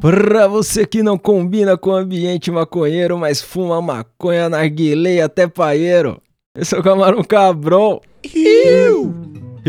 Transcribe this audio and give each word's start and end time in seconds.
Pra 0.00 0.46
você 0.46 0.86
que 0.86 1.02
não 1.02 1.18
combina 1.18 1.76
com 1.76 1.90
o 1.90 1.96
ambiente 1.96 2.50
maconheiro, 2.50 3.18
mas 3.18 3.42
fuma 3.42 3.82
maconha, 3.82 4.48
narguilé 4.48 5.20
até 5.20 5.46
paeiro. 5.46 6.22
Esse 6.56 6.74
é 6.74 6.78
o 6.78 6.82
Camarão 6.82 7.22
Cabrão. 7.22 8.00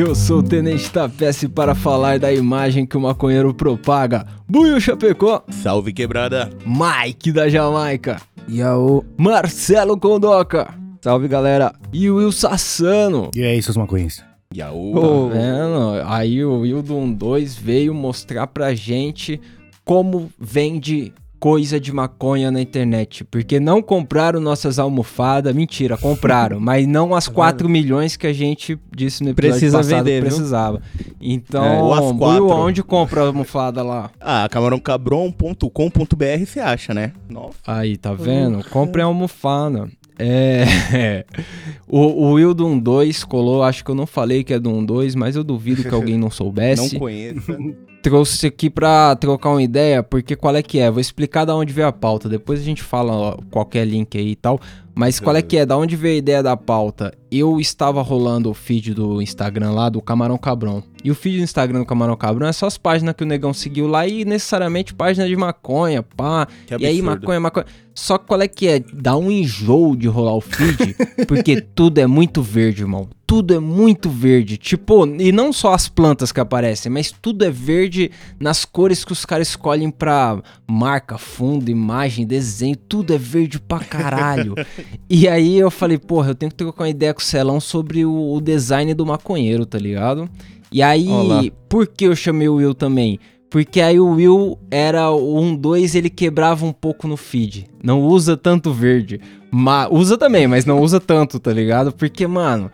Eu 0.02 0.16
sou 0.16 0.39
o 0.39 0.43
Tenente 0.43 0.89
Tapece 0.89 1.50
para 1.50 1.75
falar 1.75 2.20
da 2.20 2.32
imagem 2.32 2.86
que 2.86 2.95
o 2.95 3.02
maconheiro 3.02 3.54
propaga. 3.54 4.25
Buio 4.47 4.79
Chapecó, 4.79 5.43
Salve 5.50 5.91
quebrada. 5.91 6.50
Mike 6.65 7.33
da 7.33 7.50
Jamaica, 7.50 8.21
Yaô. 8.50 9.04
Marcelo 9.18 10.00
Condoca 10.00 10.74
Salve, 11.01 11.27
galera. 11.27 11.74
e 11.91 12.10
o 12.10 12.15
Will 12.15 12.32
Sassano. 12.32 13.29
E 13.36 13.43
aí, 13.43 13.61
seus 13.61 13.75
maconhas? 13.75 14.24
Yaú. 14.55 14.93
Tá 14.93 15.36
vendo? 15.38 16.02
Aí 16.05 16.46
o 16.46 16.60
Wildon 16.61 17.11
2 17.11 17.57
veio 17.57 17.93
mostrar 17.93 18.47
pra 18.47 18.74
gente 18.74 19.38
como 19.83 20.32
vende 20.39 21.11
coisa 21.39 21.79
de 21.79 21.92
maconha 21.92 22.52
na 22.52 22.61
internet. 22.61 23.24
Porque 23.24 23.60
não 23.60 23.82
compraram 23.82 24.39
nossas 24.39 24.78
almofadas. 24.78 25.56
Mentira, 25.56 25.97
compraram. 25.97 26.60
mas 26.61 26.86
não 26.86 27.16
as 27.16 27.28
4 27.28 27.70
milhões 27.70 28.18
que 28.18 28.28
a 28.28 28.34
gente 28.34 28.78
disse 28.96 29.24
no 29.24 29.30
episódio 29.30 29.52
Precisa 29.52 29.78
passado 29.78 29.97
vender, 29.97 30.21
viu? 30.21 30.30
precisava. 30.30 30.82
Então, 31.21 31.64
É, 31.64 31.82
ou 31.82 32.52
onde 32.52 32.83
compra 32.83 33.22
a 33.22 33.28
almofada 33.28 33.81
lá? 33.83 34.11
Ah, 34.20 34.47
camarãocabron.com.br 34.50 36.45
você 36.45 36.59
acha, 36.59 36.94
né? 36.94 37.14
Nossa. 37.30 37.58
Aí, 37.66 37.97
tá 37.97 38.14
vendo? 38.14 38.64
Compre 38.69 39.02
a 39.02 39.06
almofada. 39.06 39.89
É. 40.19 41.25
o, 41.88 41.99
o 41.99 42.33
Wildon 42.33 42.77
2 42.77 43.23
colou, 43.23 43.63
acho 43.63 43.83
que 43.83 43.89
eu 43.89 43.95
não 43.95 44.05
falei 44.05 44.44
que 44.44 44.53
é 44.53 44.59
do 44.59 44.85
2, 44.85 45.16
mas 45.16 45.35
eu 45.35 45.44
duvido 45.44 45.81
que 45.83 45.95
alguém 45.95 46.16
não 46.16 46.23
Não 46.23 46.31
soubesse. 46.31 46.99
conheça. 46.99 47.57
trouxe 48.02 48.47
aqui 48.47 48.69
pra 48.69 49.16
trocar 49.16 49.49
uma 49.52 49.63
ideia, 49.63 50.02
porque 50.02 50.35
qual 50.35 50.55
é 50.55 50.63
que 50.63 50.79
é? 50.79 50.89
Vou 50.89 51.02
explicar 51.02 51.45
da 51.45 51.55
onde 51.55 51.73
veio 51.73 51.88
a 51.88 51.91
pauta, 51.91 52.29
depois 52.29 52.59
a 52.59 52.63
gente 52.63 52.81
fala 52.81 53.13
ó, 53.13 53.38
qualquer 53.52 53.85
link 53.85 54.17
aí 54.17 54.31
e 54.31 54.35
tal. 54.35 54.59
Mas 54.95 55.19
qual 55.19 55.35
é 55.35 55.41
que 55.41 55.57
é? 55.57 55.66
Da 55.66 55.77
onde 55.77 55.95
veio 55.95 56.16
a 56.16 56.17
ideia 56.17 56.44
da 56.44 56.57
pauta? 56.57 57.13
Eu 57.31 57.59
estava 57.59 58.01
rolando 58.01 58.49
o 58.49 58.53
feed 58.53 58.94
do 58.94 59.22
Instagram 59.22 59.72
lá 59.72 59.88
do 59.88 60.01
Camarão 60.01 60.38
Cabrão. 60.38 60.83
E 61.03 61.11
o 61.11 61.16
feed 61.16 61.38
do 61.38 61.44
Instagram 61.44 61.80
do 61.80 61.86
Camarão 61.86 62.16
Cabrão 62.16 62.47
é 62.47 62.53
só 62.53 62.66
as 62.66 62.78
páginas 62.78 63.16
que 63.16 63.23
o 63.23 63.28
negão 63.28 63.53
seguiu 63.53 63.88
lá 63.88 64.08
e 64.08 64.25
necessariamente 64.25 64.94
página 64.94 65.28
de 65.28 65.36
maconha, 65.36 66.03
pá. 66.03 66.47
Que 66.67 66.75
E 66.78 66.86
aí, 66.86 67.02
maconha, 67.02 67.39
maconha. 67.39 67.66
Só 67.94 68.17
que 68.17 68.28
qual 68.28 68.41
é 68.41 68.47
que 68.47 68.67
é? 68.67 68.80
Dá 68.94 69.17
um 69.17 69.30
enjoo 69.30 69.95
de 69.95 70.08
rolar 70.08 70.33
o 70.33 70.41
feed, 70.41 70.95
porque 71.28 71.59
tudo 71.59 71.97
é 71.97 72.08
muito 72.08 72.41
verde, 72.41 72.83
irmão. 72.83 73.09
Tudo 73.28 73.53
é 73.53 73.59
muito 73.59 74.09
verde. 74.09 74.58
Tipo, 74.58 75.06
e 75.06 75.31
não 75.31 75.52
só 75.52 75.73
as 75.73 75.89
plantas 75.89 76.31
que 76.31 76.39
aparecem, 76.39 76.89
mas 76.91 77.11
tudo 77.11 77.44
é 77.44 77.52
verde 77.52 78.09
nas 78.39 78.63
cores 78.63 79.03
que 79.03 79.11
os 79.11 79.25
caras 79.25 79.50
escolhem 79.50 79.91
pra 79.91 80.41
marca, 80.66 81.17
fundo, 81.17 81.69
imagem, 81.69 82.25
desenho. 82.25 82.75
Tudo 82.75 83.13
é 83.13 83.17
verde 83.17 83.59
pra 83.59 83.80
caralho. 83.80 84.56
e 85.09 85.28
aí 85.28 85.58
eu 85.59 85.69
falei, 85.69 85.97
porra, 85.97 86.30
eu 86.30 86.36
tenho 86.36 86.52
que 86.52 86.58
trocar 86.58 86.86
uma 86.86 86.89
ideia 86.89 87.13
com 87.13 87.19
o 87.19 87.23
Celão 87.23 87.59
sobre 87.59 88.06
o, 88.06 88.34
o 88.34 88.39
design 88.39 88.94
do 88.94 89.06
maconheiro, 89.06 89.66
tá 89.66 89.78
ligado? 89.78 90.30
E 90.72 90.81
aí, 90.81 91.09
Olá. 91.09 91.44
por 91.67 91.88
que 91.88 92.06
eu 92.06 92.16
chamei 92.16 92.48
o 92.48 92.56
Will 92.56 92.73
também? 92.73 93.20
Porque 93.50 93.81
aí 93.81 94.00
o 94.00 94.12
Will 94.12 94.59
era 94.70 95.09
o 95.09 95.36
1-2, 95.42 95.95
ele 95.95 96.09
quebrava 96.09 96.66
um 96.66 96.72
pouco 96.72 97.08
no 97.08 97.17
feed. 97.17 97.66
Não 97.84 98.02
usa 98.03 98.38
tanto 98.38 98.72
verde. 98.72 99.20
Ma 99.50 99.88
usa 99.90 100.17
também, 100.17 100.47
mas 100.47 100.66
não 100.66 100.80
usa 100.80 101.00
tanto, 101.00 101.40
tá 101.40 101.52
ligado? 101.52 101.92
Porque, 101.92 102.28
mano, 102.28 102.70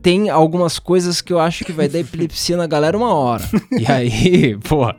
tem 0.00 0.30
algumas 0.30 0.78
coisas 0.78 1.20
que 1.20 1.32
eu 1.32 1.40
acho 1.40 1.64
que 1.64 1.72
vai 1.72 1.88
dar 1.88 1.98
epilepsia 1.98 2.56
na 2.56 2.68
galera 2.68 2.96
uma 2.96 3.12
hora. 3.12 3.44
E 3.72 3.90
aí, 3.90 4.56
pô. 4.68 4.92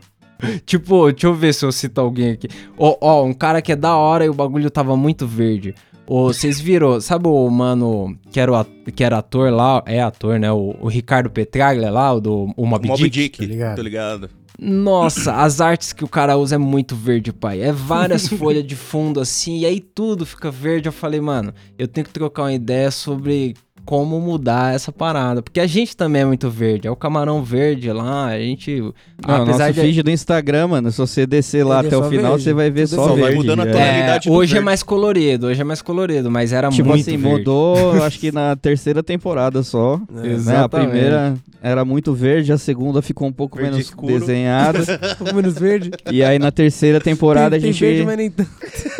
Tipo, 0.65 1.11
deixa 1.11 1.27
eu 1.27 1.35
ver 1.35 1.53
se 1.53 1.63
eu 1.63 1.71
cito 1.71 2.01
alguém 2.01 2.31
aqui. 2.31 2.47
Ó, 2.77 2.97
ó, 2.99 3.23
um 3.23 3.33
cara 3.33 3.61
que 3.61 3.71
é 3.71 3.75
da 3.75 3.95
hora 3.95 4.25
e 4.25 4.29
o 4.29 4.33
bagulho 4.33 4.69
tava 4.69 4.97
muito 4.97 5.25
verde. 5.25 5.73
Vocês 6.11 6.59
viram, 6.59 6.99
sabe 6.99 7.27
o 7.27 7.49
mano 7.49 8.17
que 8.31 8.39
era, 8.39 8.51
o 8.51 8.65
que 8.91 9.03
era 9.03 9.19
ator 9.19 9.51
lá? 9.51 9.81
É 9.85 10.01
ator, 10.01 10.37
né? 10.37 10.51
O, 10.51 10.75
o 10.81 10.87
Ricardo 10.89 11.29
Petraglia 11.29 11.89
lá, 11.89 12.13
o 12.13 12.19
do 12.19 12.53
o 12.57 12.65
Mob, 12.65 12.85
Mob 12.85 13.01
Dick. 13.01 13.09
Dick. 13.09 13.37
Tô 13.37 13.45
ligado. 13.45 13.75
Tô 13.77 13.81
ligado. 13.81 14.29
Nossa, 14.59 15.33
as 15.33 15.59
artes 15.61 15.93
que 15.93 16.03
o 16.03 16.07
cara 16.07 16.37
usa 16.37 16.55
é 16.55 16.57
muito 16.57 16.95
verde, 16.95 17.31
pai. 17.31 17.61
É 17.61 17.71
várias 17.71 18.27
folhas 18.29 18.63
de 18.65 18.75
fundo 18.75 19.19
assim, 19.19 19.59
e 19.59 19.65
aí 19.65 19.79
tudo 19.79 20.25
fica 20.25 20.51
verde. 20.51 20.87
Eu 20.87 20.93
falei, 20.93 21.21
mano, 21.21 21.53
eu 21.79 21.87
tenho 21.87 22.05
que 22.05 22.13
trocar 22.13 22.43
uma 22.43 22.53
ideia 22.53 22.91
sobre 22.91 23.55
como 23.91 24.21
mudar 24.21 24.73
essa 24.73 24.89
parada. 24.89 25.41
Porque 25.41 25.59
a 25.59 25.67
gente 25.67 25.97
também 25.97 26.21
é 26.21 26.25
muito 26.25 26.49
verde. 26.49 26.87
É 26.87 26.91
o 26.91 26.95
camarão 26.95 27.43
verde 27.43 27.91
lá, 27.91 28.27
a 28.27 28.39
gente. 28.39 28.79
Não, 28.79 29.43
apesar 29.43 29.67
nosso 29.67 29.73
de. 29.73 29.81
feed 29.81 30.01
do 30.01 30.09
Instagram, 30.09 30.67
mano, 30.69 30.89
se 30.93 30.97
você 30.97 31.27
descer 31.27 31.65
lá 31.65 31.83
é 31.83 31.87
até 31.87 31.97
o 31.97 32.03
final, 32.03 32.31
verde. 32.31 32.43
você 32.45 32.53
vai 32.53 32.71
ver 32.71 32.87
Tudo 32.87 32.95
só 32.95 33.07
só 33.09 33.15
vai 33.15 33.23
verde. 33.23 33.35
mudando 33.35 33.59
a 33.59 33.67
é. 33.67 33.71
tonalidade. 33.73 34.29
É, 34.29 34.31
hoje 34.31 34.51
é 34.51 34.53
verde. 34.53 34.65
mais 34.65 34.81
colorido, 34.81 35.47
hoje 35.47 35.59
é 35.59 35.63
mais 35.65 35.81
colorido, 35.81 36.31
mas 36.31 36.53
era 36.53 36.69
Tipo 36.69 36.87
muito 36.87 37.01
assim, 37.01 37.17
verde. 37.17 37.37
mudou, 37.39 37.95
eu 37.95 38.03
acho 38.05 38.17
que 38.17 38.31
na 38.31 38.55
terceira 38.55 39.03
temporada 39.03 39.61
só. 39.61 39.99
É. 40.23 40.37
Né? 40.37 40.55
A 40.55 40.69
primeira 40.69 41.33
era 41.61 41.83
muito 41.83 42.13
verde, 42.13 42.53
a 42.53 42.57
segunda 42.57 43.01
ficou 43.01 43.27
um 43.27 43.33
pouco 43.33 43.57
Verde 43.57 43.71
menos 43.73 43.87
escuro. 43.87 44.19
desenhada. 44.19 44.79
Um 45.11 45.15
pouco 45.17 45.35
menos 45.35 45.55
verde. 45.55 45.91
e 46.09 46.23
aí 46.23 46.39
na 46.39 46.49
terceira 46.51 47.01
temporada 47.01 47.59
tem, 47.59 47.59
a 47.59 47.61
tem 47.61 47.71
verde, 47.73 47.97
gente 47.97 48.05
mas 48.05 48.17
nem 48.17 48.31
tanto. 48.31 48.49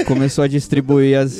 começou 0.05 0.43
a 0.43 0.47
distribuir 0.49 1.17
as 1.17 1.31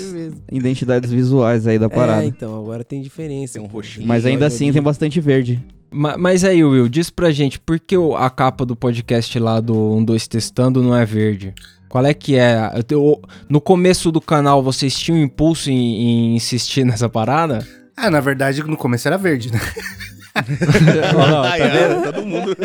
identidades 0.52 1.12
visuais 1.12 1.66
aí 1.68 1.78
da 1.80 1.90
parada. 1.90 2.24
É, 2.24 2.28
então, 2.28 2.58
agora 2.60 2.84
tem 2.84 3.02
diferença. 3.02 3.54
Tem 3.54 3.62
um 3.62 3.66
roxinho. 3.66 4.08
Mas 4.08 4.26
ainda 4.26 4.46
assim 4.48 4.66
ali. 4.66 4.74
tem 4.74 4.82
bastante 4.82 5.20
verde. 5.20 5.64
Ma- 5.92 6.18
Mas 6.18 6.44
aí, 6.44 6.64
Will, 6.64 6.88
diz 6.88 7.10
pra 7.10 7.32
gente, 7.32 7.60
por 7.60 7.80
que 7.80 7.96
a 8.18 8.30
capa 8.30 8.66
do 8.66 8.76
podcast 8.76 9.38
lá 9.40 9.60
do 9.60 10.02
12 10.04 10.30
Testando 10.30 10.82
não 10.82 10.96
é 10.96 11.06
verde? 11.06 11.54
Qual 11.90 12.06
é 12.06 12.14
que 12.14 12.38
é? 12.38 12.72
Eu 12.90 13.22
No 13.50 13.60
começo 13.60 14.12
do 14.12 14.22
canal, 14.22 14.64
vocês 14.64 14.98
tinham 14.98 15.22
impulso 15.22 15.70
em, 15.70 15.76
em 15.76 16.36
insistir 16.36 16.84
nessa 16.86 17.10
parada? 17.10 17.68
Ah, 17.98 18.10
na 18.10 18.22
verdade, 18.22 18.64
no 18.64 18.78
começo 18.78 19.08
era 19.08 19.18
verde, 19.18 19.52
né? 19.52 19.60
Ah, 20.34 21.58
é, 21.60 22.02
todo 22.12 22.26
mundo. 22.26 22.56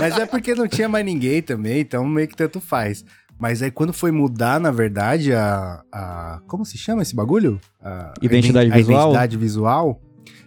Mas 0.00 0.16
é 0.18 0.24
porque 0.24 0.54
não 0.54 0.66
tinha 0.66 0.88
mais 0.88 1.04
ninguém 1.04 1.42
também, 1.42 1.80
então 1.80 2.06
meio 2.06 2.26
que 2.26 2.34
tanto 2.34 2.58
faz. 2.58 3.04
Mas 3.42 3.60
aí 3.60 3.72
quando 3.72 3.92
foi 3.92 4.12
mudar, 4.12 4.60
na 4.60 4.70
verdade, 4.70 5.32
a. 5.32 5.82
a 5.90 6.40
como 6.46 6.64
se 6.64 6.78
chama 6.78 7.02
esse 7.02 7.12
bagulho? 7.12 7.60
A, 7.82 8.14
Identidade 8.22 8.70
a 8.70 8.76
visual? 8.76 9.00
identidade 9.00 9.36
visual. 9.36 10.00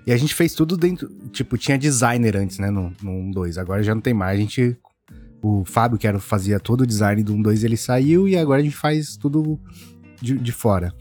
E 0.07 0.13
a 0.13 0.17
gente 0.17 0.33
fez 0.33 0.53
tudo 0.53 0.77
dentro. 0.77 1.09
Tipo, 1.29 1.57
tinha 1.57 1.77
designer 1.77 2.37
antes, 2.37 2.57
né? 2.57 2.71
No, 2.71 2.93
no 3.03 3.11
1.2. 3.33 3.57
Agora 3.57 3.83
já 3.83 3.93
não 3.93 3.99
tem 3.99 4.13
mais. 4.13 4.39
A 4.39 4.41
gente. 4.41 4.77
O 5.43 5.65
Fábio, 5.65 5.97
que 5.97 6.07
era, 6.07 6.19
fazia 6.19 6.57
todo 6.57 6.81
o 6.81 6.87
design 6.87 7.21
do 7.21 7.35
1.2, 7.35 7.65
ele 7.65 7.75
saiu 7.75 8.29
e 8.29 8.37
agora 8.37 8.61
a 8.61 8.63
gente 8.63 8.77
faz 8.77 9.17
tudo 9.17 9.59
de, 10.21 10.37
de 10.37 10.51
fora. 10.53 10.93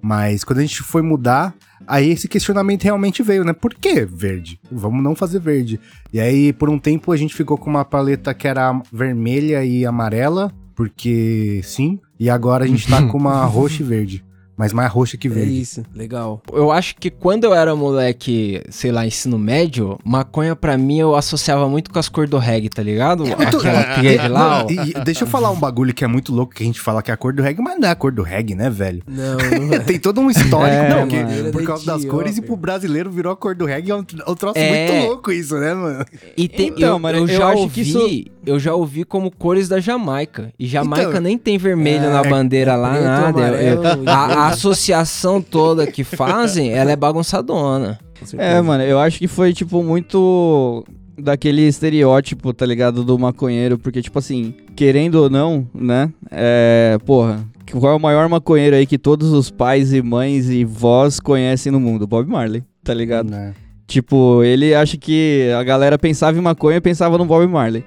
Mas 0.00 0.44
quando 0.44 0.60
a 0.60 0.62
gente 0.62 0.84
foi 0.84 1.02
mudar, 1.02 1.52
aí 1.84 2.10
esse 2.10 2.28
questionamento 2.28 2.84
realmente 2.84 3.24
veio, 3.24 3.44
né? 3.44 3.52
Por 3.52 3.74
que 3.74 4.04
verde? 4.04 4.60
Vamos 4.70 5.02
não 5.02 5.16
fazer 5.16 5.40
verde. 5.40 5.80
E 6.12 6.20
aí, 6.20 6.52
por 6.52 6.70
um 6.70 6.78
tempo, 6.78 7.10
a 7.10 7.16
gente 7.16 7.34
ficou 7.34 7.58
com 7.58 7.68
uma 7.68 7.84
paleta 7.84 8.32
que 8.32 8.46
era 8.46 8.80
vermelha 8.92 9.64
e 9.64 9.84
amarela, 9.84 10.54
porque 10.80 11.60
sim. 11.62 12.00
E 12.18 12.30
agora 12.30 12.64
a 12.64 12.66
gente 12.66 12.88
tá 12.88 13.06
com 13.06 13.18
uma 13.18 13.44
roxa 13.44 13.82
e 13.82 13.84
verde. 13.84 14.24
Mas 14.60 14.74
mais 14.74 14.92
roxa 14.92 15.16
que 15.16 15.26
É 15.26 15.30
verde. 15.30 15.58
isso, 15.58 15.82
legal. 15.94 16.42
Eu 16.52 16.70
acho 16.70 16.94
que 16.96 17.08
quando 17.08 17.44
eu 17.44 17.54
era 17.54 17.74
moleque, 17.74 18.62
sei 18.68 18.92
lá, 18.92 19.06
ensino 19.06 19.38
médio, 19.38 19.98
maconha 20.04 20.54
pra 20.54 20.76
mim 20.76 20.98
eu 20.98 21.16
associava 21.16 21.66
muito 21.66 21.90
com 21.90 21.98
as 21.98 22.10
cores 22.10 22.28
do 22.28 22.36
reggae, 22.36 22.68
tá 22.68 22.82
ligado? 22.82 23.24
Aquela 23.32 23.84
thread 23.94 24.28
lá, 24.28 24.64
ó. 24.64 24.70
E, 24.70 24.92
deixa 25.02 25.24
eu 25.24 25.26
falar 25.28 25.50
um 25.50 25.56
bagulho 25.58 25.94
que 25.94 26.04
é 26.04 26.06
muito 26.06 26.30
louco, 26.30 26.54
que 26.54 26.62
a 26.62 26.66
gente 26.66 26.78
fala 26.78 27.02
que 27.02 27.10
é 27.10 27.14
a 27.14 27.16
cor 27.16 27.32
do 27.32 27.42
reggae, 27.42 27.62
mas 27.62 27.80
não 27.80 27.88
é 27.88 27.90
a 27.90 27.94
cor 27.94 28.12
do 28.12 28.22
reggae, 28.22 28.54
né, 28.54 28.68
velho? 28.68 29.02
Não, 29.08 29.38
não 29.38 29.74
é. 29.74 29.78
Tem 29.80 29.98
todo 29.98 30.20
um 30.20 30.30
histórico, 30.30 30.76
É, 30.76 30.88
não, 30.90 31.08
que 31.08 31.16
mano. 31.16 31.52
por 31.52 31.62
causa 31.64 31.86
das 31.86 32.04
é 32.04 32.08
cores 32.08 32.36
e 32.36 32.42
pro 32.42 32.54
brasileiro 32.54 33.10
virou 33.10 33.32
a 33.32 33.36
cor 33.36 33.54
do 33.54 33.64
reggae, 33.64 33.90
é 33.92 33.96
um, 33.96 34.00
é 34.26 34.30
um 34.30 34.34
troço 34.34 34.58
É. 34.58 34.90
muito 34.92 35.06
louco 35.08 35.32
isso, 35.32 35.56
né, 35.56 35.72
mano? 35.72 36.04
E 36.36 36.46
tem, 36.48 36.68
Então, 36.68 36.88
eu, 36.90 36.98
mano, 36.98 37.16
eu 37.16 37.22
eu 37.22 37.28
já 37.28 37.48
acho 37.48 37.62
ouvi, 37.62 37.74
que 37.74 37.80
isso- 37.80 38.24
eu 38.44 38.58
já 38.60 38.74
ouvi 38.74 39.04
como 39.04 39.30
cores 39.30 39.68
da 39.70 39.80
Jamaica. 39.80 40.52
E 40.58 40.66
Jamaica 40.66 41.08
Então, 41.08 41.20
nem 41.22 41.38
tem 41.38 41.56
vermelho 41.56 42.04
é, 42.04 42.10
na 42.12 42.22
bandeira 42.22 42.76
lá, 42.76 43.00
nada. 43.00 43.40
Eu- 43.40 43.54
eu- 43.54 43.80
amarelo, 43.80 44.02
a, 44.10 44.48
a. 44.48 44.49
associação 44.50 45.40
toda 45.40 45.86
que 45.86 46.04
fazem, 46.04 46.70
ela 46.74 46.90
é 46.92 46.96
bagunçadona. 46.96 47.98
É, 48.36 48.60
mano, 48.60 48.84
eu 48.84 48.98
acho 48.98 49.18
que 49.18 49.26
foi, 49.26 49.52
tipo, 49.52 49.82
muito 49.82 50.84
daquele 51.18 51.62
estereótipo, 51.62 52.52
tá 52.52 52.66
ligado? 52.66 53.04
Do 53.04 53.18
maconheiro, 53.18 53.78
porque, 53.78 54.02
tipo 54.02 54.18
assim, 54.18 54.54
querendo 54.76 55.16
ou 55.16 55.30
não, 55.30 55.66
né? 55.74 56.10
É, 56.30 56.98
porra, 57.04 57.44
qual 57.78 57.92
é 57.92 57.96
o 57.96 58.00
maior 58.00 58.28
maconheiro 58.28 58.76
aí 58.76 58.86
que 58.86 58.98
todos 58.98 59.32
os 59.32 59.50
pais 59.50 59.92
e 59.92 60.02
mães 60.02 60.48
e 60.48 60.64
vós 60.64 61.20
conhecem 61.20 61.70
no 61.70 61.80
mundo? 61.80 62.06
Bob 62.06 62.28
Marley, 62.28 62.62
tá 62.82 62.92
ligado? 62.92 63.30
Né? 63.30 63.54
Tipo, 63.86 64.42
ele 64.44 64.74
acha 64.74 64.96
que 64.96 65.50
a 65.58 65.62
galera 65.62 65.98
pensava 65.98 66.38
em 66.38 66.40
maconha 66.40 66.76
e 66.76 66.80
pensava 66.80 67.18
no 67.18 67.24
Bob 67.24 67.46
Marley. 67.46 67.84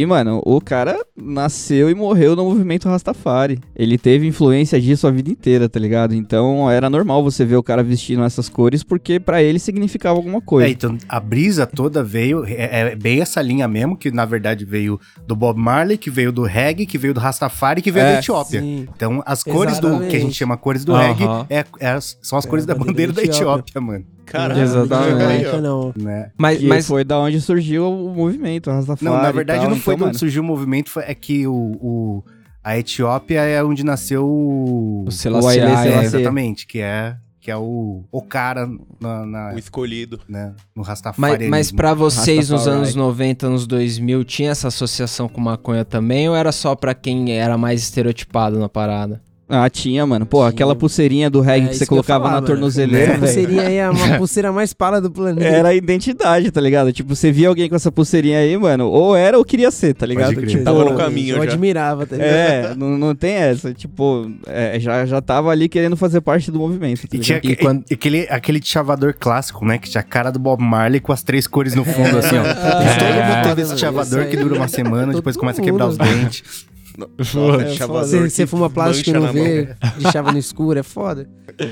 E, 0.00 0.06
mano, 0.06 0.40
o 0.46 0.62
cara 0.62 0.98
nasceu 1.14 1.90
e 1.90 1.94
morreu 1.94 2.34
no 2.34 2.42
movimento 2.44 2.88
Rastafari. 2.88 3.58
Ele 3.76 3.98
teve 3.98 4.26
influência 4.26 4.80
disso 4.80 5.06
a 5.06 5.10
vida 5.10 5.28
inteira, 5.30 5.68
tá 5.68 5.78
ligado? 5.78 6.14
Então 6.14 6.70
era 6.70 6.88
normal 6.88 7.22
você 7.22 7.44
ver 7.44 7.56
o 7.56 7.62
cara 7.62 7.82
vestindo 7.82 8.24
essas 8.24 8.48
cores, 8.48 8.82
porque 8.82 9.20
pra 9.20 9.42
ele 9.42 9.58
significava 9.58 10.16
alguma 10.18 10.40
coisa. 10.40 10.66
É, 10.68 10.70
então 10.72 10.96
a 11.06 11.20
brisa 11.20 11.66
toda 11.66 12.02
veio, 12.02 12.46
é, 12.46 12.92
é 12.92 12.96
bem 12.96 13.20
essa 13.20 13.42
linha 13.42 13.68
mesmo, 13.68 13.94
que 13.94 14.10
na 14.10 14.24
verdade 14.24 14.64
veio 14.64 14.98
do 15.26 15.36
Bob 15.36 15.58
Marley, 15.60 15.98
que 15.98 16.08
veio 16.08 16.32
do 16.32 16.44
reggae, 16.44 16.86
que 16.86 16.96
veio 16.96 17.12
do 17.12 17.20
Rastafari, 17.20 17.82
que 17.82 17.90
veio 17.90 18.06
É, 18.06 18.12
da 18.14 18.18
Etiópia. 18.20 18.62
Sim. 18.62 18.88
Então 18.96 19.22
as 19.26 19.42
cores 19.44 19.78
do 19.78 19.88
que 19.88 19.94
a 19.94 19.98
gente 19.98 20.06
Exatamente. 20.06 20.34
chama 20.34 20.56
cores 20.56 20.82
do 20.82 20.94
Aham. 20.94 21.08
reggae 21.08 21.26
é, 21.50 21.64
é 21.78 21.98
são 22.00 22.38
as 22.38 22.46
É 22.46 22.48
cores 22.48 22.64
da 22.64 22.74
bandeira 22.74 23.12
bandeira 23.12 23.12
da 23.12 23.20
da 23.20 23.22
Etiópia. 23.28 23.60
Etiópia, 23.60 23.80
mano. 23.82 24.04
Caralho. 24.30 24.62
Exatamente. 24.62 25.56
Não, 25.60 25.92
Né? 25.96 26.30
Mas, 26.38 26.62
E 26.62 26.66
mas 26.66 26.86
foi 26.86 27.04
da 27.04 27.18
onde 27.18 27.40
surgiu 27.40 27.90
o 27.90 28.14
movimento 28.14 28.70
Rastafari. 28.70 29.04
Não, 29.04 29.20
na 29.20 29.30
verdade 29.32 29.60
tal. 29.60 29.70
não 29.70 29.76
foi 29.76 29.94
então, 29.94 30.06
quando 30.08 30.16
surgiu 30.18 30.42
o 30.42 30.46
movimento, 30.46 30.88
foi, 30.90 31.02
é 31.04 31.14
que 31.14 31.46
o, 31.46 31.52
o- 31.52 32.24
a 32.62 32.78
Etiópia 32.78 33.40
é 33.40 33.62
onde 33.64 33.82
nasceu 33.84 34.24
o... 34.26 35.04
o 35.06 35.10
Selassie, 35.10 35.60
É, 35.60 36.04
exatamente, 36.04 36.66
que 36.66 36.78
é, 36.80 37.16
que 37.40 37.50
é 37.50 37.56
o, 37.56 38.04
o 38.12 38.22
cara 38.22 38.68
na, 39.00 39.24
na- 39.26 39.52
O 39.54 39.58
escolhido. 39.58 40.20
né, 40.28 40.48
no 40.76 40.82
Mas, 40.82 40.88
Rastafari. 40.88 41.48
mas 41.48 41.72
pra 41.72 41.94
vocês 41.94 42.50
nos 42.50 42.68
anos 42.68 42.94
90, 42.94 43.46
anos 43.46 43.66
2000, 43.66 44.24
tinha 44.24 44.50
essa 44.50 44.68
associação 44.68 45.26
com 45.28 45.40
maconha 45.40 45.84
também? 45.84 46.28
Ou 46.28 46.36
era 46.36 46.52
só 46.52 46.76
pra 46.76 46.94
quem 46.94 47.32
era 47.32 47.56
mais 47.58 47.80
estereotipado 47.82 48.58
na 48.58 48.68
parada? 48.68 49.20
Ah, 49.52 49.68
tinha, 49.68 50.06
mano. 50.06 50.24
Pô, 50.24 50.38
Tinha. 50.38 50.48
aquela 50.50 50.76
pulseirinha 50.76 51.28
do 51.28 51.40
reggae 51.40 51.66
É 51.66 51.68
que 51.70 51.76
você 51.76 51.84
colocava 51.86 52.20
falar, 52.24 52.34
na 52.36 52.40
mano. 52.40 52.46
tornozeleira, 52.46 53.12
Essa 53.14 53.18
pulseirinha 53.18 53.62
aí 53.62 53.76
é 53.78 53.90
uma 53.90 54.14
pulseira 54.16 54.52
mais 54.52 54.72
pala 54.72 55.00
do 55.00 55.10
planeta. 55.10 55.44
Era 55.48 55.68
a 55.70 55.74
identidade, 55.74 56.50
tá 56.52 56.60
ligado? 56.60 56.92
Tipo, 56.92 57.16
você 57.16 57.32
via 57.32 57.48
alguém 57.48 57.68
com 57.68 57.74
essa 57.74 57.90
pulseirinha 57.90 58.38
aí, 58.38 58.56
mano, 58.56 58.86
ou 58.88 59.16
era 59.16 59.36
ou 59.36 59.44
queria 59.44 59.70
ser, 59.72 59.92
tá 59.94 60.06
ligado? 60.06 60.34
crer. 60.34 60.46
Tipo, 60.46 60.62
Tava 60.62 60.84
no 60.84 60.96
caminho 60.96 61.36
Eu 61.36 61.44
já. 61.44 61.50
admirava, 61.50 62.06
tá 62.06 62.14
ligado? 62.16 62.30
É, 62.32 62.74
não, 62.76 62.96
não 62.96 63.14
tem 63.14 63.32
essa. 63.34 63.74
Tipo, 63.74 64.30
é, 64.46 64.78
já, 64.78 65.04
já 65.04 65.20
tava 65.20 65.50
ali 65.50 65.68
querendo 65.68 65.96
fazer 65.96 66.20
parte 66.20 66.50
do 66.50 66.58
movimento, 66.60 67.02
tá 67.08 67.16
E 67.16 67.18
tinha? 67.18 67.40
E 67.42 67.56
quando- 67.56 67.84
e 67.90 67.94
aquele, 67.94 68.26
aquele 68.30 68.60
chavador 68.62 69.14
clássico, 69.18 69.64
né? 69.66 69.78
Que 69.78 69.90
tinha 69.90 70.00
a 70.00 70.04
cara 70.04 70.30
do 70.30 70.38
Bob 70.38 70.62
Marley 70.62 71.00
com 71.00 71.12
as 71.12 71.22
três 71.24 71.48
cores 71.48 71.74
no 71.74 71.84
fundo, 71.84 72.18
assim, 72.18 72.36
ó. 72.38 72.42
Todo 72.44 72.84
mundo 72.84 73.48
teve 73.48 73.62
esse 73.62 73.72
Isso 73.72 73.80
chavador 73.80 74.26
que 74.26 74.36
dura 74.36 74.54
uma 74.54 74.68
semana, 74.68 75.12
depois 75.12 75.36
começa 75.36 75.60
a 75.60 75.64
quebrar 75.64 75.86
os 75.88 75.98
mundo. 75.98 76.30
Dentes. 76.96 77.34
Nossa, 77.34 77.62
É 77.62 77.76
foda. 77.76 78.06
Você, 78.06 78.22
que 78.24 78.30
você 78.30 78.46
fuma 78.46 78.70
plástico 78.70 79.10
e 79.10 79.12
não 79.12 79.32
vê, 79.32 79.74
deixava 79.98 80.32
no 80.32 80.38
escuro, 80.38 80.78
é 80.78 80.82
foda. 80.82 81.28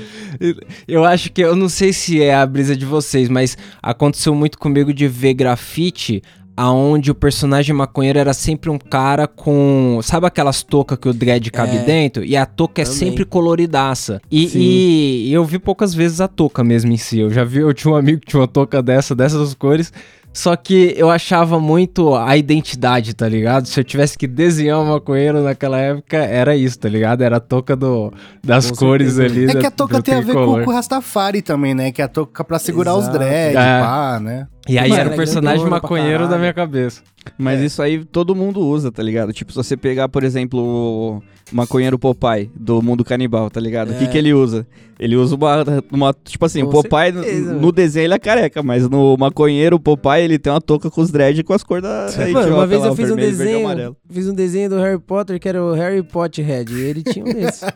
Eu 0.87 1.03
acho 1.05 1.31
que, 1.31 1.41
eu 1.41 1.55
não 1.55 1.67
sei 1.69 1.91
se 1.93 2.21
é 2.21 2.35
a 2.35 2.45
brisa 2.45 2.75
de 2.75 2.85
vocês, 2.85 3.27
mas 3.29 3.57
aconteceu 3.81 4.35
muito 4.35 4.57
comigo 4.57 4.93
de 4.93 5.07
ver 5.07 5.33
grafite 5.33 6.21
aonde 6.55 7.09
o 7.09 7.15
personagem 7.15 7.73
maconheiro 7.73 8.19
era 8.19 8.33
sempre 8.33 8.69
um 8.69 8.77
cara 8.77 9.25
com. 9.27 9.99
Sabe 10.03 10.27
aquelas 10.27 10.61
toucas 10.61 10.97
que 10.99 11.07
o 11.07 11.13
dread 11.13 11.49
cabe 11.51 11.77
É. 11.77 11.83
dentro? 11.83 12.23
E 12.23 12.35
a 12.35 12.45
touca 12.45 12.81
é 12.81 12.85
Também. 12.85 12.99
sempre 12.99 13.23
coloridaça. 13.25 14.21
E, 14.29 15.27
e 15.29 15.33
eu 15.33 15.45
vi 15.45 15.57
poucas 15.57 15.93
vezes 15.93 16.19
a 16.19 16.27
touca 16.27 16.61
mesmo 16.63 16.91
em 16.91 16.97
si. 16.97 17.19
Eu 17.19 17.29
já 17.29 17.43
vi, 17.45 17.59
eu 17.59 17.73
tinha 17.73 17.93
um 17.93 17.95
amigo 17.95 18.19
que 18.19 18.27
tinha 18.27 18.41
uma 18.41 18.47
touca 18.47 18.81
dessa, 18.83 19.15
dessas 19.15 19.53
cores. 19.53 19.91
Só 20.31 20.55
que 20.55 20.93
eu 20.95 21.09
achava 21.09 21.59
muito 21.59 22.15
a 22.15 22.37
identidade, 22.37 23.13
tá 23.13 23.27
ligado? 23.27 23.65
Se 23.65 23.79
eu 23.79 23.83
tivesse 23.83 24.17
que 24.17 24.27
desenhar 24.27 24.79
um 24.79 24.85
maconheiro 24.85 25.41
naquela 25.43 25.77
época, 25.79 26.17
era 26.17 26.55
isso, 26.55 26.79
tá 26.79 26.87
ligado? 26.87 27.21
Era 27.23 27.37
a 27.37 27.39
touca 27.39 27.75
do, 27.75 28.13
das 28.43 28.69
Com 28.69 28.77
cores 28.77 29.13
certeza. 29.13 29.35
ali. 29.39 29.45
É 29.45 29.55
que 29.55 29.61
da- 29.63 29.67
a 29.67 29.71
touca 29.71 30.01
tem 30.01 30.13
a 30.13 30.21
ver 30.21 30.33
com, 30.33 30.63
com 30.63 30.69
o 30.69 30.73
Rastafari 30.73 31.41
também, 31.41 31.73
né? 31.73 31.91
Que 31.91 32.01
é 32.01 32.05
a 32.05 32.07
touca 32.07 32.43
pra 32.43 32.59
segurar 32.59 32.93
os 32.95 33.03
Exato. 33.05 33.17
dread, 33.17 33.55
É. 33.57 33.79
pá, 33.81 34.19
né? 34.21 34.47
E 34.69 34.77
aí 34.77 34.89
Mano, 34.89 35.01
era 35.01 35.09
o 35.09 35.13
era 35.13 35.17
personagem 35.17 35.65
maconheiro 35.67 36.27
da 36.27 36.37
minha 36.37 36.53
cabeça. 36.53 37.01
Mas 37.37 37.59
É. 37.61 37.65
isso 37.65 37.81
aí 37.81 38.03
todo 38.05 38.35
mundo 38.35 38.59
usa, 38.61 38.91
tá 38.91 39.01
ligado? 39.03 39.33
Tipo, 39.33 39.51
se 39.51 39.57
você 39.57 39.75
pegar, 39.75 40.07
por 40.09 40.23
exemplo, 40.23 40.59
o 40.61 41.23
maconheiro 41.55 41.97
Popeye 41.97 42.49
do 42.55 42.81
mundo 42.81 43.03
canibal, 43.03 43.49
tá 43.49 43.59
ligado? 43.59 43.91
O 43.91 43.95
que 43.95 44.05
É. 44.05 44.07
que 44.07 44.17
ele 44.17 44.33
usa? 44.33 44.65
Ele 44.99 45.15
usa 45.15 45.35
uma, 45.35 45.63
uma 45.91 46.13
tipo 46.25 46.45
assim, 46.45 46.61
Com 46.61 46.67
o 46.67 46.71
Popeye 46.83 47.11
no- 47.11 47.23
certeza, 47.23 47.53
no 47.53 47.71
desenho 47.71 48.05
ele 48.05 48.13
é 48.13 48.19
careca, 48.19 48.61
mas 48.61 48.87
no 48.89 49.15
maconheiro 49.17 49.77
o 49.77 49.79
Popeye 49.79 50.23
ele 50.23 50.37
tem 50.37 50.51
uma 50.51 50.59
touca 50.61 50.89
com 50.89 51.01
os 51.01 51.09
dread 51.09 51.41
com 51.43 51.53
as 51.53 51.63
cores 51.63 51.83
da, 51.83 52.07
Mano, 52.31 52.55
uma 52.55 52.67
vez 52.67 52.81
lá, 52.81 52.87
eu 52.87 52.95
fiz 52.95 53.09
um 53.09 53.15
vermelho, 53.15 53.37
desenho, 53.37 53.95
fiz 54.09 54.27
um 54.27 54.33
desenho 54.33 54.69
do 54.69 54.77
Harry 54.77 54.99
Potter 54.99 55.39
que 55.39 55.47
era 55.47 55.63
o 55.63 55.73
Harry 55.73 56.03
Potterhead, 56.03 56.71
e 56.73 56.81
ele 56.81 57.01
tinha 57.03 57.23
um 57.25 57.33
desses. 57.33 57.61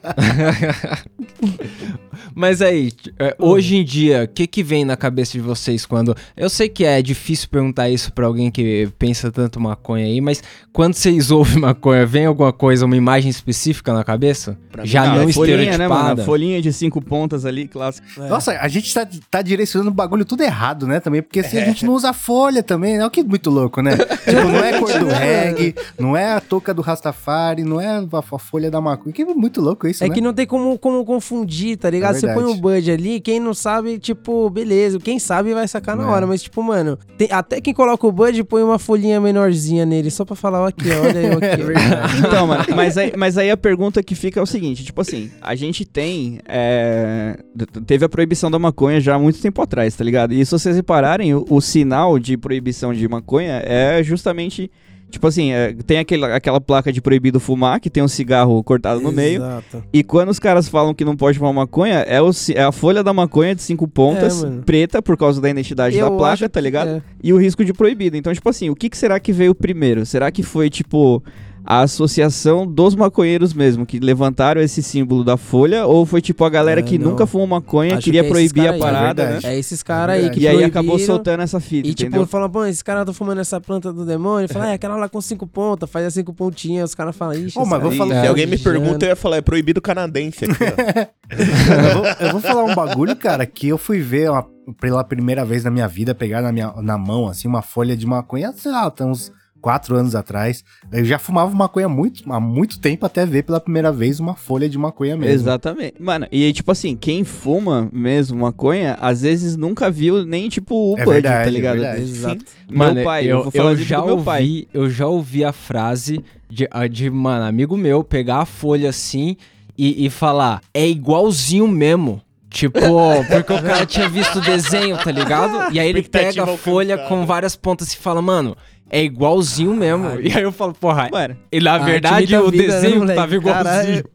Mas 2.35 2.61
aí, 2.61 2.91
é, 3.19 3.35
hoje 3.39 3.75
em 3.77 3.83
dia, 3.83 4.23
o 4.23 4.27
que 4.27 4.47
que 4.47 4.63
vem 4.63 4.85
na 4.85 4.95
cabeça 4.97 5.33
de 5.33 5.39
vocês 5.39 5.85
quando... 5.85 6.15
Eu 6.35 6.49
sei 6.49 6.67
que 6.69 6.82
é 6.85 7.01
difícil 7.01 7.47
perguntar 7.49 7.89
isso 7.89 8.11
pra 8.13 8.25
alguém 8.25 8.49
que 8.51 8.89
pensa 8.97 9.31
tanto 9.31 9.59
maconha 9.59 10.05
aí, 10.05 10.19
mas 10.21 10.41
quando 10.71 10.93
vocês 10.93 11.29
ouvem 11.31 11.59
maconha, 11.59 12.05
vem 12.05 12.25
alguma 12.25 12.53
coisa, 12.53 12.85
uma 12.85 12.95
imagem 12.97 13.29
específica 13.29 13.93
na 13.93 14.03
cabeça? 14.03 14.57
Pra 14.71 14.83
mim, 14.83 14.89
Já 14.89 15.05
não, 15.05 15.15
não 15.17 15.29
é 15.29 15.33
folhinha, 15.33 15.55
né, 15.57 15.63
mano? 15.63 15.71
estereotipada? 15.71 16.23
Folhinha 16.23 16.61
de 16.61 16.73
cinco 16.73 17.01
pontas 17.01 17.45
ali, 17.45 17.67
clássico. 17.67 18.07
É. 18.21 18.27
Nossa, 18.27 18.51
a 18.59 18.67
gente 18.67 18.93
tá, 18.93 19.07
tá 19.29 19.41
direcionando 19.41 19.91
o 19.91 19.93
bagulho 19.93 20.25
tudo 20.25 20.41
errado, 20.43 20.87
né? 20.87 20.99
Também, 20.99 21.21
porque 21.21 21.39
assim, 21.41 21.57
a 21.57 21.61
É. 21.61 21.65
gente 21.65 21.85
não 21.85 21.93
usa 21.93 22.11
folha 22.13 22.63
também, 22.63 22.97
né? 22.97 23.05
O 23.05 23.09
que 23.09 23.19
é 23.19 23.23
muito 23.23 23.49
louco, 23.49 23.81
né? 23.81 23.91
tipo, 24.25 24.31
não 24.47 24.59
é 24.63 24.75
a 24.75 24.79
cor 24.79 24.99
do 24.99 25.07
reggae, 25.13 25.75
não 25.99 26.17
é 26.17 26.33
a 26.33 26.39
touca 26.41 26.73
do 26.73 26.81
Rastafari, 26.81 27.63
não 27.63 27.79
é 27.79 27.87
a, 27.87 28.03
a 28.11 28.39
folha 28.39 28.71
da 28.71 28.81
maconha. 28.81 29.13
Que 29.13 29.21
é 29.21 29.25
muito 29.25 29.61
louco 29.61 29.87
isso, 29.87 30.03
É 30.03 30.07
né? 30.09 30.13
que 30.15 30.21
não 30.21 30.33
tem 30.33 30.45
como, 30.47 30.77
como 30.79 31.03
confundir, 31.05 31.77
tá 31.77 31.89
ligado? 31.89 32.15
É 32.15 32.19
Você 32.19 32.33
põe 32.33 32.45
um 32.45 32.55
Bud 32.57 32.91
ali, 32.91 33.19
quem 33.19 33.39
não 33.39 33.53
sabe, 33.53 33.99
tipo, 33.99 34.49
beleza. 34.49 34.99
Quem 34.99 35.19
sabe 35.19 35.53
vai 35.53 35.67
sacar 35.67 35.95
na 35.95 36.03
É. 36.03 36.07
hora. 36.07 36.25
Mas, 36.27 36.41
tipo, 36.41 36.61
mano, 36.63 36.72
tem- 37.17 37.27
até 37.31 37.59
quem 37.61 37.73
coloca 37.73 38.05
o 38.07 38.11
Bud 38.11 38.43
põe 38.43 38.63
uma 38.63 38.77
folhinha 38.79 39.19
menorzinha 39.21 39.85
nele, 39.85 40.09
só 40.11 40.23
pra 40.25 40.35
falar, 40.35 40.61
ó, 40.61 40.67
aqui, 40.67 40.89
ó, 40.91 41.05
olha 41.07 41.19
eu 41.19 41.37
aqui. 41.37 41.61
ó. 41.63 42.23
Então, 42.27 42.47
mano, 42.47 42.63
mas 42.75 42.97
aí, 42.97 43.13
mas 43.17 43.37
aí 43.37 43.49
a 43.51 43.57
pergunta 43.57 44.01
que 44.03 44.15
fica 44.15 44.39
é 44.39 44.43
o 44.43 44.45
seguinte, 44.45 44.83
tipo 44.83 44.99
assim, 45.01 45.29
a 45.41 45.55
gente 45.55 45.85
tem, 45.85 46.39
é, 46.47 47.37
teve 47.85 48.05
a 48.05 48.09
proibição 48.09 48.49
da 48.49 48.57
maconha 48.59 48.99
já 48.99 49.15
há 49.15 49.19
muito 49.19 49.39
tempo 49.41 49.61
atrás, 49.61 49.95
tá 49.95 50.03
ligado? 50.03 50.33
E 50.33 50.45
se 50.45 50.51
vocês 50.51 50.75
repararem, 50.75 51.33
o, 51.35 51.45
o 51.49 51.61
sinal 51.61 52.17
de 52.19 52.37
proibição 52.37 52.93
de 52.93 53.07
maconha 53.07 53.61
é 53.65 54.01
justamente, 54.03 54.71
tipo 55.13 55.27
assim, 55.27 55.51
é, 55.51 55.73
tem 55.85 55.99
aquele, 55.99 56.25
aquela 56.25 56.59
placa 56.59 56.91
de 56.91 56.99
proibido 56.99 57.39
fumar, 57.39 57.79
que 57.79 57.89
tem 57.89 58.01
um 58.01 58.07
cigarro 58.07 58.61
cortado 58.63 58.99
no 58.99 59.11
meio, 59.11 59.37
Exato. 59.37 59.83
e 59.93 60.03
quando 60.03 60.29
os 60.29 60.39
caras 60.39 60.67
falam 60.67 60.93
que 60.93 61.05
não 61.05 61.15
pode 61.15 61.37
fumar 61.37 61.53
maconha, 61.53 61.99
é, 61.99 62.19
o, 62.19 62.31
é 62.55 62.63
a 62.63 62.71
folha 62.71 63.03
da 63.03 63.13
maconha 63.13 63.53
de 63.53 63.61
cinco 63.61 63.87
pontas, 63.87 64.43
É, 64.43 64.49
preta, 64.65 65.01
por 65.01 65.15
causa 65.15 65.39
da 65.39 65.49
identidade 65.49 65.95
da 65.95 66.01
Eu 66.01 66.17
placa, 66.17 66.33
acho 66.33 66.49
tá 66.49 66.59
ligado? 66.59 66.87
é. 66.89 67.01
e 67.23 67.31
o 67.31 67.37
risco 67.37 67.63
de 67.63 67.71
proibido. 67.73 68.17
Então, 68.17 68.33
tipo 68.33 68.49
assim, 68.49 68.69
o 68.69 68.75
que, 68.75 68.89
que 68.89 68.97
será 68.97 69.19
que 69.19 69.31
veio 69.31 69.53
primeiro? 69.53 70.03
Será 70.05 70.31
que 70.31 70.41
foi, 70.41 70.69
tipo, 70.69 71.23
a 71.65 71.81
associação 71.81 72.67
dos 72.67 72.95
maconheiros 72.95 73.53
mesmo, 73.53 73.85
que 73.85 73.99
levantaram 73.99 74.61
esse 74.61 74.81
símbolo 74.83 75.23
da 75.23 75.37
folha? 75.37 75.85
Ou 75.85 76.05
foi, 76.05 76.21
tipo, 76.21 76.43
a 76.43 76.49
galera 76.49 76.79
É, 76.81 76.83
que 76.83 76.97
não. 76.97 77.11
nunca 77.11 77.25
fumou 77.25 77.47
maconha, 77.47 77.95
Acho 77.97 78.05
queria 78.05 78.21
que 78.21 78.27
é 78.27 78.29
esses 78.29 78.51
proibir 78.53 78.61
a 78.69 78.73
cara 78.73 78.75
aí, 78.75 78.79
parada, 78.79 79.23
é 79.23 79.29
né? 79.33 79.39
É 79.43 79.59
esses 79.59 79.81
caras 79.83 80.15
aí 80.17 80.29
que 80.29 80.39
E 80.41 80.47
aí 80.47 80.63
acabou 80.63 80.97
soltando 80.99 81.41
essa 81.41 81.59
fita, 81.59 81.87
E 81.87 81.93
tipo, 81.93 82.09
entendeu? 82.09 82.27
fala, 82.27 82.49
pô, 82.49 82.65
esse 82.65 82.83
cara 82.83 83.05
tá 83.05 83.13
fumando 83.13 83.39
essa 83.39 83.59
planta 83.61 83.91
do 83.93 84.05
demônio. 84.05 84.47
Fala, 84.49 84.69
é 84.69 84.73
aquela 84.73 84.95
lá 84.95 85.07
com 85.07 85.21
cinco 85.21 85.47
pontas, 85.47 85.89
faz 85.89 86.05
as 86.07 86.13
cinco 86.13 86.33
pontinhas. 86.33 86.91
Os 86.91 86.95
caras 86.95 87.15
falam, 87.15 87.33
ixi, 87.35 87.57
Ô, 87.57 87.65
mas 87.65 87.81
vou 87.81 87.91
aí 87.91 87.97
falar- 87.97 88.21
Se 88.21 88.27
alguém 88.27 88.45
me 88.47 88.57
pergunta, 88.57 89.05
eu 89.05 89.09
ia 89.09 89.15
falar, 89.15 89.37
é 89.37 89.41
proibido 89.41 89.81
canadense 89.81 90.45
aqui, 90.45 90.63
ó. 90.63 91.23
eu, 91.33 91.93
vou, 91.93 92.05
eu 92.27 92.31
vou 92.33 92.41
falar 92.41 92.63
um 92.65 92.75
bagulho, 92.75 93.15
cara, 93.15 93.45
que 93.45 93.67
eu 93.67 93.77
fui 93.77 93.99
ver 93.99 94.29
uma- 94.29 94.45
pela 94.79 95.03
primeira 95.03 95.43
vez 95.43 95.63
na 95.63 95.71
minha 95.71 95.87
vida, 95.87 96.15
pegar 96.15 96.41
na, 96.41 96.51
minha, 96.51 96.71
na 96.81 96.97
mão, 96.97 97.27
assim, 97.27 97.47
uma 97.47 97.61
folha 97.61 97.97
de 97.97 98.05
maconha, 98.05 98.53
sei 98.55 98.71
lá, 98.71 98.89
tem 98.89 99.05
uns 99.05 99.31
quatro 99.63 99.95
anos 99.95 100.13
atrás. 100.13 100.61
Eu 100.91 101.05
já 101.05 101.17
fumava 101.17 101.49
maconha 101.55 101.85
há 101.85 101.89
muito, 101.89 102.29
há 102.31 102.39
muito 102.39 102.79
tempo 102.79 103.05
até 103.05 103.25
ver 103.25 103.43
pela 103.43 103.61
primeira 103.61 103.93
vez 103.93 104.19
uma 104.19 104.35
folha 104.35 104.67
de 104.67 104.77
maconha 104.77 105.15
mesmo. 105.15 105.33
Exatamente. 105.33 105.95
Mano, 106.01 106.27
e 106.29 106.51
tipo 106.51 106.69
assim, 106.69 106.97
quem 106.97 107.23
fuma 107.23 107.89
mesmo 107.93 108.37
maconha, 108.41 108.97
às 108.99 109.21
vezes 109.21 109.55
nunca 109.55 109.89
viu 109.89 110.25
nem, 110.25 110.49
tipo, 110.49 110.75
o 110.93 110.99
É 110.99 111.05
Bud, 111.05 111.13
verdade, 111.13 111.43
tá 111.43 111.47
é 111.47 111.49
ligado? 111.49 111.79
verdade. 111.79 112.01
Exato. 112.01 112.45
Mano, 112.69 112.95
meu 112.95 113.03
pai, 113.05 113.23
eu, 113.23 113.37
eu, 113.37 113.43
vou 113.43 113.51
falar 113.53 113.71
eu 113.71 113.77
já 113.77 113.99
do 114.01 114.05
meu 114.07 114.17
pai. 114.17 114.41
ouvi, 114.41 114.67
eu 114.73 114.89
já 114.89 115.07
ouvi 115.07 115.45
a 115.45 115.53
frase 115.53 116.21
de, 116.49 116.67
de, 116.91 117.09
mano, 117.09 117.45
amigo 117.45 117.77
meu 117.77 118.03
pegar 118.03 118.39
a 118.39 118.45
folha 118.45 118.89
assim 118.89 119.37
e, 119.77 120.05
e 120.05 120.09
falar, 120.09 120.61
é 120.73 120.85
igualzinho 120.85 121.69
mesmo. 121.69 122.21
Tipo, 122.49 122.79
porque 123.31 123.53
o 123.53 123.61
cara 123.63 123.85
tinha 123.85 124.07
visto 124.09 124.39
o 124.39 124.41
desenho, 124.41 124.95
tá 124.97 125.09
ligado? 125.09 125.73
E 125.73 125.79
aí 125.79 125.87
ele 125.89 126.03
pega 126.03 126.43
a 126.43 126.57
folha 126.57 126.97
com 127.07 127.25
várias 127.25 127.55
pontas 127.55 127.93
e 127.93 127.97
fala, 127.97 128.21
mano, 128.21 128.55
é 128.93 129.03
igualzinho 129.03 129.73
mesmo. 129.75 130.05
E 130.21 130.31
aí 130.31 130.43
eu 130.43 130.51
falo, 130.51 130.73
porra, 130.73 131.09
Mano, 131.11 131.35
e 131.51 131.59
na 131.59 131.77
verdade 131.77 132.35
o 132.35 132.49
vida, 132.51 132.63
né, 132.67 132.73
desenho 132.73 132.99
moleque? 132.99 133.19
tava 133.19 133.35
igualzinho. 133.35 133.63
Caralho. 133.65 134.05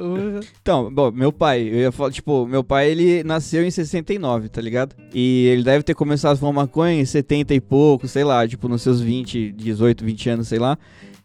Uh, 0.00 0.38
Então, 0.62 0.94
bom, 0.94 1.10
meu 1.10 1.32
pai, 1.32 1.60
eu 1.62 1.74
ia 1.80 1.90
falar, 1.92 2.12
tipo, 2.12 2.46
meu 2.46 2.62
pai, 2.62 2.88
ele 2.88 3.24
nasceu 3.24 3.64
em 3.64 3.70
69, 3.70 4.48
tá 4.48 4.60
ligado? 4.60 4.94
E 5.12 5.46
ele 5.48 5.64
deve 5.64 5.82
ter 5.82 5.94
começado 5.94 6.34
a 6.34 6.36
fumar 6.36 6.54
maconha 6.54 7.00
em 7.00 7.04
70 7.04 7.52
e 7.52 7.60
pouco, 7.60 8.06
sei 8.06 8.22
lá, 8.22 8.46
tipo, 8.46 8.68
nos 8.68 8.80
seus 8.82 9.00
20, 9.00 9.50
18, 9.50 10.04
20 10.04 10.30
anos, 10.30 10.48
sei 10.48 10.60
lá. 10.60 10.78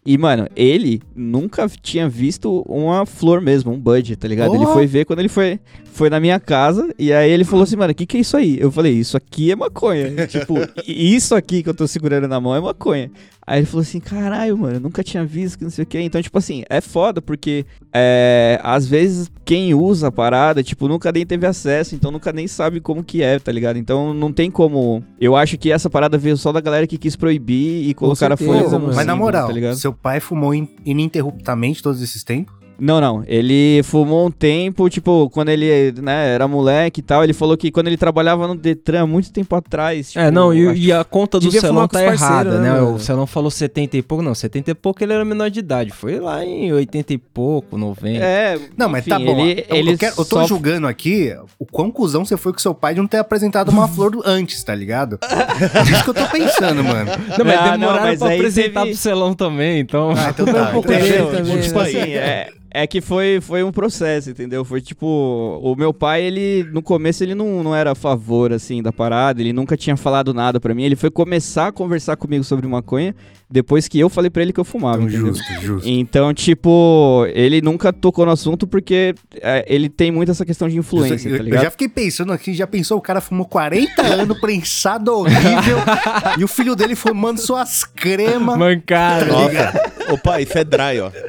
E, 0.05 0.17
mano, 0.17 0.47
ele 0.55 1.01
nunca 1.15 1.65
tinha 1.81 2.09
visto 2.09 2.61
uma 2.67 3.05
flor 3.05 3.39
mesmo, 3.39 3.71
um 3.71 3.79
bud, 3.79 4.15
tá 4.17 4.27
ligado? 4.27 4.53
Ele 4.55 4.65
Oh! 4.65 4.73
foi 4.73 4.85
ver 4.87 5.05
quando 5.05 5.19
ele 5.19 5.29
foi, 5.29 5.59
foi 5.93 6.09
na 6.09 6.19
minha 6.19 6.39
casa, 6.39 6.93
e 6.99 7.13
aí 7.13 7.29
ele 7.31 7.43
falou 7.43 7.63
assim, 7.63 7.75
mano, 7.75 7.91
o 7.91 7.95
que 7.95 8.05
que 8.05 8.17
é 8.17 8.19
isso 8.19 8.35
aí? 8.35 8.57
Eu 8.59 8.71
falei, 8.71 8.93
isso 8.93 9.15
aqui 9.15 9.51
é 9.51 9.55
maconha. 9.55 10.09
tipo, 10.27 10.55
isso 10.87 11.35
aqui 11.35 11.63
que 11.63 11.69
eu 11.69 11.73
tô 11.73 11.87
segurando 11.87 12.27
na 12.27 12.41
mão 12.41 12.55
é 12.55 12.59
maconha. 12.59 13.09
Aí 13.45 13.59
ele 13.59 13.65
falou 13.65 13.81
assim, 13.81 13.99
caralho, 13.99 14.57
mano, 14.57 14.75
eu 14.75 14.79
nunca 14.79 15.03
tinha 15.03 15.25
visto, 15.25 15.57
que 15.57 15.63
não 15.65 15.71
sei 15.71 15.83
o 15.83 15.85
que. 15.85 15.99
Então, 15.99 16.21
tipo 16.21 16.37
assim, 16.37 16.63
é 16.69 16.79
foda, 16.79 17.21
porque 17.21 17.65
é, 17.93 18.57
às 18.63 18.87
vezes 18.87 19.29
quem 19.43 19.73
usa 19.73 20.07
a 20.07 20.11
parada, 20.11 20.63
tipo, 20.63 20.87
nunca 20.87 21.11
nem 21.11 21.25
teve 21.25 21.45
acesso, 21.45 21.93
então 21.93 22.09
nunca 22.09 22.31
nem 22.31 22.47
sabe 22.47 22.79
como 22.79 23.03
que 23.03 23.21
é, 23.21 23.37
tá 23.39 23.51
ligado? 23.51 23.77
Então 23.77 24.13
não 24.13 24.31
tem 24.31 24.49
como. 24.49 25.03
Eu 25.19 25.35
acho 25.35 25.57
que 25.57 25.71
essa 25.71 25.89
parada 25.89 26.17
veio 26.17 26.37
só 26.37 26.53
da 26.53 26.61
galera 26.61 26.87
que 26.87 26.97
quis 26.97 27.17
proibir 27.17 27.89
e 27.89 27.93
colocar 27.93 28.31
a 28.31 28.37
folha 28.37 28.63
como. 28.63 28.87
Mas 28.87 28.95
na 28.95 29.01
símbolo, 29.01 29.17
moral, 29.19 29.47
tá 29.47 29.53
ligado? 29.53 29.75
seu 29.75 29.91
pai 29.93 30.21
fumou 30.21 30.55
in- 30.55 30.69
ininterruptamente 30.85 31.83
todos 31.83 32.01
esses 32.01 32.23
tempos? 32.23 32.62
Não, 32.79 32.99
não. 32.99 33.23
Ele 33.27 33.81
fumou 33.83 34.27
um 34.27 34.31
tempo, 34.31 34.89
tipo, 34.89 35.29
quando 35.29 35.49
ele 35.49 35.93
né, 36.01 36.33
era 36.33 36.47
moleque 36.47 36.99
e 36.99 37.03
tal. 37.03 37.23
Ele 37.23 37.33
falou 37.33 37.55
que 37.55 37.71
quando 37.71 37.87
ele 37.87 37.97
trabalhava 37.97 38.47
no 38.47 38.55
Detran, 38.55 39.05
muito 39.05 39.31
tempo 39.31 39.55
atrás. 39.55 40.11
Tipo, 40.11 40.25
É, 40.25 40.31
não, 40.31 40.49
acho- 40.51 40.59
e, 40.73 40.85
e 40.87 40.91
a 40.91 41.03
conta 41.03 41.39
do 41.39 41.51
Celão 41.51 41.87
tá 41.87 42.03
errada, 42.03 42.59
né, 42.59 42.71
né? 42.73 42.81
O 42.81 42.99
Celão 42.99 43.25
falou 43.27 43.49
70 43.51 43.97
e 43.97 44.01
pouco, 44.01 44.23
não, 44.23 44.33
70 44.35 44.71
e 44.71 44.73
pouco 44.73 45.03
ele 45.03 45.13
era 45.13 45.23
menor 45.23 45.49
de 45.49 45.59
idade, 45.59 45.91
foi 45.91 46.19
lá 46.19 46.43
em 46.43 46.71
80 46.73 47.13
e 47.13 47.17
pouco, 47.17 47.77
90. 47.77 48.23
É, 48.23 48.59
Não, 48.77 48.89
mas 48.89 49.01
enfim, 49.01 49.09
tá 49.11 49.19
bom. 49.19 49.39
Ele, 49.39 49.65
eu, 49.69 49.75
ele 49.75 49.91
eu, 49.93 49.97
quero- 49.97 50.13
eu 50.17 50.25
tô 50.25 50.37
só- 50.41 50.47
julgando 50.47 50.87
aqui 50.87 51.35
o 51.59 51.65
quão 51.65 51.91
cuzão 51.91 52.25
você 52.25 52.35
foi 52.37 52.51
com 52.53 52.59
seu 52.59 52.73
pai 52.73 52.93
de 52.93 52.99
não 52.99 53.07
ter 53.07 53.17
apresentado 53.17 53.69
uma 53.69 53.87
flor 53.89 54.11
do- 54.11 54.23
antes, 54.25 54.63
tá 54.63 54.73
ligado? 54.75 55.19
É 55.21 55.91
isso 55.91 56.03
que 56.03 56.09
eu 56.09 56.13
tô 56.13 56.25
pensando, 56.27 56.83
mano. 56.83 57.11
Não, 57.37 57.45
mas 57.45 57.59
Ah, 57.59 57.65
não, 57.71 57.77
demoraram 57.79 58.03
mas 58.05 58.19
pra 58.19 58.33
apresentar 58.33 58.81
teve- 58.81 58.91
pro 58.93 58.97
Celão 59.01 59.33
também, 59.33 59.79
então... 59.79 60.11
Ah, 60.11 60.29
então 60.29 60.45
Foi 60.47 60.53
um 60.59 60.65
tá. 60.65 60.71
pouco 60.71 60.91
então- 60.91 61.61
tipo 61.61 61.79
assim, 61.79 61.97
é, 61.97 62.49
é 62.73 62.87
que 62.87 62.99
foi, 62.99 63.39
foi 63.39 63.63
um 63.63 63.71
processo, 63.71 64.31
entendeu? 64.31 64.65
Foi 64.65 64.81
tipo, 64.81 65.05
o 65.61 65.75
meu 65.75 65.93
pai, 65.93 66.23
ele, 66.23 66.63
no 66.71 66.81
começo, 66.81 67.23
ele 67.23 67.35
não, 67.35 67.63
não 67.63 67.75
era 67.75 67.91
a 67.91 67.95
favor, 67.95 68.51
assim, 68.51 68.81
da 68.81 68.91
parada, 68.91 69.39
ele 69.39 69.53
nunca 69.53 69.77
tinha 69.77 69.95
falado 69.95 70.33
nada 70.33 70.59
pra 70.59 70.73
mim, 70.73 70.83
ele 70.83 70.95
foi 70.95 71.11
começar 71.11 71.67
a 71.67 71.71
conversar 71.71 72.17
comigo 72.17 72.43
sobre 72.43 72.67
maconha 72.67 73.15
depois 73.53 73.87
que 73.87 73.99
eu 73.99 74.09
falei 74.09 74.31
pra 74.31 74.41
ele 74.41 74.51
que 74.51 74.59
eu 74.59 74.63
fumava, 74.63 75.03
Então, 75.03 75.07
entendeu? 75.09 75.27
justo, 75.35 75.53
justo. 75.61 75.87
Então, 75.87 76.33
tipo, 76.33 77.27
ele 77.35 77.61
nunca 77.61 77.93
tocou 77.93 78.25
no 78.25 78.31
assunto 78.31 78.65
porque 78.65 79.13
é, 79.35 79.63
ele 79.67 79.87
tem 79.89 80.11
muito 80.11 80.31
essa 80.31 80.43
questão 80.43 80.67
de 80.67 80.75
influência, 80.75 81.29
eu, 81.29 81.33
tá 81.35 81.37
eu 81.37 81.43
ligado? 81.45 81.63
já 81.63 81.69
fiquei 81.69 81.87
pensando 81.87 82.33
aqui, 82.33 82.51
já 82.55 82.65
pensou, 82.65 82.97
o 82.97 83.01
cara 83.01 83.21
fumou 83.21 83.45
40 83.45 84.01
anos, 84.01 84.39
prensado 84.41 85.13
horrível, 85.13 85.77
e 86.39 86.43
o 86.43 86.47
filho 86.47 86.75
dele 86.75 86.95
fumando 86.95 87.39
suas 87.39 87.83
cremas. 87.83 88.57
Mancada. 88.57 89.25
Nossa. 89.25 89.91
Opa, 90.13 90.41
isso 90.41 90.57
é 90.57 90.63
dry, 90.63 90.99
ó. 90.99 91.11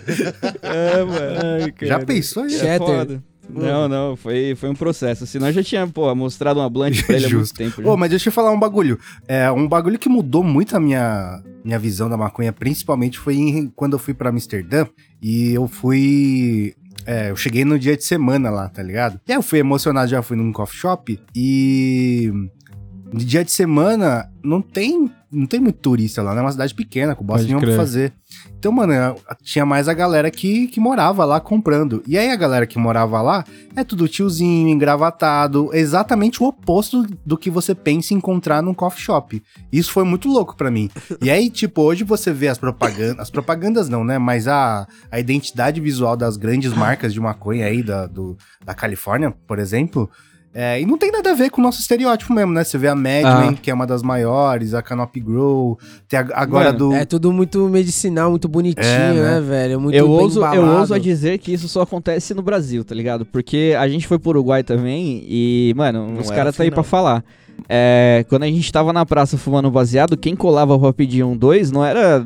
É, 0.62 1.04
mano. 1.04 1.72
Já 1.82 1.98
pensou? 2.00 2.46
É 2.46 2.48
Shatter. 2.48 2.78
foda. 2.78 3.22
Não, 3.48 3.88
não, 3.88 4.16
foi, 4.16 4.54
foi 4.56 4.68
um 4.70 4.74
processo. 4.74 5.26
Senão 5.26 5.48
eu 5.48 5.52
já 5.52 5.62
tinha, 5.62 5.86
pô, 5.86 6.12
mostrado 6.14 6.60
uma 6.60 6.68
blunt 6.70 7.02
pra 7.04 7.16
ele 7.16 7.26
há 7.26 7.30
muito 7.30 7.52
tempo. 7.54 7.82
já. 7.82 7.88
Ô, 7.88 7.96
mas 7.96 8.10
deixa 8.10 8.28
eu 8.28 8.32
falar 8.32 8.50
um 8.50 8.58
bagulho. 8.58 8.98
É, 9.28 9.50
um 9.50 9.68
bagulho 9.68 9.98
que 9.98 10.08
mudou 10.08 10.42
muito 10.42 10.76
a 10.76 10.80
minha, 10.80 11.42
minha 11.64 11.78
visão 11.78 12.08
da 12.08 12.16
maconha, 12.16 12.52
principalmente 12.52 13.18
foi 13.18 13.36
em- 13.36 13.72
quando 13.74 13.92
eu 13.94 13.98
fui 13.98 14.14
pra 14.14 14.30
Amsterdã 14.30 14.86
e 15.22 15.52
eu 15.52 15.66
fui. 15.68 16.74
É, 17.06 17.30
eu 17.30 17.36
cheguei 17.36 17.64
no 17.64 17.78
dia 17.78 17.96
de 17.96 18.04
semana 18.04 18.48
lá, 18.50 18.68
tá 18.68 18.82
ligado? 18.82 19.20
E 19.28 19.32
aí 19.32 19.36
eu 19.38 19.42
fui 19.42 19.58
emocionado, 19.58 20.08
já 20.10 20.22
fui 20.22 20.36
num 20.36 20.52
coffee 20.52 20.78
shop 20.78 21.20
e. 21.36 22.32
No 23.12 23.20
dia 23.20 23.44
de 23.44 23.52
semana 23.52 24.28
não 24.42 24.60
tem, 24.60 25.08
não 25.34 25.46
tem 25.46 25.60
muito 25.60 25.78
turista 25.78 26.22
lá, 26.22 26.32
né? 26.34 26.40
É 26.40 26.42
uma 26.42 26.52
cidade 26.52 26.74
pequena, 26.74 27.14
com 27.14 27.24
bosta 27.24 27.42
nenhuma 27.46 27.60
pra 27.66 27.70
fazer. 27.76 28.12
Então, 28.58 28.72
mano, 28.72 28.92
eu- 28.92 29.16
tinha 29.42 29.66
mais 29.66 29.88
a 29.88 29.92
galera 29.94 30.30
que, 30.30 30.66
que 30.68 30.80
morava 30.80 31.24
lá 31.24 31.40
comprando. 31.40 32.02
E 32.06 32.16
aí 32.16 32.30
a 32.30 32.36
galera 32.36 32.66
que 32.66 32.78
morava 32.78 33.20
lá 33.20 33.44
é 33.76 33.84
tudo 33.84 34.08
tiozinho, 34.08 34.68
engravatado, 34.68 35.70
exatamente 35.72 36.42
o 36.42 36.46
oposto 36.46 37.06
do 37.24 37.36
que 37.36 37.50
você 37.50 37.74
pensa 37.74 38.14
em 38.14 38.16
encontrar 38.16 38.62
num 38.62 38.72
coffee 38.74 39.02
shop. 39.02 39.42
Isso 39.72 39.92
foi 39.92 40.04
muito 40.04 40.28
louco 40.28 40.56
pra 40.56 40.70
mim. 40.70 40.88
E 41.20 41.30
aí, 41.30 41.50
tipo, 41.50 41.82
hoje 41.82 42.04
você 42.04 42.32
vê 42.32 42.48
as 42.48 42.58
propagandas, 42.58 43.18
as 43.18 43.30
propagandas 43.30 43.88
não, 43.88 44.04
né? 44.04 44.18
Mas 44.18 44.48
a, 44.48 44.86
a 45.10 45.20
identidade 45.20 45.80
visual 45.80 46.16
das 46.16 46.36
grandes 46.36 46.72
marcas 46.72 47.12
de 47.12 47.20
maconha 47.20 47.66
aí, 47.66 47.82
da, 47.82 48.06
do, 48.06 48.36
da 48.64 48.74
Califórnia, 48.74 49.30
por 49.46 49.58
exemplo. 49.58 50.08
É, 50.56 50.80
e 50.80 50.86
não 50.86 50.96
tem 50.96 51.10
nada 51.10 51.32
a 51.32 51.34
ver 51.34 51.50
com 51.50 51.60
o 51.60 51.64
nosso 51.64 51.80
estereótipo 51.80 52.32
mesmo, 52.32 52.52
né? 52.52 52.62
Você 52.62 52.78
vê 52.78 52.86
a 52.86 52.94
Madman, 52.94 53.50
Ah. 53.50 53.54
que 53.60 53.70
é 53.70 53.74
uma 53.74 53.86
das 53.86 54.02
maiores, 54.04 54.72
a 54.72 54.80
Canopy 54.82 55.18
Grow, 55.18 55.76
tem 56.08 56.20
a- 56.20 56.28
agora 56.32 56.66
Mano, 56.66 56.78
do... 56.90 56.92
É 56.92 57.04
tudo 57.04 57.32
muito 57.32 57.68
medicinal, 57.68 58.30
muito 58.30 58.46
bonitinho, 58.46 58.84
É, 58.86 59.12
né? 59.12 59.34
né, 59.34 59.40
velho? 59.40 59.80
Muito 59.80 59.96
eu 59.96 60.06
bem 60.06 60.14
ouso, 60.16 60.44
eu 60.44 60.64
ouso 60.64 60.94
a 60.94 60.98
dizer 60.98 61.38
que 61.38 61.52
isso 61.52 61.66
só 61.68 61.82
acontece 61.82 62.32
no 62.34 62.42
Brasil, 62.42 62.84
tá 62.84 62.94
ligado? 62.94 63.26
Porque 63.26 63.74
a 63.76 63.88
gente 63.88 64.06
foi 64.06 64.16
pro 64.18 64.30
Uruguai 64.30 64.62
também 64.62 65.24
e, 65.28 65.74
mano, 65.76 66.06
Não 66.12 66.20
os 66.20 66.30
caras 66.30 66.54
tá 66.56 66.62
assim, 66.62 66.68
aí 66.68 66.70
pra 66.70 66.78
não. 66.78 66.84
falar. 66.84 67.24
É, 67.68 68.24
quando 68.28 68.42
a 68.42 68.46
gente 68.46 68.70
tava 68.70 68.92
na 68.92 69.06
praça 69.06 69.38
fumando 69.38 69.70
baseado, 69.70 70.16
quem 70.16 70.36
colava 70.36 70.78
pra 70.78 70.92
pedir 70.92 71.22
um 71.24 71.36
dois 71.36 71.70
não 71.70 71.84
era 71.84 72.24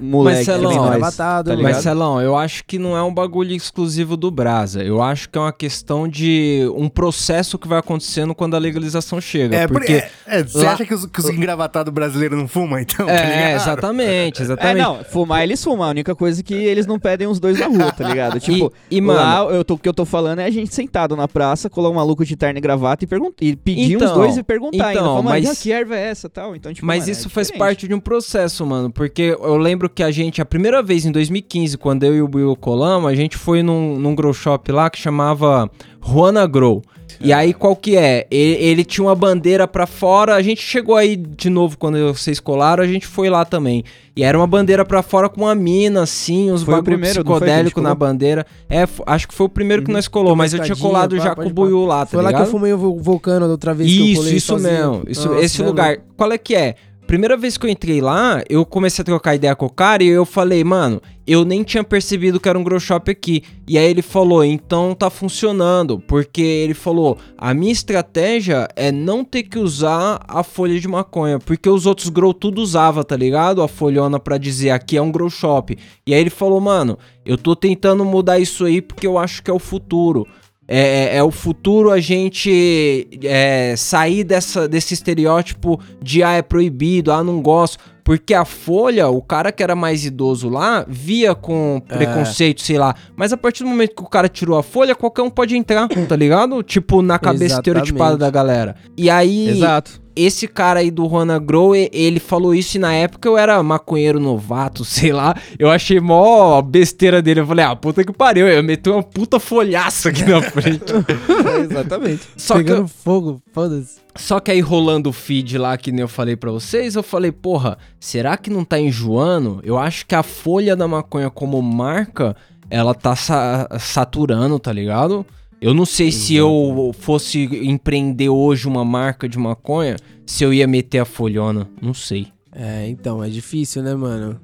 moleque, 0.00 0.38
Mas, 0.38 0.46
que 0.46 0.52
nem 0.52 0.60
Celão, 0.60 0.74
nós, 0.76 0.86
engravatado, 0.86 1.44
tá 1.44 1.50
mano. 1.50 1.56
ligado? 1.62 1.74
Mas, 1.74 1.82
Celão, 1.82 2.20
eu 2.20 2.36
acho 2.36 2.64
que 2.64 2.78
não 2.78 2.96
é 2.96 3.02
um 3.02 3.12
bagulho 3.14 3.54
exclusivo 3.54 4.16
do 4.16 4.30
Brasa. 4.30 4.82
Eu 4.82 5.00
acho 5.00 5.28
que 5.28 5.38
é 5.38 5.40
uma 5.40 5.52
questão 5.52 6.08
de 6.08 6.68
um 6.76 6.88
processo 6.88 7.58
que 7.58 7.68
vai 7.68 7.78
acontecendo 7.78 8.34
quando 8.34 8.54
a 8.54 8.58
legalização 8.58 9.20
chega. 9.20 9.56
É, 9.56 9.66
porque... 9.66 10.00
porque 10.00 10.10
é, 10.26 10.42
você 10.42 10.64
lá- 10.64 10.72
acha 10.72 10.84
que 10.84 10.94
os, 10.94 11.06
que 11.06 11.20
os 11.20 11.28
engravatados 11.28 11.92
brasileiros 11.92 12.38
não 12.38 12.48
fumam, 12.48 12.78
então? 12.80 13.06
tá 13.06 13.12
É, 13.12 13.54
exatamente, 13.54 14.40
É, 14.40 14.44
exatamente. 14.44 14.82
não, 14.82 15.04
fumar 15.04 15.42
eles 15.42 15.62
fumam. 15.62 15.86
A 15.86 15.90
única 15.90 16.14
coisa 16.14 16.40
é 16.40 16.42
que 16.42 16.54
eles 16.54 16.86
não 16.86 16.98
pedem 16.98 17.26
os 17.28 17.38
dois 17.38 17.58
na 17.58 17.66
rua, 17.66 17.92
tá 17.92 18.06
ligado? 18.08 18.38
Tipo, 18.50 18.72
e, 18.90 18.96
e, 18.96 19.00
mano, 19.00 19.18
lá 19.20 19.44
eu 19.54 19.64
tô, 19.64 19.74
o 19.74 19.78
que 19.78 19.88
eu 19.88 19.94
tô 19.94 20.04
falando 20.04 20.40
é 20.40 20.44
a 20.46 20.50
gente 20.50 20.74
sentado 20.74 21.14
na 21.16 21.28
praça, 21.28 21.68
colar 21.70 21.90
um 21.90 21.94
maluco 21.94 22.24
de 22.24 22.34
terno 22.36 22.58
e 22.58 22.60
gravata 22.60 23.04
e, 23.04 23.06
pergun- 23.06 23.30
e 23.40 23.54
pedir 23.54 23.94
Então, 23.94 24.08
uns 24.08 24.14
dois 24.14 24.36
e 24.36 24.42
perguntar 24.42 24.69
ainda. 24.72 24.92
então, 24.92 25.04
Falar, 25.04 25.22
"Mano, 25.22 25.28
mas- 25.46 25.62
que 25.62 25.72
erva 25.72 25.96
é 25.96 26.08
essa 26.08 26.28
tal? 26.28 26.54
Então, 26.56 26.72
tipo, 26.72 26.86
Mas 26.86 27.00
mano, 27.00 27.10
é 27.10 27.12
isso 27.12 27.28
faz 27.30 27.46
diferente. 27.48 27.58
parte 27.58 27.88
de 27.88 27.94
um 27.94 28.00
processo, 28.00 28.64
mano. 28.66 28.90
Porque 28.90 29.36
eu 29.40 29.56
lembro 29.56 29.88
que 29.88 30.02
a 30.02 30.10
gente, 30.10 30.40
a 30.40 30.44
primeira 30.44 30.82
vez 30.82 31.04
em 31.04 31.10
2015, 31.12 31.76
quando 31.78 32.04
eu 32.04 32.14
e 32.14 32.22
o 32.22 32.30
Will 32.32 32.56
colamos, 32.56 33.10
a 33.10 33.14
gente 33.14 33.36
foi 33.36 33.62
num, 33.62 33.98
num 33.98 34.14
grow 34.14 34.32
shop 34.32 34.70
lá 34.72 34.88
que 34.90 34.98
chamava 34.98 35.70
Juana 36.04 36.46
Grow. 36.46 36.82
E 37.22 37.32
aí, 37.32 37.52
qual 37.52 37.76
que 37.76 37.96
é? 37.96 38.26
Ele, 38.30 38.54
ele 38.64 38.84
tinha 38.84 39.04
uma 39.06 39.14
bandeira 39.14 39.68
pra 39.68 39.86
fora. 39.86 40.34
A 40.34 40.42
gente 40.42 40.62
chegou 40.62 40.96
aí 40.96 41.16
de 41.16 41.50
novo 41.50 41.76
quando 41.76 41.98
vocês 42.14 42.40
colaram, 42.40 42.82
a 42.82 42.86
gente 42.86 43.06
foi 43.06 43.28
lá 43.28 43.44
também. 43.44 43.84
E 44.16 44.24
era 44.24 44.38
uma 44.38 44.46
bandeira 44.46 44.84
pra 44.84 45.02
fora 45.02 45.28
com 45.28 45.42
uma 45.42 45.54
mina, 45.54 46.02
assim, 46.02 46.50
uns 46.50 46.62
Foi 46.62 46.74
o 46.74 46.76
bagulho 46.78 46.84
primeiro, 46.96 47.22
psicodélico 47.24 47.80
na 47.80 47.94
bandeira. 47.94 48.46
É, 48.68 48.80
f- 48.82 49.02
acho 49.06 49.28
que 49.28 49.34
foi 49.34 49.46
o 49.46 49.48
primeiro 49.50 49.82
que 49.82 49.88
Uhum. 49.90 49.94
nós 49.96 50.08
colou, 50.08 50.34
mas 50.34 50.52
eu 50.54 50.60
tinha 50.62 50.76
colado 50.76 51.16
pá, 51.16 51.22
já 51.22 51.34
com 51.34 51.46
o 51.46 51.50
Buiu 51.50 51.84
lá, 51.84 52.00
tá 52.06 52.12
Foi 52.12 52.18
lá 52.22 52.30
que 52.30 52.34
ligado? 52.34 52.46
eu 52.46 52.50
fumei 52.50 52.72
o 52.72 52.78
vul- 52.78 52.98
vulcano 52.98 53.46
da 53.46 53.52
outra 53.52 53.74
vez 53.74 53.90
que 53.90 53.98
eu 53.98 54.06
Isso, 54.06 54.16
colei 54.22 54.34
isso 54.36 54.46
sozinho. 54.46 54.72
mesmo. 54.72 55.02
Isso, 55.06 55.28
Nossa, 55.28 55.40
esse 55.44 55.60
né, 55.60 55.66
lugar. 55.68 55.96
Qual 56.16 56.32
é 56.32 56.38
que 56.38 56.54
é? 56.54 56.74
Primeira 57.10 57.36
vez 57.36 57.56
que 57.56 57.66
eu 57.66 57.70
entrei 57.70 58.00
lá, 58.00 58.40
eu 58.48 58.64
comecei 58.64 59.02
a 59.02 59.04
trocar 59.04 59.34
ideia 59.34 59.56
com 59.56 59.66
o 59.66 59.68
cara 59.68 60.00
e 60.00 60.06
eu 60.06 60.24
falei, 60.24 60.62
mano, 60.62 61.02
eu 61.26 61.44
nem 61.44 61.64
tinha 61.64 61.82
percebido 61.82 62.38
que 62.38 62.48
era 62.48 62.56
um 62.56 62.62
grow 62.62 62.78
shop 62.78 63.10
aqui. 63.10 63.42
E 63.66 63.76
aí 63.76 63.90
ele 63.90 64.00
falou, 64.00 64.44
então 64.44 64.94
tá 64.94 65.10
funcionando. 65.10 65.98
Porque 65.98 66.40
ele 66.40 66.72
falou, 66.72 67.18
a 67.36 67.52
minha 67.52 67.72
estratégia 67.72 68.68
é 68.76 68.92
não 68.92 69.24
ter 69.24 69.42
que 69.42 69.58
usar 69.58 70.24
a 70.28 70.44
folha 70.44 70.78
de 70.78 70.86
maconha. 70.86 71.40
Porque 71.40 71.68
os 71.68 71.84
outros 71.84 72.10
grow 72.10 72.32
tudo 72.32 72.62
usava, 72.62 73.02
tá 73.02 73.16
ligado? 73.16 73.60
A 73.60 73.66
folhona 73.66 74.20
pra 74.20 74.38
dizer 74.38 74.70
aqui 74.70 74.96
é 74.96 75.02
um 75.02 75.10
grow 75.10 75.28
shop. 75.28 75.76
E 76.06 76.14
aí 76.14 76.20
ele 76.20 76.30
falou, 76.30 76.60
mano, 76.60 76.96
eu 77.26 77.36
tô 77.36 77.56
tentando 77.56 78.04
mudar 78.04 78.38
isso 78.38 78.64
aí 78.64 78.80
porque 78.80 79.04
eu 79.04 79.18
acho 79.18 79.42
que 79.42 79.50
é 79.50 79.54
o 79.54 79.58
futuro. 79.58 80.28
É, 80.72 81.16
é 81.16 81.22
o 81.22 81.32
futuro 81.32 81.90
a 81.90 81.98
gente 81.98 83.08
é, 83.24 83.74
sair 83.76 84.22
dessa, 84.22 84.68
desse 84.68 84.94
estereótipo 84.94 85.80
de 86.00 86.22
ah, 86.22 86.34
é 86.34 86.42
proibido, 86.42 87.10
ah, 87.10 87.24
não 87.24 87.42
gosto. 87.42 87.78
Porque 88.04 88.34
a 88.34 88.44
Folha, 88.44 89.08
o 89.08 89.20
cara 89.20 89.50
que 89.50 89.62
era 89.62 89.74
mais 89.74 90.04
idoso 90.04 90.48
lá, 90.48 90.84
via 90.88 91.34
com 91.34 91.82
preconceito, 91.86 92.62
sei 92.62 92.78
lá. 92.78 92.94
Mas 93.16 93.32
a 93.32 93.36
partir 93.36 93.62
do 93.62 93.68
momento 93.68 93.94
que 93.94 94.02
o 94.02 94.08
cara 94.08 94.28
tirou 94.28 94.56
a 94.56 94.62
Folha, 94.62 94.94
qualquer 94.94 95.22
um 95.22 95.30
pode 95.30 95.56
entrar, 95.56 95.88
tá 96.08 96.16
ligado? 96.16 96.62
Tipo, 96.62 97.02
na 97.02 97.18
cabeça 97.18 97.44
Exatamente. 97.44 97.68
estereotipada 97.68 98.16
da 98.16 98.30
galera. 98.30 98.76
E 98.96 99.10
aí, 99.10 99.50
Exato. 99.50 100.00
Esse 100.24 100.46
cara 100.48 100.80
aí 100.80 100.90
do 100.90 101.08
Juana 101.08 101.38
Grow, 101.38 101.74
ele 101.74 102.20
falou 102.20 102.54
isso 102.54 102.76
e 102.76 102.80
na 102.80 102.92
época 102.92 103.28
eu 103.28 103.36
era 103.38 103.62
maconheiro 103.62 104.18
novato, 104.20 104.84
sei 104.86 105.12
lá. 105.12 105.34
Eu 105.58 105.70
achei 105.70 106.00
mó 106.00 106.60
besteira 106.62 107.20
dele. 107.22 107.40
Eu 107.40 107.46
falei, 107.46 107.64
ah, 107.64 107.74
puta 107.76 108.04
que 108.04 108.12
pariu. 108.12 108.46
Eu 108.48 108.62
meti 108.62 108.88
uma 108.90 109.02
puta 109.02 109.38
folhaça 109.40 110.08
aqui 110.10 110.24
na 110.24 110.40
frente. 110.42 110.80
Exatamente. 111.70 112.22
Só 112.36 112.54
que, 112.58 112.64
Pegando 112.64 112.88
fogo, 112.88 113.42
foda-se. 113.52 113.98
só 114.16 114.40
que 114.40 114.50
aí 114.50 114.60
rolando 114.60 115.10
o 115.10 115.12
feed 115.12 115.58
lá, 115.58 115.76
que 115.76 115.90
nem 115.92 116.00
eu 116.02 116.08
falei 116.08 116.36
pra 116.36 116.50
vocês, 116.50 116.94
eu 116.94 117.02
falei, 117.02 117.32
porra, 117.32 117.78
será 117.98 118.36
que 118.36 118.50
não 118.50 118.64
tá 118.64 118.78
enjoando? 118.78 119.60
Eu 119.62 119.78
acho 119.78 120.06
que 120.06 120.14
a 120.14 120.22
folha 120.22 120.74
da 120.76 120.86
maconha 120.88 121.30
como 121.30 121.60
marca, 121.62 122.36
ela 122.68 122.94
tá 122.94 123.14
sa- 123.16 123.68
saturando, 123.78 124.58
tá 124.58 124.72
ligado? 124.72 125.24
Eu 125.60 125.74
não 125.74 125.84
sei 125.84 126.10
se 126.10 126.34
eu 126.34 126.90
fosse 126.98 127.44
empreender 127.62 128.30
hoje 128.30 128.66
uma 128.66 128.84
marca 128.84 129.28
de 129.28 129.38
maconha, 129.38 129.96
se 130.24 130.42
eu 130.42 130.54
ia 130.54 130.66
meter 130.66 131.00
a 131.00 131.04
folhona. 131.04 131.68
Não 131.82 131.92
sei. 131.92 132.28
É, 132.52 132.88
então, 132.88 133.22
é 133.22 133.28
difícil, 133.28 133.82
né, 133.82 133.94
mano? 133.94 134.40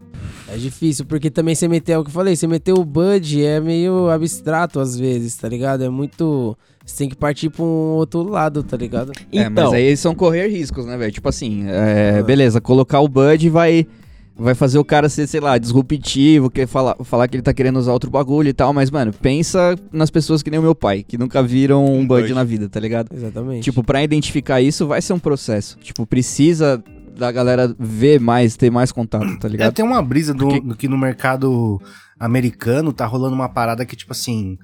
É 0.49 0.57
difícil, 0.57 1.07
porque 1.07 1.31
também 1.31 1.55
você 1.55 1.67
meter, 1.67 1.93
é 1.93 1.99
o 1.99 2.05
que 2.05 2.11
eu 2.11 2.15
falei, 2.15 2.37
você 2.37 2.47
meter 2.47 2.73
o 2.73 2.85
Bud 2.85 3.43
é 3.45 3.59
meio 3.61 4.09
abstrato 4.11 4.79
às 4.79 4.97
vezes, 4.97 5.35
tá 5.37 5.49
ligado? 5.49 5.83
É 5.83 5.89
muito. 5.89 6.57
Você 6.85 6.99
tem 6.99 7.09
que 7.09 7.17
partir 7.17 7.51
pra 7.51 7.65
um 7.65 7.95
outro 7.95 8.23
lado, 8.23 8.63
tá 8.63 8.77
ligado? 8.77 9.11
É, 9.33 9.49
mas 9.49 9.51
Então, 9.51 9.73
aí 9.73 9.97
são 9.97 10.15
correr 10.15 10.47
riscos, 10.49 10.87
né, 10.87 10.97
velho? 10.97 11.11
Tipo 11.11 11.29
assim, 11.29 11.65
é, 11.67 12.23
beleza, 12.23 12.61
colocar 12.61 13.01
o 13.01 13.09
Bud 13.09 13.49
vai 13.51 13.87
vai 14.39 14.55
fazer 14.55 14.79
o 14.79 14.85
cara 14.85 15.09
ser, 15.09 15.27
sei 15.27 15.41
lá, 15.41 15.57
disruptivo, 15.59 16.51
quer 16.51 16.67
falar, 16.67 16.95
falar 17.05 17.27
que 17.29 17.37
ele 17.37 17.43
tá 17.43 17.55
querendo 17.55 17.79
usar 17.79 17.93
outro 17.93 18.11
bagulho 18.11 18.49
e 18.49 18.53
tal, 18.53 18.73
mas, 18.73 18.91
mano, 18.91 19.13
pensa 19.13 19.75
nas 19.91 20.11
pessoas 20.11 20.43
que 20.43 20.51
nem 20.51 20.61
o 20.61 20.63
meu 20.63 20.75
pai, 20.75 21.03
que 21.03 21.17
nunca 21.17 21.43
viram 21.43 21.85
um, 21.85 22.01
Um 22.01 22.07
Bud 22.07 22.33
na 22.35 22.45
vida, 22.45 22.69
tá 22.69 22.79
ligado? 22.79 23.09
Exatamente. 23.15 23.65
Tipo, 23.65 23.83
pra 23.83 24.03
identificar 24.03 24.61
isso 24.61 24.87
vai 24.87 25.01
ser 25.01 25.13
um 25.15 25.19
processo. 25.19 25.79
Tipo, 25.79 26.07
precisa 26.07 26.83
da 27.17 27.33
galera 27.33 27.75
ver 27.79 28.21
mais, 28.21 28.57
ter 28.57 28.71
mais 28.71 28.93
contato, 28.93 29.39
tá 29.39 29.49
É, 29.49 29.51
ligado? 29.51 29.73
tem 29.75 29.85
uma 29.85 30.03
brisa 30.03 30.35
do, 30.35 30.47
Porque- 30.49 30.61
do 30.61 30.77
que 30.77 30.87
no 30.87 30.99
mercado 30.99 31.81
americano 32.21 32.93
tá 32.93 33.07
rolando 33.07 33.35
uma 33.35 33.49
parada 33.49 33.85
que, 33.87 33.97
tipo 33.97 34.13
assim. 34.13 34.59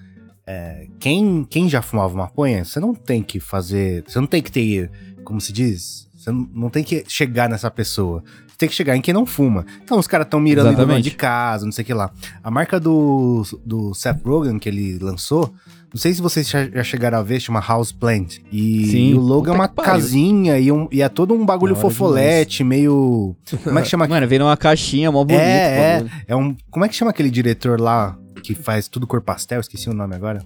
é, 0.47 0.87
quem, 0.99 1.47
quem 1.49 1.69
já 1.69 1.81
fumava 1.81 2.15
maconha, 2.17 2.65
você 2.65 2.79
não 2.81 2.93
tem 2.95 3.23
que 3.23 3.39
fazer. 3.41 4.03
Você 4.07 4.19
não 4.21 4.27
tem 4.27 4.43
que 4.43 4.51
ter. 4.53 4.91
Como 5.25 5.41
se 5.41 5.53
diz? 5.53 6.09
Você 6.17 6.31
não, 6.33 6.49
não 6.53 6.69
tem 6.69 6.83
que 6.85 7.05
chegar 7.09 7.49
nessa 7.49 7.71
pessoa. 7.71 8.23
Tem 8.63 8.69
que 8.69 8.77
chegar 8.77 8.97
em 8.97 9.01
quem 9.01 9.13
não 9.13 9.27
fuma. 9.27 9.67
Então 9.83 9.99
os 9.99 10.07
caras 10.07 10.25
estão 10.25 10.39
mirando 10.39 10.67
em 10.69 10.71
dono 10.71 10.83
Exatamente. 10.85 11.11
de 11.11 11.17
casa, 11.17 11.65
não 11.65 11.73
sei 11.73 11.83
o 11.83 11.87
que 11.87 11.93
lá. 11.93 12.13
A 12.45 12.49
marca 12.49 12.79
do, 12.79 13.43
do 13.67 13.93
Seth 13.93 14.23
Rogen 14.25 14.57
que 14.57 14.69
ele 14.69 15.01
lançou. 15.01 15.53
Não 15.93 16.01
sei 16.01 16.15
se 16.15 16.23
vocês 16.23 16.49
já, 16.49 16.61
chegaram 16.85 17.19
a 17.19 17.23
ver, 17.25 17.41
chama 17.41 17.59
House 17.61 17.91
Plant. 17.91 18.37
E, 18.53 18.87
Sim. 18.87 19.09
e 19.11 19.15
o 19.15 19.21
logo 19.21 19.49
é 19.49 19.51
uma 19.53 19.67
casinha 19.67 20.61
e, 20.61 20.71
um- 20.71 20.87
e 20.93 21.03
é 21.03 21.09
todo 21.09 21.35
um 21.35 21.45
bagulho 21.45 21.75
fofolete, 21.75 22.63
meio. 22.63 23.35
Como 23.65 23.77
é 23.81 23.83
que 23.83 23.89
chama 23.89 24.07
Mano, 24.07 24.29
veio 24.29 24.43
numa 24.43 24.57
caixinha, 24.57 25.11
mó 25.11 25.25
bonito. 25.25 25.43
é, 25.43 25.95
bagulho. 25.97 26.11
é 26.29 26.37
um. 26.37 26.57
Como 26.71 26.85
é 26.85 26.89
que 26.89 26.95
chama 26.95 27.11
aquele 27.11 27.31
diretor 27.31 27.81
lá 27.81 28.17
que 28.45 28.55
faz 28.55 28.87
tudo 28.87 29.09
cor 29.09 29.21
pastel? 29.23 29.59
Esqueci 29.59 29.91
o 29.91 29.93
nome 29.93 30.15
agora. 30.15 30.41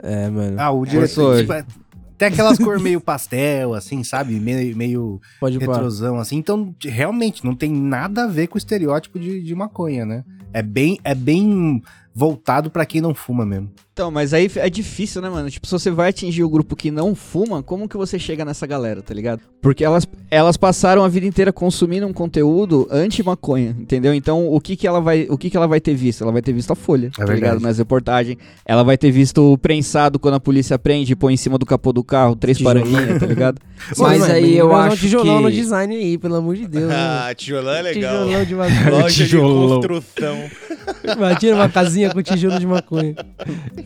É, 0.00 0.30
mano. 0.30 0.56
Ah, 0.60 0.70
o 0.70 0.86
diretor. 0.86 1.38
Tipo, 1.40 1.52
é- 1.54 1.64
tem 2.16 2.28
aquelas 2.28 2.58
cor 2.58 2.80
meio 2.80 3.00
pastel, 3.02 3.74
assim, 3.74 4.02
sabe? 4.02 4.34
Meio, 4.34 4.76
meio 4.76 5.20
Pode 5.38 5.58
retrosão, 5.58 6.16
assim. 6.18 6.36
Então, 6.36 6.74
realmente, 6.82 7.44
não 7.44 7.54
tem 7.54 7.70
nada 7.70 8.24
a 8.24 8.26
ver 8.26 8.46
com 8.46 8.56
o 8.56 8.58
estereótipo 8.58 9.18
de, 9.18 9.42
de 9.42 9.54
maconha, 9.54 10.04
né? 10.04 10.24
É 10.52 10.62
bem, 10.62 10.98
é 11.04 11.14
bem 11.14 11.82
voltado 12.14 12.70
pra 12.70 12.86
quem 12.86 13.00
não 13.00 13.14
fuma 13.14 13.44
mesmo. 13.44 13.70
Então, 13.92 14.10
mas 14.10 14.34
aí 14.34 14.50
é 14.56 14.68
difícil, 14.70 15.22
né, 15.22 15.28
mano? 15.30 15.50
Tipo, 15.50 15.66
se 15.66 15.72
você 15.72 15.90
vai 15.90 16.10
atingir 16.10 16.42
o 16.44 16.48
grupo 16.50 16.76
que 16.76 16.90
não 16.90 17.14
fuma, 17.14 17.62
como 17.62 17.88
que 17.88 17.96
você 17.96 18.18
chega 18.18 18.44
nessa 18.44 18.66
galera, 18.66 19.00
tá 19.02 19.12
ligado? 19.14 19.40
Porque 19.62 19.82
elas, 19.82 20.06
elas 20.30 20.56
passaram 20.58 21.02
a 21.02 21.08
vida 21.08 21.26
inteira 21.26 21.50
consumindo 21.50 22.06
um 22.06 22.12
conteúdo 22.12 22.86
anti-maconha, 22.90 23.74
entendeu? 23.78 24.12
Então, 24.14 24.48
o 24.52 24.60
que 24.60 24.76
que 24.76 24.86
ela 24.86 25.00
vai, 25.00 25.26
o 25.30 25.38
que 25.38 25.48
que 25.48 25.56
ela 25.56 25.66
vai 25.66 25.80
ter 25.80 25.94
visto? 25.94 26.22
Ela 26.22 26.32
vai 26.32 26.42
ter 26.42 26.52
visto 26.52 26.70
a 26.72 26.74
folha, 26.76 27.10
tá 27.10 27.24
verdade. 27.24 27.40
ligado? 27.40 27.60
Nas 27.60 27.78
reportagens. 27.78 28.36
Ela 28.66 28.82
vai 28.82 28.98
ter 28.98 29.10
visto 29.10 29.52
o 29.54 29.56
prensado 29.58 30.18
quando 30.18 30.34
a 30.34 30.40
polícia 30.40 30.78
prende 30.78 31.12
e 31.12 31.16
põe 31.16 31.32
em 31.32 31.38
cima 31.38 31.56
do 31.58 31.64
capô 31.64 31.90
do 31.90 32.04
carro, 32.04 32.36
três 32.36 32.58
Tijolo. 32.58 32.80
paranguinhas, 32.80 33.18
tá 33.18 33.26
ligado? 33.26 33.60
Mas 33.96 34.20
Mano, 34.20 34.32
aí 34.32 34.56
eu 34.56 34.68
mas 34.68 34.76
é 34.76 34.88
um 34.88 34.92
acho 34.92 34.96
tijolão 35.02 35.36
que- 35.36 35.42
no 35.44 35.50
design 35.50 35.94
aí, 35.96 36.16
pelo 36.18 36.34
amor 36.36 36.56
de 36.56 36.66
Deus. 36.66 36.88
né? 36.88 36.94
Ah, 37.28 37.34
tijolão 37.34 37.74
é 37.74 37.82
legal. 37.82 38.24
Tijolão 38.24 38.44
de 38.44 38.54
maconha. 38.56 38.90
Loja 38.90 39.08
de 39.08 39.24
Tijolão. 39.24 39.80
Construção. 40.36 41.16
Imagina 41.16 41.56
uma 41.56 41.68
casinha 41.68 42.12
com 42.12 42.22
tijolo 42.22 42.58
de 42.58 42.66
maconha. 42.66 43.14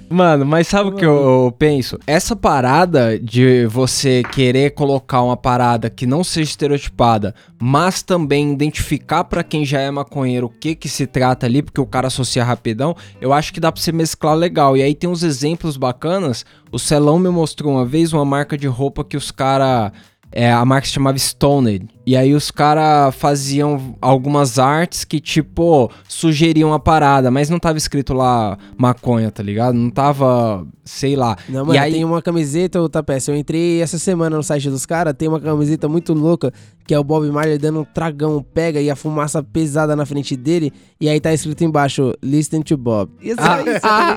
Mano, 0.08 0.44
mas 0.44 0.68
sabe 0.68 0.90
o 0.90 0.92
que 0.92 1.04
eu, 1.04 1.46
eu 1.46 1.54
penso? 1.58 1.98
Essa 2.06 2.34
parada 2.34 3.18
de 3.18 3.66
você 3.66 4.22
querer 4.32 4.70
colocar 4.72 5.22
uma 5.22 5.36
parada 5.36 5.90
que 5.90 6.06
não 6.06 6.24
seja 6.24 6.50
estereotipada, 6.50 7.34
mas 7.58 8.02
também 8.02 8.52
identificar 8.52 9.24
pra 9.24 9.42
quem 9.42 9.64
já 9.64 9.80
é 9.80 9.90
maconheiro 9.90 10.46
o 10.46 10.50
que 10.50 10.74
que 10.74 10.88
se 10.88 11.06
trata 11.06 11.46
ali, 11.46 11.62
porque 11.62 11.80
o 11.80 11.86
cara 11.86 12.08
associa 12.08 12.44
rapidão, 12.44 12.96
eu 13.20 13.32
acho 13.32 13.52
que 13.52 13.60
dá 13.60 13.70
pra 13.70 13.80
você 13.80 13.92
mesclar 13.92 14.34
legal. 14.34 14.76
E 14.76 14.82
aí 14.82 14.94
tem 14.94 15.08
uns 15.08 15.22
exemplos 15.22 15.76
bacanas. 15.76 16.44
O 16.72 16.78
Celão 16.78 17.18
me 17.18 17.28
mostrou 17.28 17.72
uma 17.72 17.84
vez 17.84 18.12
uma 18.12 18.24
marca 18.24 18.56
de 18.56 18.66
roupa 18.66 19.04
que 19.04 19.16
os 19.16 19.30
cara 19.30 19.92
é, 20.32 20.52
a 20.52 20.64
marca 20.64 20.86
se 20.86 20.92
chamava 20.92 21.18
Stoned. 21.18 21.88
E 22.06 22.16
aí 22.16 22.34
os 22.34 22.50
caras 22.50 23.14
faziam 23.14 23.96
algumas 24.00 24.58
artes 24.58 25.04
que, 25.04 25.20
tipo, 25.20 25.90
sugeriam 26.08 26.72
a 26.72 26.78
parada, 26.78 27.30
mas 27.30 27.50
não 27.50 27.58
tava 27.58 27.78
escrito 27.78 28.14
lá 28.14 28.56
maconha, 28.76 29.30
tá 29.30 29.42
ligado? 29.42 29.74
Não 29.74 29.90
tava, 29.90 30.66
sei 30.84 31.16
lá. 31.16 31.36
Não, 31.48 31.72
e 31.74 31.78
aí, 31.78 31.92
tem 31.92 32.04
uma 32.04 32.22
camiseta, 32.22 32.80
ô 32.80 32.88
Tapete. 32.88 33.30
Eu 33.30 33.36
entrei 33.36 33.80
essa 33.80 33.98
semana 33.98 34.36
no 34.36 34.42
site 34.42 34.70
dos 34.70 34.86
caras, 34.86 35.14
tem 35.16 35.28
uma 35.28 35.40
camiseta 35.40 35.88
muito 35.88 36.12
louca, 36.12 36.52
que 36.86 36.94
é 36.94 36.98
o 36.98 37.04
Bob 37.04 37.28
Marley 37.30 37.58
dando 37.58 37.80
um 37.80 37.84
tragão, 37.84 38.44
pega 38.54 38.80
e 38.80 38.90
a 38.90 38.96
fumaça 38.96 39.42
pesada 39.42 39.94
na 39.94 40.06
frente 40.06 40.36
dele, 40.36 40.72
e 41.00 41.08
aí 41.08 41.20
tá 41.20 41.32
escrito 41.32 41.64
embaixo, 41.64 42.14
listen 42.22 42.62
to 42.62 42.76
Bob. 42.76 43.10
Assim, 43.20 43.34
Ah, 43.38 43.60
é 43.60 43.70
isso, 43.70 43.80
tá 43.80 44.16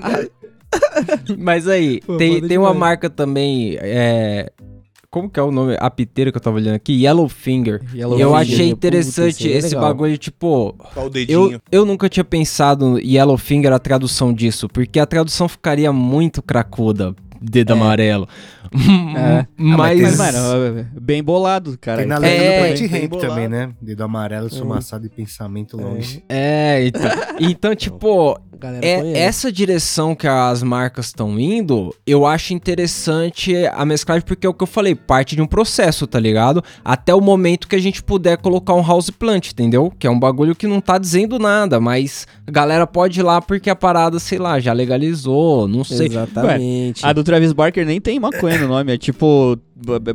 mas 1.37 1.67
aí, 1.67 2.01
Pô, 2.01 2.17
tem, 2.17 2.41
tem 2.41 2.57
uma 2.57 2.73
marca 2.73 3.09
também, 3.09 3.77
é... 3.79 4.51
Como 5.13 5.29
que 5.29 5.39
é 5.39 5.43
o 5.43 5.51
nome? 5.51 5.77
A 5.79 5.91
piteira 5.91 6.31
que 6.31 6.37
eu 6.37 6.41
tava 6.41 6.55
olhando 6.55 6.73
aqui? 6.73 7.03
Yellowfinger. 7.05 7.81
Yellow 7.93 8.19
eu 8.19 8.29
Finger, 8.29 8.41
achei 8.41 8.69
puta, 8.71 8.87
interessante 8.87 9.47
é 9.53 9.57
esse 9.57 9.67
legal. 9.75 9.81
bagulho, 9.83 10.17
tipo, 10.17 10.75
Só 10.91 11.05
o 11.05 11.09
dedinho. 11.11 11.51
Eu, 11.53 11.61
eu 11.71 11.85
nunca 11.85 12.09
tinha 12.09 12.23
pensado 12.23 12.97
em 12.97 13.13
Yellowfinger 13.13 13.71
a 13.71 13.77
tradução 13.77 14.33
disso, 14.33 14.67
porque 14.67 14.99
a 14.99 15.05
tradução 15.05 15.47
ficaria 15.47 15.93
muito 15.93 16.41
cracuda, 16.41 17.15
dedo 17.39 17.73
amarelo. 17.73 18.27
É. 18.75 19.45
Mas, 19.55 20.01
Mas, 20.01 20.17
mano, 20.17 20.87
bem 20.99 21.21
bolado, 21.23 21.77
cara. 21.79 21.99
Tem 21.99 22.07
na 22.07 22.15
É, 22.15 22.19
legenda 22.19 22.41
bem 22.49 22.73
do 22.73 22.89
Plant 22.89 22.91
Ramp 23.11 23.21
também, 23.21 23.47
né? 23.47 23.69
Dedo 23.79 24.03
amarelo, 24.03 24.47
esfumaçado 24.47 25.05
e 25.05 25.09
pensamento 25.09 25.77
longe. 25.77 26.23
é, 26.27 26.83
então, 26.87 27.11
então 27.39 27.75
tipo, 27.75 28.35
galera 28.63 28.85
é 28.85 28.99
conhece. 28.99 29.19
essa 29.19 29.51
direção 29.51 30.15
que 30.15 30.27
as 30.27 30.63
marcas 30.63 31.07
estão 31.07 31.37
indo, 31.37 31.93
eu 32.07 32.25
acho 32.25 32.53
interessante 32.53 33.53
a 33.67 33.85
mesclagem, 33.85 34.25
porque 34.25 34.47
é 34.47 34.49
o 34.49 34.53
que 34.53 34.63
eu 34.63 34.67
falei, 34.67 34.95
parte 34.95 35.35
de 35.35 35.41
um 35.41 35.47
processo, 35.47 36.07
tá 36.07 36.19
ligado? 36.19 36.63
Até 36.83 37.13
o 37.13 37.19
momento 37.19 37.67
que 37.67 37.75
a 37.75 37.79
gente 37.79 38.01
puder 38.01 38.37
colocar 38.37 38.73
um 38.73 38.85
house 38.85 39.09
plant, 39.09 39.51
entendeu? 39.51 39.91
Que 39.99 40.07
é 40.07 40.09
um 40.09 40.19
bagulho 40.19 40.55
que 40.55 40.65
não 40.65 40.79
tá 40.79 40.97
dizendo 40.97 41.37
nada, 41.37 41.79
mas 41.79 42.25
a 42.47 42.51
galera 42.51 42.87
pode 42.87 43.19
ir 43.19 43.23
lá 43.23 43.41
porque 43.41 43.69
a 43.69 43.75
parada, 43.75 44.17
sei 44.19 44.39
lá, 44.39 44.59
já 44.59 44.71
legalizou, 44.71 45.67
não 45.67 45.83
sei. 45.83 46.07
Exatamente. 46.07 47.05
A 47.05 47.11
do 47.11 47.23
Travis 47.23 47.51
Barker 47.51 47.85
nem 47.85 47.99
tem 47.99 48.19
maconha 48.19 48.59
no 48.59 48.67
nome, 48.67 48.93
é 48.93 48.97
tipo 48.97 49.57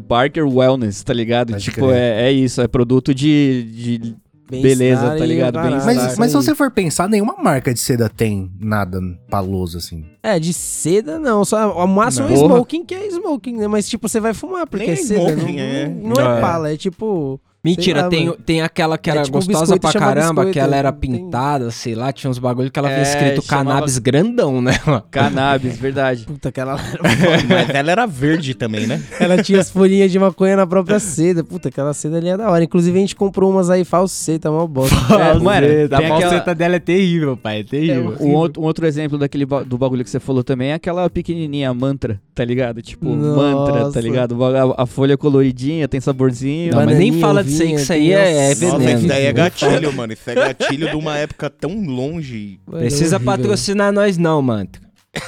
Barker 0.06 0.46
Wellness, 0.46 1.02
tá 1.02 1.12
ligado? 1.12 1.52
Pode 1.52 1.64
tipo, 1.64 1.90
é, 1.90 2.28
é 2.28 2.32
isso, 2.32 2.60
é 2.60 2.68
produto 2.68 3.14
de, 3.14 3.98
de 3.98 4.16
Bem-estar 4.50 4.78
beleza, 4.78 5.16
tá 5.16 5.26
ligado? 5.26 5.60
Bem-estar. 5.60 5.86
Mas, 5.86 6.18
mas 6.18 6.30
se 6.30 6.36
você 6.36 6.54
for 6.54 6.70
pensar, 6.70 7.08
nenhuma 7.08 7.36
marca 7.42 7.72
de 7.72 7.80
seda 7.80 8.08
tem 8.08 8.50
nada 8.58 9.00
paloso 9.28 9.78
assim. 9.78 10.04
É, 10.22 10.38
de 10.38 10.52
seda 10.52 11.18
não, 11.18 11.44
só 11.44 11.72
o 11.72 11.86
máximo 11.86 12.28
é 12.28 12.34
smoking, 12.34 12.84
que 12.84 12.94
é 12.94 13.06
smoking, 13.08 13.56
né? 13.58 13.68
Mas 13.68 13.88
tipo, 13.88 14.08
você 14.08 14.20
vai 14.20 14.32
fumar, 14.34 14.66
porque 14.66 14.86
Nem 14.86 14.94
é 14.94 14.98
é 14.98 15.04
seda, 15.04 15.20
não, 15.20 15.30
smoking, 15.38 15.58
é. 15.58 15.88
não, 15.88 16.10
não 16.10 16.30
é 16.34 16.38
É. 16.38 16.40
pala, 16.40 16.72
é 16.72 16.76
tipo... 16.76 17.40
Mentira, 17.76 18.02
lá, 18.02 18.08
tem, 18.08 18.26
mano. 18.26 18.38
tem 18.44 18.60
aquela 18.62 18.96
que 18.98 19.10
É 19.10 19.14
era 19.14 19.22
tipo 19.22 19.36
um 19.36 19.40
gostosa 19.40 19.60
biscoito 19.76 19.80
pra 19.80 20.00
caramba, 20.00 20.42
que 20.42 20.46
biscoito, 20.48 20.58
ela 20.58 20.76
era 20.76 20.90
não 20.92 20.98
tem- 20.98 21.10
pintada, 21.12 21.70
sei 21.70 21.94
lá, 21.94 22.12
tinha 22.12 22.30
uns 22.30 22.38
bagulho 22.38 22.70
que 22.70 22.78
ela 22.78 22.90
É, 22.90 22.94
tinha 22.94 23.02
escrito 23.02 23.42
chamava- 23.46 23.70
cannabis 23.70 23.98
grandão, 23.98 24.60
né? 24.62 24.72
Cannabis, 25.10 25.76
verdade. 25.78 26.24
Puta, 26.24 26.48
aquela... 26.48 26.76
Mas 27.48 27.70
ela 27.74 27.90
era 27.92 28.06
verde 28.06 28.54
também, 28.54 28.86
né? 28.86 29.02
ela 29.18 29.42
tinha 29.42 29.60
as 29.60 29.70
folhinhas 29.70 30.10
de 30.10 30.18
maconha 30.18 30.56
na 30.56 30.66
própria 30.66 30.98
seda. 30.98 31.42
Puta, 31.44 31.68
aquela 31.68 31.92
seda 31.94 32.16
ali 32.18 32.28
é 32.28 32.36
da 32.36 32.50
hora. 32.50 32.62
Inclusive 32.64 32.96
a 32.96 33.00
gente 33.00 33.16
comprou 33.16 33.50
umas 33.50 33.70
aí 33.70 33.84
falseta, 33.84 34.50
mó 34.50 34.66
bosta. 34.66 34.94
É, 35.14 35.34
mano, 35.38 35.66
a 35.66 35.70
tem 35.70 35.84
aquela- 35.84 36.20
falseta 36.20 36.54
dela 36.54 36.76
é 36.76 36.78
terrível, 36.78 37.36
pai, 37.36 37.60
é 37.60 37.64
terrível. 37.64 38.16
Um 38.20 38.34
outro, 38.34 38.62
um 38.62 38.64
outro 38.64 38.86
exemplo 38.86 39.18
daquele 39.18 39.46
ba- 39.46 39.62
do 39.62 39.76
bagulho 39.78 40.04
que 40.04 40.10
você 40.10 40.20
falou 40.20 40.42
também 40.44 40.70
é 40.70 40.74
aquela 40.74 41.08
pequenininha 41.10 41.72
mantra, 41.74 42.20
tá 42.34 42.44
ligado? 42.44 42.80
Tipo, 42.82 43.06
mantra, 43.08 43.80
Nossa. 43.80 43.92
tá 43.92 44.00
ligado? 44.00 44.42
A, 44.44 44.82
a 44.82 44.86
folha 44.86 45.16
coloridinha, 45.16 45.88
tem 45.88 46.00
saborzinho. 46.00 46.72
Não, 46.74 46.84
mas 46.84 46.98
nem 46.98 47.12
fala 47.20 47.42
disso 47.42 47.57
aí, 47.62 47.68
que 47.74 47.80
isso 47.80 47.92
aí 47.92 48.12
é, 48.12 48.48
é 48.48 48.52
os- 48.52 48.60
Nossa, 48.60 48.78
veneno. 48.78 48.98
isso 48.98 49.08
daí 49.08 49.24
é 49.26 49.32
gatilho, 49.32 49.92
mano. 49.92 50.12
Isso 50.12 50.30
é 50.30 50.34
gatilho 50.34 50.90
de 50.90 50.96
uma 50.96 51.16
época 51.18 51.50
tão 51.50 51.80
longe. 51.84 52.58
Mano, 52.66 52.80
Precisa 52.80 53.16
é 53.16 53.18
patrocinar 53.18 53.92
nós 53.92 54.16
não, 54.18 54.40
mano. 54.42 54.68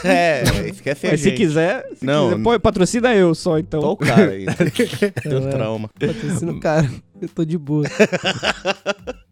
É, 0.04 0.44
esquece 0.68 1.06
a 1.06 1.10
Mas 1.10 1.20
se 1.20 1.32
quiser, 1.32 1.84
se 1.96 2.04
Não, 2.04 2.30
quiser, 2.30 2.42
pô, 2.42 2.60
patrocina 2.60 3.14
eu 3.14 3.34
só, 3.34 3.58
então. 3.58 3.80
Tô 3.80 3.92
o 3.92 3.96
cara 3.96 4.30
aí. 4.30 4.44
Tem 5.22 5.32
É, 5.32 5.36
um 5.36 5.50
trauma. 5.50 5.90
Patrocina 5.98 6.52
o 6.52 6.60
cara. 6.60 6.88
Eu 7.20 7.28
tô 7.28 7.44
de 7.44 7.58
boa. 7.58 7.84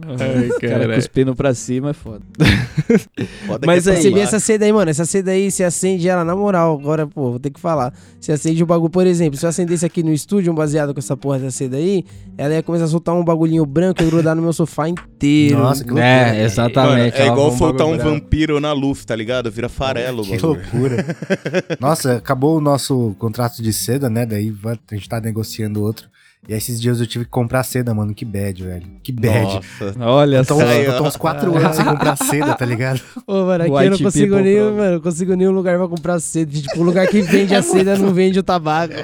Ai, 0.01 0.49
Cara, 0.61 0.95
cuspindo 0.95 1.35
pra 1.35 1.53
cima 1.55 1.91
é 1.91 1.93
foda. 1.93 2.23
Foda 3.47 3.67
Mas 3.67 3.85
que 3.85 3.91
é 3.91 3.93
aí- 3.95 3.99
Você 3.99 4.03
vê 4.05 4.09
popular. 4.11 4.23
essa 4.25 4.41
seda 4.41 4.65
aí, 4.65 4.73
mano. 4.73 4.91
Essa 4.91 5.05
seda 5.05 5.31
aí, 5.33 5.51
se 5.51 5.65
acende 5.65 6.09
ela 6.09 6.25
na 6.25 6.35
moral. 6.37 6.79
Agora, 6.79 7.07
pô, 7.07 7.31
vou 7.31 7.39
ter 7.41 7.51
que 7.51 7.59
falar. 7.61 7.93
Se 8.21 8.31
acende 8.33 8.63
o 8.63 8.67
bagulho, 8.67 8.91
por 8.91 9.07
exemplo, 9.07 9.39
se 9.39 9.45
eu 9.45 9.51
acendesse 9.51 9.85
aqui 9.85 10.03
no 10.03 10.13
estúdio 10.13 10.53
um 10.53 10.55
baseado 10.55 10.95
com 10.95 11.01
essa 11.01 11.17
porra 11.17 11.39
dessa 11.39 11.57
seda 11.59 11.77
aí, 11.77 12.05
ela 12.37 12.55
ia 12.55 12.63
começar 12.63 12.85
a 12.85 12.89
soltar 12.89 13.15
um 13.15 13.25
bagulhinho 13.25 13.65
branco 13.67 14.03
e 14.03 14.07
grudar 14.07 14.35
no 14.37 14.43
meu 14.43 14.53
sofá 14.53 14.89
inteiro. 14.89 15.59
Nossa, 15.59 15.83
que 15.83 15.91
loucura. 15.91 16.07
É, 16.07 16.27
Mano, 16.33 16.41
exatamente. 16.45 17.17
é 17.17 17.21
ela 17.23 17.33
igual 17.33 17.57
soltar 17.57 17.87
um 17.87 17.97
branco. 17.97 18.11
vampiro 18.11 18.61
na 18.61 18.73
luz, 18.73 19.05
tá 19.05 19.17
ligado? 19.17 19.51
Vira 19.51 19.69
farelo, 19.69 20.23
Que 20.23 20.37
bagulho. 20.39 20.61
loucura. 20.63 21.17
Nossa, 21.81 22.15
acabou 22.17 22.57
o 22.59 22.61
nosso 22.61 23.15
contrato 23.19 23.63
de 23.63 23.73
seda, 23.73 24.09
né? 24.09 24.25
Daí 24.25 24.55
a 24.91 24.95
gente 24.95 25.09
tá 25.09 25.21
negociando 25.21 25.83
outro. 25.83 26.09
E 26.49 26.55
esses 26.55 26.81
dias 26.81 26.99
eu 26.99 27.07
tive 27.07 27.27
que 27.27 27.31
comprar 27.31 27.63
seda, 27.63 27.93
mano. 27.93 28.15
Que 28.15 28.25
bad, 28.25 28.65
velho. 28.65 28.87
Que 29.03 29.13
bad. 29.13 29.43
Nossa. 29.81 29.95
Olha 30.01 30.37
Eu 30.39 30.47
tô, 30.47 30.55
só. 30.55 30.63
Eu 30.63 30.97
tô 30.97 31.05
uns 31.05 31.17
quatro 31.17 31.55
anos 31.55 31.77
sem 31.77 31.85
comprar 31.85 32.17
seda, 32.17 32.55
tá 32.55 32.65
ligado? 32.65 33.03
Ô, 33.27 33.45
mano, 33.45 33.65
aqui 33.65 33.71
eu 33.71 33.77
White 33.77 33.91
não 33.91 33.99
consigo 33.99 34.37
nem, 34.37 34.57
problem. 34.57 34.77
mano, 34.77 34.93
eu 34.97 35.01
consigo 35.03 35.35
nenhum 35.35 35.51
lugar 35.53 35.77
pra 35.77 35.87
comprar 35.87 36.19
seda. 36.21 36.51
Tipo, 36.51 36.81
o 36.81 36.83
lugar 36.83 37.07
que 37.07 37.21
vende 37.21 37.55
a 37.55 37.61
seda 37.61 37.99
não 37.99 38.15
vende 38.15 38.39
o 38.39 38.43
tabaco. 38.43 38.95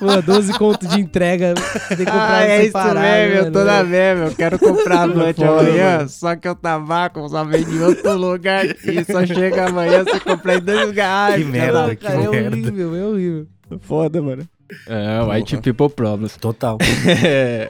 Mano, 0.00 0.22
12 0.22 0.54
conto 0.58 0.88
de 0.88 1.00
entrega. 1.02 1.52
Tem 1.88 1.98
que 1.98 2.04
comprar 2.06 2.38
Ah, 2.38 2.44
é 2.46 2.56
isso 2.62 2.66
separado, 2.68 3.00
mesmo, 3.00 3.34
eu 3.36 3.42
mano. 3.42 3.52
tô 3.52 3.64
na 3.64 3.84
mesma. 3.84 4.24
Eu 4.24 4.34
quero 4.34 4.58
comprar 4.58 5.06
Foda, 5.06 5.44
amanhã, 5.44 5.96
mano. 5.98 6.08
só 6.08 6.36
que 6.36 6.48
o 6.48 6.54
tabaco 6.54 7.28
só 7.28 7.44
vende 7.44 7.76
em 7.76 7.80
outro 7.82 8.16
lugar 8.16 8.64
e 8.64 9.04
só 9.04 9.26
chega 9.26 9.66
amanhã 9.66 10.02
você 10.02 10.18
comprar 10.20 10.54
em 10.56 10.60
dois 10.62 10.86
lugares. 10.86 11.44
Que 11.44 11.52
merda, 11.52 11.82
Não, 11.82 11.88
que 11.90 11.96
cara, 11.96 12.14
é 12.14 12.28
merda. 12.30 12.56
horrível, 12.56 12.96
é 12.96 13.04
horrível. 13.04 13.46
Foda, 13.82 14.22
mano. 14.22 14.48
É, 14.86 15.22
white 15.28 15.56
people 15.58 15.88
problems. 15.88 16.36
Total. 16.36 16.78
É, 17.06 17.68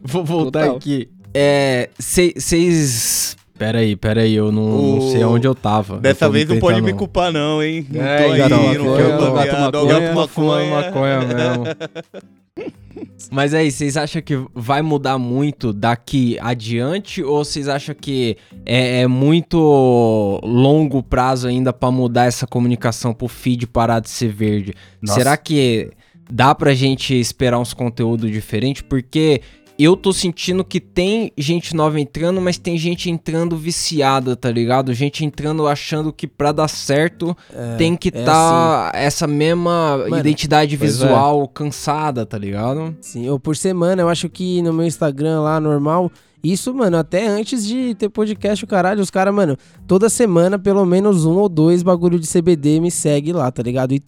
vou 0.00 0.24
voltar 0.24 0.60
Total. 0.62 0.76
aqui. 0.76 1.08
É, 1.34 1.88
vocês... 1.98 3.36
Pera 3.58 3.78
aí, 3.78 3.94
pera 3.94 4.22
aí, 4.22 4.34
eu 4.34 4.50
não, 4.50 4.96
não 4.96 5.10
sei 5.12 5.24
O- 5.24 5.30
onde 5.30 5.46
eu 5.46 5.54
tava. 5.54 5.98
Dessa 6.00 6.24
Eu 6.24 6.32
vez 6.32 6.48
não 6.48 6.58
pode 6.58 6.80
me 6.82 6.92
culpar, 6.92 7.30
não, 7.32 7.62
hein? 7.62 7.86
Não 7.90 8.02
É, 8.02 8.18
tô 8.26 8.32
aí, 8.32 8.40
então, 8.42 8.58
não 8.58 8.66
porque 8.84 9.02
tô 9.02 9.08
eu 9.08 9.18
tô- 9.18 9.32
gato 9.32 9.52
maconha, 9.60 10.00
gato 10.00 10.14
maconha. 10.16 10.70
maconha 10.70 11.20
mesmo. 11.20 11.64
Mas 13.30 13.54
aí, 13.54 13.70
vocês 13.70 13.96
acham 13.96 14.20
que 14.20 14.38
vai 14.54 14.82
mudar 14.82 15.16
muito 15.16 15.72
daqui 15.72 16.36
adiante? 16.40 17.22
Ou 17.22 17.44
vocês 17.44 17.68
acham 17.68 17.94
que 17.94 18.36
é, 18.66 19.02
é 19.02 19.06
muito 19.06 20.40
longo 20.42 21.02
prazo 21.02 21.46
ainda 21.48 21.72
pra 21.72 21.90
mudar 21.90 22.24
essa 22.26 22.46
comunicação 22.46 23.14
pro 23.14 23.28
feed 23.28 23.66
parar 23.66 24.00
de 24.00 24.10
ser 24.10 24.28
verde? 24.28 24.74
Nossa. 25.00 25.18
Será 25.20 25.36
que 25.36 25.90
dá 26.32 26.54
pra 26.54 26.72
gente 26.72 27.14
esperar 27.14 27.58
uns 27.58 27.74
conteúdos 27.74 28.30
diferentes? 28.30 28.82
Porque 28.82 29.42
eu 29.78 29.96
tô 29.96 30.12
sentindo 30.12 30.64
que 30.64 30.80
tem 30.80 31.30
gente 31.36 31.76
nova 31.76 32.00
entrando, 32.00 32.40
mas 32.40 32.56
tem 32.56 32.78
gente 32.78 33.10
entrando 33.10 33.56
viciada, 33.56 34.34
tá 34.34 34.50
ligado? 34.50 34.94
Gente 34.94 35.24
entrando 35.24 35.66
achando 35.66 36.12
que 36.12 36.26
pra 36.26 36.52
dar 36.52 36.68
certo 36.68 37.36
tem 37.76 37.96
que 37.96 38.08
é 38.08 38.10
tá 38.10 38.92
essa 38.94 39.26
mesma 39.26 39.98
Mano, 39.98 40.18
identidade 40.18 40.74
é. 40.74 40.78
visual 40.78 41.46
cansada, 41.48 42.24
tá 42.24 42.38
ligado? 42.38 42.96
Sim, 43.00 43.28
ou 43.28 43.38
por 43.38 43.56
semana, 43.56 44.02
eu 44.02 44.08
acho 44.08 44.28
que 44.28 44.62
no 44.62 44.72
meu 44.72 44.86
Instagram 44.86 45.40
lá, 45.40 45.60
normal. 45.60 46.10
Isso, 46.42 46.74
mano, 46.74 46.96
até 46.96 47.28
antes 47.28 47.64
de 47.64 47.94
ter 47.94 48.08
podcast, 48.08 48.64
o 48.64 48.66
caralho, 48.66 49.00
os 49.00 49.10
caras, 49.10 49.32
mano, 49.32 49.56
toda 49.86 50.08
semana, 50.08 50.58
pelo 50.58 50.84
menos 50.84 51.24
um 51.24 51.36
ou 51.36 51.48
dois 51.48 51.84
bagulho 51.84 52.18
de 52.18 52.26
CBD 52.26 52.80
me 52.80 52.90
segue 52.90 53.32
lá, 53.32 53.50
tá 53.52 53.62
ligado? 53.62 53.92
E 53.92 54.00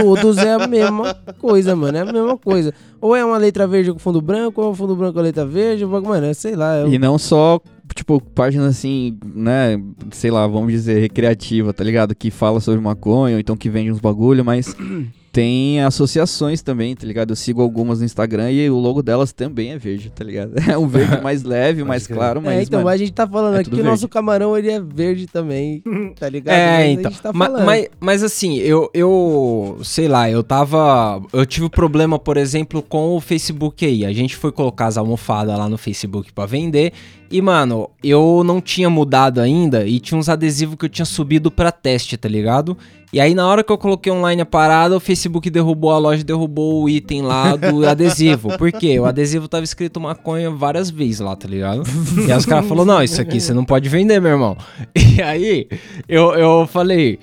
todos 0.00 0.38
é 0.38 0.52
a 0.52 0.68
mesma 0.68 1.14
coisa, 1.40 1.74
mano, 1.74 1.98
é 1.98 2.02
a 2.02 2.04
mesma 2.04 2.38
coisa. 2.38 2.72
Ou 3.00 3.16
é 3.16 3.24
uma 3.24 3.38
letra 3.38 3.66
verde 3.66 3.92
com 3.92 3.98
fundo 3.98 4.22
branco, 4.22 4.60
ou 4.60 4.68
é 4.68 4.70
um 4.70 4.74
fundo 4.74 4.94
branco 4.94 5.14
com 5.14 5.20
letra 5.20 5.44
verde, 5.44 5.84
mano, 5.84 6.26
é, 6.26 6.32
sei 6.32 6.54
lá. 6.54 6.76
Eu... 6.76 6.92
E 6.92 6.96
não 6.96 7.18
só, 7.18 7.60
tipo, 7.92 8.20
página 8.20 8.68
assim, 8.68 9.18
né, 9.34 9.80
sei 10.12 10.30
lá, 10.30 10.46
vamos 10.46 10.70
dizer, 10.70 11.00
recreativa, 11.00 11.72
tá 11.72 11.82
ligado? 11.82 12.14
Que 12.14 12.30
fala 12.30 12.60
sobre 12.60 12.80
maconha, 12.80 13.34
ou 13.34 13.40
então 13.40 13.56
que 13.56 13.68
vende 13.68 13.90
uns 13.90 14.00
bagulho, 14.00 14.44
mas 14.44 14.76
tem 15.32 15.80
associações 15.82 16.60
também, 16.62 16.94
tá 16.96 17.06
ligado? 17.06 17.30
Eu 17.30 17.36
sigo 17.36 17.62
algumas 17.62 18.00
no 18.00 18.04
Instagram 18.04 18.50
e 18.50 18.68
o 18.68 18.78
logo 18.78 19.02
delas 19.02 19.32
também 19.32 19.72
é 19.72 19.78
verde, 19.78 20.10
tá 20.10 20.24
ligado? 20.24 20.54
É 20.68 20.76
um 20.76 20.86
verde 20.88 21.20
mais 21.22 21.42
leve, 21.42 21.84
mais 21.84 22.06
claro, 22.06 22.40
mas, 22.42 22.58
é, 22.58 22.62
então, 22.62 22.78
mano, 22.78 22.86
mas 22.86 22.94
a 22.94 23.04
gente 23.04 23.12
tá 23.12 23.26
falando 23.26 23.56
é 23.56 23.60
aqui 23.60 23.70
que 23.70 23.80
o 23.80 23.84
nosso 23.84 24.08
camarão, 24.08 24.56
ele 24.56 24.70
é 24.70 24.80
verde 24.80 25.26
também, 25.26 25.82
tá 26.18 26.28
ligado? 26.28 26.54
É, 26.54 26.78
Mas 26.78 26.90
então. 26.92 27.08
A 27.08 27.12
gente 27.12 27.22
tá 27.22 27.32
Ma- 27.32 27.46
falando. 27.46 27.64
mas, 27.64 27.88
mas 28.00 28.22
assim, 28.22 28.56
eu, 28.58 28.90
eu 28.94 29.78
sei 29.82 30.08
lá, 30.08 30.30
eu 30.30 30.42
tava. 30.42 31.22
Eu 31.32 31.46
tive 31.46 31.68
problema, 31.68 32.18
por 32.18 32.36
exemplo, 32.36 32.82
com 32.82 33.16
o 33.16 33.20
Facebook 33.20 33.84
aí. 33.84 34.04
A 34.04 34.12
gente 34.12 34.36
foi 34.36 34.50
colocar 34.52 34.86
as 34.86 34.96
almofadas 34.96 35.56
lá 35.56 35.68
no 35.68 35.78
Facebook 35.78 36.32
pra 36.32 36.46
vender. 36.46 36.92
E, 37.30 37.40
mano, 37.40 37.88
eu 38.02 38.42
não 38.44 38.60
tinha 38.60 38.90
mudado 38.90 39.40
ainda 39.40 39.86
e 39.86 40.00
tinha 40.00 40.18
uns 40.18 40.28
adesivos 40.28 40.74
que 40.76 40.84
eu 40.86 40.88
tinha 40.88 41.04
subido 41.04 41.48
pra 41.48 41.70
teste, 41.70 42.16
tá 42.16 42.28
ligado? 42.28 42.76
E 43.12 43.20
aí, 43.20 43.34
na 43.34 43.44
hora 43.46 43.64
que 43.64 43.72
eu 43.72 43.78
coloquei 43.78 44.12
online 44.12 44.42
a 44.42 44.46
parada, 44.46 44.96
o 44.96 45.00
Facebook 45.00 45.50
derrubou 45.50 45.90
a 45.90 45.98
loja, 45.98 46.22
derrubou 46.22 46.84
o 46.84 46.88
item 46.88 47.22
lá 47.22 47.56
do 47.56 47.84
adesivo. 47.88 48.56
Por 48.56 48.70
quê? 48.70 49.00
O 49.00 49.04
adesivo 49.04 49.48
tava 49.48 49.64
escrito 49.64 49.98
maconha 50.00 50.48
várias 50.48 50.90
vezes 50.90 51.18
lá, 51.18 51.34
tá 51.34 51.48
ligado? 51.48 51.82
E 52.24 52.30
aí 52.30 52.38
os 52.38 52.46
caras 52.46 52.66
falaram, 52.66 52.86
não, 52.86 53.02
isso 53.02 53.20
aqui 53.20 53.40
você 53.40 53.52
não 53.52 53.64
pode 53.64 53.88
vender, 53.88 54.20
meu 54.20 54.32
irmão. 54.32 54.56
E 55.20 55.20
aí, 55.20 55.68
eu, 56.08 56.32
eu 56.34 56.66
falei, 56.68 57.18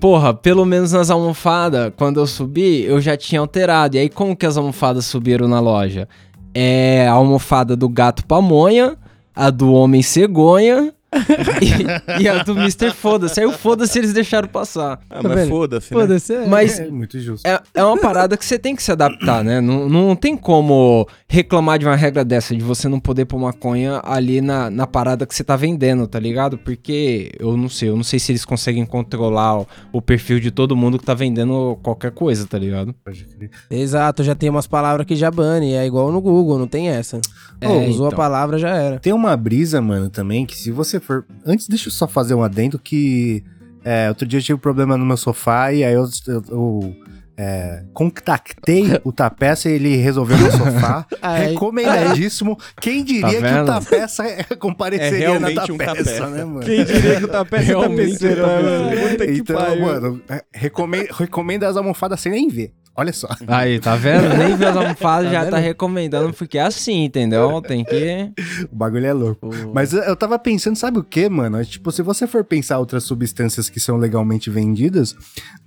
porra, 0.00 0.32
pelo 0.32 0.64
menos 0.64 0.92
nas 0.92 1.10
almofadas, 1.10 1.92
quando 1.96 2.18
eu 2.18 2.26
subi, 2.26 2.82
eu 2.82 3.00
já 3.00 3.16
tinha 3.16 3.40
alterado. 3.40 3.96
E 3.96 4.00
aí, 4.00 4.08
como 4.08 4.34
que 4.34 4.46
as 4.46 4.56
almofadas 4.56 5.04
subiram 5.04 5.46
na 5.46 5.60
loja? 5.60 6.08
É 6.54 7.06
a 7.06 7.12
almofada 7.12 7.76
do 7.76 7.88
gato 7.88 8.24
pamonha, 8.24 8.96
a 9.34 9.50
do 9.50 9.72
homem 9.72 10.02
cegonha 10.02 10.94
e, 12.18 12.22
e 12.24 12.28
a 12.28 12.42
do 12.42 12.52
Mr. 12.52 12.90
Foda-se. 12.92 13.40
Aí 13.40 13.46
o 13.46 13.52
foda-se 13.52 13.98
eles 13.98 14.12
deixaram 14.12 14.48
passar. 14.48 14.98
Ah, 15.08 15.22
Tá 15.22 15.28
mas 15.28 15.48
foda-se, 15.48 15.94
né? 15.94 16.00
Foda-se, 16.00 16.34
é. 16.34 16.46
Mas 16.46 16.78
É 16.78 16.88
muito 16.90 17.18
justo. 17.20 17.46
é, 17.46 17.60
é 17.74 17.84
uma 17.84 17.96
parada 17.98 18.36
que 18.36 18.44
você 18.44 18.58
tem 18.58 18.74
que 18.76 18.82
se 18.82 18.92
adaptar, 18.92 19.42
né? 19.44 19.60
Não, 19.60 19.88
não 19.88 20.16
tem 20.16 20.36
como 20.36 21.08
reclamar 21.28 21.78
de 21.78 21.86
uma 21.86 21.96
regra 21.96 22.24
dessa, 22.24 22.54
de 22.54 22.62
você 22.62 22.88
não 22.88 23.00
poder 23.00 23.24
pôr 23.24 23.38
maconha 23.38 24.00
ali 24.04 24.40
na, 24.40 24.70
na 24.70 24.86
parada 24.86 25.26
que 25.26 25.34
você 25.34 25.42
tá 25.44 25.56
vendendo, 25.56 26.06
tá 26.06 26.18
ligado? 26.18 26.58
Porque 26.58 27.32
eu 27.38 27.56
não 27.56 27.68
sei, 27.68 27.88
eu 27.88 27.96
não 27.96 28.04
sei 28.04 28.18
se 28.18 28.32
eles 28.32 28.44
conseguem 28.44 28.84
controlar 28.84 29.60
o, 29.60 29.66
o 29.92 30.02
perfil 30.02 30.40
de 30.40 30.50
todo 30.50 30.76
mundo 30.76 30.98
que 30.98 31.04
tá 31.04 31.14
vendendo 31.14 31.78
qualquer 31.82 32.10
coisa, 32.10 32.46
tá 32.46 32.58
ligado? 32.58 32.94
Pode 33.04 33.24
crer. 33.24 33.50
Exato, 33.70 34.22
já 34.22 34.34
tem 34.34 34.50
umas 34.50 34.66
palavras 34.66 35.06
que 35.06 35.16
já 35.16 35.30
bane, 35.30 35.72
é 35.74 35.86
igual 35.86 36.10
no 36.12 36.20
Google, 36.20 36.58
não 36.58 36.66
tem 36.68 36.88
essa. 36.88 37.20
É, 37.60 37.68
Ô, 37.68 37.84
usou 37.88 38.06
a 38.06 38.08
então. 38.08 38.16
palavra, 38.16 38.58
já 38.58 38.68
era. 38.70 38.98
Tem 38.98 39.12
uma 39.12 39.36
brisa, 39.36 39.80
mano, 39.80 40.10
também, 40.10 40.44
que 40.44 40.56
se 40.56 40.70
você 40.70 40.95
for. 41.00 41.24
Antes, 41.44 41.68
deixa 41.68 41.88
eu 41.88 41.92
só 41.92 42.06
fazer 42.06 42.34
um 42.34 42.42
adendo 42.42 42.78
que. 42.78 43.42
É, 43.84 44.08
outro 44.08 44.26
dia 44.26 44.38
eu 44.38 44.42
tive 44.42 44.54
um 44.54 44.58
problema 44.58 44.96
no 44.96 45.06
meu 45.06 45.16
sofá 45.16 45.72
e 45.72 45.84
aí 45.84 45.92
eu, 45.94 46.08
eu- 46.26 46.42
eu, 46.50 46.96
é, 47.36 47.84
contactei 47.92 48.84
o 49.04 49.12
Tapeça 49.12 49.68
e 49.68 49.72
ele 49.74 49.94
resolveu 49.96 50.36
meu 50.38 50.50
sofá. 50.50 51.06
É- 51.22 51.48
Recomendadíssimo. 51.50 52.58
Quem 52.80 53.04
diria 53.04 53.40
Tá 53.40 53.48
que 53.48 53.60
o? 53.60 53.64
Tapeça 53.66 54.24
é- 54.24 54.42
compareceria 54.56 55.28
É 55.28 55.38
na 55.38 55.48
um 55.50 55.54
Tapeça, 55.54 55.84
Tapeça. 55.84 56.26
né, 56.30 56.44
mano? 56.44 56.60
Quem 56.60 56.84
diria 56.84 57.16
que 57.18 57.24
o 57.24 57.28
tapete 57.28 57.62
é 57.62 57.66
Realmente 57.66 58.18
tá 58.18 58.24
né, 58.28 58.34
mano? 58.62 59.10
Puta 59.10 59.26
que 59.26 59.32
Então, 59.32 59.56
pariu. 59.56 59.82
mano, 59.84 60.22
é, 60.28 60.42
recomenda, 60.52 61.08
recomenda 61.12 61.68
as 61.68 61.76
almofadas 61.76 62.20
sem 62.20 62.32
nem 62.32 62.48
ver. 62.48 62.72
Olha 62.96 63.12
só. 63.12 63.28
Aí, 63.46 63.78
tá 63.78 63.94
vendo? 63.94 64.28
Nem 64.36 64.56
viu 64.56 64.68
as 64.68 64.76
almofadas, 64.76 65.26
Tá 65.26 65.32
já 65.32 65.40
vendo? 65.42 65.50
tá 65.50 65.58
recomendando, 65.58 66.32
porque 66.32 66.56
é 66.56 66.62
assim, 66.62 67.04
entendeu? 67.04 67.60
Tem 67.60 67.84
que. 67.84 68.32
O 68.72 68.74
bagulho 68.76 69.04
é 69.06 69.12
louco. 69.12 69.50
Mas 69.74 69.92
eu- 69.92 70.16
tava 70.16 70.38
pensando, 70.38 70.76
sabe 70.76 70.98
o 70.98 71.04
que, 71.04 71.28
mano? 71.28 71.62
Tipo, 71.64 71.92
se 71.92 72.00
você 72.02 72.26
for 72.26 72.42
pensar 72.42 72.78
outras 72.78 73.04
substâncias 73.04 73.68
que 73.68 73.78
são 73.78 73.96
legalmente 73.98 74.48
vendidas, 74.48 75.14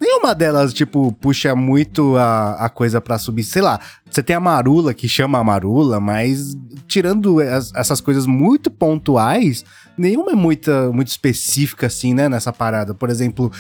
nenhuma 0.02 0.34
delas, 0.34 0.74
tipo, 0.74 1.12
puxa 1.14 1.56
muito 1.56 2.18
a, 2.18 2.66
a 2.66 2.70
coisa 2.70 3.00
pra 3.00 3.18
subir. 3.20 3.44
Sei 3.44 3.62
lá, 3.62 3.80
você 4.10 4.24
tem 4.24 4.36
a 4.36 4.40
marula 4.40 4.94
que 4.94 5.08
chama 5.08 5.38
a 5.38 5.44
marula, 5.44 6.00
mas 6.00 6.56
tirando 6.88 7.40
as- 7.42 7.72
essas 7.76 8.02
coisas 8.02 8.26
muito 8.26 8.72
pontuais, 8.72 9.64
nenhuma 10.00 10.32
é 10.32 10.36
muita, 10.36 10.92
muito 10.92 11.10
específica, 11.10 11.88
assim, 11.88 12.14
né, 12.14 12.28
nessa 12.30 12.52
parada. 12.54 12.94
Por 12.94 13.10
exemplo, 13.10 13.52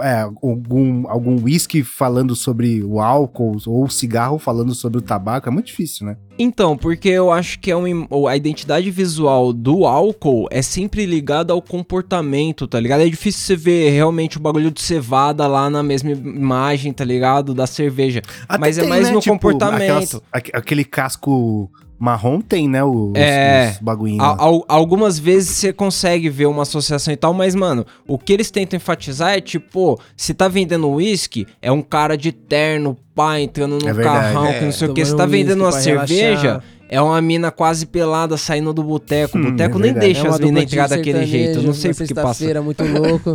é, 0.00 0.20
algum 0.20 1.08
algum 1.08 1.42
whisky 1.42 1.82
falando 1.82 2.36
sobre 2.36 2.82
o 2.82 3.00
álcool, 3.00 3.56
ou 3.66 3.88
cigarro 3.88 4.38
falando 4.38 4.74
sobre 4.74 4.98
o 4.98 5.02
tabaco, 5.02 5.48
é 5.48 5.52
muito 5.52 5.66
difícil, 5.66 6.06
né? 6.06 6.16
Então, 6.38 6.76
porque 6.76 7.08
eu 7.08 7.32
acho 7.32 7.58
que 7.58 7.70
é 7.70 7.76
uma, 7.76 8.06
a 8.30 8.36
identidade 8.36 8.90
visual 8.90 9.52
do 9.54 9.86
álcool 9.86 10.46
é 10.50 10.60
sempre 10.60 11.06
ligada 11.06 11.52
ao 11.52 11.62
comportamento, 11.62 12.66
tá 12.68 12.78
ligado? 12.78 13.00
É 13.00 13.08
difícil 13.08 13.40
você 13.40 13.56
ver 13.56 13.90
realmente 13.90 14.36
o 14.36 14.40
bagulho 14.40 14.70
de 14.70 14.82
cevada 14.82 15.46
lá 15.46 15.70
na 15.70 15.82
mesma 15.82 16.10
imagem, 16.10 16.92
tá 16.92 17.04
ligado? 17.04 17.54
Da 17.54 17.66
cerveja. 17.66 18.20
Até 18.48 18.58
Mas 18.60 18.76
é 18.76 18.82
tem, 18.82 18.90
mais 18.90 19.06
né, 19.08 19.12
no 19.12 19.20
tipo, 19.20 19.32
comportamento. 19.34 19.82
aquelas- 19.82 20.20
aque- 20.30 20.50
aquele 20.54 20.84
casco 20.84 21.70
marrom 21.98 22.40
tem, 22.40 22.68
né? 22.68 22.82
Os, 22.84 23.12
É. 23.14 23.76
os 23.80 24.20
al- 24.20 24.64
algumas 24.68 25.18
vezes 25.18 25.50
você 25.56 25.72
consegue 25.72 26.28
ver 26.28 26.46
uma 26.46 26.62
associação 26.62 27.12
e 27.12 27.16
tal, 27.16 27.32
mas, 27.32 27.54
mano, 27.54 27.86
o 28.06 28.18
que 28.18 28.32
eles 28.32 28.50
tentam 28.50 28.76
enfatizar 28.76 29.32
é 29.36 29.40
tipo, 29.40 29.98
se 30.16 30.34
tá 30.34 30.48
vendendo 30.48 30.88
uísque, 30.90 31.46
é 31.62 31.72
um 31.72 31.82
cara 31.82 32.16
de 32.16 32.32
terno, 32.32 32.96
pá, 33.14 33.40
entrando 33.40 33.78
no 33.80 33.88
É 33.88 33.92
verdade, 33.92 34.34
carrão, 34.34 34.46
é. 34.46 34.58
que 34.58 34.64
não 34.64 34.72
sei 34.72 34.88
o 34.88 34.94
que. 34.94 35.04
Se 35.04 35.16
tá 35.16 35.26
vendendo 35.26 35.60
uma 35.62 35.72
cerveja, 35.72 36.40
relaxar. 36.42 36.64
É 36.88 37.00
uma 37.00 37.20
mina 37.20 37.50
quase 37.50 37.86
pelada 37.86 38.36
saindo 38.36 38.72
do 38.72 38.82
boteco. 38.82 39.36
O 39.36 39.40
Hum, 39.40 39.50
boteco 39.50 39.78
é 39.78 39.82
nem 39.82 39.92
deixa 39.92 40.26
É 40.26 40.30
as 40.30 40.38
minas 40.40 40.62
entrar 40.64 40.88
daquele 40.88 41.26
jeito. 41.26 41.62
Não 41.62 41.74
sei 41.74 41.92
porque 41.92 42.12
uma 42.12 42.22
passa. 42.22 42.34
sexta-feira 42.34 42.62
muito 42.62 42.84
louco. 42.84 43.34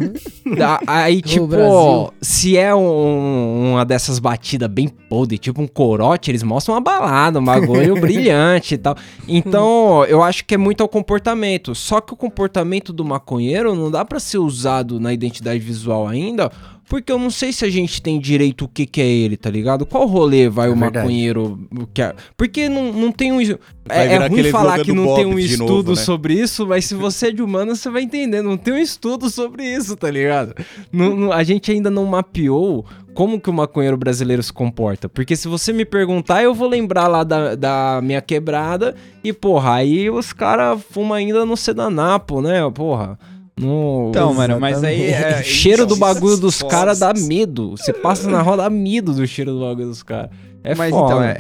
Da- 0.57 0.79
Aí, 0.87 1.21
tipo, 1.21 1.47
Brasil. 1.47 2.13
se 2.21 2.57
é 2.57 2.73
um- 2.75 3.71
uma 3.73 3.85
dessas 3.85 4.19
batidas 4.19 4.69
bem 4.69 4.87
podre, 4.87 5.37
tipo 5.37 5.61
um 5.61 5.67
corote, 5.67 6.31
eles 6.31 6.43
mostram 6.43 6.75
uma 6.75 6.81
balada, 6.81 7.39
um 7.39 7.43
bagulho 7.45 7.95
brilhante 7.99 8.75
e 8.75 8.77
tal. 8.77 8.95
Então, 9.27 10.05
eu 10.07 10.21
acho 10.23 10.45
que 10.45 10.55
é 10.55 10.57
muito 10.57 10.81
ao 10.81 10.87
comportamento. 10.89 11.75
Só 11.75 11.99
que 12.01 12.13
o 12.13 12.15
comportamento 12.17 12.93
do 12.93 13.03
maconheiro 13.03 13.75
não 13.75 13.89
dá 13.91 14.03
pra 14.05 14.19
ser 14.19 14.37
usado 14.37 14.99
na 14.99 15.13
identidade 15.13 15.59
visual 15.59 16.07
ainda, 16.07 16.51
Porque 16.91 17.10
eu 17.10 17.17
não 17.17 17.30
sei 17.32 17.54
se 17.54 17.63
a 17.63 17.69
gente 17.69 18.01
tem 18.01 18.19
direito 18.19 18.65
o 18.65 18.67
que, 18.67 18.86
que 18.86 18.99
é 18.99 19.08
ele, 19.08 19.38
tá 19.38 19.49
ligado? 19.49 19.86
Qual 19.86 20.06
rolê 20.06 20.49
vai 20.49 20.67
É 20.67 20.71
o 20.71 20.73
verdade. 20.75 20.97
maconheiro. 20.97 21.58
Que 21.93 22.01
é- 22.01 22.13
Porque 22.36 22.67
não, 22.67 22.91
não 22.91 23.13
tem 23.13 23.32
um. 23.32 23.39
É, 23.39 23.56
é 23.88 24.27
ruim 24.27 24.43
falar 24.51 24.84
que 24.84 24.91
não 24.91 25.06
Bob 25.06 25.15
tem 25.15 25.25
um 25.25 25.39
estudo 25.39 25.65
novo, 25.71 25.89
né? 25.91 25.95
sobre 25.95 26.34
isso, 26.34 26.67
mas 26.67 26.84
se 26.84 26.93
você 26.93 27.27
é 27.27 27.32
de 27.32 27.41
humano, 27.41 27.77
você 27.77 27.89
vai 27.89 28.01
entender. 28.04 28.41
Não 28.41 28.58
tem 28.58 28.73
um 28.73 28.77
estudo 28.77 29.30
sobre 29.30 29.63
isso, 29.63 29.95
tá 29.95 30.12
ligado? 30.12 30.54
Não- 30.91 31.15
não- 31.15 31.32
a 31.32 31.41
gente 31.43 31.71
ainda 31.71 31.89
não 31.89 32.06
mapeou 32.06 32.86
como 33.13 33.39
que 33.39 33.49
o 33.49 33.54
maconheiro 33.54 33.95
brasileiro 33.95 34.43
se 34.43 34.51
comporta. 34.51 35.08
Porque 35.08 35.34
se 35.38 35.47
você 35.47 35.71
me 35.71 35.86
perguntar, 35.86 36.43
eu 36.43 36.54
vou 36.54 36.67
lembrar 36.67 37.08
lá 37.08 37.23
da, 37.23 37.56
da 37.56 38.01
minha 38.04 38.21
quebrada 38.21 38.95
e, 39.23 39.32
porra, 39.32 39.75
aí 39.75 40.10
os 40.10 40.34
caras 40.34 40.82
fumam 40.91 41.13
ainda 41.13 41.45
no 41.45 41.56
Sedanapo, 41.56 42.41
né? 42.41 42.69
Porra. 42.69 43.17
No... 43.59 44.07
Então, 44.09 44.33
mano, 44.33 44.59
mas 44.59 44.83
aí. 44.83 45.03
É, 45.11 45.41
cheiro 45.43 45.85
do 45.85 45.93
isso- 45.93 45.99
bagulho 45.99 46.37
dos 46.37 46.59
Foda. 46.59 46.71
caras 46.71 46.99
dá 46.99 47.13
medo. 47.13 47.71
Você 47.71 47.93
passa 47.93 48.29
na 48.29 48.41
roda 48.41 48.63
dá 48.63 48.69
medo 48.69 49.13
do 49.13 49.27
cheiro 49.27 49.53
do 49.53 49.59
bagulho 49.61 49.87
dos 49.87 50.03
caras. 50.03 50.29
É 50.63 50.76
Mas 50.76 50.91
foda. 50.91 51.06
então, 51.06 51.24
é- 51.24 51.32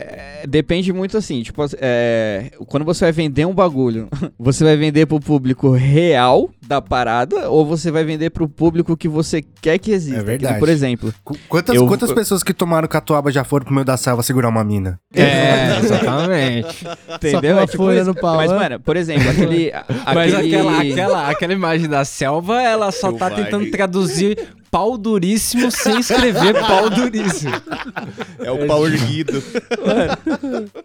é- 0.43 0.47
depende 0.47 0.91
muito 0.91 1.15
assim, 1.17 1.43
tipo, 1.43 1.63
é, 1.79 2.51
quando 2.67 2.83
você 2.83 3.05
vai 3.05 3.11
vender 3.11 3.45
um 3.45 3.53
bagulho, 3.53 4.07
você 4.39 4.63
vai 4.63 4.75
vender 4.75 5.05
pro 5.05 5.19
público 5.19 5.71
real 5.71 6.49
da 6.65 6.81
parada 6.81 7.49
ou 7.49 7.65
você 7.65 7.91
vai 7.91 8.03
vender 8.03 8.29
pro 8.31 8.47
público 8.49 8.97
que 8.97 9.07
você 9.07 9.43
quer 9.61 9.77
que 9.77 9.91
exista? 9.91 10.19
É 10.19 10.23
verdade. 10.23 10.53
Que, 10.55 10.59
por 10.59 10.69
exemplo, 10.69 11.13
Qu- 11.23 11.37
Quantas, 11.47 11.75
Eu- 11.75 11.85
quantas 11.87 12.11
pessoas 12.11 12.41
que 12.41 12.53
tomaram 12.53 12.87
catuaba 12.87 13.31
já 13.31 13.43
foram 13.43 13.65
pro 13.65 13.73
meio 13.73 13.85
da 13.85 13.97
selva 13.97 14.23
segurar 14.23 14.49
uma 14.49 14.63
mina? 14.63 14.99
É, 15.13 15.77
exatamente. 15.83 16.87
entendeu? 17.15 17.55
uma 17.57 17.63
É 17.63 17.67
tipo 17.67 17.83
folha 17.83 18.03
no 18.03 18.15
pau, 18.15 18.35
Mas, 18.37 18.51
né? 18.51 18.57
mano, 18.57 18.79
por 18.79 18.95
exemplo, 18.97 19.29
aquele... 19.29 19.71
Mas 20.13 20.33
aquele- 20.33 20.55
aquela, 20.55 20.81
aquela, 20.81 21.29
aquela 21.29 21.53
imagem 21.53 21.87
da 21.87 22.03
selva, 22.05 22.61
ela 22.61 22.91
só 22.91 23.11
tá 23.11 23.25
Selvagem. 23.27 23.43
tentando 23.45 23.71
traduzir 23.71 24.37
pau 24.71 24.97
duríssimo 24.97 25.69
sem 25.69 25.99
escrever 25.99 26.53
pau 26.61 26.89
duríssimo. 26.89 27.51
É 28.39 28.49
o 28.49 28.65
pau 28.65 28.87
erguido. 28.87 29.43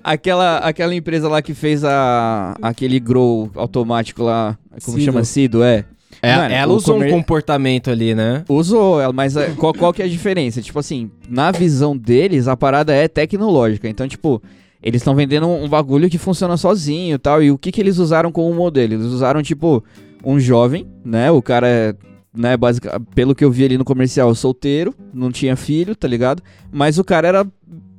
Aquela, 0.02 0.58
aquela 0.58 0.94
empresa 0.94 1.28
lá 1.28 1.40
que 1.40 1.54
fez 1.54 1.84
a, 1.84 2.56
aquele 2.60 2.98
grow 2.98 3.50
automático 3.54 4.22
lá, 4.22 4.58
como 4.84 4.98
Cido. 4.98 5.04
chama? 5.04 5.24
Cido, 5.24 5.62
é. 5.62 5.84
É, 6.22 6.34
Mano, 6.36 6.54
ela 6.54 6.72
usou 6.72 6.94
comer- 6.94 7.12
um 7.12 7.16
comportamento 7.16 7.90
ali, 7.90 8.14
né? 8.14 8.42
Usou 8.48 9.00
ela, 9.00 9.12
mas 9.12 9.36
é, 9.36 9.50
qual, 9.50 9.74
qual 9.74 9.92
que 9.92 10.00
é 10.02 10.06
a 10.06 10.08
diferença? 10.08 10.62
Tipo 10.62 10.78
assim, 10.78 11.10
na 11.28 11.50
visão 11.50 11.96
deles, 11.96 12.48
a 12.48 12.56
parada 12.56 12.94
é 12.94 13.06
tecnológica. 13.06 13.86
Então, 13.88 14.08
tipo, 14.08 14.42
eles 14.82 15.00
estão 15.02 15.14
vendendo 15.14 15.46
um, 15.46 15.64
um 15.64 15.68
bagulho 15.68 16.08
que 16.08 16.16
funciona 16.16 16.56
sozinho 16.56 17.16
e 17.16 17.18
tal. 17.18 17.42
E 17.42 17.50
o 17.50 17.58
que 17.58 17.70
que 17.70 17.80
eles 17.80 17.98
usaram 17.98 18.32
como 18.32 18.52
modelo? 18.54 18.94
Eles 18.94 19.06
usaram, 19.06 19.42
tipo, 19.42 19.84
um 20.24 20.40
jovem, 20.40 20.86
né? 21.04 21.30
O 21.30 21.42
cara 21.42 21.68
é, 21.68 21.94
né, 22.36 22.56
basic, 22.56 22.86
pelo 23.14 23.34
que 23.34 23.44
eu 23.44 23.50
vi 23.50 23.64
ali 23.64 23.78
no 23.78 23.84
comercial, 23.84 24.34
solteiro, 24.34 24.94
não 25.12 25.32
tinha 25.32 25.56
filho, 25.56 25.96
tá 25.96 26.06
ligado? 26.06 26.42
Mas 26.70 26.98
o 26.98 27.04
cara 27.04 27.28
era 27.28 27.46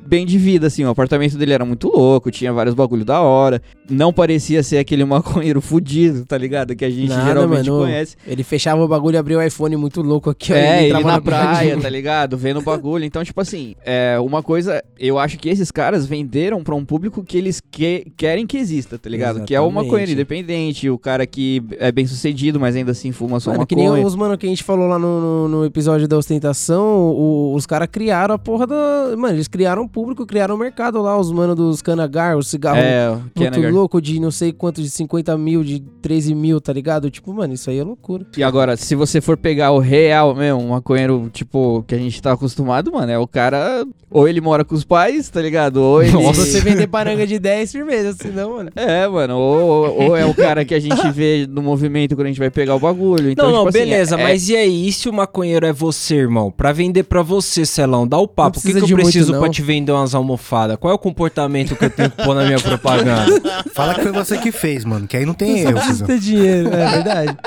bem 0.07 0.25
de 0.25 0.37
vida, 0.37 0.67
assim, 0.67 0.83
o 0.85 0.89
apartamento 0.89 1.37
dele 1.37 1.53
era 1.53 1.65
muito 1.65 1.87
louco, 1.89 2.31
tinha 2.31 2.51
vários 2.53 2.73
bagulho 2.75 3.03
da 3.05 3.21
hora, 3.21 3.61
não 3.89 4.11
parecia 4.13 4.63
ser 4.63 4.77
aquele 4.77 5.03
maconheiro 5.05 5.59
fudido, 5.61 6.25
tá 6.25 6.37
ligado? 6.37 6.75
Que 6.75 6.85
a 6.85 6.89
gente 6.89 7.09
Nada, 7.09 7.25
geralmente 7.25 7.69
mano. 7.69 7.83
conhece. 7.83 8.15
Ele 8.25 8.43
fechava 8.43 8.83
o 8.83 8.87
bagulho 8.87 9.15
e 9.15 9.17
abria 9.17 9.37
o 9.37 9.41
iPhone 9.41 9.75
muito 9.75 10.01
louco 10.01 10.29
aqui. 10.29 10.53
ó, 10.53 10.55
É, 10.55 10.77
ele 10.79 10.87
entrava 10.87 11.07
na 11.07 11.21
praia, 11.21 11.43
praia. 11.57 11.77
tá 11.81 11.89
ligado? 11.89 12.37
Vendo 12.37 12.59
o 12.59 12.63
bagulho. 12.63 13.03
Então, 13.05 13.23
tipo 13.23 13.39
assim, 13.41 13.75
é 13.85 14.17
uma 14.19 14.41
coisa, 14.41 14.83
eu 14.99 15.19
acho 15.19 15.37
que 15.37 15.49
esses 15.49 15.71
caras 15.71 16.05
venderam 16.05 16.63
pra 16.63 16.73
um 16.75 16.85
público 16.85 17.23
que 17.23 17.37
eles 17.37 17.61
que- 17.71 18.07
querem 18.15 18.45
que 18.47 18.57
exista, 18.57 18.97
tá 18.97 19.09
ligado? 19.09 19.43
Que 19.45 19.53
é 19.53 19.59
o 19.59 19.65
Exatamente. 19.65 19.85
maconheiro 19.85 20.11
independente, 20.13 20.89
o 20.89 20.97
cara 20.97 21.25
que 21.27 21.61
é 21.79 21.91
bem 21.91 22.05
sucedido, 22.07 22.59
mas 22.59 22.75
ainda 22.75 22.91
assim 22.91 23.11
fuma 23.11 23.39
só 23.39 23.51
Mano, 23.51 23.65
que 23.65 23.75
nem 23.75 23.85
maconha. 23.87 24.05
os 24.05 24.15
mano 24.15 24.37
que 24.37 24.45
a 24.45 24.49
gente 24.49 24.63
falou 24.63 24.87
lá 24.87 24.97
no, 24.97 25.19
no, 25.19 25.47
no 25.49 25.65
episódio 25.65 26.07
da 26.07 26.17
ostentação, 26.17 27.11
o- 27.11 27.53
os 27.55 27.65
caras 27.65 27.87
criaram 27.91 28.35
a 28.35 28.37
porra 28.39 28.65
da. 28.67 29.15
Mano, 29.17 29.35
eles 29.35 29.47
criaram 29.47 29.83
um 29.83 29.87
público, 29.97 30.27
criaram 30.27 30.53
um 30.53 30.59
mercado 30.59 31.01
lá, 31.01 31.17
os 31.19 31.31
mano 31.31 31.55
dos 31.55 31.81
Canagar, 31.81 32.37
os 32.37 32.47
cigarros 32.49 32.83
É, 32.83 33.09
o 33.09 33.13
muito 33.15 33.33
Kennegar. 33.33 33.73
louco 33.73 33.99
de 33.99 34.19
não 34.19 34.29
sei 34.29 34.51
quanto, 34.53 34.79
de 34.79 34.91
50 34.91 35.35
mil, 35.39 35.63
de 35.63 35.79
13 36.03 36.35
mil, 36.35 36.61
tá 36.61 36.71
ligado? 36.71 37.09
Tipo, 37.09 37.33
mano, 37.33 37.55
isso 37.55 37.67
aí 37.71 37.79
é 37.79 37.83
loucura. 37.83 38.23
E 38.37 38.43
agora, 38.43 38.77
se 38.77 38.93
você 38.93 39.19
for 39.19 39.35
pegar 39.35 39.71
o 39.71 39.79
real 39.79 40.35
mesmo, 40.35 40.61
um 40.61 40.67
maconheiro, 40.69 41.31
tipo, 41.33 41.83
que 41.87 41.95
a 41.95 41.97
gente 41.97 42.21
tá 42.21 42.33
acostumado, 42.33 42.91
mano, 42.91 43.11
é 43.11 43.17
o 43.17 43.25
cara. 43.27 43.83
Ou 44.09 44.25
ele 44.27 44.39
mora 44.39 44.63
com 44.63 44.73
os 44.75 44.85
pais, 44.85 45.29
tá 45.29 45.41
ligado? 45.41 45.77
Ou 45.77 46.01
ele. 46.01 46.11
Se 46.11 46.17
você 46.33 46.61
vender 46.61 46.87
paranga 46.87 47.25
de 47.27 47.39
10, 47.39 47.71
firmeza, 47.71 48.13
senão, 48.13 48.51
mano. 48.51 48.69
É, 48.75 49.05
mano, 49.07 49.35
ou, 49.35 50.03
ou- 50.09 50.15
é 50.15 50.25
o 50.25 50.33
cara 50.33 50.63
que 50.63 50.73
a 50.75 50.79
gente 50.79 50.95
vê 51.11 51.45
no 51.49 51.61
movimento 51.61 52.15
quando 52.15 52.27
a 52.27 52.29
gente 52.29 52.39
vai 52.39 52.49
pegar 52.51 52.75
o 52.75 52.79
bagulho. 52.79 53.31
Então, 53.31 53.47
não, 53.47 53.51
não, 53.51 53.65
tipo 53.65 53.69
assim, 53.77 53.79
beleza, 53.89 54.15
é- 54.15 54.23
mas 54.23 54.47
e 54.47 54.55
aí, 54.55 54.87
e 54.87 54.91
se 54.93 55.09
o 55.09 55.13
maconheiro 55.13 55.65
é 55.65 55.73
você, 55.73 56.15
irmão? 56.15 56.49
Pra 56.51 56.71
vender 56.71 57.03
pra 57.03 57.21
você, 57.21 57.65
Celão, 57.65 58.07
dá 58.07 58.17
o 58.17 58.27
papo. 58.27 58.59
O 58.59 58.61
que, 58.61 58.71
que 58.71 58.77
eu 58.77 58.81
muito, 58.87 58.95
preciso 58.95 59.33
não. 59.33 59.39
pra 59.41 59.49
te 59.49 59.61
vender 59.61 59.86
umas 59.91 60.13
almofadas? 60.15 60.77
Qual 60.77 60.91
é 60.91 60.95
o 60.95 60.99
comportamento 60.99 61.75
que 61.75 61.85
eu 61.85 61.89
tenho 61.89 62.09
que 62.09 62.23
pôr 62.23 62.35
na 62.35 62.45
minha 62.45 62.59
propaganda? 62.59 63.41
Fala 63.73 63.95
que 63.95 64.03
foi 64.03 64.11
você 64.11 64.37
que 64.37 64.51
fez, 64.51 64.85
mano, 64.85 65.07
que 65.07 65.17
aí 65.17 65.25
não 65.25 65.33
tem 65.33 65.59
erro. 65.59 65.73
precisa 65.73 66.05
ter 66.05 66.19
dinheiro, 66.19 66.69
é 66.73 66.91
verdade. 66.91 67.37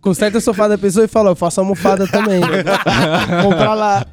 Conserta 0.00 0.38
o 0.38 0.40
sofá 0.40 0.68
da 0.68 0.76
pessoa 0.76 1.04
e 1.04 1.08
fala, 1.08 1.30
eu 1.30 1.36
faço 1.36 1.60
almofada 1.60 2.06
também. 2.06 2.40
Comprar 3.42 3.74
lá. 3.74 4.06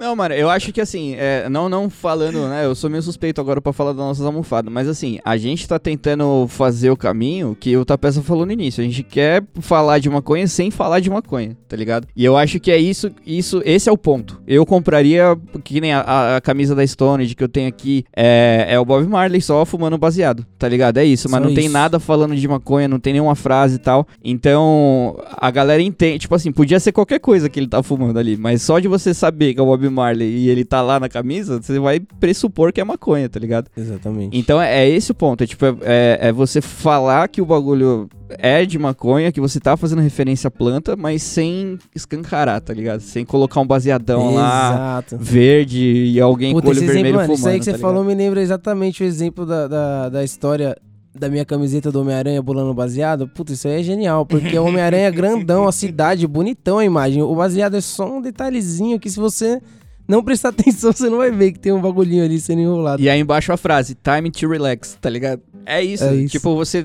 Não, 0.00 0.14
mano, 0.16 0.34
eu 0.34 0.48
acho 0.48 0.72
que 0.72 0.80
assim, 0.80 1.14
é, 1.16 1.48
não, 1.48 1.68
não 1.68 1.90
falando, 1.90 2.48
né? 2.48 2.64
Eu 2.64 2.74
sou 2.74 2.88
meio 2.88 3.02
suspeito 3.02 3.40
agora 3.40 3.60
pra 3.60 3.72
falar 3.72 3.90
das 3.92 3.98
nossas 4.00 4.24
almofadas, 4.24 4.72
mas 4.72 4.88
assim, 4.88 5.18
a 5.24 5.36
gente 5.36 5.68
tá 5.68 5.78
tentando 5.78 6.46
fazer 6.48 6.90
o 6.90 6.96
caminho 6.96 7.56
que 7.58 7.76
o 7.76 7.84
Tapeça 7.84 8.22
falou 8.22 8.46
no 8.46 8.52
início. 8.52 8.80
A 8.82 8.86
gente 8.86 9.02
quer 9.02 9.42
falar 9.60 9.98
de 9.98 10.08
maconha 10.08 10.46
sem 10.46 10.70
falar 10.70 11.00
de 11.00 11.10
maconha, 11.10 11.56
tá 11.68 11.76
ligado? 11.76 12.06
E 12.16 12.24
eu 12.24 12.36
acho 12.36 12.58
que 12.60 12.70
é 12.70 12.78
isso, 12.78 13.10
isso, 13.26 13.60
esse 13.64 13.88
é 13.88 13.92
o 13.92 13.98
ponto. 13.98 14.40
Eu 14.46 14.64
compraria, 14.64 15.36
que 15.62 15.80
nem 15.80 15.92
a, 15.92 16.00
a- 16.00 16.36
a 16.36 16.40
camisa 16.40 16.74
da 16.74 16.86
Stone 16.86 17.34
que 17.34 17.44
eu 17.44 17.48
tenho 17.48 17.68
aqui, 17.68 18.04
é, 18.16 18.66
é 18.70 18.78
o 18.80 18.84
Bob 18.84 19.06
Marley 19.06 19.40
só 19.40 19.64
fumando 19.64 19.98
baseado, 19.98 20.46
tá 20.58 20.68
ligado? 20.68 20.98
É 20.98 21.04
isso, 21.04 21.28
mas 21.28 21.42
Só 21.42 21.46
não 21.48 21.54
tem 21.54 21.64
isso. 21.64 21.72
nada 21.72 21.98
falando 22.00 22.34
de 22.34 22.48
maconha, 22.48 22.88
não 22.88 22.98
tem 22.98 23.12
nenhuma 23.12 23.34
frase 23.34 23.76
e 23.76 23.78
tal. 23.78 24.06
Então, 24.24 25.18
a 25.36 25.50
galera 25.50 25.82
entende, 25.82 26.20
tipo 26.20 26.34
assim, 26.34 26.50
podia 26.52 26.80
ser 26.80 26.92
qualquer 26.92 27.18
coisa 27.18 27.48
que 27.48 27.58
ele 27.60 27.66
tá 27.68 27.82
fumando 27.82 28.18
ali, 28.18 28.36
mas 28.36 28.62
só 28.62 28.78
de 28.78 28.88
você 28.88 29.12
saber 29.12 29.54
que 29.58 29.60
é 29.60 29.64
o 29.64 29.66
Bob 29.66 29.88
Marley 29.90 30.28
e 30.28 30.48
ele 30.48 30.64
tá 30.64 30.80
lá 30.80 31.00
na 31.00 31.08
camisa, 31.08 31.60
você 31.60 31.78
vai 31.80 31.98
pressupor 32.20 32.72
que 32.72 32.80
é 32.80 32.84
maconha, 32.84 33.28
tá 33.28 33.40
ligado? 33.40 33.68
Exatamente. 33.76 34.38
Então 34.38 34.62
é, 34.62 34.84
é 34.84 34.88
esse 34.88 35.10
o 35.10 35.14
ponto, 35.14 35.42
é 35.42 35.46
tipo, 35.48 35.64
é, 35.66 35.74
é- 35.82 36.18
é 36.28 36.32
você 36.32 36.60
falar 36.60 37.26
que 37.28 37.42
o 37.42 37.46
bagulho 37.46 38.08
é 38.30 38.64
de 38.64 38.78
maconha, 38.78 39.32
que 39.32 39.40
você 39.40 39.58
tá 39.58 39.76
fazendo 39.76 40.00
referência 40.02 40.46
à 40.48 40.50
planta, 40.50 40.94
mas 40.94 41.22
sem 41.22 41.76
escancarar, 41.94 42.60
tá 42.60 42.72
ligado? 42.72 43.00
Sem 43.00 43.24
colocar 43.24 43.60
um 43.60 43.66
baseadão 43.66 44.34
lá 44.34 45.02
Exato. 45.08 45.18
verde 45.18 45.78
e 45.80 46.20
alguém 46.20 46.52
Puta, 46.52 46.64
com 46.66 46.70
olho 46.70 46.80
vermelho 46.80 46.98
exemplo, 47.00 47.12
mano, 47.16 47.26
fumando. 47.26 47.38
isso 47.38 47.48
aí 47.48 47.58
que 47.58 47.64
você 47.64 47.72
tá 47.72 47.78
falou 47.78 48.02
ligado? 48.02 48.16
me 48.16 48.22
lembra 48.24 48.40
exatamente 48.42 49.02
o 49.02 49.06
exemplo 49.06 49.44
da, 49.46 49.66
da, 49.66 50.08
da 50.10 50.24
história 50.24 50.76
da 51.18 51.28
minha 51.28 51.44
camiseta 51.44 51.90
do 51.90 52.00
Homem-Aranha 52.00 52.42
bolando 52.42 52.72
baseado. 52.72 53.28
Puta, 53.28 53.52
isso 53.52 53.68
aí 53.68 53.80
é 53.80 53.82
genial, 53.82 54.24
porque 54.24 54.58
o 54.58 54.64
Homem-Aranha 54.64 55.08
é 55.08 55.10
grandão, 55.10 55.66
a 55.66 55.72
cidade, 55.72 56.26
bonitão 56.26 56.78
a 56.78 56.84
imagem. 56.84 57.22
O 57.22 57.34
baseado 57.34 57.76
é 57.76 57.80
só 57.80 58.10
um 58.10 58.20
detalhezinho 58.20 58.98
que 58.98 59.10
se 59.10 59.18
você 59.18 59.60
não 60.06 60.22
prestar 60.22 60.48
atenção, 60.50 60.92
você 60.92 61.10
não 61.10 61.18
vai 61.18 61.30
ver 61.30 61.52
que 61.52 61.58
tem 61.58 61.72
um 61.72 61.80
bagulhinho 61.80 62.24
ali 62.24 62.40
sendo 62.40 62.62
enrolado. 62.62 63.02
E 63.02 63.08
aí 63.08 63.20
embaixo 63.20 63.52
a 63.52 63.56
frase, 63.56 63.94
time 63.94 64.30
to 64.30 64.48
relax, 64.48 64.96
tá 65.00 65.10
ligado? 65.10 65.42
É 65.68 65.84
isso. 65.84 66.04
É 66.04 66.14
isso. 66.14 66.32
Tipo, 66.32 66.56
você 66.56 66.82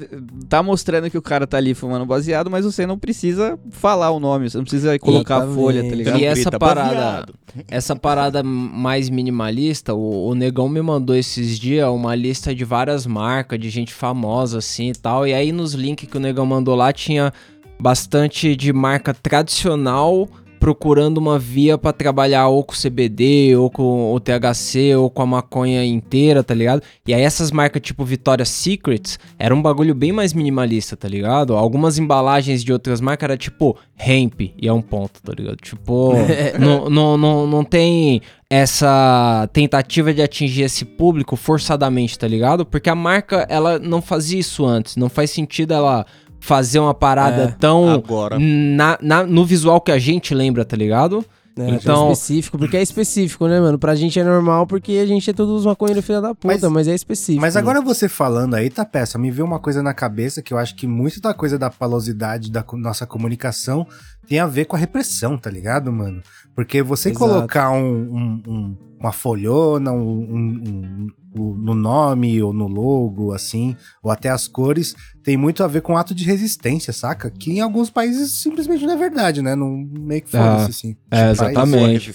tá 0.49 0.61
mostrando 0.61 1.09
que 1.09 1.17
o 1.17 1.21
cara 1.21 1.47
tá 1.47 1.55
ali 1.55 1.73
fumando 1.73 2.05
baseado, 2.05 2.51
mas 2.51 2.65
você 2.65 2.85
não 2.85 2.99
precisa 2.99 3.57
falar 3.71 4.11
o 4.11 4.19
nome, 4.19 4.49
você 4.49 4.57
não 4.57 4.65
precisa 4.65 4.99
colocar 4.99 5.35
a 5.35 5.37
Exatamente. 5.37 5.61
folha, 5.61 5.89
tá 5.89 5.95
ligado? 5.95 6.19
E 6.19 6.25
essa 6.25 6.51
parada, 6.51 7.25
essa 7.69 7.95
parada 7.95 8.43
mais 8.43 9.09
minimalista, 9.09 9.93
o, 9.93 10.27
o 10.27 10.35
Negão 10.35 10.67
me 10.67 10.81
mandou 10.81 11.15
esses 11.15 11.57
dias 11.57 11.87
uma 11.87 12.13
lista 12.13 12.53
de 12.53 12.65
várias 12.65 13.07
marcas, 13.07 13.57
de 13.57 13.69
gente 13.69 13.93
famosa 13.93 14.57
assim 14.57 14.89
e 14.89 14.93
tal. 14.95 15.25
E 15.25 15.33
aí 15.33 15.53
nos 15.53 15.73
links 15.73 16.09
que 16.09 16.17
o 16.17 16.19
Negão 16.19 16.45
mandou 16.45 16.75
lá 16.75 16.91
tinha 16.91 17.31
bastante 17.79 18.53
de 18.53 18.73
marca 18.73 19.13
tradicional 19.13 20.27
procurando 20.63 21.17
uma 21.17 21.37
via 21.37 21.77
pra 21.77 21.91
trabalhar 21.91 22.47
ou 22.47 22.63
com 22.63 22.73
CBD, 22.73 23.53
ou 23.53 23.69
com 23.69 24.13
o 24.13 24.17
THC, 24.17 24.95
ou 24.95 25.09
com 25.09 25.21
a 25.21 25.25
maconha 25.25 25.83
inteira, 25.83 26.41
tá 26.41 26.53
ligado? 26.53 26.81
E 27.05 27.13
aí 27.13 27.21
essas 27.21 27.51
marcas 27.51 27.81
tipo 27.81 28.05
Victoria's 28.05 28.47
Secrets 28.47 29.19
era 29.37 29.53
um 29.53 29.61
bagulho 29.61 29.93
bem 29.93 30.13
mais 30.13 30.31
minimalista, 30.31 30.95
tá 30.95 31.05
ligado? 31.05 31.53
Algumas 31.53 31.97
embalagens 31.97 32.63
de 32.63 32.71
outras 32.71 33.01
marcas 33.01 33.25
era 33.25 33.37
tipo 33.37 33.77
hemp, 33.99 34.39
e 34.39 34.65
é 34.65 34.71
um 34.71 34.81
ponto, 34.81 35.21
tá 35.21 35.33
ligado? 35.37 35.57
Tipo, 35.57 36.13
não, 36.57 36.89
não, 36.89 37.17
não, 37.17 37.45
não 37.45 37.63
tem 37.65 38.21
essa 38.49 39.49
tentativa 39.51 40.13
de 40.13 40.21
atingir 40.21 40.61
esse 40.61 40.85
público 40.85 41.35
forçadamente, 41.35 42.17
tá 42.17 42.25
ligado? 42.25 42.65
Porque 42.65 42.89
a 42.89 42.95
marca, 42.95 43.45
ela 43.49 43.77
não 43.79 44.01
fazia 44.01 44.39
isso 44.39 44.65
antes, 44.65 44.95
não 44.95 45.09
faz 45.09 45.29
sentido 45.29 45.73
ela 45.73 46.05
fazer 46.43 46.79
uma 46.79 46.93
parada 46.93 47.43
É, 47.43 47.47
tão 47.57 47.89
Agora. 47.89 48.37
na, 48.37 48.97
na- 49.01 49.23
no 49.25 49.45
visual 49.45 49.79
que 49.79 49.91
a 49.93 49.97
gente 49.97 50.35
lembra, 50.35 50.65
tá 50.65 50.75
ligado? 50.75 51.23
É, 51.57 51.69
Então- 51.69 52.09
é 52.09 52.11
específico, 52.11 52.57
porque 52.57 52.75
é 52.75 52.81
específico, 52.81 53.47
né, 53.47 53.59
mano? 53.61 53.77
Pra 53.79 53.95
gente 53.95 54.19
é 54.19 54.23
normal 54.23 54.67
porque 54.67 54.93
a 54.93 55.05
gente 55.05 55.29
é 55.29 55.33
todos 55.33 55.65
maconheiros 55.65 56.03
filha 56.03 56.19
da 56.19 56.35
puta, 56.35 56.47
Mas- 56.47 56.63
mas, 56.63 56.87
é 56.87 56.95
específico. 56.95 57.39
Mas 57.39 57.55
agora 57.55 57.79
você 57.79 58.09
falando 58.09 58.55
aí, 58.55 58.69
tá 58.69 58.83
peça, 58.83 59.17
me 59.17 59.31
veio 59.31 59.45
uma 59.45 59.59
coisa 59.59 59.81
na 59.81 59.93
cabeça 59.93 60.41
que 60.41 60.53
eu 60.53 60.57
acho 60.57 60.75
que 60.75 60.85
muito 60.87 61.21
da 61.21 61.33
coisa 61.33 61.57
da 61.57 61.69
palosidade 61.69 62.51
da 62.51 62.65
nossa 62.73 63.05
comunicação 63.05 63.87
tem 64.27 64.39
a 64.39 64.47
ver 64.47 64.65
com 64.65 64.75
a 64.75 64.79
repressão, 64.79 65.37
tá 65.37 65.49
ligado, 65.49 65.93
mano? 65.93 66.21
Porque 66.55 66.81
você 66.83 67.09
Exato. 67.09 67.25
colocar 67.25 67.69
um, 67.69 67.85
um- 67.85 68.41
um- 68.47 68.77
uma 68.99 69.11
folhona 69.13 69.91
um- 69.91 69.97
um- 70.01 70.61
um- 70.65 70.81
um- 71.05 71.07
no 71.35 71.73
nome 71.73 72.41
ou 72.41 72.53
no 72.53 72.67
logo, 72.67 73.31
assim, 73.33 73.75
ou 74.01 74.11
até 74.11 74.29
as 74.29 74.47
cores, 74.47 74.95
tem 75.23 75.37
muito 75.37 75.63
a 75.63 75.67
ver 75.67 75.81
com 75.81 75.95
ato 75.97 76.13
de 76.13 76.25
resistência, 76.25 76.91
saca? 76.91 77.29
Que 77.31 77.51
em 77.53 77.61
alguns 77.61 77.89
países 77.89 78.31
simplesmente 78.31 78.85
não 78.85 78.93
é 78.93 78.97
verdade, 78.97 79.41
né? 79.41 79.55
Não, 79.55 79.69
meio 79.69 80.21
que 80.21 80.29
foda-se, 80.29 80.63
Ah, 80.63 80.65
assim. 80.65 80.95
é, 81.09 81.17
Tipo, 81.31 81.31
exatamente. 81.31 82.13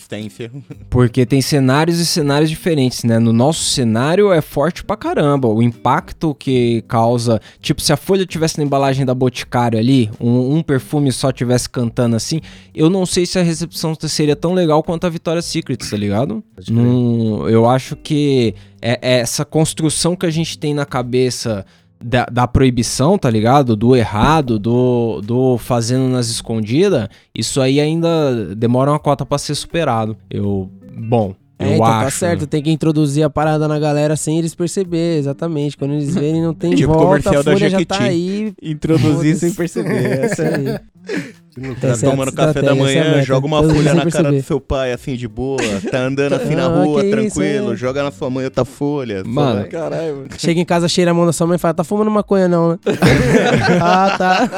Porque 0.90 1.24
tem 1.24 1.40
cenários 1.40 1.98
e 1.98 2.06
cenários 2.06 2.50
diferentes, 2.50 3.04
né? 3.04 3.18
No 3.18 3.32
nosso 3.32 3.64
cenário 3.64 4.30
é 4.32 4.40
forte 4.40 4.84
pra 4.84 4.96
caramba. 4.96 5.48
O 5.48 5.62
impacto 5.62 6.34
que 6.34 6.82
causa. 6.86 7.40
Tipo, 7.60 7.80
se 7.80 7.92
a 7.92 7.96
folha 7.96 8.26
tivesse 8.26 8.58
na 8.58 8.64
embalagem 8.64 9.06
da 9.06 9.14
Boticário 9.14 9.78
ali, 9.78 10.10
um, 10.20 10.56
um 10.56 10.62
perfume 10.62 11.10
só 11.10 11.32
tivesse 11.32 11.68
cantando 11.68 12.14
assim, 12.16 12.40
eu 12.74 12.90
não 12.90 13.06
sei 13.06 13.24
se 13.24 13.38
a 13.38 13.42
recepção 13.42 13.94
seria 14.06 14.36
tão 14.36 14.52
legal 14.52 14.82
quanto 14.82 15.06
a 15.06 15.10
Victoria's 15.10 15.46
Secret, 15.46 15.78
tá 15.78 15.96
ligado? 15.96 16.42
Não, 16.70 17.48
eu 17.48 17.68
acho 17.68 17.96
que 17.96 18.54
é, 18.80 18.98
é 19.02 19.18
essa 19.20 19.44
construção 19.44 20.16
que 20.16 20.26
a 20.26 20.30
gente 20.30 20.58
tem 20.58 20.74
na 20.74 20.86
cabeça 20.86 21.64
da, 22.02 22.26
da 22.26 22.46
proibição, 22.46 23.18
tá 23.18 23.28
ligado? 23.28 23.74
Do 23.74 23.96
errado, 23.96 24.58
do, 24.58 25.20
do 25.22 25.58
fazendo 25.58 26.08
nas 26.08 26.28
escondidas, 26.28 27.08
isso 27.34 27.60
aí 27.60 27.80
ainda 27.80 28.54
demora 28.54 28.90
uma 28.90 28.98
cota 28.98 29.26
pra 29.26 29.38
ser 29.38 29.54
superado. 29.54 30.16
Eu. 30.30 30.70
Bom. 30.96 31.34
É, 31.58 31.70
eu 31.70 31.74
então 31.74 31.86
acho. 31.86 32.04
tá 32.04 32.10
certo, 32.10 32.46
tem 32.46 32.62
que 32.62 32.70
introduzir 32.70 33.24
a 33.24 33.30
parada 33.30 33.66
na 33.66 33.80
galera 33.80 34.14
sem 34.14 34.38
eles 34.38 34.54
perceber, 34.54 35.18
exatamente. 35.18 35.76
Quando 35.76 35.94
eles 35.94 36.14
verem, 36.14 36.40
não 36.40 36.54
tem 36.54 36.74
Tipo 36.74 36.92
volta, 36.92 37.04
comercial 37.04 37.34
a 37.34 37.42
da 37.42 37.52
folha 37.52 37.70
já 37.70 37.84
tá 37.84 37.96
Jequiti. 37.96 38.02
aí. 38.02 38.52
Introduzir 38.62 39.36
sem 39.36 39.52
perceber. 39.52 40.04
É 40.04 40.24
aí. 40.24 41.28
Tá 41.80 41.92
a 41.92 41.96
tomando 41.98 42.32
café 42.32 42.62
da 42.62 42.74
manhã, 42.74 43.22
joga 43.22 43.46
uma 43.46 43.62
mundo 43.62 43.74
folha 43.74 43.94
na 43.94 44.00
cara 44.00 44.10
perceber. 44.10 44.36
do 44.40 44.42
seu 44.42 44.60
pai, 44.60 44.92
assim, 44.92 45.16
de 45.16 45.28
boa. 45.28 45.58
Tá 45.90 45.98
andando 46.00 46.34
assim 46.34 46.54
na 46.54 46.66
Ah, 46.66 46.84
rua, 46.84 47.00
que 47.00 47.06
isso, 47.08 47.16
tranquilo. 47.36 47.72
é. 47.72 47.76
Joga 47.76 48.02
na 48.02 48.10
sua 48.10 48.30
mãe 48.30 48.44
outra 48.44 48.64
folha. 48.64 49.22
Mano. 49.24 49.66
Caralho, 49.68 50.16
mano. 50.16 50.28
Chega 50.38 50.60
em 50.60 50.64
casa, 50.64 50.88
cheira 50.88 51.10
a 51.10 51.14
mão 51.14 51.26
da 51.26 51.32
sua 51.32 51.46
mãe 51.46 51.56
e 51.56 51.58
fala, 51.58 51.74
tá 51.74 51.84
fumando 51.84 52.10
maconha 52.10 52.48
não, 52.48 52.70
né? 52.72 52.78
ah, 53.80 54.14
tá. 54.18 54.50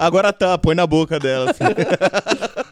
Agora 0.00 0.32
tá, 0.32 0.56
põe 0.58 0.74
na 0.74 0.86
boca 0.86 1.18
dela. 1.18 1.50
Assim. 1.50 1.64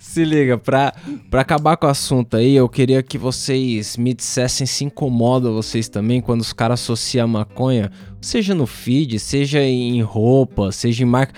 Se 0.00 0.24
liga, 0.24 0.58
pra, 0.58 0.92
pra 1.30 1.42
acabar 1.42 1.76
com 1.76 1.86
o 1.86 1.90
assunto 1.90 2.36
aí, 2.36 2.54
eu 2.56 2.68
queria 2.68 3.02
que 3.02 3.18
vocês 3.18 3.96
me 3.96 4.14
dissessem 4.14 4.66
se 4.66 4.84
incomoda 4.84 5.50
vocês 5.50 5.88
também 5.88 6.20
quando 6.20 6.40
os 6.40 6.52
caras 6.52 6.80
associam 6.80 7.24
a 7.24 7.28
maconha, 7.28 7.90
seja 8.20 8.54
no 8.54 8.66
feed, 8.66 9.18
seja 9.18 9.60
em 9.62 10.00
roupa, 10.02 10.72
seja 10.72 11.02
em 11.02 11.06
marca, 11.06 11.34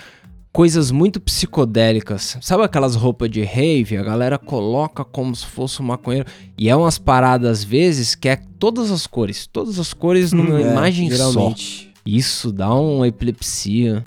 coisas 0.51 0.91
muito 0.91 1.19
psicodélicas. 1.21 2.37
Sabe 2.41 2.63
aquelas 2.63 2.95
roupas 2.95 3.29
de 3.29 3.43
rave? 3.43 3.97
A 3.97 4.03
galera 4.03 4.37
coloca 4.37 5.03
como 5.05 5.35
se 5.35 5.45
fosse 5.45 5.81
um 5.81 5.85
maconheiro. 5.85 6.27
E 6.57 6.69
é 6.69 6.75
umas 6.75 6.97
paradas, 6.97 7.59
às 7.59 7.63
vezes, 7.63 8.15
que 8.15 8.27
é 8.29 8.35
todas 8.59 8.91
as 8.91 9.07
cores, 9.07 9.47
todas 9.47 9.79
as 9.79 9.93
cores 9.93 10.31
numa 10.33 10.59
É, 10.61 10.71
imagem 10.71 11.09
só. 11.09 11.15
geralmente. 11.15 11.89
Isso 12.03 12.51
dá 12.51 12.73
uma 12.73 13.07
epilepsia. 13.07 14.03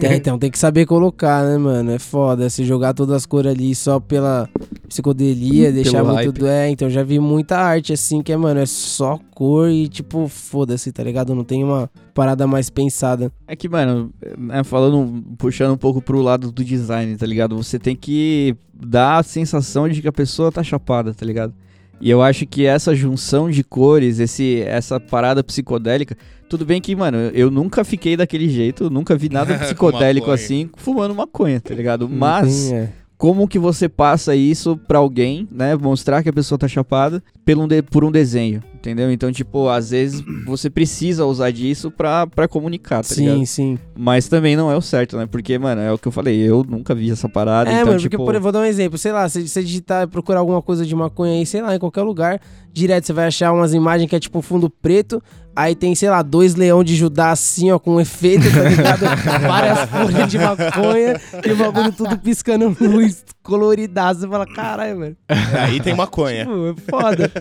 Tem, 0.00 0.12
então 0.20 0.38
tem 0.38 0.50
que 0.50 0.58
saber 0.58 0.84
colocar, 0.84 1.44
né, 1.46 1.56
mano? 1.56 1.90
É 1.92 1.98
foda. 1.98 2.50
Se 2.50 2.62
jogar 2.62 2.92
todas 2.92 3.16
as 3.16 3.26
cores 3.26 3.50
ali 3.52 3.74
só 3.74 3.98
pela 3.98 4.46
psicodelia, 4.86 5.72
deixar 5.72 6.04
muito. 6.04 6.14
hype. 6.42 6.44
É, 6.46 6.68
então 6.68 6.90
já 6.90 7.02
vi 7.02 7.18
muita 7.18 7.56
arte 7.56 7.92
assim 7.92 8.22
que 8.22 8.32
é, 8.32 8.36
mano, 8.36 8.60
é 8.60 8.66
só 8.66 9.18
cor 9.34 9.70
e 9.70 9.88
tipo, 9.88 10.28
foda-se, 10.28 10.92
tá 10.92 11.02
ligado? 11.02 11.34
Não 11.34 11.44
tem 11.44 11.64
uma 11.64 11.90
parada 12.18 12.48
mais 12.48 12.68
pensada. 12.68 13.30
É 13.46 13.54
que, 13.54 13.68
mano, 13.68 14.12
né, 14.36 14.64
falando, 14.64 15.22
puxando 15.38 15.74
um 15.74 15.76
pouco 15.76 16.02
pro 16.02 16.20
lado 16.20 16.50
do 16.50 16.64
design, 16.64 17.16
tá 17.16 17.24
ligado? 17.24 17.56
Você 17.56 17.78
tem 17.78 17.94
que 17.94 18.56
dar 18.74 19.18
a 19.18 19.22
sensação 19.22 19.88
de 19.88 20.02
que 20.02 20.08
a 20.08 20.12
pessoa 20.12 20.50
tá 20.50 20.60
chapada, 20.64 21.14
tá 21.14 21.24
ligado? 21.24 21.54
E 22.00 22.10
eu 22.10 22.20
acho 22.20 22.44
que 22.44 22.66
essa 22.66 22.92
junção 22.92 23.48
de 23.48 23.62
cores, 23.62 24.18
esse, 24.18 24.62
essa 24.62 24.98
parada 24.98 25.44
psicodélica, 25.44 26.16
tudo 26.48 26.66
bem 26.66 26.80
que, 26.80 26.96
mano, 26.96 27.18
eu 27.32 27.52
nunca 27.52 27.84
fiquei 27.84 28.16
daquele 28.16 28.48
jeito, 28.48 28.90
nunca 28.90 29.14
vi 29.14 29.28
nada 29.28 29.54
psicodélico 29.62 30.32
assim, 30.32 30.68
fumando 30.76 31.14
maconha, 31.14 31.60
tá 31.60 31.72
ligado? 31.72 32.08
Mas 32.08 32.72
é. 32.72 32.90
como 33.16 33.46
que 33.46 33.60
você 33.60 33.88
passa 33.88 34.34
isso 34.34 34.76
pra 34.88 34.98
alguém, 34.98 35.46
né? 35.52 35.76
Mostrar 35.76 36.24
que 36.24 36.28
a 36.28 36.32
pessoa 36.32 36.58
tá 36.58 36.66
chapada 36.66 37.22
pelo 37.44 37.62
um 37.62 37.68
de- 37.68 37.82
por 37.82 38.02
um 38.02 38.10
desenho, 38.10 38.60
entendeu? 38.88 39.10
Então, 39.12 39.30
tipo, 39.30 39.68
às 39.68 39.90
vezes 39.90 40.22
você 40.46 40.68
precisa 40.70 41.24
usar 41.24 41.50
disso 41.50 41.90
pra, 41.90 42.26
pra 42.26 42.48
comunicar, 42.48 43.04
tá 43.04 43.14
ligado? 43.14 43.38
Sim, 43.38 43.44
sim. 43.44 43.78
Mas 43.96 44.28
também 44.28 44.56
não 44.56 44.70
é 44.70 44.76
o 44.76 44.80
certo, 44.80 45.16
né? 45.16 45.26
Porque, 45.26 45.58
mano, 45.58 45.80
é 45.80 45.92
o 45.92 45.98
que 45.98 46.08
eu 46.08 46.12
falei, 46.12 46.36
eu 46.40 46.64
nunca 46.68 46.94
vi 46.94 47.10
essa 47.10 47.28
parada, 47.28 47.70
É, 47.70 47.74
então, 47.74 47.86
mano, 47.86 47.98
tipo... 47.98 48.10
porque, 48.10 48.16
por 48.16 48.34
exemplo, 48.34 48.42
vou 48.42 48.52
dar 48.52 48.60
um 48.60 48.64
exemplo. 48.64 48.98
Sei 48.98 49.12
lá, 49.12 49.28
se 49.28 49.46
você 49.46 49.62
digitar, 49.62 50.08
procurar 50.08 50.40
alguma 50.40 50.62
coisa 50.62 50.84
de 50.84 50.94
maconha 50.94 51.34
aí, 51.34 51.46
sei 51.46 51.62
lá, 51.62 51.74
em 51.74 51.78
qualquer 51.78 52.02
lugar, 52.02 52.40
direto 52.72 53.06
você 53.06 53.12
vai 53.12 53.26
achar 53.26 53.52
umas 53.52 53.74
imagens 53.74 54.08
que 54.08 54.16
é 54.16 54.20
tipo 54.20 54.38
um 54.38 54.42
fundo 54.42 54.70
preto, 54.70 55.22
aí 55.54 55.74
tem, 55.74 55.94
sei 55.94 56.08
lá, 56.08 56.22
dois 56.22 56.54
leão 56.54 56.84
de 56.84 56.94
Judá 56.94 57.30
assim, 57.32 57.70
ó, 57.70 57.78
com 57.78 58.00
efeito, 58.00 58.44
tá 58.50 58.68
ligado? 58.68 59.00
Várias 59.46 59.90
folhas 59.90 60.30
de 60.30 60.38
maconha 60.38 61.20
e 61.44 61.52
o 61.52 61.56
bagulho 61.56 61.92
tudo 61.92 62.16
piscando 62.18 62.76
luz 62.80 63.24
coloridaço. 63.48 64.20
Você 64.20 64.28
fala, 64.28 64.46
caralho, 64.46 64.98
velho. 64.98 65.16
Aí 65.58 65.80
tem 65.80 65.94
maconha. 65.94 66.44
Pô, 66.44 66.68
é 66.68 66.74
foda. 66.88 67.32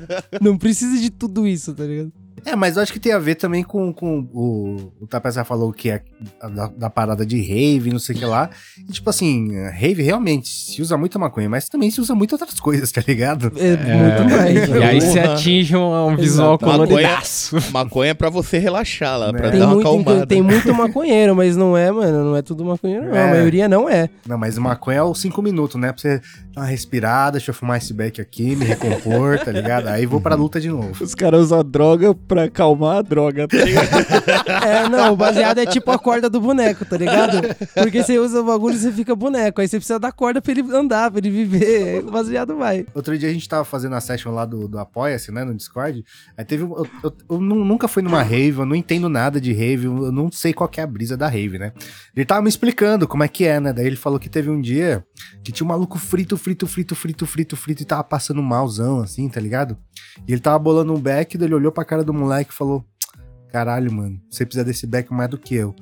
Não 0.41 0.58
precisa 0.58 1.00
de 1.00 1.10
tudo 1.10 1.46
isso, 1.46 1.76
tá 1.76 1.84
ligado? 1.84 2.12
É, 2.45 2.56
mas 2.56 2.76
eu 2.78 2.84
acho 2.84 2.93
que 2.93 3.00
tem 3.00 3.12
a 3.13 3.19
ver 3.19 3.36
também 3.36 3.63
com, 3.63 3.91
com 3.93 4.19
o. 4.34 4.91
O 5.02 5.08
Tapeza 5.08 5.43
falou 5.43 5.71
que 5.73 5.89
é 5.89 6.02
da, 6.54 6.67
da 6.67 6.89
parada 6.89 7.26
de 7.26 7.41
rave, 7.41 7.91
não 7.91 8.00
sei 8.00 8.15
o 8.15 8.19
que 8.19 8.26
lá. 8.26 8.50
E, 8.88 8.91
tipo 8.91 9.10
assim, 9.10 9.50
rave 9.71 10.02
realmente 10.04 10.47
se 10.47 10.82
usa 10.82 10.97
muita 10.97 11.17
maconha, 11.19 11.50
mas 11.50 11.67
também 11.67 11.89
se 11.91 12.00
usa 12.00 12.13
muito 12.15 12.34
outras 12.34 12.60
coisas, 12.60 12.91
tá 12.91 13.02
ligado? 13.08 13.52
É, 13.58 13.78
muito 13.78 14.36
mais. 14.36 14.69
E 14.69 14.84
aí 14.84 15.02
você 15.02 15.21
Porra. 15.21 15.34
atinge 15.34 15.76
um, 15.76 16.08
um 16.10 16.15
visual 16.15 16.58
coloridaço. 16.58 17.58
Maconha 17.71 18.12
é 18.12 18.13
pra 18.13 18.30
você 18.30 18.58
relaxar 18.58 19.17
lá, 19.19 19.32
pra 19.34 19.47
É. 19.47 19.52
Tem 19.52 19.60
dar 19.60 19.65
uma 19.67 19.73
muito, 19.76 19.88
acalmada. 19.88 20.28
tem 20.28 20.41
muito 20.41 20.73
maconheiro, 20.73 21.36
mas 21.36 21.56
não 21.58 21.76
é, 21.78 21.91
mano. 21.91 22.23
Não 22.26 22.36
é 22.36 22.41
tudo 22.41 22.63
maconheiro, 22.63 23.06
não. 23.08 23.13
A 23.13 23.17
É. 23.17 23.30
maioria 23.32 23.67
não 23.67 23.89
é. 23.89 24.10
Não, 24.28 24.38
mas 24.38 24.58
maconha 24.58 25.00
é 25.00 25.04
os 25.04 25.19
cinco 25.19 25.41
minutos, 25.41 25.80
né? 25.80 25.91
Pra 25.91 26.02
você 26.02 26.21
dar 26.54 26.62
uma 26.62 26.67
respirada, 26.67 27.32
deixa 27.34 27.52
eu 27.52 27.56
fumar 27.56 27.78
esse 27.78 27.93
beck 27.93 28.19
aqui, 28.21 28.56
me 28.56 28.65
recompor, 28.65 29.39
tá 29.39 29.52
ligado? 29.52 29.88
Aí 29.88 30.06
vou 30.06 30.21
pra 30.21 30.36
luta 30.36 30.60
de 30.62 30.69
novo. 30.69 31.04
Os 31.04 31.15
caras 31.15 31.41
usam 31.45 31.63
droga 31.63 32.13
pra 32.27 32.43
acalmar 32.45 32.97
a 32.97 33.01
droga, 33.01 33.47
tá 33.47 33.57
ligado? 33.57 33.87
É, 34.65 34.89
não, 34.89 35.13
o 35.13 35.15
baseado 35.15 35.57
é 35.59 35.65
tipo 35.65 35.89
a 35.91 35.97
corda 35.97 36.29
do 36.29 36.39
boneco, 36.41 36.85
tá 36.85 36.97
ligado? 36.97 37.41
Porque 37.73 38.03
você 38.03 38.17
usa 38.19 38.41
o 38.41 38.43
bagulho 38.45 38.75
e 38.75 38.79
você 38.79 38.91
fica 38.91 39.15
boneco. 39.15 39.61
Aí 39.61 39.67
você 39.67 39.77
precisa 39.77 39.99
da 39.99 40.11
corda 40.11 40.41
pra 40.41 40.51
ele 40.51 40.61
andar, 40.73 41.09
pra 41.11 41.19
ele 41.19 41.29
viver. 41.29 42.03
O 42.05 42.11
baseado 42.11 42.55
vai. 42.57 42.85
Outro 42.93 43.17
dia 43.17 43.29
a 43.29 43.33
gente 43.33 43.47
tava 43.47 43.63
fazendo 43.63 43.95
a 43.95 44.01
session 44.01 44.31
lá 44.33 44.45
do, 44.45 44.67
do 44.67 44.77
Apoia-se, 44.79 45.31
né, 45.31 45.43
no 45.43 45.53
Discord. 45.55 46.03
Aí 46.37 46.45
teve. 46.45 46.63
um- 46.63 46.77
Eu, 46.77 46.87
eu- 47.03 47.13
eu 47.31 47.39
nu- 47.41 47.63
nunca 47.65 47.87
fui 47.87 48.03
numa 48.03 48.21
rave, 48.21 48.59
eu 48.59 48.65
não 48.65 48.75
entendo 48.75 49.09
nada 49.09 49.39
de 49.41 49.53
rave, 49.53 49.85
eu 49.85 50.11
não 50.11 50.31
sei 50.31 50.53
qual 50.53 50.67
que 50.69 50.79
é 50.79 50.83
a 50.83 50.87
brisa 50.87 51.15
da 51.17 51.27
rave, 51.27 51.57
né? 51.57 51.71
Ele 52.15 52.25
tava 52.25 52.41
me 52.41 52.49
explicando 52.49 53.07
como 53.07 53.23
é 53.23 53.27
que 53.27 53.45
é, 53.45 53.59
né? 53.59 53.71
Daí 53.73 53.85
ele 53.87 53.95
falou 53.95 54.19
que 54.19 54.29
teve 54.29 54.49
um 54.49 54.59
dia 54.61 55.03
que 55.43 55.51
tinha 55.51 55.65
um 55.65 55.69
maluco 55.69 55.97
frito, 55.97 56.37
frito, 56.37 56.67
frito, 56.67 56.95
frito, 56.95 57.25
frito, 57.25 57.55
frito 57.55 57.81
e 57.83 57.85
tava 57.85 58.03
passando 58.03 58.41
malzão, 58.41 58.99
assim, 59.01 59.27
tá 59.29 59.39
ligado? 59.39 59.77
E 60.27 60.31
ele 60.31 60.41
tava 60.41 60.57
bolando 60.59 60.93
um 60.93 60.99
beck, 60.99 61.37
daí 61.37 61.47
ele 61.47 61.55
olhou 61.55 61.71
pra 61.71 61.85
cara 61.85 62.03
do 62.03 62.13
moleque 62.17 62.51
e 62.51 62.56
falou. 62.56 62.86
Caralho, 63.49 63.91
mano, 63.91 64.21
você 64.30 64.45
precisa 64.45 64.65
desse 64.65 64.86
beck 64.86 65.12
mais 65.12 65.30
do 65.30 65.38
que 65.38 65.56
eu. 65.56 65.73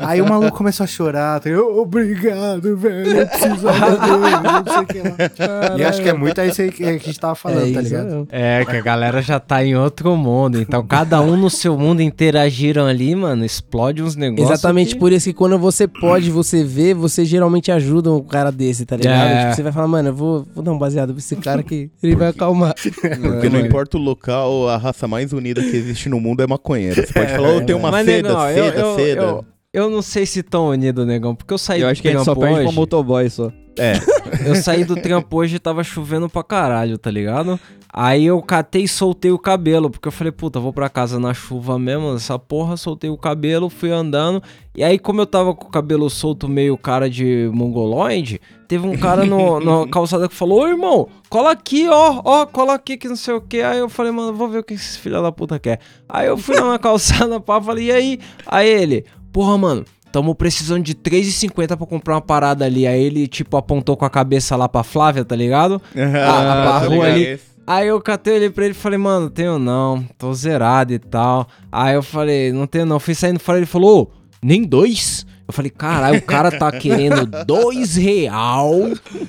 Aí 0.00 0.20
o 0.20 0.28
maluco 0.28 0.56
começou 0.56 0.84
a 0.84 0.86
chorar, 0.86 1.40
tá? 1.40 1.50
Obrigado, 1.60 2.76
velho, 2.76 3.10
eu 3.20 3.26
precisava 3.26 3.90
dele, 3.96 4.36
não 4.42 4.72
sei 4.72 4.82
o 4.82 4.86
que 4.86 4.98
lá. 5.08 5.76
E 5.78 5.84
acho 5.84 6.02
que 6.02 6.08
é 6.08 6.12
muito 6.12 6.40
isso 6.42 6.62
aí 6.62 6.70
que 6.72 6.84
a 6.84 6.92
gente 6.92 7.18
tava 7.18 7.34
falando, 7.34 7.68
é 7.68 7.72
tá 7.72 7.80
ligado? 7.80 8.04
mesmo. 8.06 8.28
É, 8.30 8.64
que 8.64 8.76
a 8.76 8.80
galera 8.80 9.22
já 9.22 9.38
tá 9.40 9.64
em 9.64 9.74
outro 9.76 10.16
mundo. 10.16 10.60
Então, 10.60 10.84
cada 10.86 11.20
um 11.20 11.36
no 11.36 11.50
seu 11.50 11.76
mundo 11.78 12.00
interagiram 12.02 12.86
ali, 12.86 13.14
mano. 13.14 13.44
Explode 13.44 14.02
uns 14.02 14.16
negócios. 14.16 14.50
Exatamente 14.50 14.94
que- 14.94 15.00
por 15.00 15.12
isso 15.12 15.26
que 15.28 15.34
quando 15.34 15.58
você 15.58 15.86
pode, 15.88 16.30
você 16.30 16.62
vê, 16.64 16.94
você 16.94 17.24
geralmente 17.24 17.70
ajuda 17.70 18.10
um 18.12 18.20
cara 18.22 18.50
desse, 18.50 18.84
tá 18.84 18.96
ligado? 18.96 19.28
É. 19.30 19.40
Tipo, 19.44 19.56
você 19.56 19.62
vai 19.62 19.72
falar, 19.72 19.88
mano, 19.88 20.08
eu 20.10 20.14
vou, 20.14 20.46
vou 20.54 20.62
dar 20.64 20.72
um 20.72 20.78
baseado 20.78 21.12
pra 21.12 21.18
esse 21.18 21.36
cara 21.36 21.62
que 21.62 21.90
ele 22.02 22.14
vai 22.16 22.28
acalmar. 22.28 22.74
Porque 22.82 23.48
não 23.48 23.60
importa 23.60 23.96
o 23.96 24.00
local, 24.00 24.68
a 24.68 24.76
raça 24.76 25.06
mais 25.08 25.32
unida 25.32 25.60
que 25.62 25.76
existe 25.76 26.08
no 26.08 26.20
mundo 26.20 26.42
é 26.42 26.46
maconheiro. 26.46 26.94
Você 27.06 27.12
pode 27.12 27.32
falar, 27.32 27.48
ô, 27.56 27.60
tem 27.60 27.74
uma 27.74 27.90
Mas, 27.90 28.06
seda, 28.06 28.28
eu- 28.28 28.54
seda, 28.54 28.80
eu, 28.80 28.85
seda. 28.94 29.20
Eu, 29.22 29.44
eu 29.72 29.90
não 29.90 30.00
sei 30.00 30.24
se 30.24 30.42
tão 30.42 30.68
unido, 30.68 31.04
negão, 31.04 31.34
porque 31.34 31.52
eu 31.52 31.58
saí 31.58 31.80
Eu 31.80 31.88
do 31.88 31.90
acho 31.90 32.00
que 32.02 32.08
a 32.08 32.12
gente 32.12 32.24
só 32.24 32.34
trampo 32.34 32.40
perde 32.46 32.60
pra 32.60 32.68
hoje. 32.68 32.76
motoboy 32.76 33.28
só. 33.30 33.50
É, 33.78 33.92
Eu 34.48 34.54
saí 34.56 34.84
do 34.84 34.96
trampo 34.96 35.36
hoje 35.36 35.56
e 35.56 35.58
tava 35.58 35.84
chovendo 35.84 36.28
pra 36.30 36.42
caralho, 36.42 36.96
tá 36.96 37.10
ligado? 37.10 37.60
Aí 37.98 38.26
eu 38.26 38.42
catei 38.42 38.82
e 38.82 38.88
soltei 38.88 39.30
o 39.30 39.38
cabelo, 39.38 39.88
porque 39.88 40.06
eu 40.06 40.12
falei, 40.12 40.30
puta, 40.30 40.60
vou 40.60 40.70
pra 40.70 40.86
casa 40.90 41.18
na 41.18 41.32
chuva 41.32 41.78
mesmo, 41.78 42.14
essa 42.14 42.38
porra, 42.38 42.76
soltei 42.76 43.08
o 43.08 43.16
cabelo, 43.16 43.70
fui 43.70 43.90
andando. 43.90 44.42
E 44.76 44.84
aí, 44.84 44.98
como 44.98 45.22
eu 45.22 45.26
tava 45.26 45.54
com 45.54 45.66
o 45.66 45.70
cabelo 45.70 46.10
solto, 46.10 46.46
meio 46.46 46.76
cara 46.76 47.08
de 47.08 47.48
mongoloide, 47.54 48.38
teve 48.68 48.86
um 48.86 48.98
cara 48.98 49.24
no, 49.24 49.58
na 49.64 49.88
calçada 49.90 50.28
que 50.28 50.34
falou, 50.34 50.60
ô 50.64 50.66
irmão, 50.68 51.08
cola 51.30 51.52
aqui, 51.52 51.88
ó, 51.88 52.20
ó, 52.22 52.44
cola 52.44 52.74
aqui 52.74 52.98
que 52.98 53.08
não 53.08 53.16
sei 53.16 53.32
o 53.32 53.40
que. 53.40 53.62
Aí 53.62 53.78
eu 53.78 53.88
falei, 53.88 54.12
mano, 54.12 54.34
vou 54.34 54.46
ver 54.46 54.58
o 54.58 54.62
que 54.62 54.74
esse 54.74 54.98
filho 54.98 55.22
da 55.22 55.32
puta 55.32 55.58
quer. 55.58 55.80
Aí 56.06 56.26
eu 56.26 56.36
fui 56.36 56.54
lá 56.54 56.72
na 56.72 56.78
calçada, 56.78 57.40
pá, 57.40 57.58
falei, 57.62 57.86
e 57.86 57.92
aí? 57.92 58.20
Aí 58.46 58.68
ele, 58.68 59.06
porra, 59.32 59.56
mano, 59.56 59.86
tamo 60.12 60.34
precisando 60.34 60.82
de 60.82 60.94
3,50 60.94 61.74
pra 61.74 61.86
comprar 61.86 62.16
uma 62.16 62.20
parada 62.20 62.66
ali. 62.66 62.86
Aí 62.86 63.02
ele, 63.02 63.26
tipo, 63.26 63.56
apontou 63.56 63.96
com 63.96 64.04
a 64.04 64.10
cabeça 64.10 64.54
lá 64.54 64.68
pra 64.68 64.82
Flávia, 64.82 65.24
tá 65.24 65.34
ligado? 65.34 65.80
Ah, 65.96 66.76
a 66.76 66.80
tô 66.82 66.88
rua 66.88 67.08
ligado. 67.08 67.14
ali. 67.14 67.55
Aí 67.66 67.88
eu 67.88 68.00
catei 68.00 68.36
ele 68.36 68.50
pra 68.50 68.64
ele 68.64 68.72
e 68.72 68.76
falei, 68.76 68.96
mano, 68.96 69.28
tenho 69.28 69.58
não, 69.58 70.04
tô 70.16 70.32
zerado 70.32 70.92
e 70.92 70.98
tal. 70.98 71.48
Aí 71.70 71.94
eu 71.94 72.02
falei, 72.02 72.52
não 72.52 72.66
tenho 72.66 72.86
não. 72.86 73.00
Fui 73.00 73.14
saindo 73.14 73.40
fora, 73.40 73.58
ele 73.58 73.66
falou, 73.66 74.12
nem 74.40 74.62
dois? 74.62 75.26
Eu 75.48 75.54
falei, 75.54 75.70
caralho, 75.70 76.18
o 76.18 76.22
cara 76.22 76.50
tá 76.50 76.72
querendo 76.72 77.24
dois 77.46 77.94
real 77.96 78.72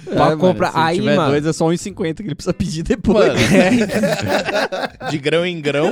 pra 0.05 0.13
É, 0.13 0.18
mano, 0.30 0.38
comprar. 0.38 0.72
se 0.72 0.78
Aí, 0.80 0.97
tiver 0.99 1.15
mano, 1.15 1.30
dois 1.32 1.45
é 1.45 1.53
só 1.53 1.65
1,50 1.68 2.15
que 2.15 2.24
ele 2.24 2.34
precisa 2.36 2.53
pedir 2.53 2.82
depois. 2.84 3.28
Mano, 3.28 3.39
de 5.11 5.18
grão 5.18 5.45
em 5.45 5.59
grão, 5.61 5.91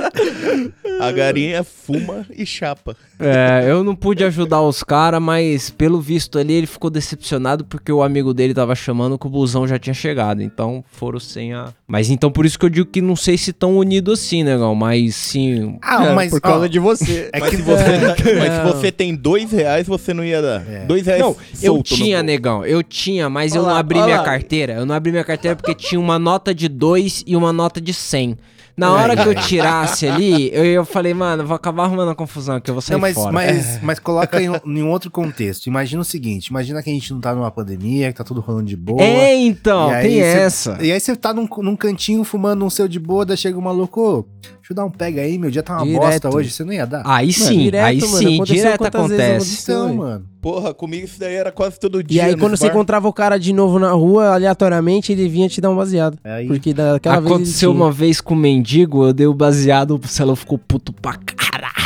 a 1.00 1.12
garinha 1.12 1.62
fuma 1.62 2.26
e 2.34 2.44
chapa. 2.44 2.96
É, 3.18 3.64
eu 3.66 3.82
não 3.82 3.94
pude 3.94 4.24
ajudar 4.24 4.60
os 4.62 4.82
caras, 4.82 5.22
mas 5.22 5.70
pelo 5.70 6.00
visto 6.00 6.38
ali 6.38 6.52
ele 6.54 6.66
ficou 6.66 6.90
decepcionado 6.90 7.64
porque 7.64 7.90
o 7.90 8.02
amigo 8.02 8.34
dele 8.34 8.52
tava 8.52 8.74
chamando 8.74 9.18
que 9.18 9.26
o 9.26 9.30
busão 9.30 9.66
já 9.66 9.78
tinha 9.78 9.94
chegado. 9.94 10.42
Então 10.42 10.84
foram 10.92 11.18
sem 11.18 11.54
a. 11.54 11.68
Mas 11.86 12.10
então 12.10 12.30
por 12.30 12.44
isso 12.44 12.58
que 12.58 12.66
eu 12.66 12.70
digo 12.70 12.86
que 12.90 13.00
não 13.00 13.16
sei 13.16 13.38
se 13.38 13.52
tão 13.52 13.78
unidos 13.78 14.20
assim, 14.20 14.42
negão. 14.42 14.74
Mas 14.74 15.14
sim. 15.14 15.78
Ah, 15.82 16.06
É, 16.06 16.14
mas. 16.14 16.30
por 16.30 16.40
causa 16.40 16.64
ó, 16.64 16.68
de 16.68 16.78
você. 16.78 17.30
É 17.32 17.40
mas, 17.40 17.50
que 17.50 17.56
se 17.56 17.62
você, 17.62 17.84
tá- 17.84 18.16
mas 18.38 18.52
se 18.52 18.58
Não. 18.62 18.72
você 18.72 18.92
tem 18.92 19.14
dois 19.14 19.50
reais, 19.50 19.86
você 19.86 20.12
não 20.16 20.24
ia 20.24 20.40
dar. 20.42 20.68
É. 20.68 20.84
Dois 20.86 21.04
reais 21.06 21.20
Não, 21.22 21.36
eu 21.62 21.82
tinha, 21.82 22.22
negão, 22.22 22.64
eu 22.64 22.82
tinha, 22.82 23.28
mas 23.30 23.54
eu 23.54 23.62
Olha 23.62 23.70
não 23.72 23.76
abri 23.78 23.98
olha 23.98 24.06
minha 24.06 24.22
carteira. 24.22 24.72
Eu 24.74 24.86
não 24.86 24.94
abri 24.94 25.12
minha 25.12 25.24
carteira 25.24 25.54
porque 25.54 25.74
tinha 25.74 26.00
uma 26.00 26.18
nota 26.18 26.54
de 26.54 26.68
2 26.68 27.22
e 27.26 27.36
uma 27.36 27.52
nota 27.52 27.80
de 27.80 27.92
100. 27.94 28.36
Na 28.76 28.92
hora 28.92 29.14
É. 29.14 29.16
que 29.16 29.26
eu 29.26 29.34
tirasse 29.34 30.06
ali, 30.06 30.50
eu, 30.52 30.62
eu 30.62 30.84
falei, 30.84 31.14
mano, 31.14 31.46
vou 31.46 31.56
acabar 31.56 31.84
arrumando 31.84 32.10
a 32.10 32.14
confusão 32.14 32.56
aqui, 32.56 32.68
eu 32.70 32.74
vou 32.74 32.82
sair 32.82 32.92
Não, 32.96 33.00
mas, 33.00 33.14
fora. 33.14 33.32
mas, 33.32 33.82
mas 33.82 33.98
coloca 33.98 34.38
em, 34.38 34.50
um- 34.50 34.60
em 34.66 34.82
um 34.82 34.90
outro 34.90 35.10
contexto. 35.10 35.64
Imagina 35.66 36.02
o 36.02 36.04
seguinte: 36.04 36.48
imagina 36.48 36.82
que 36.82 36.90
a 36.90 36.92
gente 36.92 37.10
não 37.10 37.18
tá 37.18 37.34
numa 37.34 37.50
pandemia, 37.50 38.12
que 38.12 38.18
tá 38.18 38.22
tudo 38.24 38.42
rolando 38.42 38.66
de 38.66 38.76
boa. 38.76 39.00
É, 39.02 39.34
então, 39.34 39.90
E 39.98 40.02
tem 40.02 40.10
cê- 40.20 40.26
essa. 40.26 40.78
E 40.82 40.92
aí 40.92 41.00
você 41.00 41.16
tá 41.16 41.32
num, 41.32 41.48
num 41.62 41.74
cantinho 41.74 42.22
fumando 42.22 42.66
um 42.66 42.68
seu 42.70 42.86
de 42.86 43.00
boa, 43.00 43.24
daí 43.24 43.38
chega 43.38 43.56
um 43.56 43.62
maluco, 43.62 43.98
ô, 43.98 44.24
deixa 44.66 44.72
eu 44.72 44.74
dar 44.76 44.84
um 44.84 44.90
pega 44.90 45.20
aí, 45.22 45.38
meu 45.38 45.50
dia 45.50 45.62
tá 45.62 45.76
uma 45.76 45.86
Direto. 45.86 46.22
bosta 46.22 46.36
hoje, 46.36 46.50
você 46.50 46.64
não 46.64 46.72
ia 46.72 46.84
dar? 46.86 47.02
Aí 47.04 47.32
sim, 47.32 47.58
direto, 47.58 47.84
aí 47.84 48.00
mano, 48.00 48.16
sim, 48.18 48.34
aconteceu 48.34 48.56
direto 48.56 48.84
acontece. 48.84 49.22
aconteceu? 49.32 49.74
então, 49.84 49.94
mano. 49.94 50.26
Porra, 50.42 50.74
comigo 50.74 51.04
isso 51.04 51.18
daí 51.20 51.34
era 51.34 51.52
quase 51.52 51.78
todo 51.78 52.00
E 52.00 52.04
dia. 52.04 52.24
aí, 52.24 52.32
nos 52.32 52.40
quando 52.40 52.56
você 52.56 52.66
bar. 52.66 52.72
encontrava 52.72 53.08
o 53.08 53.12
cara 53.12 53.38
de 53.38 53.52
novo 53.52 53.78
na 53.78 53.92
rua, 53.92 54.28
aleatoriamente, 54.34 55.12
ele 55.12 55.28
vinha 55.28 55.48
te 55.48 55.60
dar 55.60 55.70
um 55.70 55.76
baseado. 55.76 56.18
Aí, 56.24 56.46
Porque 56.46 56.72
daquela 56.74 57.20
vez. 57.20 57.26
Aconteceu 57.32 57.70
ele 57.70 57.76
tinha. 57.76 57.84
uma 57.86 57.92
vez 57.92 58.20
com 58.20 58.34
o 58.34 58.36
mendigo, 58.36 59.06
eu 59.06 59.12
dei 59.12 59.26
o 59.26 59.34
baseado, 59.34 60.00
o 60.02 60.08
Celão 60.08 60.34
ficou 60.36 60.58
puto 60.58 60.92
pra 60.92 61.14
caralho. 61.14 61.85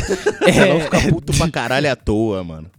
Você 0.40 0.66
não 0.66 0.80
fica 0.80 1.00
puto 1.08 1.32
pra 1.36 1.50
caralho 1.50 1.90
à 1.90 1.96
toa, 1.96 2.42
mano. 2.42 2.70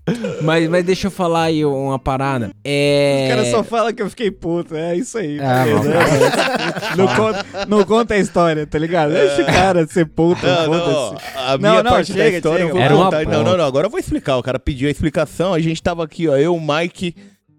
Mas, 0.41 0.69
mas 0.69 0.83
deixa 0.83 1.07
eu 1.07 1.11
falar 1.11 1.43
aí 1.43 1.63
uma 1.63 1.97
parada. 1.99 2.51
É. 2.63 3.25
O 3.25 3.29
cara 3.35 3.51
só 3.51 3.63
fala 3.63 3.93
que 3.93 4.01
eu 4.01 4.09
fiquei 4.09 4.31
puto. 4.31 4.75
É 4.75 4.95
isso 4.95 5.17
aí. 5.17 5.39
Ah, 5.39 5.65
não, 6.97 7.07
conta, 7.07 7.45
não 7.67 7.83
conta 7.83 8.13
a 8.15 8.17
história, 8.17 8.65
tá 8.67 8.77
ligado? 8.77 9.13
Deixa 9.13 9.41
o 9.41 9.45
cara 9.45 9.85
ser 9.87 10.05
puto. 10.05 10.45
Não, 10.45 10.67
não, 10.67 11.09
foda-se. 11.09 11.25
a 11.37 11.57
minha 11.57 11.83
não, 11.83 11.91
parte 11.91 12.11
da 12.13 12.23
chega, 12.23 12.37
história 12.37 12.63
eu 12.63 12.67
chega. 12.67 12.73
vou 12.73 12.81
Era 12.81 12.95
uma 12.95 13.05
contar. 13.05 13.25
Não, 13.25 13.43
não, 13.43 13.57
não, 13.57 13.65
agora 13.65 13.87
eu 13.87 13.91
vou 13.91 13.99
explicar. 13.99 14.37
O 14.37 14.43
cara 14.43 14.59
pediu 14.59 14.87
a 14.87 14.91
explicação, 14.91 15.53
a 15.53 15.59
gente 15.59 15.81
tava 15.81 16.03
aqui, 16.03 16.27
ó, 16.27 16.35
eu, 16.35 16.59
Mike 16.59 17.15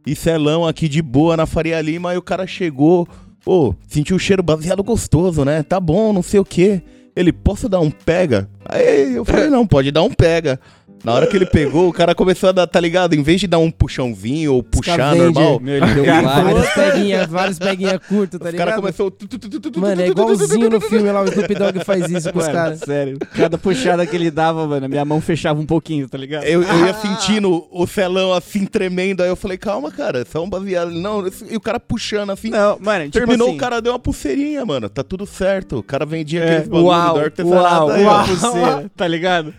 e 0.06 0.14
Celão 0.14 0.66
aqui 0.66 0.88
de 0.88 1.00
boa 1.00 1.36
na 1.36 1.46
Faria 1.46 1.80
Lima, 1.80 2.10
aí 2.10 2.16
o 2.18 2.22
cara 2.22 2.46
chegou, 2.46 3.06
pô, 3.44 3.74
sentiu 3.86 4.16
o 4.16 4.18
cheiro 4.18 4.42
baseado 4.42 4.82
gostoso, 4.82 5.44
né? 5.44 5.62
Tá 5.62 5.78
bom, 5.78 6.12
não 6.12 6.22
sei 6.22 6.40
o 6.40 6.44
quê. 6.44 6.82
Ele, 7.14 7.32
posso 7.32 7.68
dar 7.68 7.80
um 7.80 7.90
pega? 7.90 8.48
Aí 8.64 9.14
eu 9.14 9.24
falei, 9.24 9.48
não, 9.50 9.66
pode 9.66 9.90
dar 9.90 10.02
um 10.02 10.10
pega. 10.10 10.58
Na 11.04 11.12
hora 11.12 11.26
que 11.26 11.36
ele 11.36 11.46
pegou, 11.46 11.88
o 11.88 11.92
cara 11.92 12.14
começou 12.14 12.48
a 12.48 12.52
dar, 12.52 12.66
tá 12.66 12.78
ligado? 12.78 13.14
Em 13.14 13.22
vez 13.22 13.40
de 13.40 13.48
dar 13.48 13.58
um 13.58 13.70
puxãozinho 13.72 14.54
ou 14.54 14.62
puxar 14.62 15.16
normal, 15.16 15.58
Meu, 15.58 15.76
ele 15.78 15.94
deu. 15.94 16.04
Várias 16.04 16.74
peguinhas, 16.74 17.26
várias 17.28 17.58
peguinhas 17.58 17.98
curtas, 18.06 18.38
tá 18.40 18.48
o 18.48 18.52
cara 18.52 18.64
ligado? 18.66 18.80
começou... 18.80 19.10
tu, 19.10 19.26
tu, 19.26 19.38
tu, 19.38 19.48
tu, 19.48 19.60
tu, 19.60 19.70
tu, 19.72 19.80
Mano, 19.80 20.00
é 20.00 20.06
igualzinho 20.06 20.70
no 20.70 20.80
filme 20.80 21.10
lá, 21.10 21.22
o 21.22 21.24
Snoop 21.24 21.54
Dogg 21.56 21.84
faz 21.84 22.08
isso 22.08 22.32
com 22.32 22.38
os 22.38 22.44
Mano, 22.46 22.56
caras. 22.56 22.78
sério. 22.80 23.18
Cada 23.34 23.58
puxada 23.58 24.06
que 24.06 24.14
ele 24.14 24.30
dava, 24.30 24.64
mano, 24.66 24.88
minha 24.88 25.04
mão 25.04 25.20
fechava 25.20 25.60
um 25.60 25.66
pouquinho, 25.66 26.08
tá 26.08 26.16
ligado? 26.16 26.44
Eu, 26.44 26.62
eu 26.62 26.86
ia 26.86 26.94
sentindo 26.94 27.66
o 27.70 27.86
celão 27.86 28.32
assim 28.32 28.64
tremendo, 28.64 29.22
aí 29.22 29.28
eu 29.28 29.36
falei, 29.36 29.58
calma, 29.58 29.90
cara, 29.90 30.20
é 30.20 30.24
só 30.24 30.42
um 30.44 30.48
baseado. 30.48 30.92
Não, 30.92 31.24
e 31.50 31.56
o 31.56 31.60
cara 31.60 31.80
puxando 31.80 32.30
assim. 32.30 32.50
Não, 32.50 32.78
mano, 32.78 33.06
tipo 33.06 33.18
Terminou, 33.18 33.48
assim, 33.48 33.56
o 33.56 33.58
cara 33.58 33.82
deu 33.82 33.92
uma 33.92 33.98
pulseirinha, 33.98 34.64
mano. 34.64 34.88
Tá 34.88 35.02
tudo 35.02 35.26
certo. 35.26 35.78
O 35.78 35.82
cara 35.82 36.06
vendia 36.06 36.40
É, 36.40 36.44
aqueles 36.44 36.68
bagulho 36.68 36.84
uau, 36.86 37.08
do 37.08 37.14
uau, 37.16 37.24
artesanato 37.24 37.90
aí, 37.90 38.04
uau, 38.04 38.14
ó. 38.20 38.24
pulseira, 38.24 38.90
tá 38.96 39.08
ligado? 39.08 39.52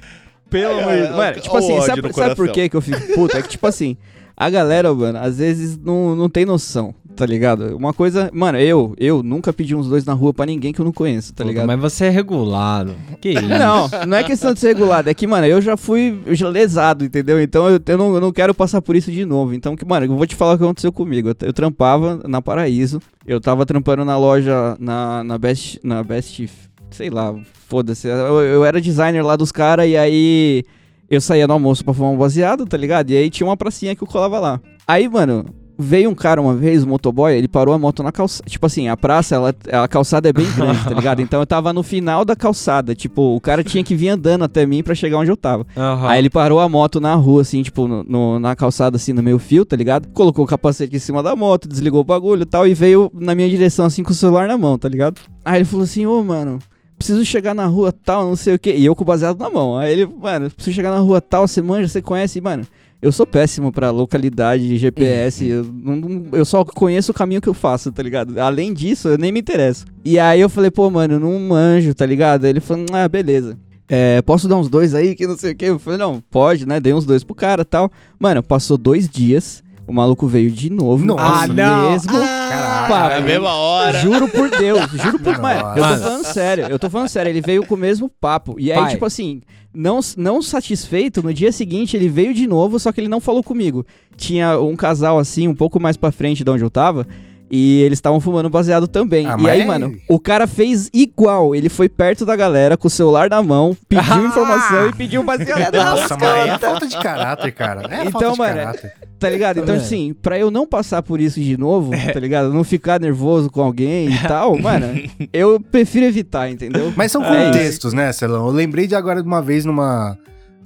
Pelo 0.53 0.79
amor 0.79 0.93
de 0.93 1.01
Deus. 1.01 1.09
Mano, 1.09 1.21
ai, 1.21 1.41
tipo 1.41 1.57
assim, 1.57 1.81
sabe, 1.81 2.13
sabe 2.13 2.35
por 2.35 2.49
que 2.49 2.69
que 2.69 2.75
eu 2.75 2.81
fico 2.81 3.13
puto? 3.15 3.35
É 3.35 3.41
que, 3.41 3.49
tipo 3.49 3.65
assim, 3.65 3.97
a 4.37 4.49
galera, 4.51 4.93
mano, 4.93 5.17
às 5.17 5.39
vezes 5.39 5.77
não, 5.77 6.15
não 6.15 6.29
tem 6.29 6.45
noção, 6.45 6.93
tá 7.15 7.25
ligado? 7.25 7.75
Uma 7.75 7.91
coisa, 7.91 8.29
mano, 8.31 8.59
eu, 8.59 8.93
eu 8.99 9.23
nunca 9.23 9.51
pedi 9.51 9.75
uns 9.75 9.87
dois 9.87 10.05
na 10.05 10.13
rua 10.13 10.31
pra 10.31 10.45
ninguém 10.45 10.71
que 10.71 10.79
eu 10.79 10.85
não 10.85 10.91
conheço, 10.91 11.33
tá 11.33 11.43
ligado? 11.43 11.65
Mas 11.65 11.79
você 11.79 12.05
é 12.05 12.09
regulado. 12.09 12.95
Que 13.19 13.29
isso? 13.33 13.47
Não, 13.47 13.89
não 14.07 14.15
é 14.15 14.23
questão 14.23 14.53
de 14.53 14.59
ser 14.59 14.69
regulado, 14.69 15.09
é 15.09 15.13
que, 15.15 15.25
mano, 15.25 15.47
eu 15.47 15.59
já 15.59 15.75
fui 15.75 16.19
eu 16.25 16.35
já 16.35 16.47
lesado, 16.47 17.03
entendeu? 17.03 17.41
Então 17.41 17.67
eu, 17.67 17.79
eu, 17.83 17.97
não, 17.97 18.13
eu 18.13 18.21
não 18.21 18.31
quero 18.31 18.53
passar 18.53 18.79
por 18.79 18.95
isso 18.95 19.11
de 19.11 19.25
novo. 19.25 19.55
Então, 19.55 19.75
que, 19.75 19.85
mano, 19.85 20.05
eu 20.05 20.15
vou 20.15 20.27
te 20.27 20.35
falar 20.35 20.53
o 20.53 20.57
que 20.59 20.63
aconteceu 20.63 20.91
comigo. 20.91 21.29
Eu, 21.29 21.35
eu 21.41 21.53
trampava 21.53 22.21
na 22.27 22.43
Paraíso, 22.43 23.01
eu 23.25 23.41
tava 23.41 23.65
trampando 23.65 24.05
na 24.05 24.17
loja, 24.17 24.75
na, 24.79 25.23
na 25.23 25.37
Best, 25.37 25.79
na 25.83 26.03
Best, 26.03 26.47
sei 26.93 27.09
lá, 27.09 27.33
foda-se. 27.67 28.07
Eu, 28.07 28.41
eu 28.41 28.65
era 28.65 28.79
designer 28.81 29.23
lá 29.25 29.35
dos 29.35 29.51
caras 29.51 29.87
e 29.87 29.97
aí 29.97 30.63
eu 31.09 31.19
saía 31.21 31.45
no 31.47 31.53
almoço 31.53 31.83
pra 31.83 31.93
fumar 31.93 32.11
um 32.11 32.17
baseado, 32.17 32.65
tá 32.65 32.77
ligado? 32.77 33.11
E 33.11 33.17
aí 33.17 33.29
tinha 33.29 33.45
uma 33.47 33.57
pracinha 33.57 33.95
que 33.95 34.03
eu 34.03 34.07
colava 34.07 34.39
lá. 34.39 34.59
Aí, 34.87 35.07
mano, 35.07 35.45
veio 35.77 36.09
um 36.09 36.15
cara 36.15 36.41
uma 36.41 36.55
vez, 36.55 36.83
um 36.83 36.87
motoboy, 36.87 37.33
ele 37.35 37.47
parou 37.47 37.73
a 37.73 37.77
moto 37.79 38.01
na 38.03 38.11
calçada. 38.11 38.49
Tipo 38.49 38.65
assim, 38.65 38.87
a 38.87 38.95
praça, 38.97 39.35
ela, 39.35 39.53
a 39.71 39.87
calçada 39.87 40.29
é 40.29 40.33
bem 40.33 40.45
grande, 40.55 40.83
tá 40.83 40.89
ligado? 40.93 41.21
Então 41.21 41.39
eu 41.39 41.45
tava 41.45 41.71
no 41.73 41.83
final 41.83 42.23
da 42.25 42.35
calçada. 42.35 42.95
Tipo, 42.95 43.35
o 43.35 43.41
cara 43.41 43.63
tinha 43.63 43.83
que 43.83 43.95
vir 43.95 44.09
andando 44.09 44.43
até 44.43 44.65
mim 44.65 44.81
pra 44.83 44.95
chegar 44.95 45.17
onde 45.17 45.29
eu 45.31 45.37
tava. 45.37 45.65
Aham. 45.77 46.07
Aí 46.09 46.19
ele 46.19 46.29
parou 46.29 46.59
a 46.59 46.67
moto 46.69 46.99
na 46.99 47.13
rua, 47.15 47.41
assim, 47.41 47.61
tipo, 47.63 47.87
no, 47.87 48.03
no- 48.03 48.39
na 48.39 48.55
calçada, 48.55 48.95
assim, 48.97 49.13
no 49.13 49.21
meio 49.23 49.39
fio, 49.39 49.65
tá 49.65 49.75
ligado? 49.75 50.07
Colocou 50.09 50.45
o 50.45 50.47
capacete 50.47 50.95
em 50.95 50.99
cima 50.99 51.21
da 51.21 51.35
moto, 51.35 51.67
desligou 51.67 52.01
o 52.01 52.05
bagulho 52.05 52.41
e 52.43 52.45
tal, 52.45 52.67
e 52.67 52.73
veio 52.73 53.11
na 53.13 53.33
minha 53.35 53.49
direção, 53.49 53.85
assim, 53.85 54.03
com 54.03 54.11
o 54.11 54.15
celular 54.15 54.47
na 54.47 54.57
mão, 54.57 54.77
tá 54.77 54.87
ligado? 54.89 55.19
Aí 55.45 55.57
ele 55.59 55.65
falou 55.65 55.83
assim, 55.83 56.05
ô, 56.05 56.23
mano, 56.23 56.59
preciso 57.03 57.25
chegar 57.25 57.53
na 57.53 57.65
rua 57.65 57.91
tal, 57.91 58.27
não 58.29 58.35
sei 58.35 58.55
o 58.55 58.59
quê. 58.59 58.73
E 58.77 58.85
eu 58.85 58.95
com 58.95 59.03
o 59.03 59.05
baseado 59.05 59.37
na 59.37 59.49
mão. 59.49 59.77
Aí 59.77 59.91
ele, 59.91 60.05
mano, 60.05 60.49
preciso 60.49 60.73
chegar 60.75 60.89
na 60.91 60.99
rua 60.99 61.19
tal, 61.19 61.45
você 61.47 61.61
manja, 61.61 61.87
você 61.89 62.01
conhece, 62.01 62.39
mano. 62.39 62.65
Eu 63.01 63.11
sou 63.11 63.27
péssimo 63.27 63.69
pra 63.69 63.91
localidade, 63.91 64.77
GPS, 64.77 65.45
eu, 65.45 65.65
não- 65.65 66.27
eu 66.31 66.45
só 66.45 66.63
conheço 66.63 67.11
o 67.11 67.13
caminho 67.13 67.41
que 67.41 67.49
eu 67.49 67.53
faço, 67.53 67.91
tá 67.91 68.01
ligado? 68.01 68.39
Além 68.39 68.73
disso, 68.73 69.09
eu 69.09 69.17
nem 69.17 69.29
me 69.29 69.41
interesso. 69.41 69.85
E 70.05 70.17
aí 70.17 70.39
eu 70.39 70.47
falei, 70.49 70.71
pô, 70.71 70.89
mano, 70.89 71.19
não 71.19 71.37
manjo, 71.37 71.93
tá 71.93 72.05
ligado? 72.05 72.45
Aí 72.45 72.51
ele 72.51 72.61
falou, 72.61 72.85
ah, 72.93 73.07
beleza. 73.09 73.57
É, 73.89 74.21
posso 74.21 74.47
dar 74.47 74.55
uns 74.55 74.69
dois 74.69 74.95
aí, 74.95 75.13
que 75.15 75.27
não 75.27 75.37
sei 75.37 75.51
o 75.51 75.55
que. 75.55 75.65
Eu 75.65 75.77
falei, 75.79 75.99
não, 75.99 76.23
pode, 76.31 76.65
né? 76.65 76.79
Dei 76.79 76.93
uns 76.93 77.05
dois 77.05 77.23
pro 77.25 77.35
cara 77.35 77.65
tal. 77.65 77.91
Mano, 78.17 78.41
passou 78.41 78.77
dois 78.77 79.09
dias, 79.09 79.61
o 79.87 79.93
maluco 79.93 80.27
veio 80.27 80.49
de 80.49 80.69
novo. 80.69 81.05
Nossa. 81.05 81.43
Ah, 81.43 81.47
não. 81.47 81.91
mesmo. 81.91 82.11
Caralho. 82.11 82.87
papo. 82.87 83.13
É 83.13 83.17
a 83.17 83.21
mesma 83.21 83.53
hora. 83.53 83.99
Juro 83.99 84.27
por 84.29 84.49
Deus, 84.49 84.91
juro 84.91 85.19
por. 85.19 85.37
Mano, 85.39 85.59
eu 85.59 85.73
tô 85.75 85.97
falando 85.97 86.25
sério, 86.25 86.65
eu 86.69 86.79
tô 86.79 86.89
falando 86.89 87.07
sério. 87.09 87.29
Ele 87.29 87.41
veio 87.41 87.65
com 87.65 87.75
o 87.75 87.77
mesmo 87.77 88.09
papo. 88.09 88.55
E 88.57 88.71
aí, 88.71 88.79
Pai. 88.79 88.91
tipo 88.91 89.05
assim, 89.05 89.41
não, 89.73 89.99
não 90.17 90.41
satisfeito, 90.41 91.23
no 91.23 91.33
dia 91.33 91.51
seguinte 91.51 91.97
ele 91.97 92.07
veio 92.07 92.33
de 92.33 92.47
novo, 92.47 92.79
só 92.79 92.91
que 92.91 93.01
ele 93.01 93.07
não 93.07 93.19
falou 93.19 93.43
comigo. 93.43 93.85
Tinha 94.15 94.59
um 94.59 94.75
casal 94.75 95.17
assim, 95.19 95.47
um 95.47 95.55
pouco 95.55 95.79
mais 95.79 95.97
pra 95.97 96.11
frente 96.11 96.43
de 96.43 96.49
onde 96.49 96.63
eu 96.63 96.69
tava. 96.69 97.07
E 97.51 97.81
eles 97.83 97.97
estavam 97.97 98.19
fumando 98.19 98.49
baseado 98.49 98.87
também. 98.87 99.27
Ah, 99.27 99.37
e 99.39 99.47
aí, 99.49 99.59
mas- 99.59 99.67
mano, 99.67 99.95
o 100.09 100.19
cara 100.19 100.47
fez 100.47 100.89
igual. 100.91 101.53
Ele 101.53 101.69
foi 101.69 101.87
perto 101.87 102.25
da 102.25 102.35
galera 102.35 102.75
com 102.75 102.87
o 102.87 102.89
celular 102.89 103.29
na 103.29 103.43
mão, 103.43 103.77
pediu 103.87 104.11
Ah! 104.13 104.25
informação 104.25 104.89
e 104.89 104.93
pediu 104.93 105.21
baseado. 105.25 105.75
Nossa, 105.75 106.17
mas 106.17 106.49
é 106.49 106.57
falta 106.57 106.87
de 106.87 106.97
caráter, 106.97 107.51
cara. 107.51 107.81
É 107.93 108.05
Então, 108.05 108.11
falta 108.11 108.31
de 108.31 108.37
mano, 108.39 108.55
caráter. 108.55 108.93
Tá 109.19 109.29
ligado? 109.29 109.59
Então, 109.59 109.75
É. 109.75 109.77
assim, 109.77 110.15
pra 110.19 110.39
eu 110.39 110.49
não 110.49 110.65
passar 110.65 111.03
por 111.03 111.21
isso 111.21 111.39
de 111.39 111.55
novo, 111.55 111.91
tá 112.11 112.19
ligado? 112.19 112.51
Não 112.51 112.63
ficar 112.63 112.99
nervoso 112.99 113.51
com 113.51 113.61
alguém 113.61 114.09
e 114.11 114.19
tal, 114.27 114.57
mano, 114.59 114.87
eu 115.31 115.59
prefiro 115.59 116.05
evitar, 116.05 116.49
entendeu? 116.49 116.91
Mas 116.95 117.11
são 117.11 117.23
É 117.23 117.45
contextos, 117.45 117.93
né, 117.93 118.11
Celão? 118.11 118.47
Eu 118.47 118.53
lembrei 118.53 118.87
de 118.87 118.95
agora 118.95 119.21
de 119.21 119.27
uma 119.27 119.41
vez 119.43 119.63
numa, 119.63 120.17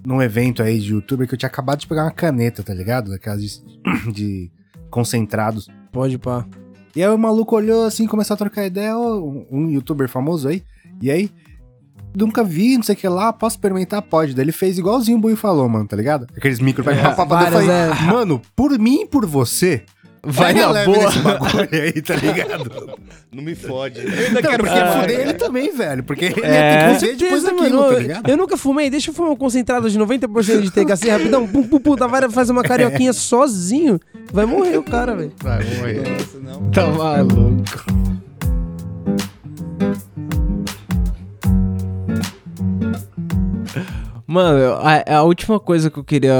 num 0.06 0.22
evento 0.22 0.64
aí 0.64 0.80
de 0.80 0.92
youtuber 0.94 1.28
que 1.28 1.34
eu 1.34 1.38
tinha 1.38 1.50
acabado 1.50 1.80
de 1.80 1.88
pegar 1.88 2.04
uma 2.06 2.12
caneta, 2.12 2.64
tá 2.64 2.74
ligado? 2.74 3.12
Daquelas 3.12 3.42
de, 3.42 3.62
de 4.14 4.52
concentrados. 4.90 5.68
Pode 5.92 6.18
pá. 6.18 6.46
E 6.98 7.04
aí 7.04 7.10
o 7.10 7.16
maluco 7.18 7.56
olhou 7.56 7.86
assim, 7.86 8.08
começou 8.08 8.34
a 8.34 8.38
trocar 8.38 8.66
ideia, 8.66 8.98
um, 8.98 9.46
um 9.52 9.70
youtuber 9.70 10.10
famoso 10.10 10.48
aí. 10.48 10.64
E 11.00 11.12
aí, 11.12 11.30
nunca 12.18 12.44
vi, 12.44 12.76
não 12.76 12.82
sei 12.82 12.96
o 12.96 12.98
que 12.98 13.08
lá, 13.08 13.32
posso 13.32 13.56
experimentar? 13.56 14.02
Pode. 14.02 14.34
Daí 14.34 14.46
ele 14.46 14.52
fez 14.52 14.80
igualzinho 14.80 15.20
o 15.20 15.22
Bui 15.22 15.36
falou, 15.36 15.70
mano, 15.70 15.88
tá 15.88 15.96
ligado? 15.96 16.26
Aqueles 16.36 16.60
micro. 16.60 16.84
pá, 16.84 16.96
pá, 16.96 17.12
pá, 17.12 17.16
pá, 17.16 17.50
Várias, 17.50 17.66
falei, 17.68 18.12
Mano, 18.12 18.42
por 18.56 18.72
mim 18.80 19.02
e 19.02 19.06
por 19.06 19.28
você, 19.28 19.84
Vai 20.30 20.52
Ele 20.52 20.60
na 20.62 20.72
leve 20.72 20.92
boa. 20.94 21.06
nesse 21.06 21.20
bagulho 21.20 21.70
aí, 21.72 22.02
tá 22.02 22.16
ligado? 22.16 22.98
Não 23.32 23.44
me 23.44 23.56
fode. 23.56 24.02
Não, 24.32 24.42
quero 24.42 24.64
porque 24.64 24.80
fuder 25.00 25.20
ele 25.22 25.34
também, 25.36 25.72
velho. 25.76 26.04
Porque 26.04 26.26
ele 26.26 26.42
É. 26.44 26.92
ia 26.94 27.00
ter 27.00 27.08
que 27.12 27.16
depois 27.16 27.44
daquilo, 27.44 27.80
mano. 27.82 27.94
tá 27.94 28.00
ligado? 28.00 28.30
Eu 28.30 28.38
nunca 28.38 28.58
fumei, 28.58 28.90
deixa 28.90 29.10
eu 29.10 29.14
fumar 29.14 29.32
um 29.32 29.36
concentrado 29.36 29.90
de 29.90 29.98
90% 29.98 30.62
de 30.62 30.72
THC 30.72 31.10
rapidão. 31.10 31.48
Pum, 31.48 31.64
pum, 31.64 31.80
pum, 31.80 31.96
tá, 31.96 32.08
vai 32.08 32.30
fazer 32.30 32.52
uma 32.52 32.64
carioquinha 32.64 33.14
sozinho. 33.14 34.00
Vai 34.34 34.46
morrer 34.46 34.78
o 34.78 34.84
cara, 34.84 35.16
velho. 35.16 35.32
Vai, 35.42 35.64
morrer. 35.64 36.04
Nossa, 36.10 36.40
não. 36.40 36.72
Tá 36.72 36.88
maluco. 36.88 37.64
Mano, 44.28 44.74
a, 44.82 45.16
a 45.20 45.24
última 45.24 45.58
coisa 45.58 45.90
que 45.90 45.98
eu 45.98 46.04
queria 46.04 46.34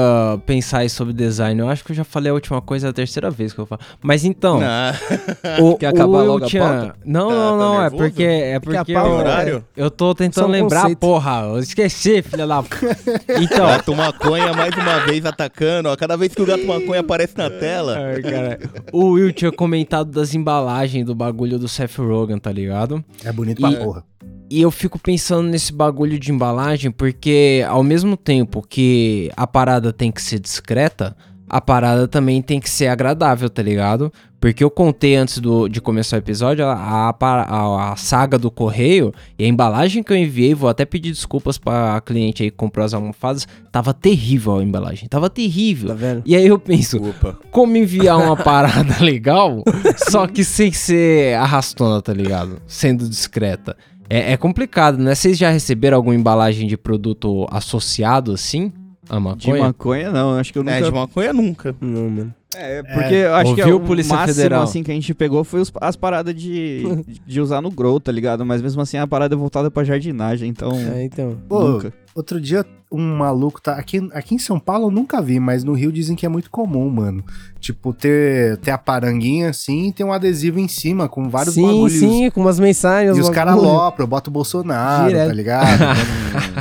pensar 0.44 0.80
aí 0.80 0.90
sobre 0.90 1.14
design, 1.14 1.58
eu 1.58 1.68
acho 1.70 1.82
que 1.82 1.92
eu 1.92 1.96
já 1.96 2.04
falei 2.04 2.30
a 2.30 2.34
última 2.34 2.60
coisa, 2.60 2.88
é 2.88 2.90
a 2.90 2.92
terceira 2.92 3.30
vez 3.30 3.54
que 3.54 3.58
eu 3.58 3.64
falo. 3.64 3.80
Mas 4.02 4.24
então, 4.26 4.60
Não. 4.60 5.66
o, 5.70 5.76
Quer 5.78 5.86
acabar 5.86 6.18
o 6.18 6.26
logo 6.26 6.44
a 6.44 6.48
tinha- 6.48 6.62
pauta? 6.62 6.94
Não, 7.02 7.28
Tá- 7.30 7.34
não, 7.34 7.50
tá 7.50 7.56
não, 7.64 7.74
é 7.74 7.80
nervoso? 7.82 8.02
porque 8.04 8.22
é 8.22 8.60
Porque 8.60 8.76
a 8.76 8.80
porque 8.80 8.92
pauta- 8.92 9.08
eu, 9.08 9.14
Horário? 9.16 9.64
eu 9.74 9.90
tô 9.90 10.14
tentando 10.14 10.48
um 10.48 10.50
lembrar, 10.50 10.80
conceito. 10.82 10.98
porra, 10.98 11.40
eu 11.44 11.58
esqueci, 11.60 12.20
filha 12.20 12.46
da 12.46 12.62
Então, 13.40 13.66
Gato 13.66 13.94
maconha 13.96 14.52
mais 14.52 14.74
uma 14.76 14.98
vez 15.06 15.24
atacando. 15.24 15.88
Ó, 15.88 15.96
cada 15.96 16.14
vez 16.16 16.34
que 16.34 16.42
o 16.42 16.46
gato 16.46 16.66
maconha 16.66 17.00
aparece 17.00 17.32
na 17.38 17.48
tela. 17.48 17.96
Ai, 17.98 18.20
cara. 18.20 18.58
O 18.92 19.12
Will 19.12 19.32
tinha 19.32 19.50
comentado 19.50 20.10
das 20.10 20.34
embalagens 20.34 21.06
do 21.06 21.14
bagulho 21.14 21.58
do 21.58 21.66
Seth 21.68 21.96
Rogen, 21.96 22.38
tá 22.38 22.52
ligado? 22.52 23.02
É 23.24 23.32
bonito 23.32 23.60
pra 23.62 23.70
E- 23.70 23.76
porra. 23.76 24.04
E 24.50 24.62
eu 24.62 24.70
fico 24.70 24.98
pensando 24.98 25.48
nesse 25.48 25.72
bagulho 25.72 26.18
de 26.18 26.32
embalagem 26.32 26.90
porque, 26.90 27.64
ao 27.68 27.82
mesmo 27.82 28.16
tempo 28.16 28.64
que 28.66 29.30
a 29.36 29.46
parada 29.46 29.92
tem 29.92 30.10
que 30.10 30.22
ser 30.22 30.38
discreta, 30.38 31.14
a 31.48 31.60
parada 31.60 32.06
também 32.06 32.42
tem 32.42 32.60
que 32.60 32.68
ser 32.68 32.88
agradável, 32.88 33.48
tá 33.48 33.62
ligado? 33.62 34.12
Porque 34.40 34.62
eu 34.62 34.70
contei 34.70 35.16
antes 35.16 35.38
do, 35.38 35.68
de 35.68 35.80
começar 35.80 36.16
o 36.16 36.18
episódio 36.20 36.64
a, 36.64 37.10
a, 37.10 37.92
a 37.92 37.96
saga 37.96 38.38
do 38.38 38.50
correio 38.50 39.12
e 39.36 39.44
a 39.44 39.48
embalagem 39.48 40.02
que 40.02 40.12
eu 40.12 40.16
enviei, 40.16 40.54
vou 40.54 40.68
até 40.70 40.84
pedir 40.84 41.10
desculpas 41.10 41.58
pra 41.58 42.00
cliente 42.00 42.42
aí 42.42 42.50
que 42.50 42.56
comprou 42.56 42.84
as 42.84 42.94
almofadas, 42.94 43.48
tava 43.72 43.92
terrível 43.92 44.58
a 44.58 44.62
embalagem, 44.62 45.08
tava 45.08 45.28
terrível. 45.28 45.88
Tá 45.88 45.94
vendo? 45.94 46.22
E 46.24 46.36
aí 46.36 46.46
eu 46.46 46.58
penso, 46.58 47.02
Opa. 47.02 47.36
como 47.50 47.76
enviar 47.76 48.16
uma 48.18 48.36
parada 48.44 49.02
legal, 49.02 49.64
só 50.08 50.26
que 50.26 50.44
sem 50.44 50.70
ser 50.70 51.34
arrastona, 51.36 52.00
tá 52.00 52.12
ligado? 52.12 52.62
Sendo 52.66 53.08
discreta. 53.08 53.76
É, 54.10 54.32
é 54.32 54.36
complicado, 54.36 54.98
né? 54.98 55.14
Vocês 55.14 55.36
já 55.36 55.50
receberam 55.50 55.96
alguma 55.96 56.14
embalagem 56.14 56.66
de 56.66 56.76
produto 56.76 57.46
associado 57.50 58.32
assim? 58.32 58.72
A 59.08 59.16
De 59.16 59.20
maconha? 59.22 59.62
maconha, 59.62 60.10
não. 60.10 60.34
Acho 60.38 60.52
que 60.52 60.58
eu 60.58 60.62
nunca... 60.62 60.76
É, 60.76 60.82
de 60.82 60.90
maconha 60.90 61.32
nunca. 61.32 61.74
Não, 61.80 62.08
mano. 62.10 62.34
É, 62.56 62.82
porque 62.82 63.14
eu 63.14 63.34
acho 63.34 63.54
que 63.54 63.60
é 63.60 63.66
o 63.66 63.80
Polícia 63.80 64.14
máximo, 64.16 64.34
Federal? 64.36 64.62
assim, 64.62 64.82
que 64.82 64.90
a 64.90 64.94
gente 64.94 65.12
pegou 65.14 65.44
foi 65.44 65.60
os- 65.60 65.72
as 65.80 65.96
paradas 65.96 66.34
de, 66.34 66.82
de 67.26 67.40
usar 67.40 67.60
no 67.60 67.70
grow, 67.70 68.00
tá 68.00 68.10
ligado? 68.10 68.44
Mas 68.44 68.62
mesmo 68.62 68.80
assim, 68.80 68.96
a 68.96 69.06
parada 69.06 69.34
é 69.34 69.38
voltada 69.38 69.70
pra 69.70 69.84
jardinagem, 69.84 70.48
então... 70.48 70.72
É, 70.72 71.04
então. 71.04 71.36
Pô, 71.48 71.62
nunca. 71.62 71.92
outro 72.14 72.40
dia 72.40 72.64
um 72.90 73.16
maluco 73.16 73.60
tá. 73.60 73.74
Aqui, 73.74 74.08
aqui 74.14 74.34
em 74.34 74.38
São 74.38 74.58
Paulo 74.58 74.86
eu 74.86 74.90
nunca 74.90 75.20
vi, 75.20 75.38
mas 75.38 75.62
no 75.62 75.74
Rio 75.74 75.92
dizem 75.92 76.16
que 76.16 76.24
é 76.24 76.28
muito 76.28 76.50
comum, 76.50 76.88
mano. 76.88 77.22
Tipo, 77.60 77.92
ter, 77.92 78.56
ter 78.58 78.70
a 78.70 78.78
paranguinha 78.78 79.50
assim 79.50 79.88
e 79.88 79.92
ter 79.92 80.04
um 80.04 80.12
adesivo 80.12 80.58
em 80.58 80.68
cima 80.68 81.06
com 81.06 81.28
vários 81.28 81.54
sim, 81.54 81.66
bagulhos. 81.66 81.92
sim, 81.92 82.30
com 82.30 82.40
umas 82.40 82.58
mensagens. 82.58 83.14
E 83.16 83.20
os 83.20 83.28
caras 83.28 83.52
alopram, 83.54 84.06
bota 84.06 84.30
o 84.30 84.32
Bolsonaro, 84.32 85.08
Direto. 85.08 85.28
tá 85.28 85.34
ligado? 85.34 85.78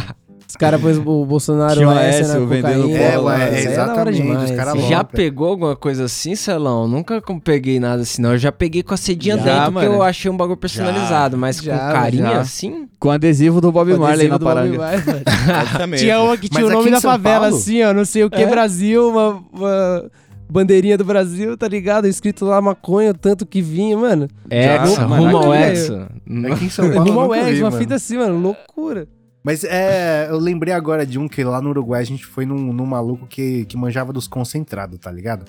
Caras 0.57 0.81
pôs 0.81 0.97
o 0.97 1.25
Bolsonaro 1.25 1.75
Tinha 1.75 1.87
S 2.01 2.19
S, 2.21 2.29
na 2.31 2.35
eu 2.39 2.47
vendendo 2.47 2.81
cocaína. 2.83 2.97
É, 2.99 3.15
bola, 3.17 3.33
é 3.33 3.47
hora 3.47 3.59
exatamente, 3.59 4.15
demais. 4.21 4.89
Já 4.89 5.03
pegou 5.03 5.47
alguma 5.49 5.75
coisa 5.75 6.05
assim, 6.05 6.35
Celão? 6.35 6.87
Nunca 6.87 7.21
peguei 7.43 7.79
nada 7.79 8.01
assim, 8.01 8.21
não. 8.21 8.31
Eu 8.31 8.37
já 8.37 8.51
peguei 8.51 8.81
com 8.83 8.93
a 8.93 8.97
cedinha 8.97 9.37
Já, 9.37 9.43
dentro, 9.43 9.71
porque 9.73 9.87
mano. 9.87 9.99
eu 9.99 10.03
achei 10.03 10.31
um 10.31 10.37
bagulho 10.37 10.57
personalizado, 10.57 11.37
mas 11.37 11.57
Já, 11.57 11.77
com 11.77 11.93
carinha 11.93 12.23
já. 12.31 12.39
assim? 12.41 12.87
Com 12.99 13.11
adesivo 13.11 13.61
do 13.61 13.71
Bob 13.71 13.93
O 13.93 13.99
Marley 13.99 14.27
na 14.27 14.39
mesmo. 15.87 16.03
Tinha 16.03 16.21
uma 16.21 16.37
que 16.37 16.49
tinha 16.49 16.63
Mas 16.63 16.71
o 16.71 16.73
nome 16.73 16.91
da 16.91 16.99
São 16.99 17.11
favela, 17.11 17.39
Paulo? 17.41 17.55
assim, 17.55 17.83
ó. 17.83 17.93
Não 17.93 18.05
sei 18.05 18.23
o 18.23 18.29
que, 18.29 18.41
É? 18.41 18.47
Brasil, 18.47 19.09
uma, 19.09 19.43
uma 19.53 20.11
bandeirinha 20.49 20.97
do 20.97 21.05
Brasil, 21.05 21.55
tá 21.57 21.67
ligado? 21.67 22.07
Escrito 22.07 22.45
lá 22.45 22.59
maconha, 22.61 23.13
tanto 23.13 23.45
que 23.45 23.61
vinha, 23.61 23.97
mano. 23.97 24.27
Hexa, 24.49 24.95
Já, 24.95 25.03
rumo 25.05 25.23
mano, 25.23 25.37
ao. 25.37 25.53
Hexa. 25.53 26.07
Aqui 26.51 26.65
em 26.65 26.69
São 26.69 26.89
Paulo. 26.91 27.09
Rumo 27.09 27.19
ao 27.19 27.35
uma 27.61 27.69
mano. 27.69 27.81
fita 27.81 27.95
assim, 27.95 28.17
mano. 28.17 28.39
Loucura. 28.39 29.07
Mas 29.43 29.63
é, 29.63 30.27
eu 30.29 30.37
lembrei 30.37 30.73
agora 30.73 31.05
de 31.05 31.17
um 31.17 31.27
que 31.27 31.43
lá 31.43 31.61
no 31.61 31.69
Uruguai 31.69 32.01
a 32.01 32.05
gente 32.05 32.25
foi 32.25 32.45
num, 32.45 32.73
num 32.73 32.85
maluco 32.85 33.25
que, 33.27 33.65
que 33.65 33.77
manjava 33.77 34.11
dos 34.11 34.27
concentrados, 34.27 34.99
tá 34.99 35.11
ligado? 35.11 35.45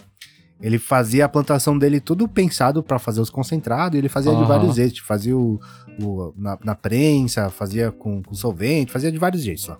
Ele 0.61 0.79
fazia 0.79 1.25
a 1.25 1.29
plantação 1.29 1.79
dele 1.79 2.01
tudo 2.01 2.27
pensado 2.29 2.83
pra 2.83 2.99
fazer 2.99 3.21
os 3.21 3.31
concentrados, 3.31 3.95
e 3.97 3.99
ele 3.99 4.09
fazia 4.09 4.33
de 4.33 4.39
Aham. 4.39 4.47
vários 4.47 4.75
jeitos. 4.77 4.99
Fazia 5.01 5.37
o, 5.37 5.61
o- 6.03 6.33
na, 6.37 6.59
na 6.65 6.75
prensa, 6.75 7.49
fazia 7.51 7.93
com, 7.93 8.23
com 8.23 8.35
solvente, 8.35 8.91
fazia 8.93 9.11
de 9.13 9.19
vários 9.19 9.43
jeitos 9.43 9.67
lá. 9.69 9.79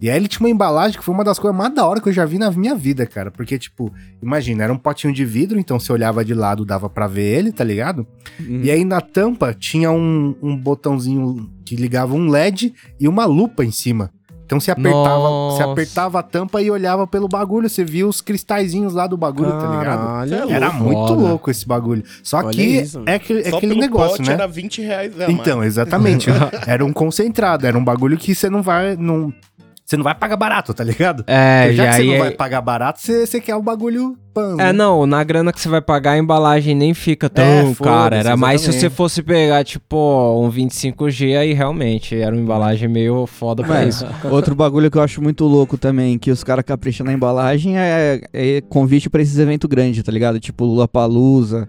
E 0.00 0.08
aí 0.08 0.16
ele 0.16 0.28
tinha 0.28 0.40
uma 0.46 0.50
embalagem 0.50 0.96
que 0.98 1.04
foi 1.04 1.12
uma 1.14 1.24
das 1.24 1.38
coisas 1.38 1.56
mais 1.58 1.74
da 1.74 1.86
hora 1.86 2.00
que 2.00 2.08
eu 2.08 2.12
já 2.12 2.24
vi 2.24 2.38
na 2.38 2.50
minha 2.52 2.74
vida, 2.74 3.04
cara. 3.04 3.30
Porque, 3.30 3.58
tipo, 3.58 3.92
imagina, 4.22 4.62
era 4.64 4.72
um 4.72 4.76
potinho 4.78 5.12
de 5.12 5.24
vidro, 5.24 5.58
então 5.58 5.78
você 5.80 5.92
olhava 5.92 6.24
de 6.24 6.34
lado, 6.34 6.64
dava 6.64 6.88
pra 6.88 7.06
ver 7.06 7.22
ele, 7.38 7.50
tá 7.52 7.64
ligado? 7.64 8.06
Uhum. 8.40 8.60
E 8.62 8.70
aí 8.70 8.84
na 8.84 9.00
tampa 9.00 9.52
tinha 9.52 9.90
um, 9.90 10.36
um 10.42 10.56
botãozinho 10.56 11.50
que 11.64 11.74
ligava 11.76 12.14
um 12.14 12.28
LED 12.30 12.72
e 13.00 13.08
uma 13.08 13.24
lupa 13.24 13.64
em 13.64 13.70
cima. 13.72 14.10
Então 14.46 14.58
você 14.58 14.70
apertava, 14.70 15.28
você 15.50 15.62
apertava 15.62 16.18
a 16.20 16.22
tampa 16.22 16.62
e 16.62 16.70
olhava 16.70 17.06
pelo 17.06 17.28
bagulho, 17.28 17.68
você 17.68 17.84
via 17.84 18.06
os 18.08 18.22
cristalzinhos 18.22 18.94
lá 18.94 19.06
do 19.06 19.14
bagulho, 19.14 19.50
tá 19.50 19.66
ligado? 19.78 19.84
Caralho. 19.84 20.34
É 20.34 20.52
Era 20.52 20.68
louco. 20.68 20.84
muito 20.84 21.08
Foda. 21.08 21.20
louco 21.28 21.50
esse 21.50 21.68
bagulho. 21.68 22.02
Só 22.22 22.38
Olha 22.38 22.48
que 22.50 22.62
isso. 22.62 23.02
é, 23.04 23.16
aquele- 23.16 23.40
é 23.40 23.50
Só 23.50 23.56
aquele 23.58 23.72
pelo 23.74 23.80
negócio, 23.82 24.16
pote 24.16 24.28
né? 24.30 24.34
era 24.34 24.46
20 24.48 24.80
reais 24.80 25.14
a 25.16 25.18
mais. 25.18 25.30
Então, 25.30 25.62
exatamente. 25.62 26.30
era 26.66 26.82
um 26.82 26.94
concentrado, 26.94 27.66
era 27.66 27.76
um 27.76 27.84
bagulho 27.84 28.16
que 28.16 28.34
você 28.34 28.48
não 28.48 28.62
vai. 28.62 28.96
Não, 28.96 29.30
você 29.88 29.96
não 29.96 30.04
vai 30.04 30.14
pagar 30.14 30.36
barato, 30.36 30.74
tá 30.74 30.84
ligado? 30.84 31.24
É, 31.26 31.70
Então, 31.72 31.76
já 31.76 31.86
que 31.88 31.96
você 31.96 32.04
não 32.04 32.12
aí- 32.12 32.18
vai 32.18 32.30
pagar 32.32 32.60
barato, 32.60 33.00
você, 33.00 33.26
você 33.26 33.40
quer 33.40 33.54
o 33.56 33.62
bagulho 33.62 34.18
pan. 34.34 34.52
É, 34.58 34.64
né? 34.66 34.72
não, 34.74 35.06
na 35.06 35.24
grana 35.24 35.50
que 35.50 35.58
você 35.58 35.68
vai 35.70 35.80
pagar, 35.80 36.10
a 36.12 36.18
embalagem 36.18 36.74
nem 36.74 36.92
fica 36.92 37.30
tão 37.30 37.42
É, 37.42 37.74
cara. 37.82 38.16
Era 38.16 38.36
mais 38.36 38.60
se 38.60 38.70
você 38.70 38.90
fosse 38.90 39.22
pegar, 39.22 39.64
tipo, 39.64 39.96
um 40.44 40.50
25G, 40.50 41.38
aí 41.38 41.54
realmente 41.54 42.14
era 42.14 42.34
uma 42.36 42.42
embalagem 42.42 42.86
meio 42.86 43.26
foda 43.26 43.62
pra 43.64 43.76
Mano, 43.76 43.88
isso. 43.88 44.06
Outro 44.30 44.54
bagulho 44.54 44.90
que 44.90 44.98
eu 44.98 45.02
acho 45.02 45.22
muito 45.22 45.46
louco 45.46 45.78
também, 45.78 46.18
que 46.18 46.30
os 46.30 46.44
caras 46.44 46.66
capricham 46.66 47.06
na 47.06 47.12
embalagem, 47.14 47.78
é, 47.78 48.20
é 48.34 48.60
convite 48.68 49.08
pra 49.08 49.22
esses 49.22 49.38
eventos 49.38 49.66
grandes, 49.70 50.02
tá 50.02 50.12
ligado? 50.12 50.38
Tipo 50.38 50.66
Lula 50.66 50.86
Palusa, 50.86 51.66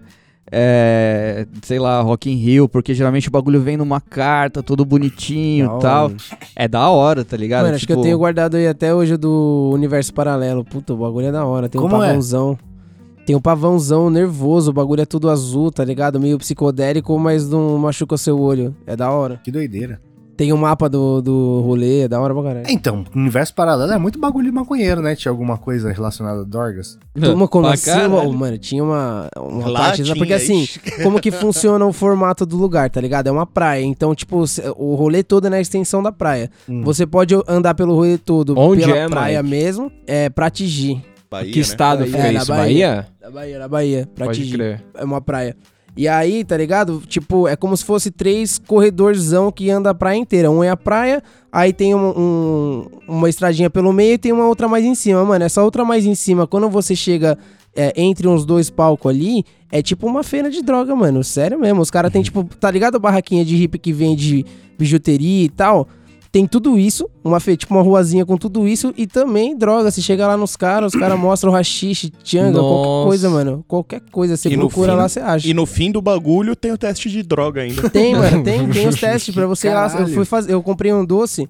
é, 0.52 1.46
sei 1.62 1.78
lá, 1.78 2.00
Rock 2.00 2.30
in 2.30 2.36
Rio, 2.36 2.68
porque 2.68 2.92
geralmente 2.94 3.28
o 3.28 3.30
bagulho 3.30 3.60
vem 3.60 3.76
numa 3.76 4.00
carta, 4.00 4.62
todo 4.62 4.84
bonitinho 4.84 5.76
e 5.76 5.80
tal. 5.80 6.10
É 6.56 6.66
da 6.66 6.88
hora, 6.90 7.24
tá 7.24 7.36
ligado? 7.36 7.64
Mano, 7.64 7.76
acho 7.76 7.86
que 7.86 7.92
eu 7.92 7.96
Tipo, 7.96 8.04
tenho 8.04 8.18
guardado 8.18 8.56
aí 8.56 8.66
até 8.66 8.94
hoje 8.94 9.14
o 9.14 9.18
do 9.18 9.70
Universo 9.72 10.12
Paralelo. 10.12 10.64
Puta, 10.64 10.92
o 10.92 10.96
bagulho 10.96 11.26
é 11.26 11.32
da 11.32 11.44
hora. 11.44 11.68
Tem 11.68 11.80
um 11.80 11.84
Como 11.84 11.96
é? 12.02 12.06
pavãozão. 12.08 12.58
Tem 13.26 13.36
um 13.36 13.40
pavãozão 13.40 14.10
nervoso, 14.10 14.70
o 14.70 14.74
bagulho 14.74 15.02
é 15.02 15.06
tudo 15.06 15.30
azul, 15.30 15.70
tá 15.70 15.84
ligado? 15.84 16.18
Meio 16.18 16.36
psicodélico, 16.38 17.16
mas 17.18 17.48
não 17.48 17.78
machuca 17.78 18.14
o 18.14 18.18
seu 18.18 18.40
olho. 18.40 18.74
É 18.86 18.96
da 18.96 19.10
hora. 19.10 19.40
Que 19.44 19.52
doideira. 19.52 20.00
Tem 20.40 20.54
um 20.54 20.56
mapa 20.56 20.88
do, 20.88 21.20
do 21.20 21.60
rolê, 21.60 22.04
é 22.04 22.08
da 22.08 22.18
hora 22.18 22.32
pra 22.32 22.42
caralho. 22.42 22.64
Então, 22.70 23.04
o 23.14 23.18
universo 23.18 23.54
paralelo 23.54 23.92
é 23.92 23.98
muito 23.98 24.18
bagulho 24.18 24.46
de 24.46 24.50
maconheiro, 24.50 25.02
né? 25.02 25.14
Tinha 25.14 25.30
alguma 25.30 25.58
coisa 25.58 25.92
relacionada 25.92 26.40
a 26.40 26.44
Dorgas? 26.44 26.98
Toma 27.20 27.46
como 27.46 27.66
pra 27.66 27.74
assim, 27.74 27.90
caralho. 27.90 28.32
mano, 28.32 28.56
tinha 28.56 28.82
uma, 28.82 29.28
uma 29.36 29.68
Lá 29.68 29.80
parte, 29.80 30.02
tinha, 30.02 30.16
porque 30.16 30.32
assim, 30.32 30.62
ixi. 30.62 30.80
como 31.04 31.20
que 31.20 31.30
funciona 31.30 31.84
o 31.84 31.92
formato 31.92 32.46
do 32.46 32.56
lugar, 32.56 32.88
tá 32.88 33.02
ligado? 33.02 33.26
É 33.26 33.30
uma 33.30 33.44
praia, 33.44 33.84
então, 33.84 34.14
tipo, 34.14 34.42
o 34.78 34.94
rolê 34.94 35.22
todo 35.22 35.46
é 35.46 35.50
na 35.50 35.60
extensão 35.60 36.02
da 36.02 36.10
praia. 36.10 36.50
Hum. 36.66 36.80
Você 36.84 37.06
pode 37.06 37.34
andar 37.46 37.74
pelo 37.74 37.94
rolê 37.94 38.16
todo 38.16 38.58
Onde 38.58 38.80
pela 38.86 38.96
é, 38.96 39.08
praia 39.10 39.42
Mike? 39.42 39.54
mesmo, 39.54 39.92
é 40.06 40.30
pra 40.30 40.48
Tigir. 40.48 41.02
Bahia, 41.30 41.52
que 41.52 41.58
né? 41.58 41.62
estado 41.62 41.98
Bahia. 41.98 42.12
foi 42.12 42.20
É, 42.20 42.32
na 42.32 42.38
isso? 42.40 42.48
Bahia. 42.48 42.62
Bahia? 42.64 43.06
Na 43.20 43.30
Bahia, 43.30 43.58
na 43.58 43.68
Bahia, 43.68 44.08
pra 44.14 44.24
Pode 44.24 44.50
crer. 44.50 44.82
É 44.94 45.04
uma 45.04 45.20
praia. 45.20 45.54
E 46.00 46.08
aí, 46.08 46.42
tá 46.44 46.56
ligado? 46.56 47.02
Tipo, 47.06 47.46
é 47.46 47.54
como 47.54 47.76
se 47.76 47.84
fosse 47.84 48.10
três 48.10 48.56
corredorzão 48.56 49.52
que 49.52 49.68
anda 49.68 49.90
a 49.90 49.94
praia 49.94 50.16
inteira. 50.16 50.50
Um 50.50 50.64
é 50.64 50.70
a 50.70 50.76
praia, 50.76 51.22
aí 51.52 51.74
tem 51.74 51.94
um- 51.94 52.08
um- 52.18 52.86
uma 53.06 53.28
estradinha 53.28 53.68
pelo 53.68 53.92
meio 53.92 54.14
e 54.14 54.18
tem 54.18 54.32
uma 54.32 54.46
outra 54.48 54.66
mais 54.66 54.82
em 54.82 54.94
cima. 54.94 55.22
Mano, 55.26 55.44
essa 55.44 55.62
outra 55.62 55.84
mais 55.84 56.06
em 56.06 56.14
cima, 56.14 56.46
quando 56.46 56.70
você 56.70 56.96
chega 56.96 57.36
é, 57.76 57.92
entre 57.96 58.26
uns 58.26 58.46
dois 58.46 58.70
palcos 58.70 59.10
ali, 59.10 59.44
é 59.70 59.80
tipo 59.82 60.06
uma 60.06 60.22
feira 60.24 60.50
de 60.50 60.62
droga, 60.62 60.96
mano. 60.96 61.22
Sério 61.22 61.58
mesmo. 61.60 61.82
Os 61.82 61.90
caras 61.90 62.10
têm, 62.10 62.22
tipo, 62.22 62.44
tá 62.58 62.70
ligado 62.70 62.96
a 62.96 62.98
barraquinha 62.98 63.44
de 63.44 63.54
hippie 63.54 63.78
que 63.78 63.92
vende 63.92 64.44
bijuteria 64.78 65.44
e 65.44 65.48
tal? 65.50 65.86
Tem 66.32 66.46
tudo 66.46 66.78
isso, 66.78 67.10
uma 67.24 67.40
fe... 67.40 67.56
tipo 67.56 67.74
uma 67.74 67.82
ruazinha 67.82 68.24
com 68.24 68.36
tudo 68.36 68.68
isso 68.68 68.94
e 68.96 69.04
também 69.04 69.56
droga. 69.56 69.90
Você 69.90 70.00
chega 70.00 70.28
lá 70.28 70.36
nos 70.36 70.54
caras, 70.54 70.94
os 70.94 71.00
caras 71.00 71.18
mostram 71.18 71.50
rachixe, 71.50 72.12
tchanga, 72.22 72.60
qualquer 72.60 73.04
coisa, 73.08 73.30
mano. 73.30 73.64
Qualquer 73.66 74.00
coisa, 74.12 74.36
você 74.36 74.48
E 74.48 74.56
procura 74.56 74.92
fim- 74.92 74.98
lá, 74.98 75.08
você 75.08 75.18
acha. 75.20 75.48
E 75.48 75.52
no 75.52 75.66
fim 75.66 75.90
do 75.90 76.00
bagulho 76.00 76.54
tem 76.54 76.70
o 76.70 76.78
teste 76.78 77.10
de 77.10 77.24
droga 77.24 77.62
ainda. 77.62 77.90
Tem, 77.90 78.14
mano, 78.14 78.44
tem, 78.44 78.66
tem 78.70 78.86
os 78.86 79.00
testes 79.00 79.34
pra 79.34 79.46
você 79.46 79.68
ir 79.68 79.74
lá. 79.74 79.92
Eu 79.98 80.06
fui 80.06 80.24
fazer, 80.24 80.52
eu 80.52 80.62
comprei 80.62 80.92
um 80.92 81.04
doce 81.04 81.48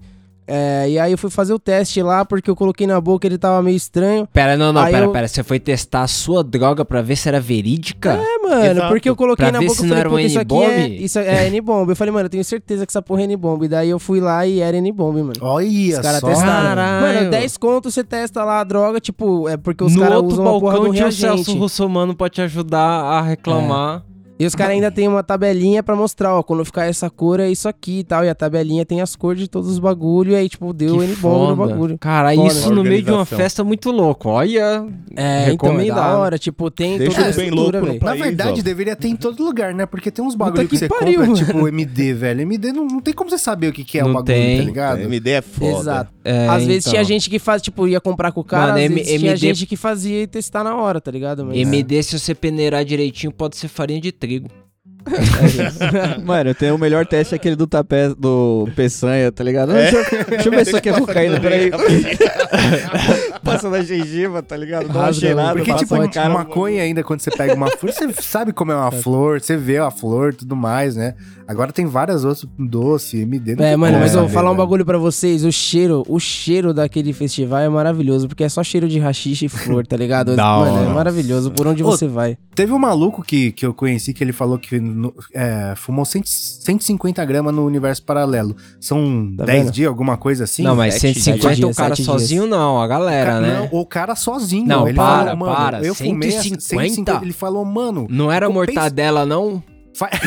É, 0.52 0.90
e 0.90 0.98
aí 0.98 1.12
eu 1.12 1.18
fui 1.18 1.30
fazer 1.30 1.52
o 1.54 1.58
teste 1.58 2.02
lá, 2.02 2.24
porque 2.24 2.50
eu 2.50 2.56
coloquei 2.56 2.86
na 2.86 3.00
boca 3.00 3.26
ele 3.26 3.38
tava 3.38 3.62
meio 3.62 3.76
estranho. 3.76 4.26
Pera, 4.32 4.56
não, 4.56 4.72
não, 4.72 4.82
Aí 4.82 4.92
pera, 4.92 5.04
eu- 5.06 5.12
pera. 5.12 5.28
Você 5.28 5.42
foi 5.44 5.60
testar 5.60 6.02
a 6.02 6.06
sua 6.08 6.42
droga 6.42 6.84
pra 6.84 7.00
ver 7.02 7.14
se 7.16 7.28
era 7.28 7.40
verídica? 7.40 8.14
É, 8.20 8.38
mano, 8.48 8.64
Exato. 8.64 8.88
porque 8.88 9.08
eu 9.08 9.14
coloquei 9.14 9.44
Pra 9.46 9.52
na 9.52 9.60
boca 9.60 9.74
se 9.74 9.80
e 9.80 9.82
não 9.84 9.88
falei, 9.90 10.00
era 10.00 10.08
um 10.08 10.12
puta, 10.12 10.22
isso 10.22 10.38
aqui 10.40 10.54
é, 10.54 10.78
N-bomb? 10.80 11.04
isso 11.04 11.18
é 11.20 11.46
N-bomb. 11.48 11.88
Eu 11.90 11.96
falei, 11.96 12.12
mano, 12.12 12.26
eu 12.26 12.30
tenho 12.30 12.44
certeza 12.44 12.84
que 12.84 12.90
essa 12.90 13.00
porra 13.00 13.20
é 13.20 13.24
N-bomb. 13.24 13.64
E 13.64 13.68
daí 13.68 13.88
eu 13.90 13.98
fui 14.00 14.20
lá 14.20 14.44
e 14.46 14.60
era 14.60 14.76
N-bomb, 14.76 15.16
mano. 15.22 15.32
Olha 15.40 15.66
Os 15.68 15.98
caras 16.00 16.20
só. 16.20 16.26
testaram. 16.26 16.50
Caralho. 16.74 17.16
Mano, 17.18 17.30
10 17.30 17.56
contos 17.56 17.94
você 17.94 18.02
testa 18.02 18.42
lá 18.44 18.60
a 18.60 18.64
droga, 18.64 19.00
tipo, 19.00 19.48
é 19.48 19.56
porque 19.56 19.84
os 19.84 19.94
no 19.94 20.00
caras 20.00 20.16
outro 20.16 20.32
usam 20.32 20.46
a 20.46 20.50
porra 20.60 20.72
balcão 20.72 20.88
do 20.88 20.94
tinha 20.94 21.06
o 21.08 21.12
Celso 21.12 21.36
reagente. 21.36 21.58
Russomano 21.58 22.14
pra 22.14 22.28
te 22.28 22.40
ajudar 22.42 22.80
a 22.80 23.20
reclamar. 23.22 24.02
E 24.40 24.46
os 24.46 24.54
caras 24.54 24.72
ainda 24.72 24.90
tem 24.90 25.06
uma 25.06 25.22
tabelinha 25.22 25.82
pra 25.82 25.94
mostrar, 25.94 26.34
ó, 26.34 26.42
quando 26.42 26.64
ficar 26.64 26.86
essa 26.86 27.10
cor 27.10 27.38
é 27.40 27.50
isso 27.50 27.68
aqui 27.68 27.98
e 27.98 28.04
tal. 28.04 28.24
E 28.24 28.28
a 28.30 28.34
tabelinha 28.34 28.86
tem 28.86 29.02
as 29.02 29.14
cores 29.14 29.38
de 29.42 29.46
todos 29.48 29.68
os 29.68 29.78
bagulho, 29.78 30.32
e 30.32 30.34
aí, 30.36 30.48
tipo, 30.48 30.72
deu 30.72 30.96
Que 30.98 31.04
N-bomb 31.04 31.50
no 31.50 31.56
bagulho. 31.56 31.98
Cara, 31.98 32.34
Foda. 32.34 32.48
isso 32.48 32.74
no 32.74 32.82
meio 32.82 33.02
de 33.02 33.10
uma 33.10 33.26
festa 33.26 33.62
muito 33.62 33.90
louco. 33.90 34.30
Olha, 34.30 34.86
É, 35.14 35.52
então, 35.52 35.78
é 35.78 35.86
da 35.86 36.16
hora, 36.18 36.38
tipo, 36.38 36.70
tem 36.70 36.96
Deixa 36.96 37.16
toda 37.16 37.26
a 37.26 37.30
estrutura, 37.30 37.54
louco 37.60 37.78
no 37.80 37.86
velho. 37.92 38.04
Na 38.04 38.14
verdade, 38.14 38.60
ó. 38.60 38.62
deveria 38.62 38.96
ter 38.96 39.08
em 39.08 39.16
todo 39.16 39.44
lugar, 39.44 39.74
né? 39.74 39.84
Porque 39.84 40.10
tem 40.10 40.24
uns 40.24 40.34
bagulho 40.34 40.62
que, 40.66 40.70
que 40.70 40.78
você 40.78 40.88
pariu, 40.88 41.20
compra, 41.26 41.44
tipo 41.44 41.68
MD, 41.68 42.14
velho. 42.14 42.40
MD 42.40 42.72
não, 42.72 42.86
não 42.86 43.00
tem 43.00 43.12
como 43.12 43.28
você 43.28 43.36
saber 43.36 43.68
o 43.68 43.72
que, 43.74 43.84
que 43.84 43.98
é 43.98 44.02
o 44.02 44.06
Não 44.06 44.14
bagulho, 44.14 44.34
tem. 44.34 44.56
tá 44.58 44.64
ligado? 44.64 44.98
A 45.00 45.02
MD 45.02 45.30
é 45.32 45.42
foda. 45.42 45.78
Exato. 45.80 46.12
É, 46.24 46.48
às 46.48 46.64
vezes 46.64 46.82
então. 46.86 46.92
tinha 46.92 47.04
gente 47.04 47.28
que 47.28 47.38
faz, 47.38 47.60
tipo, 47.60 47.86
ia 47.86 48.00
comprar 48.00 48.32
com 48.32 48.40
o 48.40 48.44
cara, 48.44 48.72
Mano, 48.72 48.78
às 48.78 48.84
M- 48.84 48.94
vezes 48.94 49.08
tinha 49.20 49.30
MD 49.32 49.36
gente 49.36 49.66
que 49.66 49.76
fazia 49.76 50.22
e 50.22 50.26
testar 50.26 50.64
na 50.64 50.74
hora, 50.76 50.98
tá 50.98 51.10
ligado? 51.10 51.44
Mas- 51.44 51.58
MD, 51.58 52.02
se 52.02 52.18
você 52.18 52.34
peneirar 52.34 52.82
direitinho, 52.86 53.30
pode 53.32 53.56
ser 53.58 53.68
farinha 53.68 54.00
de 54.00 54.10
trigo. 54.12 54.29
seguir. 54.30 54.69
Mano, 56.24 56.54
tem 56.54 56.70
o 56.70 56.78
melhor 56.78 57.06
teste 57.06 57.34
aquele 57.34 57.56
do 57.56 57.66
tapé 57.66 58.08
do 58.10 58.68
Peçanha, 58.76 59.30
tá 59.32 59.42
ligado? 59.44 59.72
É? 59.76 59.90
Deixa, 59.90 60.16
eu- 60.16 60.24
deixa 60.24 60.48
eu 60.48 60.52
ver 60.52 60.64
se 60.64 60.70
isso 60.70 60.76
aqui 60.76 60.88
é 60.88 60.92
cocaína, 60.92 61.40
peraí. 61.40 61.70
Passa 63.42 63.68
na 63.70 63.82
gengiva, 63.82 64.42
tá 64.42 64.56
ligado? 64.56 64.88
Dá 64.88 65.00
uma 65.00 65.12
cheirada, 65.12 65.54
Porque, 65.54 65.70
passa 65.72 65.84
tipo, 65.84 65.96
na 65.96 66.08
cara. 66.08 66.28
maconha 66.30 66.82
ainda, 66.82 67.02
quando 67.02 67.20
você 67.20 67.30
pega 67.30 67.54
uma 67.54 67.68
flor, 67.70 67.92
você 67.92 68.12
sabe 68.22 68.52
como 68.52 68.72
é 68.72 68.76
uma 68.76 68.90
flor, 68.90 69.40
você 69.40 69.56
vê 69.56 69.78
a 69.78 69.90
flor 69.90 70.32
e 70.32 70.36
tudo 70.36 70.54
mais, 70.54 70.96
né? 70.96 71.14
Agora 71.48 71.72
tem 71.72 71.84
várias 71.86 72.24
outras, 72.24 72.46
doce, 72.56 73.22
MD. 73.22 73.56
É, 73.58 73.76
mano, 73.76 73.98
mas 73.98 74.14
eu 74.14 74.20
vou 74.20 74.28
falar 74.28 74.52
um 74.52 74.56
bagulho 74.56 74.84
pra 74.84 74.98
vocês. 74.98 75.44
O 75.44 75.50
cheiro, 75.50 76.04
o 76.08 76.20
cheiro 76.20 76.72
daquele 76.72 77.12
festival 77.12 77.58
é 77.58 77.68
maravilhoso, 77.68 78.28
porque 78.28 78.44
é 78.44 78.48
só 78.48 78.62
cheiro 78.62 78.88
de 78.88 79.00
rachixe 79.00 79.46
e 79.46 79.48
flor, 79.48 79.84
tá 79.84 79.96
ligado? 79.96 80.36
Mano, 80.40 80.90
é 80.90 80.94
maravilhoso 80.94 81.50
por 81.50 81.66
onde 81.66 81.82
Ô, 81.82 81.86
você 81.86 82.06
vai. 82.06 82.36
Teve 82.54 82.72
um 82.72 82.78
maluco 82.78 83.22
que, 83.22 83.50
que 83.52 83.66
eu 83.66 83.74
conheci 83.74 84.12
que 84.14 84.22
ele 84.22 84.32
falou 84.32 84.58
que 84.58 84.78
no- 85.00 85.14
é, 85.32 85.72
fumou 85.76 86.04
100, 86.04 86.22
150 86.24 87.24
gramas 87.24 87.54
no 87.54 87.64
universo 87.66 88.02
paralelo. 88.02 88.54
São 88.80 89.32
Tá 89.36 89.44
10 89.46 89.64
vendo? 89.64 89.72
dias, 89.72 89.88
alguma 89.88 90.16
coisa 90.16 90.44
assim? 90.44 90.62
não, 90.62 90.76
mas 90.76 90.94
sete 90.94 91.20
150 91.20 91.54
dias, 91.56 91.70
o 91.70 91.74
cara 91.74 91.96
sozinho 91.96 92.46
não, 92.46 92.80
a 92.80 92.86
galera, 92.86 93.32
Ca- 93.32 93.40
né? 93.40 93.68
Não, 93.70 93.80
o 93.80 93.86
cara 93.86 94.14
sozinho. 94.14 94.66
Não, 94.66 94.86
ele 94.86 94.96
para, 94.96 95.30
falou, 95.30 95.36
mano, 95.36 95.54
para, 95.56 95.82
eu 95.82 95.94
fumei 95.94 96.36
a 96.36 96.42
150? 96.42 97.20
Ele 97.22 97.32
falou, 97.32 97.64
mano... 97.64 98.06
Não 98.10 98.30
era 98.30 98.48
mortadela, 98.50 99.24
não? 99.26 99.62
Fa- 99.94 100.10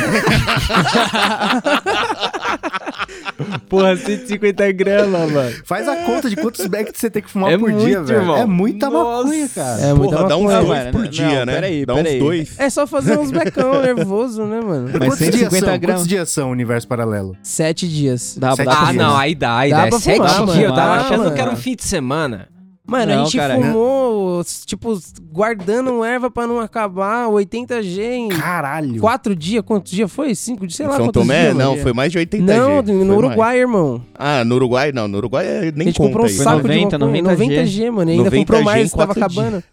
Porra, 3.69 3.95
150 3.97 4.71
gramas, 4.73 5.31
mano. 5.31 5.51
Faz 5.65 5.87
a 5.87 5.95
conta 5.97 6.29
de 6.29 6.35
quantos 6.35 6.65
bags 6.67 6.93
você 6.95 7.09
tem 7.09 7.21
que 7.21 7.29
fumar 7.29 7.51
É 7.51 7.57
por 7.57 7.69
muito, 7.71 7.85
dia, 7.85 8.01
velho. 8.01 8.19
irmão. 8.21 8.37
É 8.37 8.45
muita 8.45 8.89
Nossa. 8.89 9.23
maconha, 9.23 9.49
cara. 9.49 9.81
É 9.81 9.93
muita 9.93 10.15
Porra, 10.17 10.29
dá 10.29 10.37
uns 10.37 10.51
dois 10.53 10.67
mano, 10.67 10.91
por 10.91 11.01
não, 11.03 11.09
dia, 11.09 11.45
né? 11.45 11.53
peraí, 11.55 11.85
dá 11.85 11.93
peraí. 11.95 12.15
uns 12.15 12.19
dois. 12.19 12.59
É 12.59 12.69
só 12.69 12.85
fazer 12.87 13.17
uns 13.17 13.31
becão 13.31 13.81
nervoso, 13.81 14.45
né, 14.45 14.61
mano? 14.61 14.89
Mas 14.91 14.99
quantos, 14.99 15.17
dias 15.19 15.33
150 15.35 15.65
são? 15.65 15.79
gramas. 15.79 15.85
quantos 16.01 16.07
dias 16.07 16.29
são 16.29 16.49
o 16.49 16.51
universo 16.51 16.87
paralelo? 16.87 17.35
Sete 17.41 17.87
dias. 17.87 18.35
Dá, 18.37 18.55
Sete 18.55 18.65
dá 18.65 18.71
pra 18.71 18.81
Ah, 18.81 18.91
dias. 18.91 18.95
não, 18.97 19.17
aí 19.17 19.35
dá, 19.35 19.57
aí 19.57 19.71
Dá 19.71 19.77
dá. 19.81 19.85
É 19.85 19.89
pra 19.89 19.99
sete 19.99 20.15
fumar, 20.17 20.29
dias. 20.35 20.47
mano. 20.47 20.61
Eu 20.61 20.73
tava 20.73 20.93
achando 21.01 21.23
mano. 21.23 21.31
que 21.35 21.41
era 21.41 21.51
um 21.51 21.55
fim 21.55 21.75
de 21.75 21.83
semana. 21.83 22.47
Mano, 22.85 23.13
a 23.13 23.15
Não, 23.15 23.25
gente 23.25 23.37
cara, 23.37 23.55
fumou, 23.55 24.43
tipo, 24.65 24.99
guardando 25.31 26.03
erva 26.03 26.29
pra 26.29 26.45
não 26.45 26.59
acabar, 26.59 27.29
80G 27.29 28.01
em 28.01 28.27
Caralho. 28.27 28.99
quatro 28.99 29.33
dias. 29.33 29.63
Quantos 29.65 29.89
dias 29.93 30.11
foi? 30.11 30.35
Cinco 30.35 30.67
dias? 30.67 30.75
Sei 30.75 30.85
lá 30.85 30.97
São 30.97 31.05
quantos 31.05 31.21
Tomé? 31.21 31.43
dias, 31.43 31.55
não, 31.55 31.77
foi 31.77 31.93
mais 31.93 32.11
de 32.11 32.17
80 32.17 32.43
Não, 32.43 32.85
G. 32.85 32.91
no 32.91 33.05
Foi 33.05 33.15
Uruguai, 33.25 33.57
irmão. 33.59 33.91
mais. 33.99 34.01
Ah, 34.15 34.43
no 34.43 34.55
Uruguai 34.55 34.91
não. 34.91 35.07
No 35.07 35.17
Uruguai 35.17 35.45
é- 35.47 35.59
A 35.59 35.71
nem 35.71 35.87
gente 35.87 35.97
conta 35.97 36.09
comprou 36.09 36.25
um 36.25 36.29
saco 36.29 36.57
90, 36.57 36.97
de 36.97 37.05
maconha, 37.05 37.23
90G. 37.23 37.55
90G, 37.55 37.89
mano. 37.91 38.11
E 38.11 38.13
ainda 38.15 38.29
90G 38.29 38.37
comprou 38.39 38.63
mais, 38.63 38.87
em 38.93 38.97
tava 38.97 39.05
quatro 39.15 39.23
acabando. 39.23 39.63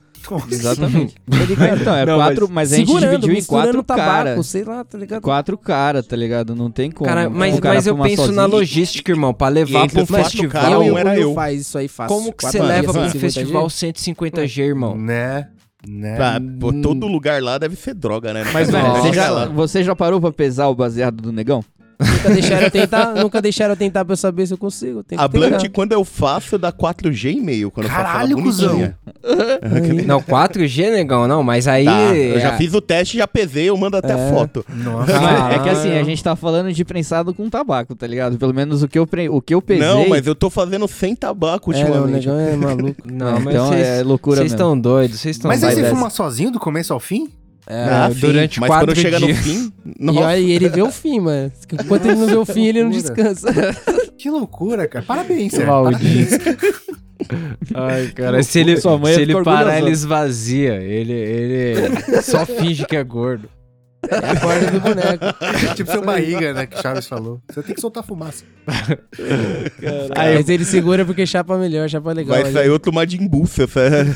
Exatamente. 0.50 1.14
Tá 1.30 1.44
ligado? 1.44 1.80
Então, 1.80 1.94
é 1.96 2.06
Não, 2.06 2.16
quatro, 2.16 2.48
mas, 2.50 2.72
a 2.72 2.76
gente 2.76 2.98
dividiu 2.98 3.32
em 3.32 3.44
quatro 3.44 3.82
tabaco, 3.82 4.08
caras. 4.08 4.46
sei 4.46 4.64
lá, 4.64 4.84
tá 4.84 4.98
ligado? 4.98 5.22
Quatro 5.22 5.58
caras, 5.58 6.06
tá 6.06 6.16
ligado? 6.16 6.54
Não 6.54 6.70
tem 6.70 6.90
como. 6.90 7.08
Cara, 7.08 7.28
mas, 7.30 7.58
O 7.58 7.60
cara 7.60 7.74
mas 7.76 7.86
eu 7.86 7.96
penso 7.96 8.22
na 8.32 8.42
sozinho. 8.42 8.48
logística, 8.48 9.10
irmão, 9.12 9.32
pra 9.32 9.48
levar 9.48 9.88
pra 9.88 10.02
um 10.02 10.06
festival. 10.06 10.50
caras, 10.50 10.72
eu 10.72 10.94
um 10.94 10.98
era 10.98 11.18
eu. 11.18 11.34
faz 11.34 11.60
isso 11.60 11.78
aí 11.78 11.88
fácil. 11.88 12.16
Como 12.16 12.32
que 12.32 12.44
você 12.44 12.60
leva 12.60 12.80
dias, 12.82 12.92
pra 12.92 13.02
um 13.02 13.06
150G? 13.06 13.20
festival 13.20 13.66
150G, 13.68 14.58
irmão? 14.62 14.96
Né? 14.96 15.48
Né? 15.88 16.14
Pra, 16.16 16.38
pô, 16.60 16.72
todo 16.74 17.06
lugar 17.06 17.42
lá 17.42 17.56
deve 17.56 17.74
ser 17.74 17.94
droga, 17.94 18.34
né? 18.34 18.44
Mas, 18.52 18.70
velho, 18.70 18.92
você 18.92 19.12
já, 19.14 19.46
você 19.46 19.82
já 19.82 19.96
parou 19.96 20.20
pra 20.20 20.30
pesar 20.30 20.68
o 20.68 20.74
baseado 20.74 21.22
do 21.22 21.32
negão? 21.32 21.64
Nunca 22.01 22.30
deixaram 22.30 22.62
eu 22.62 22.70
tentar, 22.70 23.14
nunca 23.14 23.42
deixaram 23.42 23.72
eu 23.72 23.76
tentar 23.76 24.05
pra 24.05 24.12
eu 24.12 24.16
saber 24.16 24.46
se 24.46 24.55
eu 24.55 24.59
consigo. 24.59 25.03
Tem 25.05 25.18
que 25.18 25.24
A 25.24 25.28
Blunt, 25.28 25.68
quando 25.72 25.92
eu 25.92 26.05
faço, 26.05 26.57
dá 26.59 26.72
4G 26.72 27.32
e 27.36 27.40
meio. 27.40 27.70
Quando 27.70 27.86
Caralho, 27.86 28.38
eu 28.38 28.44
faço 28.44 28.64
ela 28.64 28.72
bonitinha. 28.72 28.98
Não, 30.07 30.20
4G, 30.22 30.90
negão, 30.90 31.28
não, 31.28 31.42
mas 31.42 31.68
aí. 31.68 31.84
Tá, 31.84 32.14
eu 32.14 32.40
já 32.40 32.48
é- 32.55 32.57
fiz 32.57 32.72
o 32.74 32.80
teste, 32.80 33.18
já 33.18 33.26
pesei, 33.28 33.68
eu 33.68 33.76
mando 33.76 33.96
até 33.96 34.14
É. 34.14 34.30
foto. 34.30 34.64
Nossa. 34.68 35.11
Ah. 35.30 35.53
é 35.53 35.59
que 35.59 35.68
assim, 35.68 35.90
a 35.92 36.03
gente 36.03 36.22
tá 36.24 36.34
falando 36.34 36.72
de 36.72 36.84
prensado 36.84 37.32
com 37.34 37.48
tabaco, 37.48 37.94
tá 37.94 38.07
ligado? 38.07 38.36
Pelo 38.38 38.53
menos 38.55 38.82
o 38.82 38.88
que 38.88 38.98
eu, 38.98 39.07
pre... 39.07 39.28
o 39.28 39.40
que 39.40 39.55
eu 39.55 39.61
pesei. 39.62 39.86
Não, 39.86 40.09
mas 40.09 40.26
eu 40.26 40.34
tô 40.34 40.48
fazendo 40.51 40.88
sem 40.88 41.14
tabaco 41.14 41.72
É, 41.72 41.76
o 41.76 41.78
ultimamente. 41.78 42.26
negão 42.26 42.38
é 42.40 42.57
maluco. 42.57 42.96
Não, 43.05 43.32
mas 43.40 43.46
então 43.55 43.66
vocês 43.68 43.86
é 43.86 44.03
loucura 44.03 44.36
vocês 44.38 44.53
estão 44.53 44.78
doidos, 44.78 45.20
vocês 45.20 45.36
estão 45.36 45.48
Mas 45.48 45.62
aí 45.62 45.74
você 45.74 45.90
fuma 45.90 46.11
sozinho 46.11 46.51
do 46.51 46.59
começo 46.59 46.92
ao 46.92 47.01
fim? 47.01 47.28
É. 47.70 47.84
Ah, 47.88 48.08
durante 48.08 48.58
mas 48.58 48.68
quatro 48.68 48.88
quando 48.88 48.96
chega 48.96 49.18
dias. 49.18 49.36
no 49.38 49.42
fim. 49.42 49.72
E, 49.98 50.04
Nossa, 50.04 50.20
olha, 50.20 50.38
e 50.38 50.50
ele 50.52 50.68
vê 50.68 50.82
o 50.82 50.90
fim, 50.90 51.20
mano. 51.20 51.52
Enquanto 51.72 52.06
ele 52.06 52.14
não 52.16 52.26
vê 52.26 52.36
o 52.36 52.44
fim, 52.44 52.66
ele 52.66 52.82
não 52.82 52.90
descansa. 52.90 53.48
Que 54.18 54.28
loucura, 54.28 54.86
cara. 54.86 55.02
Parabéns, 55.02 55.52
Sérgio. 55.52 55.66
Valdir. 55.66 56.28
Ai, 57.74 58.08
cara, 58.14 58.42
se 58.42 58.60
ele, 58.60 58.78
Sua 58.78 58.98
mãe 58.98 59.14
se 59.14 59.22
ele 59.22 59.42
parar, 59.42 59.78
ele 59.78 59.90
esvazia. 59.90 60.74
Ele, 60.74 61.12
ele 61.12 62.22
só 62.22 62.44
finge 62.44 62.84
que 62.84 62.96
é 62.96 63.02
gordo. 63.02 63.48
É 64.09 64.16
a 64.30 64.40
corda 64.40 64.70
do 64.70 64.80
boneco. 64.80 65.24
tipo 65.76 65.90
seu 65.90 66.03
barriga, 66.03 66.55
né? 66.55 66.66
Que 66.66 66.80
Chaves 66.80 67.07
falou. 67.07 67.40
Você 67.51 67.62
tem 67.62 67.74
que 67.74 67.80
soltar 67.80 68.03
fumaça. 68.05 68.44
Aí, 70.16 70.36
Mas 70.36 70.48
ele 70.48 70.64
segura 70.64 71.05
porque 71.05 71.26
chapa 71.26 71.59
melhor, 71.59 71.88
chapa 71.88 72.12
legal. 72.12 72.34
vai 72.36 72.44
ali. 72.44 72.53
sair 72.53 72.70
outro 72.70 72.92
Majin 72.92 73.28
Buu. 73.28 73.46
fala. 73.46 74.07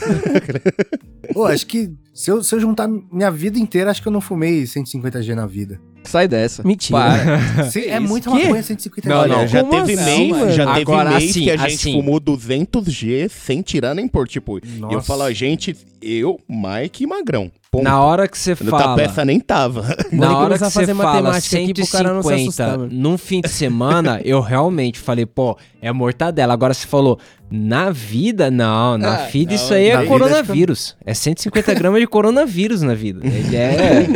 Pô, 1.33 1.45
acho 1.47 1.67
que 1.67 1.93
se 2.13 2.31
eu, 2.31 2.43
se 2.43 2.55
eu 2.55 2.61
juntar 2.61 2.89
minha 2.89 3.31
vida 3.31 3.59
inteira, 3.59 3.91
acho 3.91 4.01
que 4.03 4.09
eu 4.09 4.13
não 4.13 4.21
fumei 4.21 4.63
150G 4.65 5.35
na 5.35 5.47
vida. 5.47 5.81
Sai 6.05 6.29
dessa. 6.29 6.63
Mentira. 6.63 6.99
Para. 6.99 7.65
Se- 7.71 7.89
é 7.89 7.99
muita 7.99 8.31
Quê? 8.31 8.45
maconha 8.45 8.63
150G. 8.63 9.07
Não, 9.07 9.27
não. 9.27 9.47
já 9.49 9.61
Como 9.65 9.73
teve 9.85 10.01
assim, 10.01 10.05
mês, 10.05 10.31
mano? 10.39 10.53
já 10.53 10.67
teve 10.67 10.81
Agora, 10.81 11.11
mês 11.11 11.31
assim, 11.31 11.43
que 11.45 11.51
a 11.51 11.57
gente 11.57 11.75
assim. 11.75 11.93
fumou 11.93 12.21
200G 12.21 13.29
sem 13.29 13.63
tirar 13.63 13.95
nem 13.95 14.07
pôr. 14.07 14.29
Tipo, 14.29 14.59
e 14.59 14.63
eu 14.81 14.81
Nossa. 14.81 15.01
falo, 15.03 15.23
a 15.23 15.33
gente, 15.33 15.77
eu, 16.03 16.39
Mike 16.49 17.05
e 17.05 17.07
Magrão. 17.07 17.51
Ponto. 17.71 17.83
Na 17.83 18.01
hora 18.05 18.29
que 18.29 18.39
você 18.39 18.51
No 18.61 18.71
fala. 18.71 18.95
peça 18.95 19.25
nem 19.25 19.41
tava. 19.41 19.97
Na 20.13 20.39
hora 20.39 20.57
que 20.57 20.63
a 20.63 20.71
fazer 20.71 20.87
você 20.87 20.95
fala 20.95 21.23
matemática 21.23 21.59
aqui 21.59 21.75
pro 21.75 21.87
cara 21.89 22.13
não 22.15 22.23
se 22.23 22.29
150 22.29 22.43
assustar, 22.65 22.79
num 22.93 23.19
fim 23.19 23.41
de 23.41 23.49
semana, 23.49 24.21
eu 24.25 24.41
realmente 24.41 25.01
falei, 25.01 25.27
pô, 25.27 25.59
é 25.83 25.91
mortadela. 25.91 26.53
Agora 26.53 26.73
você 26.73 26.87
falou, 26.87 27.19
na 27.51 27.91
vida, 27.91 28.51
não, 28.51 28.99
na 28.99 29.15
Ah, 29.15 29.27
vida 29.27 29.51
não, 29.51 29.57
isso 29.57 29.73
aí 29.75 29.89
é 29.91 30.05
coronavírus. 30.07 30.97
É 31.05 31.15
150 31.15 31.75
gramas 31.75 32.01
de 32.01 32.07
coronavírus 32.07 32.83
na 32.83 32.95
vida. 32.95 33.21
Ele 33.25 33.57
é, 33.57 34.07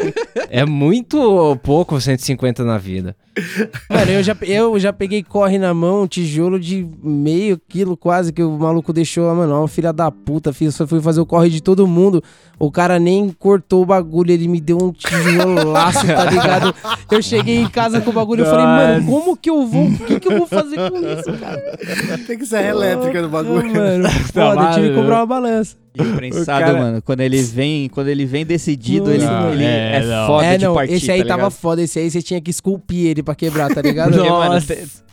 é 0.50 0.64
muito 0.64 1.56
pouco 1.62 2.00
150 2.00 2.64
na 2.64 2.78
vida. 2.78 3.14
Mano, 3.88 4.10
eu 4.10 4.22
já, 4.22 4.36
eu 4.42 4.78
já 4.80 4.92
peguei 4.92 5.22
corre 5.22 5.58
na 5.58 5.72
mão, 5.72 6.02
um 6.02 6.06
tijolo 6.06 6.58
de 6.58 6.86
meio 7.02 7.60
quilo 7.68 7.96
quase 7.96 8.32
que 8.32 8.42
o 8.42 8.58
maluco 8.58 8.92
deixou 8.92 9.26
lá, 9.26 9.34
mano. 9.34 9.54
Ó, 9.54 9.64
um 9.64 9.68
filho 9.68 9.92
da 9.92 10.10
puta, 10.10 10.52
só 10.72 10.86
fui 10.86 11.00
fazer 11.00 11.20
o 11.20 11.26
corre 11.26 11.48
de 11.48 11.62
todo 11.62 11.86
mundo. 11.86 12.22
O 12.58 12.72
cara 12.72 12.98
nem 12.98 13.30
cortou 13.30 13.82
o 13.82 13.86
bagulho, 13.86 14.32
ele 14.32 14.48
me 14.48 14.60
deu 14.60 14.78
um 14.78 14.90
tijolaço, 14.90 16.04
tá 16.04 16.24
ligado? 16.26 16.74
Eu 17.10 17.22
cheguei 17.22 17.58
em 17.58 17.68
casa 17.68 18.00
com 18.00 18.10
o 18.10 18.12
bagulho, 18.12 18.42
eu 18.44 18.50
falei, 18.50 18.66
mano, 18.66 19.06
como 19.06 19.36
que 19.36 19.48
eu 19.48 19.64
vou, 19.64 19.86
o 19.86 19.98
que 19.98 20.18
que 20.18 20.26
eu 20.26 20.38
vou 20.38 20.46
fazer 20.46 20.76
com 20.90 20.96
isso, 20.98 21.32
cara? 21.38 21.78
Tem 22.26 22.36
que 22.36 22.44
ser 22.44 22.64
elétrica 22.64 23.17
no 23.20 23.26
Ah, 23.26 23.30
bagulho. 23.30 23.72
mano, 23.72 24.08
foda, 24.32 24.62
eu 24.62 24.74
tive 24.74 24.88
que 24.90 24.94
comprar 24.94 25.16
uma 25.16 25.26
balança. 25.26 25.76
E 25.94 26.00
o 26.02 26.14
prensado, 26.14 26.62
O 26.62 26.66
cara- 26.66 26.78
mano, 26.78 27.02
quando 27.02 27.20
ele 27.20 27.42
vem, 27.42 27.88
quando 27.88 28.08
ele 28.08 28.24
vem 28.26 28.44
decidido, 28.46 29.10
ele, 29.10 29.24
Nossa, 29.24 29.52
ele 29.52 29.64
é, 29.64 29.96
é, 29.96 30.02
não. 30.04 30.26
foda 30.26 30.46
é, 30.46 30.56
de 30.58 30.64
não, 30.64 30.74
partir, 30.74 30.92
esse 30.94 31.10
aí 31.10 31.22
tá 31.22 31.36
tava 31.36 31.50
foda, 31.50 31.82
esse 31.82 31.98
aí 31.98 32.10
você 32.10 32.22
tinha 32.22 32.40
que 32.40 32.50
esculpir 32.50 33.06
ele 33.06 33.22
pra 33.22 33.34
quebrar, 33.34 33.72
tá 33.74 33.80
ligado? 33.82 34.12
Porque, 34.12 34.28
mano, 34.28 34.60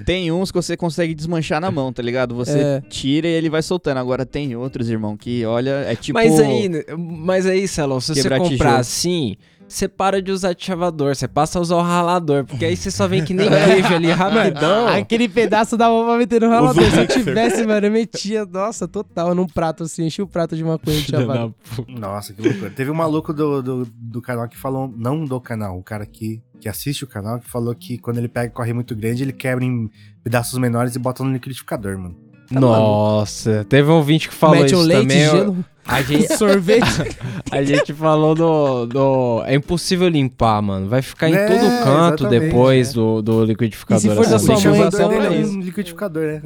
tem 0.05 0.32
uns 0.32 0.51
que 0.51 0.55
você 0.55 0.76
consegue 0.78 1.13
desmanchar 1.13 1.59
na 1.61 1.71
mão, 1.71 1.91
tá 1.91 2.01
ligado? 2.01 2.36
Você 2.36 2.59
É. 2.59 2.82
tira 2.89 3.28
e 3.28 3.32
ele 3.32 3.49
vai 3.49 3.61
soltando. 3.61 3.97
Agora 3.97 4.26
tem 4.26 4.55
outros, 4.55 4.89
irmão, 4.89 5.15
que 5.17 5.45
olha, 5.45 5.86
é 5.88 5.95
tipo... 5.95 6.17
mas 6.17 6.39
aí, 6.39 6.69
mas 6.97 7.45
aí, 7.45 7.67
Celão, 7.67 7.99
se 7.99 8.13
você 8.13 8.23
comprar 8.30 8.49
tijolo. 8.49 8.69
assim, 8.76 9.36
você 9.67 9.88
para 9.88 10.21
de 10.21 10.32
usar 10.32 10.55
chavador, 10.55 11.15
você 11.15 11.28
passa 11.28 11.57
a 11.57 11.61
usar 11.61 11.76
o 11.78 11.82
ralador, 11.82 12.45
porque 12.45 12.63
aí 12.65 12.76
você 12.78 12.91
só 12.91 13.07
vem 13.07 13.23
que 13.26 13.34
nem 13.34 13.49
queijo 13.49 13.95
ali 13.95 14.11
rapidão. 14.11 14.88
Aquele 14.88 15.28
pedaço 15.28 15.76
dava 15.76 16.03
pra 16.05 16.17
meter 16.17 16.39
no 16.41 16.49
ralador. 16.49 16.84
Se 16.91 16.99
eu 16.99 17.07
tivesse, 17.07 17.65
mano, 17.65 17.88
eu 17.88 17.91
metia, 17.91 18.45
nossa, 18.45 18.88
total, 18.88 19.34
num 19.34 19.47
prato 19.47 19.84
assim, 19.84 20.05
enchi 20.05 20.21
o 20.21 20.28
prato 20.28 20.55
de 20.55 20.63
maconha 20.78 20.97
de 20.97 21.03
Filha 21.05 21.19
chavado. 21.19 21.55
da 21.69 21.76
puta. 21.76 21.91
Nossa, 21.99 22.34
que 22.34 22.41
loucura. 22.41 22.69
Teve 22.69 22.91
um 22.91 22.95
maluco 22.95 23.34
do, 23.34 23.61
do, 23.61 23.88
do 23.93 24.21
canal 24.21 24.47
que 24.47 24.57
falou, 24.57 24.93
não 24.95 25.26
do 25.26 25.39
canal, 25.41 25.78
o 25.78 25.84
cara 25.84 26.05
que, 26.05 26.41
que 26.59 26.69
assiste 26.69 27.03
o 27.03 27.07
canal, 27.07 27.39
que 27.39 27.49
falou 27.49 27.73
que 27.76 27.97
quando 27.97 28.17
ele 28.17 28.28
pega 28.28 28.51
corre 28.51 28.73
muito 28.73 28.95
grande, 28.95 29.23
ele 29.23 29.34
quebra 29.34 29.63
em 29.63 29.89
pedaços 30.23 30.57
menores 30.59 30.95
e 30.95 30.99
bota 30.99 31.23
no 31.23 31.32
liquidificador, 31.32 31.97
mano. 31.97 32.15
Nossa, 32.51 33.65
teve 33.67 33.89
um 33.89 33.95
ouvinte 33.95 34.30
que 34.30 34.36
falou 34.36 34.57
Mete 34.57 34.67
isso 34.73 34.78
um 34.78 34.82
leite, 34.86 35.01
também. 35.01 35.21
eu- 35.23 35.32
gelo, 35.32 35.65
A 35.88 36.01
gente, 36.01 36.34
sorvete. 36.38 36.86
a 37.51 37.63
gente 37.63 37.91
falou 37.93 38.36
do, 38.36 38.86
do. 38.86 39.43
É 39.45 39.55
impossível 39.55 40.07
limpar, 40.07 40.61
mano. 40.61 40.88
Vai 40.88 41.01
ficar 41.01 41.30
em 41.30 41.34
É, 41.36 41.45
todo 41.47 41.84
canto 41.84 42.28
depois 42.30 42.93
do, 42.93 43.21
do 43.21 43.43
liquidificador. 43.45 43.97
E 43.97 44.01
se 44.01 44.15
for 44.15 44.28
da 44.28 44.36
essa 44.36 44.39
sua 44.39 44.71
mãe, 44.71 44.82
então, 44.88 45.11
é 45.11 45.26
é 45.41 45.45
um 45.45 45.59
liquidificador, 45.59 46.23
né? 46.23 46.41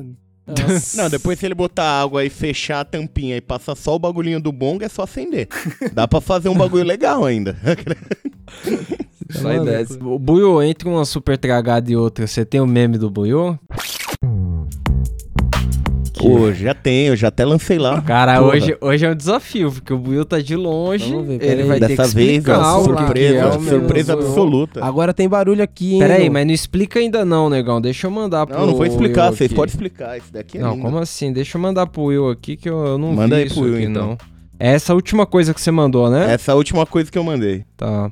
Nossa. 0.50 1.02
Não, 1.02 1.10
depois 1.10 1.40
se 1.40 1.46
ele 1.46 1.56
botar 1.56 2.02
água 2.02 2.26
e 2.26 2.30
fechar 2.30 2.82
a 2.82 2.86
tampinha 2.86 3.38
e 3.38 3.42
passar 3.42 3.76
só 3.76 3.96
o 3.96 4.00
bagulhinho 4.00 4.40
do 4.40 4.52
bong, 4.52 4.84
é 4.84 4.90
só 4.90 5.04
acender. 5.04 5.48
Dá 5.94 6.08
pra 6.08 6.20
fazer 6.22 6.50
um 6.50 6.58
bagulho 6.58 6.84
legal 6.84 7.26
ainda. 7.26 7.56
Só 9.30 9.64
desce. 9.64 9.98
O 10.02 10.18
Buiu, 10.18 10.62
entre 10.64 10.90
uma 10.90 11.06
super 11.06 11.38
tragada 11.38 11.92
e 11.92 11.96
outra, 11.96 12.26
você 12.26 12.44
tem 12.44 12.60
o 12.60 12.66
meme 12.66 12.98
do 12.98 13.10
Buiu? 13.10 13.60
Pô, 16.20 16.52
já 16.52 16.74
tenho, 16.74 17.16
já 17.16 17.30
até 17.30 17.46
lancei 17.46 17.80
lá. 17.80 18.02
Cara, 18.02 18.40
Porra. 18.40 18.48
hoje, 18.56 18.78
hoje 18.82 19.06
é 19.06 19.10
um 19.10 19.16
desafio, 19.16 19.72
porque 19.72 19.94
o 19.94 19.98
Buiu 19.98 20.26
tá 20.26 20.40
de 20.42 20.54
longe. 20.54 21.10
Vamos 21.10 21.28
ver, 21.28 21.42
ele 21.42 21.64
vai 21.64 21.80
ter 21.80 21.88
que 21.88 21.96
Dessa 21.96 22.14
vez, 22.14 22.30
explicar 22.40 22.60
ó, 22.60 22.78
que 22.78 22.84
surpresa, 22.84 23.48
é 23.48 23.52
surpresa 23.70 24.14
absoluta. 24.14 24.84
Agora 24.86 25.14
tem 25.14 25.30
barulho 25.30 25.64
aqui, 25.64 25.94
hein? 25.94 26.00
Peraí, 26.00 26.30
mas 26.30 26.46
não 26.46 26.54
explica 26.54 27.00
ainda 27.00 27.24
não, 27.24 27.50
negão. 27.50 27.80
Deixa 27.80 28.08
eu 28.08 28.12
mandar 28.12 28.46
pro 28.46 28.60
Não, 28.60 28.68
não 28.68 28.76
vou 28.76 28.86
explicar, 28.86 29.30
Will 29.30 29.38
vocês 29.38 29.54
podem 29.54 29.72
explicar. 29.72 30.18
Esse 30.18 30.32
daqui 30.34 30.58
é 30.58 30.62
Não, 30.62 30.72
lindo. 30.72 30.84
como 30.84 30.98
assim? 30.98 31.32
Deixa 31.32 31.58
eu 31.58 31.62
mandar 31.62 31.88
pro 31.88 32.04
Will 32.04 32.30
aqui 32.30 32.58
que 32.58 32.70
eu, 32.70 32.86
eu 32.86 32.98
não 32.98 33.14
Manda 33.14 33.38
vi 33.38 33.42
aí 33.44 33.48
isso 33.48 33.56
pro 33.56 33.64
Will, 33.64 33.76
aqui, 33.76 33.86
então. 33.86 34.08
não. 34.10 34.18
É 34.60 34.74
essa 34.74 34.94
última 34.94 35.26
coisa 35.26 35.54
que 35.54 35.62
você 35.62 35.72
mandou, 35.72 36.10
né? 36.10 36.34
Essa 36.34 36.54
última 36.54 36.86
coisa 36.86 37.10
que 37.10 37.18
eu 37.18 37.24
mandei. 37.24 37.64
Tá. 37.78 38.12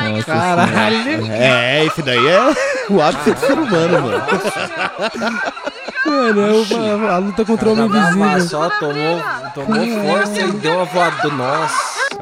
Nossa 0.00 0.24
Caralho. 0.24 1.26
É, 1.30 1.84
esse 1.84 2.00
daí 2.02 2.26
é 2.26 2.54
o 2.90 3.02
ápice 3.02 3.32
do 3.32 3.38
ser 3.40 3.52
humano, 3.58 4.00
mano. 4.00 4.22
Mano, 6.06 6.40
é 6.40 6.94
uma- 6.94 7.10
a 7.10 7.18
luta 7.18 7.44
contra 7.44 7.68
o 7.68 7.72
homem 7.72 7.86
invisível. 7.86 8.40
Só 8.48 8.70
tomou, 8.78 9.20
tomou 9.54 9.86
força 10.04 10.40
e 10.40 10.52
deu 10.52 10.74
uma 10.76 10.84
voadora. 10.84 11.34
Nossa. 11.34 11.74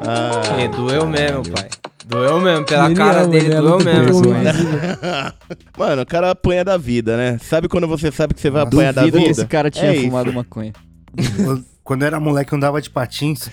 Ah, 0.07 0.61
É, 0.61 0.69
doeu 0.69 1.07
mesmo, 1.07 1.43
pai. 1.51 1.69
Doeu 2.07 2.41
mesmo. 2.41 2.67
Pela 2.67 2.87
Ele 2.87 2.95
cara 2.95 3.21
ama, 3.23 3.29
dele? 3.29 3.55
A 3.55 3.61
doeu 3.61 3.79
mesmo. 3.81 4.29
mano. 4.31 4.45
Mano, 5.79 6.03
o 6.03 6.07
cara 6.07 6.31
apanha 6.31 6.65
da 6.65 6.77
vida, 6.77 7.17
né? 7.17 7.39
Sabe 7.43 7.69
quando 7.69 7.87
você 7.89 8.11
sabe 8.13 8.35
que 8.35 8.41
você 8.41 8.51
vai 8.51 8.65
Nossa, 8.65 8.75
apanhar 8.77 8.93
da 8.93 9.03
vida? 9.05 9.19
esse 9.21 9.47
cara 9.47 9.71
tinha 9.71 9.91
É 9.93 9.95
isso. 9.97 10.05
fumado 10.07 10.33
maconha. 10.33 10.73
Eu- 11.39 11.63
Quando 11.83 12.03
eu 12.03 12.07
era 12.07 12.19
moleque, 12.21 12.53
eu 12.53 12.57
andava 12.57 12.81
de 12.81 12.89
patins. 12.91 13.49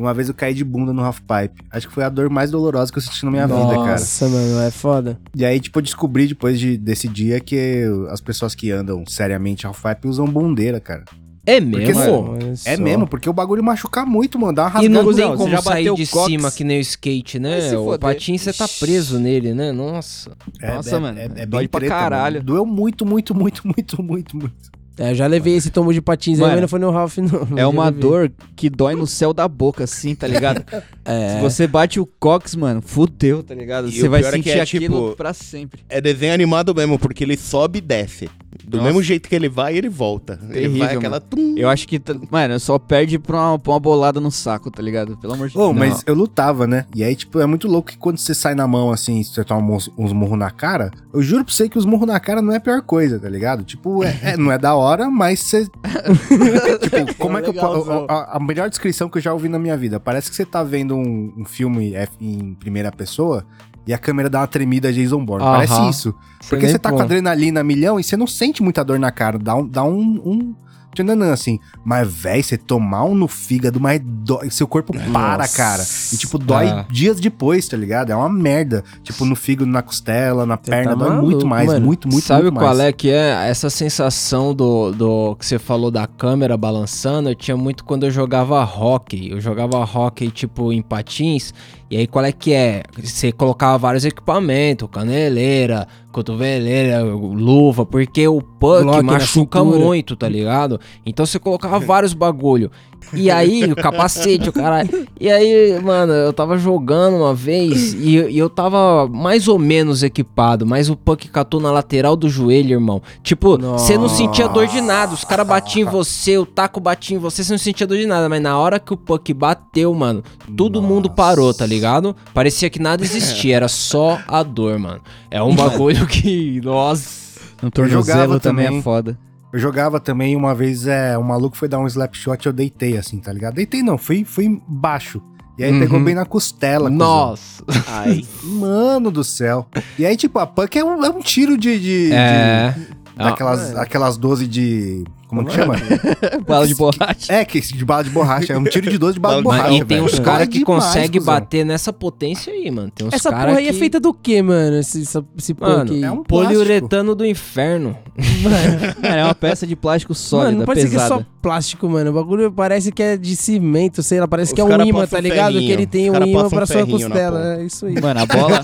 E 0.00 0.02
uma 0.02 0.14
vez 0.14 0.28
eu 0.28 0.34
caí 0.34 0.54
de 0.54 0.64
bunda 0.64 0.94
no 0.94 1.02
half-pipe. 1.04 1.62
Acho 1.70 1.86
que 1.88 1.92
foi 1.92 2.02
a 2.04 2.08
dor 2.08 2.30
mais 2.30 2.50
dolorosa 2.50 2.90
que 2.90 2.96
eu 2.96 3.02
senti 3.02 3.22
na 3.26 3.30
minha 3.30 3.46
vida, 3.46 3.58
cara. 3.58 3.90
Nossa, 3.90 4.26
mano, 4.28 4.60
é 4.62 4.70
foda. 4.70 5.20
E 5.36 5.44
aí, 5.44 5.60
tipo, 5.60 5.78
eu 5.78 5.82
descobri 5.82 6.26
depois 6.26 6.58
de, 6.58 6.78
desse 6.78 7.06
dia 7.06 7.38
que 7.38 7.84
as 8.08 8.20
pessoas 8.22 8.54
que 8.54 8.70
andam 8.70 9.04
seriamente 9.06 9.66
half-pipe 9.66 10.08
usam 10.08 10.24
bundeira, 10.26 10.80
cara. 10.80 11.04
É 11.46 11.60
Porque, 11.60 11.78
mesmo? 11.92 12.02
mano, 12.22 12.32
Olha 12.32 12.52
É 12.64 12.76
só. 12.76 12.82
mesmo, 12.82 13.06
porque 13.06 13.28
o 13.28 13.32
bagulho 13.32 13.62
machuca 13.62 14.06
muito, 14.06 14.38
mano. 14.38 14.54
Dá 14.54 14.62
uma 14.62 14.70
E 14.70 14.72
rasgada. 14.72 14.88
não 14.94 15.04
Cusão, 15.04 15.28
tem 15.28 15.30
você 15.32 15.36
como 15.38 15.50
já 15.50 15.62
sair 15.62 15.84
bateu 15.84 15.94
de 15.94 16.06
cox? 16.06 16.26
cima 16.26 16.50
que 16.50 16.64
nem 16.64 16.78
o 16.78 16.80
skate, 16.80 17.38
né? 17.38 17.60
se 17.68 17.76
O 17.76 17.98
patins 17.98 18.40
você 18.42 18.52
tá 18.52 18.68
preso 18.68 19.18
nele, 19.18 19.52
né? 19.54 19.72
Nossa. 19.72 20.32
Nossa, 20.62 20.98
mano, 21.00 21.18
É, 21.18 21.24
é 21.24 21.46
dói 21.46 21.62
bem 21.62 21.68
pra 21.68 21.80
treta, 21.80 21.94
caralho. 21.94 22.34
mano. 22.36 22.46
Doeu 22.46 22.64
muito, 22.66 23.04
muito, 23.04 23.34
muito, 23.34 23.62
muito, 23.66 24.02
muito, 24.02 24.36
muito. 24.36 24.70
É, 25.00 25.12
eu 25.12 25.14
já 25.14 25.26
levei 25.26 25.56
esse 25.56 25.70
tombo 25.70 25.92
de 25.94 26.00
patins 26.02 26.38
aí, 26.38 26.42
Mano, 26.42 26.52
mas 26.52 26.60
não 26.60 26.68
foi 26.68 26.78
no 26.78 26.90
Ralph, 26.90 27.16
não. 27.18 27.58
É 27.58 27.64
uma 27.66 27.90
dor 27.90 28.30
que 28.54 28.68
dói 28.68 28.94
no 28.94 29.06
céu 29.06 29.32
da 29.32 29.48
boca, 29.48 29.84
assim, 29.84 30.14
tá 30.14 30.26
ligado? 30.26 30.62
É. 31.02 31.36
Se 31.36 31.40
você 31.40 31.66
bate 31.66 31.98
o 31.98 32.06
cox, 32.06 32.54
mano, 32.54 32.80
fudeu, 32.80 33.42
tá 33.42 33.52
ligado? 33.52 33.88
E 33.88 33.98
Você 33.98 34.08
vai 34.08 34.20
é 34.20 34.30
sentir 34.30 34.50
é, 34.50 34.60
aquilo 34.60 34.94
tipo, 35.08 35.16
pra 35.16 35.32
sempre. 35.32 35.80
É 35.88 36.00
desenho 36.00 36.32
animado 36.32 36.72
mesmo, 36.72 36.98
porque 37.00 37.24
ele 37.24 37.36
sobe 37.36 37.78
e 37.78 37.80
desce. 37.80 38.28
Do 38.64 38.76
Nossa. 38.76 38.88
mesmo 38.88 39.02
jeito 39.02 39.28
que 39.28 39.34
ele 39.34 39.48
vai, 39.48 39.76
ele 39.76 39.88
volta. 39.88 40.38
ele 40.44 40.52
Terrível, 40.52 40.78
vai 40.86 40.96
aquela... 40.96 41.20
tum. 41.20 41.54
Eu 41.56 41.68
acho 41.68 41.88
que, 41.88 42.00
mano, 42.30 42.60
só 42.60 42.78
perde 42.78 43.18
pra 43.18 43.36
uma, 43.36 43.58
pra 43.58 43.72
uma 43.72 43.80
bolada 43.80 44.20
no 44.20 44.30
saco, 44.30 44.70
tá 44.70 44.80
ligado? 44.82 45.16
Pelo 45.16 45.32
amor 45.32 45.48
de 45.48 45.54
Deus. 45.54 45.74
mas 45.74 46.02
eu 46.06 46.14
lutava, 46.14 46.66
né? 46.66 46.84
E 46.94 47.02
aí, 47.02 47.16
tipo, 47.16 47.40
é 47.40 47.46
muito 47.46 47.66
louco 47.66 47.90
que 47.90 47.98
quando 47.98 48.18
você 48.18 48.34
sai 48.34 48.54
na 48.54 48.68
mão, 48.68 48.92
assim, 48.92 49.22
você 49.24 49.42
toma 49.42 49.74
uns, 49.74 49.90
uns 49.98 50.12
murros 50.12 50.38
na 50.38 50.50
cara, 50.50 50.90
eu 51.12 51.22
juro 51.22 51.44
pra 51.44 51.52
você 51.52 51.68
que 51.68 51.78
os 51.78 51.86
murros 51.86 52.06
na 52.06 52.20
cara 52.20 52.40
não 52.42 52.52
é 52.52 52.56
a 52.56 52.60
pior 52.60 52.82
coisa, 52.82 53.18
tá 53.18 53.28
ligado? 53.28 53.64
Tipo, 53.64 54.04
é, 54.04 54.16
é- 54.22 54.36
não 54.36 54.52
é 54.52 54.58
da 54.58 54.74
hora, 54.74 54.89
mas 55.10 55.40
você... 55.40 55.66
tipo, 56.82 57.14
como 57.16 57.38
é 57.38 57.42
que 57.42 57.50
eu... 57.50 58.06
A, 58.08 58.36
a 58.36 58.40
melhor 58.40 58.68
descrição 58.68 59.08
que 59.08 59.18
eu 59.18 59.22
já 59.22 59.32
ouvi 59.32 59.48
na 59.48 59.58
minha 59.58 59.76
vida, 59.76 60.00
parece 60.00 60.30
que 60.30 60.36
você 60.36 60.44
tá 60.44 60.62
vendo 60.62 60.96
um, 60.96 61.32
um 61.36 61.44
filme 61.44 61.94
em 62.20 62.54
primeira 62.54 62.90
pessoa 62.90 63.46
e 63.86 63.92
a 63.92 63.98
câmera 63.98 64.28
dá 64.28 64.40
uma 64.40 64.46
tremida 64.46 64.92
Jason 64.92 65.24
Bourne. 65.24 65.44
Aham. 65.44 65.54
Parece 65.54 65.88
isso. 65.88 66.14
Porque 66.48 66.68
você 66.68 66.78
tá 66.78 66.90
com 66.90 67.00
adrenalina 67.00 67.62
milhão 67.64 67.98
e 67.98 68.04
você 68.04 68.16
não 68.16 68.26
sente 68.26 68.62
muita 68.62 68.84
dor 68.84 68.98
na 68.98 69.10
cara. 69.10 69.38
Dá 69.38 69.54
um. 69.54 69.66
Dá 69.66 69.82
um, 69.82 70.20
um 70.24 70.54
tchananã, 70.94 71.32
assim. 71.32 71.58
Mas, 71.84 72.08
véi, 72.12 72.42
você 72.42 72.56
tomar 72.56 73.04
um 73.04 73.14
no 73.14 73.28
fígado, 73.28 73.80
mas 73.80 74.00
dói. 74.04 74.50
Seu 74.50 74.66
corpo 74.66 74.92
para, 75.12 75.46
cara. 75.48 75.84
E, 76.12 76.16
tipo, 76.16 76.38
dói 76.38 76.68
Ah. 76.68 76.86
dias 76.90 77.18
depois, 77.20 77.66
tá 77.68 77.76
ligado? 77.76 78.10
É 78.10 78.16
uma 78.16 78.28
merda. 78.28 78.82
Tipo, 79.02 79.24
no 79.24 79.34
fígado, 79.36 79.70
na 79.70 79.82
costela, 79.82 80.44
na 80.46 80.56
Você 80.56 80.70
perna. 80.70 80.96
tá 80.96 81.04
dói 81.04 81.20
muito 81.22 81.46
mais. 81.46 81.66
mano. 81.66 81.84
Muito, 81.86 82.08
muito, 82.08 82.24
Sabe 82.24 82.42
muito 82.44 82.54
qual 82.58 82.68
mais. 82.76 82.80
é 82.80 82.92
que 82.92 83.10
é? 83.10 83.48
Essa 83.48 83.70
sensação 83.70 84.54
do, 84.54 84.92
do 84.92 85.36
que 85.36 85.46
você 85.46 85.58
falou 85.58 85.90
da 85.90 86.06
câmera 86.06 86.56
balançando, 86.56 87.28
eu 87.28 87.34
tinha 87.34 87.56
muito 87.56 87.84
quando 87.84 88.04
eu 88.04 88.10
jogava 88.10 88.62
hockey. 88.64 89.30
Eu 89.30 89.40
jogava 89.40 89.78
hockey, 89.78 90.30
tipo, 90.30 90.72
em 90.72 90.82
patins. 90.82 91.52
E 91.90 91.96
aí, 91.96 92.06
qual 92.06 92.24
é 92.24 92.30
que 92.30 92.52
é? 92.52 92.84
Você 93.02 93.32
colocava 93.32 93.76
vários 93.76 94.04
equipamentos, 94.04 94.88
caneleira, 94.92 95.88
cotoveleira, 96.12 97.02
luva, 97.02 97.84
porque 97.84 98.28
o 98.28 98.40
puck 98.40 99.02
machuca 99.02 99.64
muito, 99.64 100.14
tá 100.14 100.28
ligado? 100.28 100.80
Então 101.04 101.26
você 101.26 101.40
colocava 101.40 101.80
vários 101.84 102.12
bagulho. 102.12 102.70
E 103.12 103.30
aí, 103.30 103.64
o 103.64 103.76
capacete, 103.76 104.48
o 104.48 104.52
caralho. 104.52 105.06
E 105.20 105.30
aí, 105.30 105.80
mano, 105.82 106.12
eu 106.12 106.32
tava 106.32 106.56
jogando 106.56 107.16
uma 107.16 107.34
vez 107.34 107.92
e, 107.94 108.16
e 108.16 108.38
eu 108.38 108.48
tava 108.48 109.08
mais 109.08 109.48
ou 109.48 109.58
menos 109.58 110.02
equipado, 110.02 110.66
mas 110.66 110.88
o 110.88 110.96
puck 110.96 111.28
catou 111.28 111.60
na 111.60 111.70
lateral 111.70 112.16
do 112.16 112.28
joelho, 112.28 112.72
irmão. 112.72 113.02
Tipo, 113.22 113.58
você 113.58 113.98
não 113.98 114.08
sentia 114.08 114.48
dor 114.48 114.66
de 114.66 114.80
nada. 114.80 115.14
Os 115.14 115.24
caras 115.24 115.46
batiam 115.46 115.88
em 115.88 115.90
você, 115.90 116.38
o 116.38 116.46
taco 116.46 116.80
batia 116.80 117.16
em 117.16 117.20
você, 117.20 117.42
você 117.42 117.52
não 117.52 117.58
sentia 117.58 117.86
dor 117.86 117.98
de 117.98 118.06
nada. 118.06 118.28
Mas 118.28 118.40
na 118.42 118.58
hora 118.58 118.78
que 118.78 118.92
o 118.92 118.96
puck 118.96 119.32
bateu, 119.34 119.92
mano, 119.94 120.22
todo 120.56 120.80
mundo 120.80 121.10
parou, 121.10 121.52
tá 121.52 121.66
ligado? 121.66 122.14
Parecia 122.32 122.70
que 122.70 122.80
nada 122.80 123.02
existia, 123.02 123.56
era 123.56 123.68
só 123.68 124.18
a 124.26 124.42
dor, 124.42 124.78
mano. 124.78 125.00
É 125.30 125.42
um 125.42 125.54
bagulho 125.54 126.06
que, 126.06 126.60
nossa. 126.62 127.20
No 127.62 127.70
jogava 127.88 128.38
tornozelo 128.38 128.40
também 128.40 128.66
também. 128.66 128.78
é 128.78 128.82
foda. 128.82 129.29
Eu 129.52 129.58
jogava 129.58 129.98
também 129.98 130.36
uma 130.36 130.54
vez, 130.54 130.86
é, 130.86 131.18
um 131.18 131.22
maluco 131.22 131.56
foi 131.56 131.68
dar 131.68 131.78
um 131.80 131.86
slap 131.86 132.14
shot 132.14 132.46
eu 132.46 132.52
deitei, 132.52 132.96
assim, 132.96 133.18
tá 133.18 133.32
ligado? 133.32 133.54
Deitei 133.54 133.82
não, 133.82 133.98
fui, 133.98 134.24
fui 134.24 134.60
baixo. 134.68 135.20
E 135.58 135.64
aí 135.64 135.72
Uhum. 135.72 135.80
pegou 135.80 136.00
bem 136.00 136.14
na 136.14 136.24
costela. 136.24 136.88
Nossa. 136.88 137.62
Ai. 137.88 138.24
Mano 138.44 139.10
do 139.10 139.22
céu. 139.24 139.66
E 139.98 140.06
aí, 140.06 140.16
tipo, 140.16 140.38
a 140.38 140.46
punk 140.46 140.78
é 140.78 140.84
um, 140.84 141.04
é 141.04 141.10
um 141.10 141.20
tiro 141.20 141.58
de. 141.58 141.78
de- 141.78 142.12
É. 142.12 142.70
de- 142.76 142.86
daquelas, 143.16 143.76
aquelas 143.76 144.16
12 144.16 144.46
de. 144.46 145.04
Como 145.30 145.44
que 145.46 145.54
chama? 145.54 145.74
Bala 146.46 146.66
de 146.66 146.74
borracha. 146.74 147.32
É, 147.32 147.44
que 147.44 147.60
de 147.60 147.84
bala 147.84 148.02
de 148.02 148.10
borracha. 148.10 148.52
É 148.52 148.58
um 148.58 148.64
tiro 148.64 148.90
de 148.90 148.98
12 148.98 149.14
de 149.14 149.20
bala 149.20 149.36
de 149.36 149.42
borracha. 149.42 149.74
E 149.74 149.84
tem 149.84 150.00
uns 150.02 150.18
caras 150.18 150.48
que 150.48 150.58
demais, 150.58 150.84
conseguem 150.84 151.22
bater 151.22 151.64
nessa 151.64 151.92
potência 151.92 152.52
aí, 152.52 152.68
mano. 152.68 152.90
Tem 152.92 153.06
uns 153.06 153.14
Essa 153.14 153.30
cara 153.30 153.46
porra 153.46 153.58
aí 153.58 153.68
é 153.68 153.72
que- 153.72 153.78
feita 153.78 154.00
do 154.00 154.12
quê, 154.12 154.42
mano? 154.42 154.76
Esse, 154.78 155.02
essa- 155.02 155.24
esse 155.38 155.54
Mano, 155.60 156.04
é 156.04 156.10
um 156.10 156.24
Poliuretano 156.24 157.14
do 157.14 157.24
inferno. 157.24 157.96
Mano, 158.42 158.94
é 159.02 159.24
uma 159.24 159.34
peça 159.34 159.66
de 159.66 159.74
plástico 159.76 160.14
sólida, 160.14 160.46
mano, 160.48 160.58
não 160.58 160.66
pode 160.66 160.80
ser 160.82 160.88
que 160.90 160.96
é 160.96 160.98
pesada. 160.98 161.20
só 161.22 161.26
plástico, 161.40 161.88
mano. 161.88 162.10
O 162.10 162.12
bagulho 162.12 162.50
parece 162.52 162.90
que 162.92 163.02
é 163.02 163.16
de 163.16 163.34
cimento, 163.36 164.02
sei 164.02 164.20
lá. 164.20 164.26
Parece 164.28 164.50
Os 164.52 164.54
que 164.54 164.60
é 164.60 164.64
um 164.64 164.82
imã, 164.82 165.06
tá 165.06 165.20
ligado? 165.20 165.52
Que 165.58 165.70
ele 165.70 165.86
tem 165.86 166.10
um 166.10 166.14
imã 166.22 166.48
pra 166.50 166.66
sua 166.66 166.86
costela. 166.86 167.56
É 167.58 167.64
isso 167.64 167.86
aí. 167.86 167.94
Mano, 168.00 168.20
a 168.20 168.26
bola. 168.26 168.62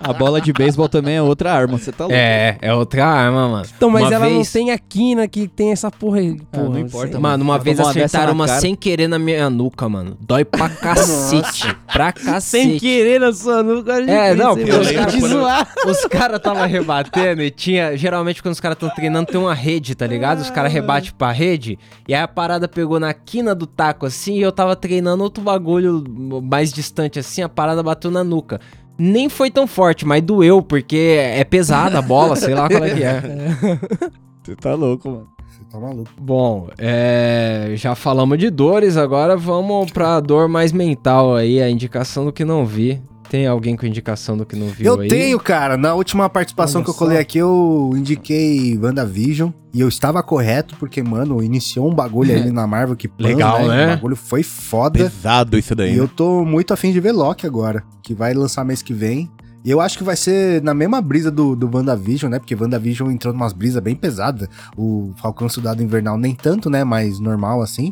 a 0.00 0.12
bola 0.12 0.40
de 0.40 0.52
beisebol 0.52 0.88
também 0.88 1.16
é 1.16 1.22
outra 1.22 1.52
arma, 1.52 1.78
você 1.78 1.90
tá 1.92 2.04
louco. 2.04 2.14
É, 2.16 2.56
é 2.60 2.72
outra 2.74 3.04
arma, 3.06 3.48
mano. 3.48 3.66
Então, 3.76 3.90
mas 3.90 4.02
Uma 4.04 4.14
ela 4.14 4.26
vez- 4.26 4.36
não 4.36 4.44
tem 4.52 4.70
a 4.70 4.78
quina 4.78 5.26
que 5.26 5.48
tem 5.54 5.72
essa 5.72 5.90
porra 5.90 6.18
aí. 6.18 6.36
Ah, 6.52 6.56
Porra, 6.56 6.68
não 6.70 6.78
importa. 6.78 7.20
Mano, 7.20 7.44
uma 7.44 7.58
vez 7.58 7.76
tomar 7.76 7.88
uma 7.88 7.94
dessa 7.94 8.06
acertaram 8.06 8.32
uma 8.34 8.46
cara. 8.46 8.60
sem 8.60 8.74
querer 8.74 9.08
na 9.08 9.18
minha 9.18 9.48
nuca, 9.48 9.88
mano. 9.88 10.16
Dói 10.20 10.44
pra 10.44 10.68
cacete. 10.70 11.74
pra 11.92 12.12
cacete. 12.12 12.70
Sem 12.70 12.78
querer 12.78 13.20
na 13.20 13.32
sua 13.32 13.62
nuca. 13.62 14.00
É, 14.02 14.34
não, 14.34 14.56
porque 14.56 14.70
os 14.70 14.86
os 14.88 14.92
caras-. 14.92 15.68
Os 15.86 16.04
caras 16.06 16.40
tava 16.40 16.66
rebatendo 16.66 17.42
e 17.42 17.50
tinha. 17.50 17.96
Geralmente, 17.96 18.42
quando 18.42 18.52
os 18.54 18.60
caras 18.60 18.76
tão 18.78 18.88
treinando, 18.90 19.30
tem 19.30 19.40
uma 19.40 19.54
rede, 19.54 19.94
tá 19.94 20.06
ligado? 20.06 20.40
Os 20.40 20.50
caras 20.50 20.72
rebatem 20.72 21.12
pra 21.16 21.30
rede. 21.30 21.78
E 22.08 22.14
aí 22.14 22.20
a 22.22 22.28
parada 22.28 22.66
pegou 22.68 22.98
na 22.98 23.14
quina 23.14 23.54
do 23.54 23.66
taco 23.66 24.06
assim 24.06 24.34
e 24.34 24.42
eu 24.42 24.52
tava 24.52 24.74
treinando 24.74 25.22
outro 25.22 25.42
bagulho 25.42 26.02
mais 26.42 26.72
distante 26.72 27.18
assim, 27.18 27.42
a 27.42 27.48
parada 27.48 27.82
bateu 27.82 28.10
na 28.10 28.24
nuca. 28.24 28.60
Nem 28.96 29.28
foi 29.28 29.50
tão 29.50 29.66
forte, 29.66 30.06
mas 30.06 30.22
doeu, 30.22 30.62
porque 30.62 31.16
é 31.18 31.42
pesada 31.42 31.98
a 31.98 32.02
bola, 32.02 32.36
sei 32.36 32.54
lá 32.54 32.68
qual 32.68 32.84
é 32.84 32.94
que 32.94 33.02
é. 33.02 33.22
Você 34.44 34.54
tá 34.54 34.74
louco, 34.74 35.08
mano. 35.10 35.33
Tá 35.74 35.80
maluco. 35.80 36.08
Bom, 36.16 36.68
é, 36.78 37.72
já 37.74 37.96
falamos 37.96 38.38
de 38.38 38.48
dores, 38.48 38.96
agora 38.96 39.36
vamos 39.36 39.90
pra 39.90 40.20
dor 40.20 40.48
mais 40.48 40.70
mental 40.72 41.34
aí, 41.34 41.60
a 41.60 41.68
indicação 41.68 42.24
do 42.24 42.32
que 42.32 42.44
não 42.44 42.64
vi. 42.64 43.02
Tem 43.28 43.48
alguém 43.48 43.74
com 43.74 43.84
indicação 43.84 44.36
do 44.36 44.46
que 44.46 44.54
não 44.54 44.68
viu 44.68 44.86
Eu 44.86 45.00
aí? 45.00 45.08
tenho, 45.08 45.40
cara. 45.40 45.76
Na 45.76 45.94
última 45.94 46.30
participação 46.30 46.78
Olha 46.80 46.84
que 46.84 46.90
eu 46.90 46.94
só. 46.94 46.98
colei 47.00 47.18
aqui, 47.18 47.38
eu 47.38 47.90
indiquei 47.96 48.78
WandaVision. 48.78 49.50
E 49.72 49.80
eu 49.80 49.88
estava 49.88 50.22
correto, 50.22 50.76
porque, 50.78 51.02
mano, 51.02 51.42
iniciou 51.42 51.90
um 51.90 51.94
bagulho 51.94 52.32
ali 52.32 52.52
na 52.52 52.64
Marvel 52.64 52.94
que 52.94 53.10
Legal, 53.18 53.66
né? 53.66 53.86
O 53.86 53.88
bagulho 53.96 54.14
foi 54.14 54.44
foda. 54.44 55.00
Pesado 55.00 55.58
isso 55.58 55.74
daí. 55.74 55.90
E 55.90 55.96
né? 55.96 55.98
eu 55.98 56.06
tô 56.06 56.44
muito 56.44 56.72
afim 56.72 56.92
de 56.92 57.00
ver 57.00 57.10
Loki 57.10 57.44
agora, 57.44 57.82
que 58.00 58.14
vai 58.14 58.32
lançar 58.32 58.64
mês 58.64 58.80
que 58.82 58.94
vem. 58.94 59.28
E 59.64 59.70
eu 59.70 59.80
acho 59.80 59.96
que 59.96 60.04
vai 60.04 60.14
ser 60.14 60.62
na 60.62 60.74
mesma 60.74 61.00
brisa 61.00 61.30
do, 61.30 61.56
do 61.56 61.70
WandaVision, 61.74 62.30
né? 62.30 62.38
Porque 62.38 62.54
WandaVision 62.54 63.10
entrou 63.10 63.32
numas 63.32 63.54
brisas 63.54 63.82
bem 63.82 63.96
pesadas. 63.96 64.46
O 64.76 65.12
Falcão 65.16 65.48
Soldado 65.48 65.82
Invernal 65.82 66.18
nem 66.18 66.34
tanto, 66.34 66.68
né? 66.68 66.84
Mais 66.84 67.18
normal 67.18 67.62
assim. 67.62 67.90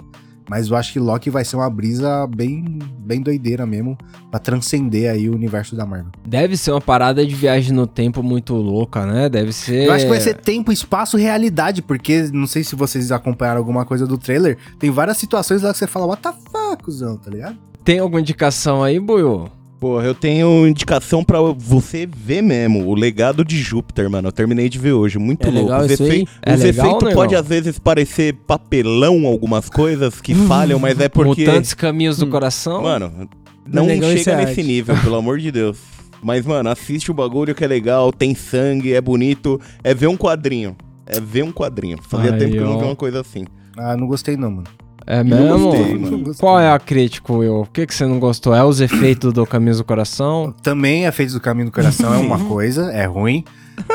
Mas 0.51 0.69
eu 0.69 0.77
acho 0.77 0.93
que 0.93 0.99
Loki 0.99 1.31
vai 1.31 1.47
ser 1.47 1.57
uma 1.57 1.71
brisa 1.71 2.27
bem, 2.27 2.79
bem 2.99 3.23
doideira 3.23 3.65
mesmo, 3.65 3.97
pra 4.31 4.39
transcender 4.39 5.11
aí 5.11 5.31
o 5.31 5.35
universo 5.35 5.75
da 5.75 5.87
Marvel. 5.87 6.13
Deve 6.27 6.59
ser 6.59 6.73
uma 6.73 6.81
parada 6.81 7.25
de 7.25 7.35
viagem 7.35 7.73
no 7.73 7.87
tempo 7.87 8.23
muito 8.23 8.55
louca, 8.55 9.07
né? 9.07 9.31
Deve 9.31 9.53
ser. 9.53 9.87
Eu 9.87 9.93
acho 9.93 10.05
que 10.05 10.11
vai 10.11 10.21
ser 10.21 10.35
tempo, 10.35 10.71
espaço, 10.71 11.17
realidade, 11.17 11.81
porque 11.81 12.29
não 12.33 12.47
sei 12.47 12.65
se 12.65 12.75
vocês 12.75 13.11
acompanharam 13.11 13.61
alguma 13.61 13.87
coisa 13.87 14.07
do 14.07 14.19
trailer, 14.19 14.59
tem 14.79 14.91
várias 14.91 15.17
situações 15.17 15.63
lá 15.63 15.73
que 15.73 15.79
você 15.79 15.87
fala, 15.87 16.05
what 16.05 16.21
the 16.21 16.33
fuck, 16.51 16.83
cuzão, 16.83 17.17
tá 17.17 17.31
ligado? 17.31 17.57
Tem 17.83 17.99
alguma 17.99 18.21
indicação 18.21 18.83
aí, 18.83 19.01
Buiu? 19.01 19.49
Porra, 19.83 20.05
eu 20.07 20.15
tenho 20.15 20.65
indicação 20.65 21.25
pra 21.25 21.41
você 21.41 22.07
ver 22.07 22.41
mesmo. 22.41 22.87
O 22.87 22.95
legado 22.95 23.45
de 23.45 23.61
Júpiter, 23.61 24.09
mano. 24.09 24.29
Eu 24.29 24.33
terminei 24.33 24.69
de 24.69 24.79
ver 24.79 24.93
hoje. 24.93 25.19
Muito 25.19 25.45
É 25.45 25.51
louco. 25.51 25.65
legal 25.73 25.81
Os, 25.85 25.91
isso 25.91 26.03
aí? 26.05 26.09
efei- 26.09 26.29
É 26.41 26.55
os 26.55 26.61
legal, 26.61 26.87
efeitos 26.87 27.09
né, 27.09 27.15
podem 27.17 27.33
irmão? 27.33 27.41
às 27.41 27.49
vezes 27.49 27.79
parecer 27.81 28.35
papelão, 28.47 29.27
algumas 29.27 29.69
coisas 29.69 30.21
que 30.21 30.37
falham, 30.37 30.79
mas 30.79 31.01
é 31.01 31.09
porque. 31.09 31.45
Mutantes 31.45 31.75
Caminhos 31.75 32.17
do 32.17 32.29
Coração? 32.29 32.81
Mano, 32.85 33.29
não 33.67 33.85
legal 33.87 34.09
chega 34.11 34.37
nesse 34.37 34.61
arte. 34.61 34.63
nível, 34.63 34.97
pelo 35.03 35.17
amor 35.17 35.41
de 35.41 35.51
Deus. 35.51 35.79
Mas, 36.23 36.47
mano, 36.47 36.69
assiste 36.71 37.11
o 37.11 37.15
bagulho 37.15 37.53
que 37.53 37.65
é 37.65 37.67
legal, 37.67 38.13
tem 38.13 38.37
sangue, 38.37 38.93
é 38.95 39.01
bonito. 39.01 39.61
É 39.83 39.93
ver 39.93 40.07
um 40.07 40.17
quadrinho. 40.17 40.77
É 41.05 41.21
ver 41.21 41.43
um 41.43 41.51
quadrinho. 41.51 41.99
Fazia 42.09 42.33
Aí, 42.33 42.39
tempo 42.39 42.53
que 42.53 42.59
eu 42.59 42.67
não 42.67 42.79
vi 42.79 42.85
uma 42.85 42.95
coisa 42.95 43.21
assim. 43.21 43.45
Ah, 43.77 43.97
não 43.97 44.07
gostei 44.07 44.37
não, 44.37 44.49
mano. 44.49 44.69
É 45.07 45.23
mesmo? 45.25 45.71
gostei, 45.71 45.99
mano. 45.99 46.35
Qual 46.39 46.59
é 46.61 46.71
a 46.73 46.79
crítica, 46.79 47.33
Will? 47.33 47.61
O 47.63 47.67
que, 47.67 47.87
que 47.87 47.95
você 47.95 48.07
não 48.07 48.19
gostou? 48.21 48.55
É 48.55 48.65
os 48.65 48.81
efeitos 48.81 49.33
do 49.33 49.47
Caminhos 49.47 49.79
do 49.79 49.85
Coração? 49.85 50.55
Também 50.63 51.07
é 51.07 51.13
feito 51.13 51.33
do 51.33 51.41
caminho 51.41 51.67
do 51.67 51.73
coração, 51.73 52.13
é 52.15 52.19
uma 52.19 52.39
coisa, 52.45 52.91
é 52.93 53.05
ruim. 53.07 53.45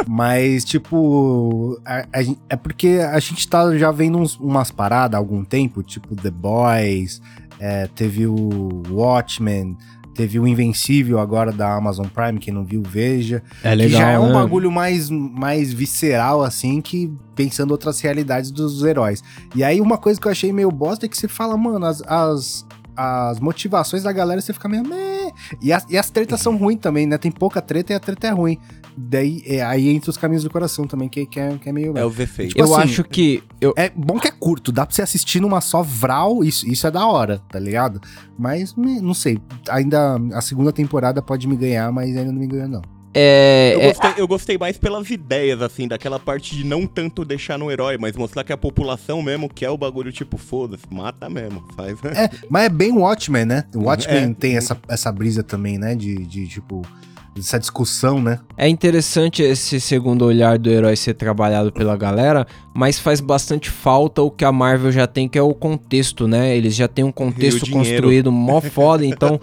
Mas, 0.08 0.64
tipo, 0.66 1.80
a- 1.86 2.06
a 2.14 2.22
é 2.50 2.56
porque 2.56 3.00
a 3.12 3.20
gente 3.20 3.48
tá 3.48 3.76
já 3.78 3.92
vendo 3.92 4.18
uns- 4.18 4.38
umas 4.40 4.72
paradas 4.72 5.16
há 5.16 5.18
algum 5.20 5.44
tempo, 5.44 5.84
tipo 5.84 6.16
The 6.16 6.32
Boys, 6.32 7.22
é, 7.60 7.88
teve 7.96 8.26
o 8.28 8.84
Watchmen, 8.90 9.78
teve 10.18 10.40
o 10.40 10.48
Invencível 10.48 11.20
agora 11.20 11.52
da 11.52 11.76
Amazon 11.76 12.08
Prime, 12.08 12.40
quem 12.40 12.52
não 12.52 12.66
viu, 12.66 12.82
veja. 12.82 13.44
É 13.64 13.78
que 13.78 13.88
já 13.88 14.10
é 14.10 14.20
um 14.20 14.30
né? 14.30 14.34
bagulho 14.34 14.72
mais, 14.72 15.12
mais 15.12 15.72
visceral, 15.72 16.44
assim, 16.44 16.82
que 16.82 17.14
pensando 17.36 17.70
outras 17.70 18.02
realidades 18.02 18.50
dos 18.50 18.84
heróis. 18.84 19.24
E 19.56 19.64
aí, 19.64 19.80
uma 19.80 19.96
coisa 19.96 20.20
que 20.20 20.28
eu 20.28 20.32
achei 20.32 20.52
meio 20.52 20.72
bosta 20.72 21.06
é 21.06 21.10
que 21.10 21.16
você 21.16 21.28
fala, 21.28 21.56
mano, 21.56 21.86
as, 21.86 22.02
as, 22.02 22.66
as 22.96 23.40
motivações 23.40 24.02
da 24.02 24.12
galera, 24.12 24.42
você 24.42 24.52
fica 24.52 24.68
meio. 24.68 24.84
"Meh". 24.84 25.32
E 25.62 25.72
as, 25.72 25.86
e 25.88 25.96
as 25.96 26.10
tretas 26.10 26.42
são 26.42 26.58
ruins 26.58 26.80
também, 26.80 27.06
né? 27.06 27.20
Tem 27.20 27.32
pouca 27.32 27.62
treta 27.62 27.94
e 27.94 27.96
a 27.96 28.00
treta 28.00 28.26
é 28.26 28.32
ruim. 28.32 28.58
Daí, 29.00 29.44
é, 29.46 29.64
aí 29.64 29.90
entra 29.90 30.10
os 30.10 30.18
caminhos 30.18 30.44
do 30.44 30.50
coração 30.50 30.88
também, 30.88 31.08
que, 31.08 31.26
que, 31.28 31.40
é, 31.40 31.56
que 31.62 31.70
é 31.70 31.72
meio. 31.72 31.96
É 31.98 32.04
os 32.04 32.20
efeitos. 32.20 32.56
Tipo 32.56 32.68
Eu 32.68 32.74
assim, 32.76 32.84
acho 32.90 33.04
que. 33.04 33.44
Eu, 33.62 33.74
É 33.78 33.92
bom 33.96 34.20
que 34.20 34.28
é 34.28 34.32
curto, 34.32 34.72
dá 34.72 34.86
pra 34.86 34.96
você 34.96 35.04
assistir 35.04 35.40
numa 35.40 35.62
só 35.62 35.84
vral, 35.84 36.44
isso, 36.44 36.68
isso 36.68 36.88
é 36.88 36.92
da 36.92 37.06
hora, 37.06 37.40
tá 37.50 37.60
ligado? 37.60 38.02
Mas, 38.38 38.74
me- 38.76 39.00
não 39.00 39.14
sei, 39.14 39.38
ainda 39.70 40.18
a 40.34 40.42
segunda 40.42 40.72
temporada 40.74 41.22
pode 41.22 41.48
me 41.48 41.56
ganhar, 41.56 41.92
mas 41.92 42.10
ainda 42.18 42.32
não 42.32 42.40
me 42.40 42.48
ganhou, 42.48 42.68
não. 42.68 42.82
é, 43.14 43.74
Eu 43.76 43.82
é- 43.82 43.88
gostei, 43.94 44.14
eu 44.18 44.28
gostei 44.28 44.58
mais 44.58 44.78
pelas 44.78 45.10
ideias, 45.10 45.62
assim, 45.62 45.88
daquela 45.88 46.20
parte 46.20 46.56
de 46.56 46.64
não 46.64 46.86
tanto 46.88 47.24
deixar 47.24 47.58
no 47.58 47.72
herói, 47.72 47.98
mas 48.00 48.16
mostrar 48.16 48.44
que 48.44 48.52
a 48.54 48.58
população 48.58 49.22
mesmo 49.22 49.48
quer 49.50 49.70
o 49.70 49.78
bagulho, 49.78 50.12
tipo, 50.12 50.38
foda-se, 50.38 50.84
mata 50.92 51.30
mesmo, 51.30 51.64
faz. 51.76 51.98
É, 52.16 52.30
mas 52.50 52.66
é 52.66 52.70
bem 52.70 52.92
Watchmen, 52.92 53.46
né? 53.46 53.64
O 53.76 53.84
Watchmen 53.86 54.32
É. 54.32 54.34
tem 54.34 54.58
essa, 54.58 54.76
essa 54.88 55.12
brisa 55.12 55.42
também, 55.44 55.78
né? 55.78 55.94
De, 55.96 56.16
de, 56.26 56.48
tipo, 56.48 56.82
essa 57.40 57.60
discussão, 57.60 58.22
né? 58.22 58.40
É 58.58 58.68
interessante 58.68 59.42
esse 59.42 59.80
segundo 59.80 60.26
olhar 60.26 60.58
do 60.58 60.70
herói 60.70 60.96
ser 60.96 61.14
trabalhado 61.14 61.72
pela 61.72 61.96
galera, 61.96 62.46
mas 62.74 63.00
faz 63.00 63.20
bastante 63.20 63.70
falta 63.70 64.22
o 64.22 64.32
que 64.32 64.46
a 64.46 64.52
Marvel 64.52 64.92
já 64.92 65.08
tem, 65.08 65.28
que 65.28 65.38
é 65.38 65.42
o 65.42 65.54
contexto, 65.54 66.28
né? 66.28 66.56
Eles 66.56 66.76
já 66.76 66.88
têm 66.88 67.04
um 67.04 67.12
contexto 67.12 67.70
construído 67.70 68.32
mó 68.32 68.62
foda, 68.62 69.06
então 69.06 69.40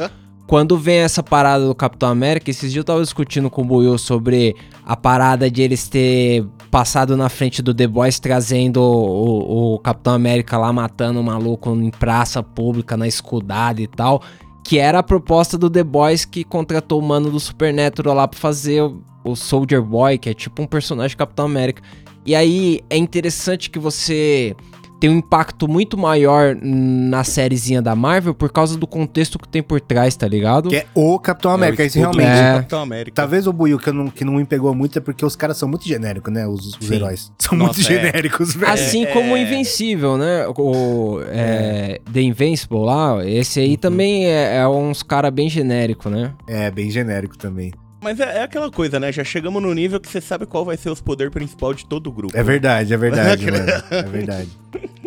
quando 0.47 0.79
vem 0.79 0.99
essa 0.99 1.23
parada 1.23 1.67
do 1.67 1.75
Capitão 1.75 2.09
América, 2.09 2.51
esses 2.51 2.71
dias 2.71 2.83
eu 2.83 2.85
tava 2.85 3.01
discutindo 3.01 3.49
com 3.49 3.63
o 3.63 3.65
Buiu 3.65 3.97
sobre 3.97 4.55
a 4.85 4.95
parada 4.95 5.51
de 5.51 5.63
eles 5.63 5.89
ter 5.89 6.45
passado 6.71 7.17
na 7.17 7.29
frente 7.31 7.63
do 7.63 7.73
The 7.73 7.87
Boys 7.87 8.19
trazendo 8.19 8.83
o, 8.83 9.75
o 9.75 9.79
Capitão 9.79 10.13
América 10.13 10.59
lá 10.59 10.73
matando 10.73 11.19
um 11.19 11.23
maluco 11.23 11.71
em 11.75 11.91
praça 11.91 12.43
pública, 12.43 12.97
na 12.97 13.09
escudada 13.09 13.81
e 13.81 13.87
tal. 13.87 14.23
Que 14.65 14.79
era 14.79 14.99
a 14.99 15.03
proposta 15.03 15.57
do 15.57 15.71
The 15.71 15.85
Boys 15.85 16.25
que 16.25 16.43
contratou 16.43 16.99
o 16.99 17.03
mano 17.03 17.31
do 17.31 17.39
Supernatural 17.39 18.15
lá 18.15 18.27
pra 18.27 18.41
fazer 18.41 18.83
o, 19.23 19.37
Soldier 19.37 19.83
Boy, 19.83 20.19
que 20.19 20.31
é 20.31 20.35
tipo 20.35 20.61
um 20.63 20.67
personagem 20.67 21.15
do 21.15 21.19
Capitão 21.19 21.45
América. 21.45 21.83
E 22.27 22.35
aí 22.35 22.81
é 22.91 22.97
interessante 22.97 23.71
que 23.71 23.79
você 23.79 24.57
tem 25.01 25.11
um 25.11 25.19
impacto 25.19 25.69
muito 25.69 25.97
maior 25.99 26.57
na 26.63 27.25
sériezinha 27.25 27.83
da 27.83 27.95
Marvel 27.95 28.35
por 28.35 28.51
causa 28.51 28.77
do 28.79 28.87
contexto 28.87 29.39
que 29.39 29.49
tem 29.49 29.63
por 29.63 29.81
trás, 29.81 30.17
tá 30.17 30.27
ligado? 30.27 30.71
Que 30.71 30.77
é 30.77 30.87
o 30.95 31.19
Capitão 31.19 31.51
América, 31.51 31.83
É 31.83 31.85
o 31.85 31.87
isso 31.87 31.99
realmente. 31.99 32.27
É. 32.27 32.53
Capitão 32.55 32.81
América. 32.81 33.15
Talvez 33.15 33.47
o 33.47 33.53
Buiu 33.53 33.79
que, 33.79 33.91
não, 33.93 34.09
que 34.09 34.25
não 34.25 34.35
me 34.35 34.45
pegou 34.45 34.75
muito 34.75 34.99
é 34.99 35.01
porque 35.01 35.25
os 35.25 35.37
caras 35.37 35.57
são 35.57 35.69
muito 35.69 35.87
genéricos, 35.87 36.33
né? 36.33 36.47
Os, 36.47 36.77
os 36.81 36.91
heróis. 36.91 37.33
São 37.39 37.57
Nossa, 37.57 37.75
muito 37.75 37.93
é. 37.93 37.95
genéricos, 37.95 38.55
velho. 38.55 38.73
Assim 38.73 39.05
É, 39.05 39.07
como 39.13 39.35
o 39.35 39.37
é. 39.37 39.43
Invencível, 39.43 40.17
né? 40.17 40.47
O 40.49 41.21
é, 41.29 42.01
The 42.13 42.21
Invincible 42.21 42.79
lá, 42.79 43.25
esse 43.27 43.61
aí 43.61 43.77
também 43.77 44.27
é, 44.27 44.57
é 44.57 44.69
uns 44.69 45.03
cara 45.03 45.31
bem 45.31 45.49
genérico, 45.49 46.09
né? 46.09 46.33
É, 46.47 46.71
bem 46.71 46.91
genérico 46.91 47.37
também. 47.37 47.73
Mas 48.05 48.21
é, 48.21 48.41
é 48.41 48.43
aquela 48.43 48.71
coisa, 48.71 49.01
né? 49.01 49.11
Já 49.11 49.25
chegamos 49.25 49.63
no 49.63 49.73
nível 49.73 49.99
que 49.99 50.07
você 50.07 50.21
sabe 50.21 50.45
qual 50.45 50.63
vai 50.63 50.77
ser 50.77 50.91
os 50.91 51.01
poderes 51.01 51.33
principal 51.33 51.73
de 51.73 51.87
todo 51.87 52.09
o 52.09 52.13
grupo. 52.13 52.37
É 52.37 52.43
verdade, 52.43 52.93
é 52.93 52.97
verdade, 52.99 53.47
mano. 53.51 53.65
É 53.91 54.03
verdade. 54.03 54.49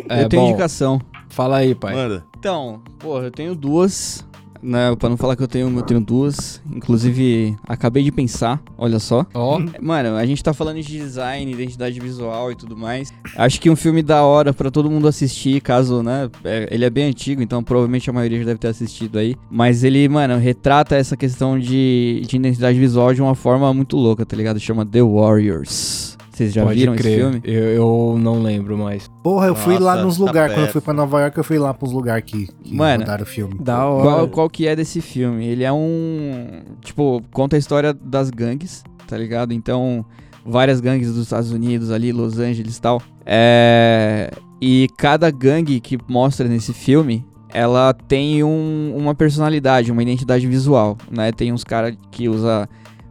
É, 0.08 0.24
eu 0.24 0.28
tenho 0.28 0.42
bom, 0.42 0.48
indicação. 0.48 1.00
Fala 1.28 1.58
aí, 1.58 1.76
pai. 1.76 1.94
Manda. 1.94 2.24
Então, 2.36 2.82
porra, 2.98 3.26
eu 3.26 3.30
tenho 3.30 3.54
duas. 3.54 4.26
Né, 4.62 4.94
pra 4.96 5.08
não 5.08 5.16
falar 5.16 5.36
que 5.36 5.42
eu 5.42 5.48
tenho, 5.48 5.68
eu 5.76 5.82
tenho 5.82 6.00
duas. 6.00 6.60
Inclusive, 6.74 7.56
acabei 7.66 8.02
de 8.02 8.10
pensar, 8.10 8.60
olha 8.76 8.98
só. 8.98 9.24
Ó, 9.32 9.60
Mano, 9.80 10.16
a 10.16 10.26
gente 10.26 10.42
tá 10.42 10.52
falando 10.52 10.82
de 10.82 10.98
design, 10.98 11.50
identidade 11.52 11.98
visual 12.00 12.50
e 12.50 12.56
tudo 12.56 12.76
mais. 12.76 13.12
Acho 13.36 13.60
que 13.60 13.70
um 13.70 13.76
filme 13.76 14.02
da 14.02 14.22
hora 14.24 14.52
pra 14.52 14.70
todo 14.70 14.90
mundo 14.90 15.06
assistir, 15.06 15.60
caso, 15.60 16.02
né? 16.02 16.28
é- 16.44 16.68
ele 16.70 16.84
é 16.84 16.90
bem 16.90 17.04
antigo, 17.04 17.40
então 17.40 17.62
provavelmente 17.62 18.10
a 18.10 18.12
maioria 18.12 18.38
já 18.40 18.44
deve 18.46 18.58
ter 18.58 18.68
assistido 18.68 19.18
aí. 19.18 19.36
Mas 19.50 19.84
ele, 19.84 20.08
mano, 20.08 20.36
retrata 20.38 20.96
essa 20.96 21.16
questão 21.16 21.58
de, 21.58 22.22
de 22.26 22.36
identidade 22.36 22.78
visual 22.78 23.14
de 23.14 23.22
uma 23.22 23.34
forma 23.36 23.72
muito 23.72 23.96
louca, 23.96 24.26
tá 24.26 24.36
ligado? 24.36 24.58
Chama 24.58 24.84
The 24.84 25.02
Warriors. 25.02 26.17
Vocês 26.38 26.52
já 26.52 26.64
pode 26.64 26.78
viram 26.78 26.94
crer. 26.94 27.12
esse 27.12 27.20
filme? 27.20 27.40
Eu, 27.44 27.64
eu 27.64 28.16
não 28.18 28.40
lembro 28.40 28.78
mais. 28.78 29.08
Porra, 29.24 29.48
eu 29.48 29.54
fui 29.56 29.74
Nossa, 29.74 29.84
lá 29.84 29.96
nos 30.02 30.18
tá 30.18 30.24
lugares. 30.24 30.54
Quando 30.54 30.66
eu 30.66 30.72
fui 30.72 30.80
pra 30.80 30.94
Nova 30.94 31.20
York, 31.20 31.36
eu 31.36 31.44
fui 31.44 31.58
lá 31.58 31.74
pros 31.74 31.92
lugares 31.92 32.24
que, 32.24 32.46
que 32.62 32.74
Mano, 32.74 33.04
o 33.20 33.26
filme. 33.26 33.54
Da 33.60 33.84
hora. 33.84 34.02
Qual, 34.02 34.28
qual 34.28 34.50
que 34.50 34.66
é 34.66 34.76
desse 34.76 35.00
filme? 35.00 35.46
Ele 35.46 35.64
é 35.64 35.72
um. 35.72 36.60
Tipo, 36.80 37.20
conta 37.32 37.56
a 37.56 37.58
história 37.58 37.92
das 37.92 38.30
gangues, 38.30 38.84
tá 39.06 39.18
ligado? 39.18 39.52
Então, 39.52 40.04
várias 40.46 40.80
gangues 40.80 41.08
dos 41.12 41.24
Estados 41.24 41.50
Unidos 41.50 41.90
ali, 41.90 42.12
Los 42.12 42.38
Angeles 42.38 42.76
e 42.76 42.80
tal. 42.80 43.02
É. 43.26 44.30
E 44.60 44.88
cada 44.96 45.30
gangue 45.30 45.80
que 45.80 45.98
mostra 46.08 46.48
nesse 46.48 46.72
filme, 46.72 47.24
ela 47.52 47.92
tem 47.92 48.42
um- 48.44 48.94
uma 48.96 49.14
personalidade, 49.14 49.90
uma 49.92 50.02
identidade 50.02 50.46
visual, 50.46 50.96
né? 51.10 51.32
Tem 51.32 51.52
uns 51.52 51.64
caras 51.64 51.94
que 52.10 52.28
usa 52.28 52.68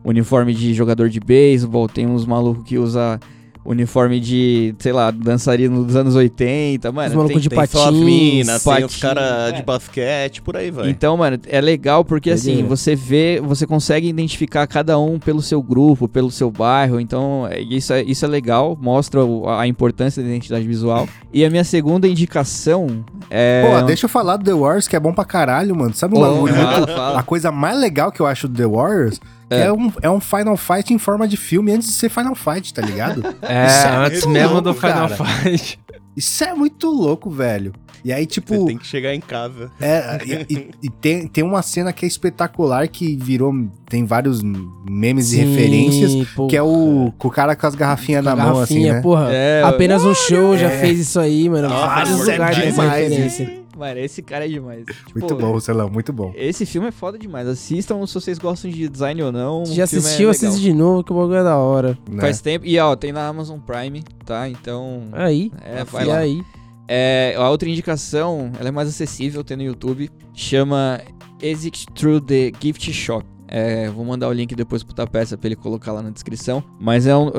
uniforme 0.10 0.54
de 0.54 0.74
jogador 0.74 1.10
de 1.10 1.20
beisebol, 1.20 1.88
tem 1.88 2.08
uns 2.08 2.26
malucos 2.26 2.64
que 2.64 2.78
usa 2.78 3.20
uniforme 3.66 4.18
de, 4.22 4.74
sei 4.80 4.94
lá, 4.94 5.12
dançarino 5.12 5.84
dos 5.84 5.94
anos 5.98 6.16
80, 6.16 6.90
mano. 6.90 7.10
Os 7.10 7.14
malucos 7.16 7.42
de 7.44 7.50
Tem 7.50 7.66
só 7.66 7.90
as 7.90 7.94
patins, 7.94 8.46
tem 8.48 8.56
os 8.56 8.64
patins, 8.64 8.96
caras 9.02 9.50
é. 9.50 9.52
de 9.58 9.62
basquete, 9.64 10.42
por 10.42 10.56
aí 10.56 10.72
vai. 10.72 10.90
Então, 10.90 11.18
mano, 11.18 11.38
é 11.46 11.60
legal 11.60 12.06
porque 12.06 12.32
assim, 12.32 12.64
você 12.64 12.96
vê, 12.96 13.42
você 13.44 13.68
consegue 13.68 14.08
identificar 14.08 14.66
cada 14.68 14.98
um 14.98 15.20
pelo 15.20 15.42
seu 15.42 15.62
grupo, 15.62 16.08
pelo 16.08 16.32
seu 16.32 16.50
bairro. 16.50 16.98
Então, 16.98 17.46
é- 17.52 17.60
isso 17.60 17.92
é, 17.92 18.02
isso 18.04 18.24
é 18.24 18.28
legal, 18.30 18.78
mostra 18.82 19.20
a 19.60 19.68
importância 19.68 20.24
da 20.24 20.30
identidade 20.30 20.66
visual. 20.66 21.06
E 21.34 21.44
a 21.44 21.50
minha 21.50 21.66
segunda 21.66 22.08
indicação 22.08 23.04
é. 23.30 23.66
Pô, 23.82 23.86
deixa 23.86 24.06
eu 24.06 24.10
falar 24.10 24.38
do 24.38 24.46
The 24.46 24.54
Warriors, 24.54 24.88
que 24.88 24.96
é 24.96 25.00
bom 25.02 25.12
pra 25.14 25.26
caralho, 25.26 25.76
mano. 25.76 25.94
Sabe 25.94 26.16
um 26.16 26.22
Pô, 26.22 26.26
bagulho 26.32 26.54
fala, 26.54 26.78
muito- 26.78 26.94
fala. 26.96 27.20
A 27.20 27.24
coisa 27.24 27.52
mais 27.52 27.78
legal 27.78 28.14
que 28.14 28.22
eu 28.22 28.26
acho 28.26 28.48
do 28.48 28.56
The 28.56 28.66
Warriors 28.66 29.20
é. 29.50 29.62
É. 29.66 29.74
um, 29.74 29.92
é 30.02 30.10
um 30.10 30.20
Final 30.20 30.58
Fight 30.58 30.94
em 30.94 30.98
forma 30.98 31.28
de 31.28 31.38
filme 31.38 31.72
antes 31.72 31.88
de 31.88 31.94
ser 31.94 32.10
Final 32.10 32.36
Fight, 32.36 32.74
tá 32.74 32.82
ligado? 32.82 33.24
É, 33.42 33.66
é 33.68 33.96
antes 34.06 34.26
mesmo 34.26 34.56
louco, 34.56 34.62
do 34.62 34.74
Final 34.74 35.10
cara. 35.10 35.26
Fight. 35.26 35.80
Isso 36.16 36.44
é 36.44 36.54
muito 36.54 36.90
louco, 36.90 37.30
velho. 37.30 37.74
E 38.06 38.14
aí, 38.14 38.24
Você 38.24 38.28
tipo, 38.28 38.66
tem 38.66 38.78
que 38.78 38.86
chegar 38.88 39.14
em 39.14 39.20
casa. 39.20 39.70
é, 39.82 40.20
e, 40.26 40.54
e- 40.54 40.70
e 40.84 40.90
tem, 40.90 41.28
tem 41.28 41.44
uma 41.44 41.62
cena 41.62 41.92
que 41.92 42.06
é 42.06 42.08
espetacular 42.08 42.88
que 42.88 43.16
virou. 43.18 43.54
Tem 43.90 44.06
vários 44.06 44.42
memes 44.90 45.34
e 45.34 45.38
Sim, 45.38 45.46
referências. 45.50 46.28
pô. 46.36 46.48
Que 46.48 46.56
é 46.56 46.62
o, 46.62 47.12
com 47.18 47.28
o 47.28 47.32
cara 47.32 47.56
com 47.56 47.68
as 47.68 47.76
garrafinhas 47.76 48.24
na 48.24 48.36
mão, 48.36 48.60
assim, 48.62 48.76
Garrafinha, 48.76 48.94
né? 48.94 49.02
porra. 49.02 49.28
É, 49.32 49.62
Apenas 49.64 50.04
um 50.06 50.14
show 50.14 50.58
já 50.58 50.68
É. 50.72 50.80
fez 50.80 51.00
isso 51.00 51.20
aí, 51.20 51.50
mano. 51.50 51.70
Nossa, 51.70 51.86
Vários 51.88 52.28
é 52.28 52.32
lugares 52.32 52.58
essa 52.60 52.82
demais, 52.82 53.10
referência. 53.10 53.54
Mano, 53.78 54.00
esse 54.00 54.22
cara 54.22 54.46
é 54.46 54.48
demais. 54.48 54.86
Muito 55.16 55.28
Pô, 55.28 55.36
bom, 55.36 55.52
Rocelão, 55.52 55.90
muito 55.90 56.12
bom. 56.12 56.34
Esse 56.36 56.66
filme 56.66 56.88
é 56.88 56.92
foda 56.92 57.18
demais. 57.18 57.48
Assistam 57.48 58.06
se 58.08 58.14
vocês 58.14 58.38
gostam 58.40 58.72
de 58.72 58.90
design 58.90 59.22
ou 59.22 59.32
não. 59.32 59.66
Se 59.66 59.74
já 59.76 59.84
é 59.84 59.86
assistiu, 59.86 60.30
legal. 60.30 60.32
assiste 60.32 60.60
de 60.62 60.74
novo, 60.74 61.04
que 61.04 61.12
o 61.12 61.16
bagulho 61.16 61.36
é 61.38 61.44
da 61.44 61.58
hora. 61.58 61.98
né? 62.10 62.22
Faz 62.22 62.42
tempo. 62.42 62.66
E 62.66 62.80
ó, 62.80 62.96
tem 62.96 63.12
na 63.12 63.28
Amazon 63.28 63.60
Prime, 63.60 64.04
tá? 64.26 64.50
Então. 64.50 65.04
Aí, 65.12 65.52
É, 65.64 65.84
vai 65.84 66.04
e 66.04 66.08
lá. 66.08 66.18
aí. 66.18 66.42
É, 66.88 67.36
a 67.38 67.50
outra 67.50 67.68
indicação, 67.70 68.52
ela 68.60 68.70
é 68.70 68.72
mais 68.72 68.88
acessível, 68.90 69.44
tem 69.44 69.58
no 69.58 69.64
YouTube. 69.64 70.10
Chama 70.34 71.02
Exit 71.42 71.86
Through 71.94 72.22
the 72.22 72.52
Gift 72.60 72.92
Shop. 72.94 73.26
É, 73.48 73.90
vou 73.90 74.04
mandar 74.04 74.28
o 74.28 74.34
link 74.34 74.54
depois 74.56 74.84
pro 74.84 74.94
Tapeça 74.94 75.38
pra 75.38 75.48
ele 75.48 75.56
colocar 75.56 75.92
lá 75.92 76.02
na 76.02 76.10
descrição. 76.10 76.64
Mas 76.80 77.08
é 77.08 77.16
um. 77.16 77.32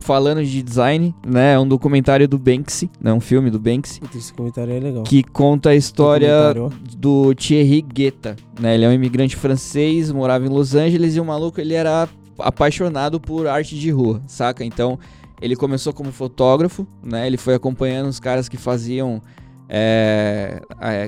Falando 0.00 0.44
de 0.44 0.62
design, 0.62 1.14
né? 1.26 1.54
É 1.54 1.58
um 1.58 1.66
documentário 1.66 2.28
do 2.28 2.38
Banksy, 2.38 2.90
né? 3.00 3.12
Um 3.12 3.20
filme 3.20 3.50
do 3.50 3.58
Banksy. 3.58 4.00
Esse 4.14 4.32
comentário 4.32 4.72
é 4.72 4.78
legal. 4.78 5.02
Que 5.04 5.22
conta 5.22 5.70
a 5.70 5.74
história 5.74 6.54
do 6.96 7.34
Thierry 7.34 7.80
Guetta, 7.80 8.36
né? 8.60 8.74
Ele 8.74 8.84
é 8.84 8.88
um 8.88 8.92
imigrante 8.92 9.36
francês, 9.36 10.10
morava 10.12 10.44
em 10.44 10.48
Los 10.48 10.74
Angeles 10.74 11.16
e 11.16 11.20
o 11.20 11.24
maluco 11.24 11.60
ele 11.60 11.74
era 11.74 12.08
apaixonado 12.38 13.20
por 13.20 13.46
arte 13.46 13.78
de 13.78 13.90
rua, 13.90 14.20
saca? 14.26 14.64
Então 14.64 14.98
ele 15.40 15.56
começou 15.56 15.92
como 15.92 16.12
fotógrafo, 16.12 16.86
né? 17.02 17.26
Ele 17.26 17.36
foi 17.36 17.54
acompanhando 17.54 18.08
os 18.08 18.20
caras 18.20 18.48
que 18.48 18.56
faziam 18.56 19.22
é, 19.68 20.62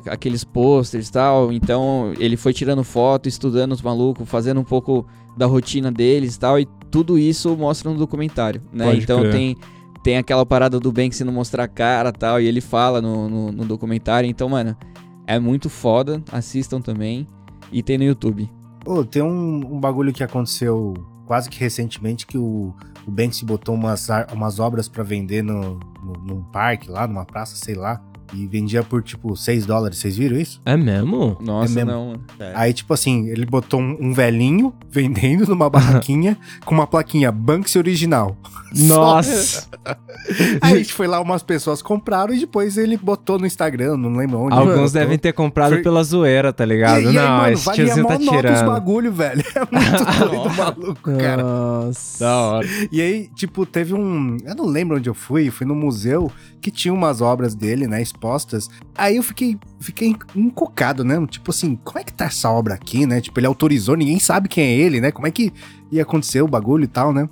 aqueles 0.06 0.44
posters 0.44 1.08
e 1.08 1.12
tal. 1.12 1.52
Então 1.52 2.12
ele 2.18 2.36
foi 2.36 2.52
tirando 2.52 2.82
foto, 2.84 3.28
estudando 3.28 3.72
os 3.72 3.82
malucos, 3.82 4.28
fazendo 4.28 4.60
um 4.60 4.64
pouco 4.64 5.06
da 5.36 5.46
rotina 5.46 5.90
deles 5.92 6.36
e 6.36 6.38
tal. 6.38 6.58
E 6.58 6.66
tudo 6.90 7.18
isso 7.18 7.56
mostra 7.56 7.90
no 7.90 7.98
documentário, 7.98 8.60
né? 8.72 8.86
Pode 8.86 9.02
então 9.02 9.20
crer. 9.20 9.32
tem 9.32 9.56
tem 10.02 10.18
aquela 10.18 10.46
parada 10.46 10.78
do 10.78 10.92
Banksy 10.92 11.24
não 11.24 11.32
mostrar 11.32 11.64
a 11.64 11.68
cara 11.68 12.10
e 12.10 12.12
tal, 12.12 12.40
e 12.40 12.46
ele 12.46 12.60
fala 12.60 13.02
no, 13.02 13.28
no, 13.28 13.50
no 13.50 13.64
documentário. 13.64 14.30
Então, 14.30 14.48
mano, 14.48 14.76
é 15.26 15.36
muito 15.40 15.68
foda. 15.68 16.22
Assistam 16.30 16.80
também. 16.80 17.26
E 17.72 17.82
tem 17.82 17.98
no 17.98 18.04
YouTube. 18.04 18.48
Pô, 18.84 19.04
tem 19.04 19.20
um, 19.20 19.56
um 19.74 19.80
bagulho 19.80 20.12
que 20.12 20.22
aconteceu 20.22 20.94
quase 21.26 21.50
que 21.50 21.58
recentemente 21.58 22.24
que 22.24 22.38
o, 22.38 22.72
o 23.04 23.10
Banksy 23.10 23.44
botou 23.44 23.74
umas, 23.74 24.06
umas 24.32 24.60
obras 24.60 24.88
pra 24.88 25.02
vender 25.02 25.42
no, 25.42 25.80
no, 26.00 26.12
num 26.24 26.42
parque 26.44 26.88
lá, 26.88 27.08
numa 27.08 27.24
praça, 27.24 27.56
sei 27.56 27.74
lá. 27.74 28.00
E 28.34 28.46
vendia 28.46 28.82
por 28.82 29.02
tipo 29.02 29.36
6 29.36 29.66
dólares. 29.66 29.98
Vocês 29.98 30.16
viram 30.16 30.36
isso? 30.36 30.60
É 30.64 30.76
mesmo? 30.76 31.36
Nossa, 31.40 31.72
mesmo. 31.74 31.90
não. 31.90 32.06
mano. 32.08 32.20
Aí, 32.54 32.72
tipo 32.72 32.92
assim, 32.92 33.28
ele 33.28 33.46
botou 33.46 33.80
um, 33.80 33.96
um 34.00 34.12
velhinho 34.12 34.72
vendendo 34.90 35.46
numa 35.46 35.70
barraquinha 35.70 36.36
com 36.64 36.74
uma 36.74 36.86
plaquinha 36.86 37.30
Banksy 37.30 37.78
original. 37.78 38.36
Nossa! 38.74 39.68
Aí 40.60 40.72
a 40.72 40.76
gente 40.76 40.92
foi 40.92 41.06
lá, 41.06 41.20
umas 41.20 41.42
pessoas 41.42 41.80
compraram 41.80 42.34
e 42.34 42.40
depois 42.40 42.76
ele 42.76 42.96
botou 42.96 43.38
no 43.38 43.46
Instagram, 43.46 43.96
não 43.96 44.12
lembro 44.14 44.40
onde. 44.40 44.54
Alguns 44.56 44.92
devem 44.92 45.16
ter 45.18 45.32
comprado 45.32 45.74
Foi- 45.74 45.82
pela 45.82 46.02
zoeira, 46.02 46.52
tá 46.52 46.64
ligado? 46.64 47.00
E, 47.00 47.04
e 47.04 47.08
aí, 47.08 47.14
não, 47.14 47.36
mano, 47.38 47.52
esse 47.52 47.64
valia 47.64 47.84
tiozinho 47.84 48.02
mó 48.02 48.08
tá 48.08 48.18
nota 48.18 48.30
os 48.36 48.36
tirando. 48.42 48.66
bagulho, 48.66 49.12
velho. 49.12 49.44
É 49.56 49.60
muito 49.60 50.18
doido, 50.28 50.56
maluco, 50.56 51.12
cara. 51.12 51.42
Nossa. 51.42 52.24
Da 52.24 52.36
hora. 52.36 52.66
E 52.90 53.00
aí, 53.00 53.28
tipo, 53.34 53.64
teve 53.64 53.94
um. 53.94 54.36
Eu 54.44 54.54
não 54.54 54.66
lembro 54.66 54.96
onde 54.98 55.08
eu 55.08 55.14
fui, 55.14 55.50
fui 55.50 55.66
no 55.66 55.74
museu 55.74 56.30
que 56.66 56.70
tinha 56.72 56.92
umas 56.92 57.20
obras 57.20 57.54
dele, 57.54 57.86
né, 57.86 58.02
expostas. 58.02 58.68
Aí 58.92 59.14
eu 59.14 59.22
fiquei, 59.22 59.56
fiquei 59.78 60.16
encucado, 60.34 61.04
né? 61.04 61.24
Tipo 61.28 61.52
assim, 61.52 61.76
como 61.76 62.00
é 62.00 62.02
que 62.02 62.12
tá 62.12 62.24
essa 62.24 62.50
obra 62.50 62.74
aqui, 62.74 63.06
né? 63.06 63.20
Tipo, 63.20 63.38
ele 63.38 63.46
autorizou, 63.46 63.96
ninguém 63.96 64.18
sabe 64.18 64.48
quem 64.48 64.64
é 64.64 64.72
ele, 64.72 65.00
né? 65.00 65.12
Como 65.12 65.28
é 65.28 65.30
que 65.30 65.52
ia 65.92 66.02
acontecer 66.02 66.42
o 66.42 66.48
bagulho 66.48 66.82
e 66.82 66.88
tal, 66.88 67.12
né? 67.12 67.28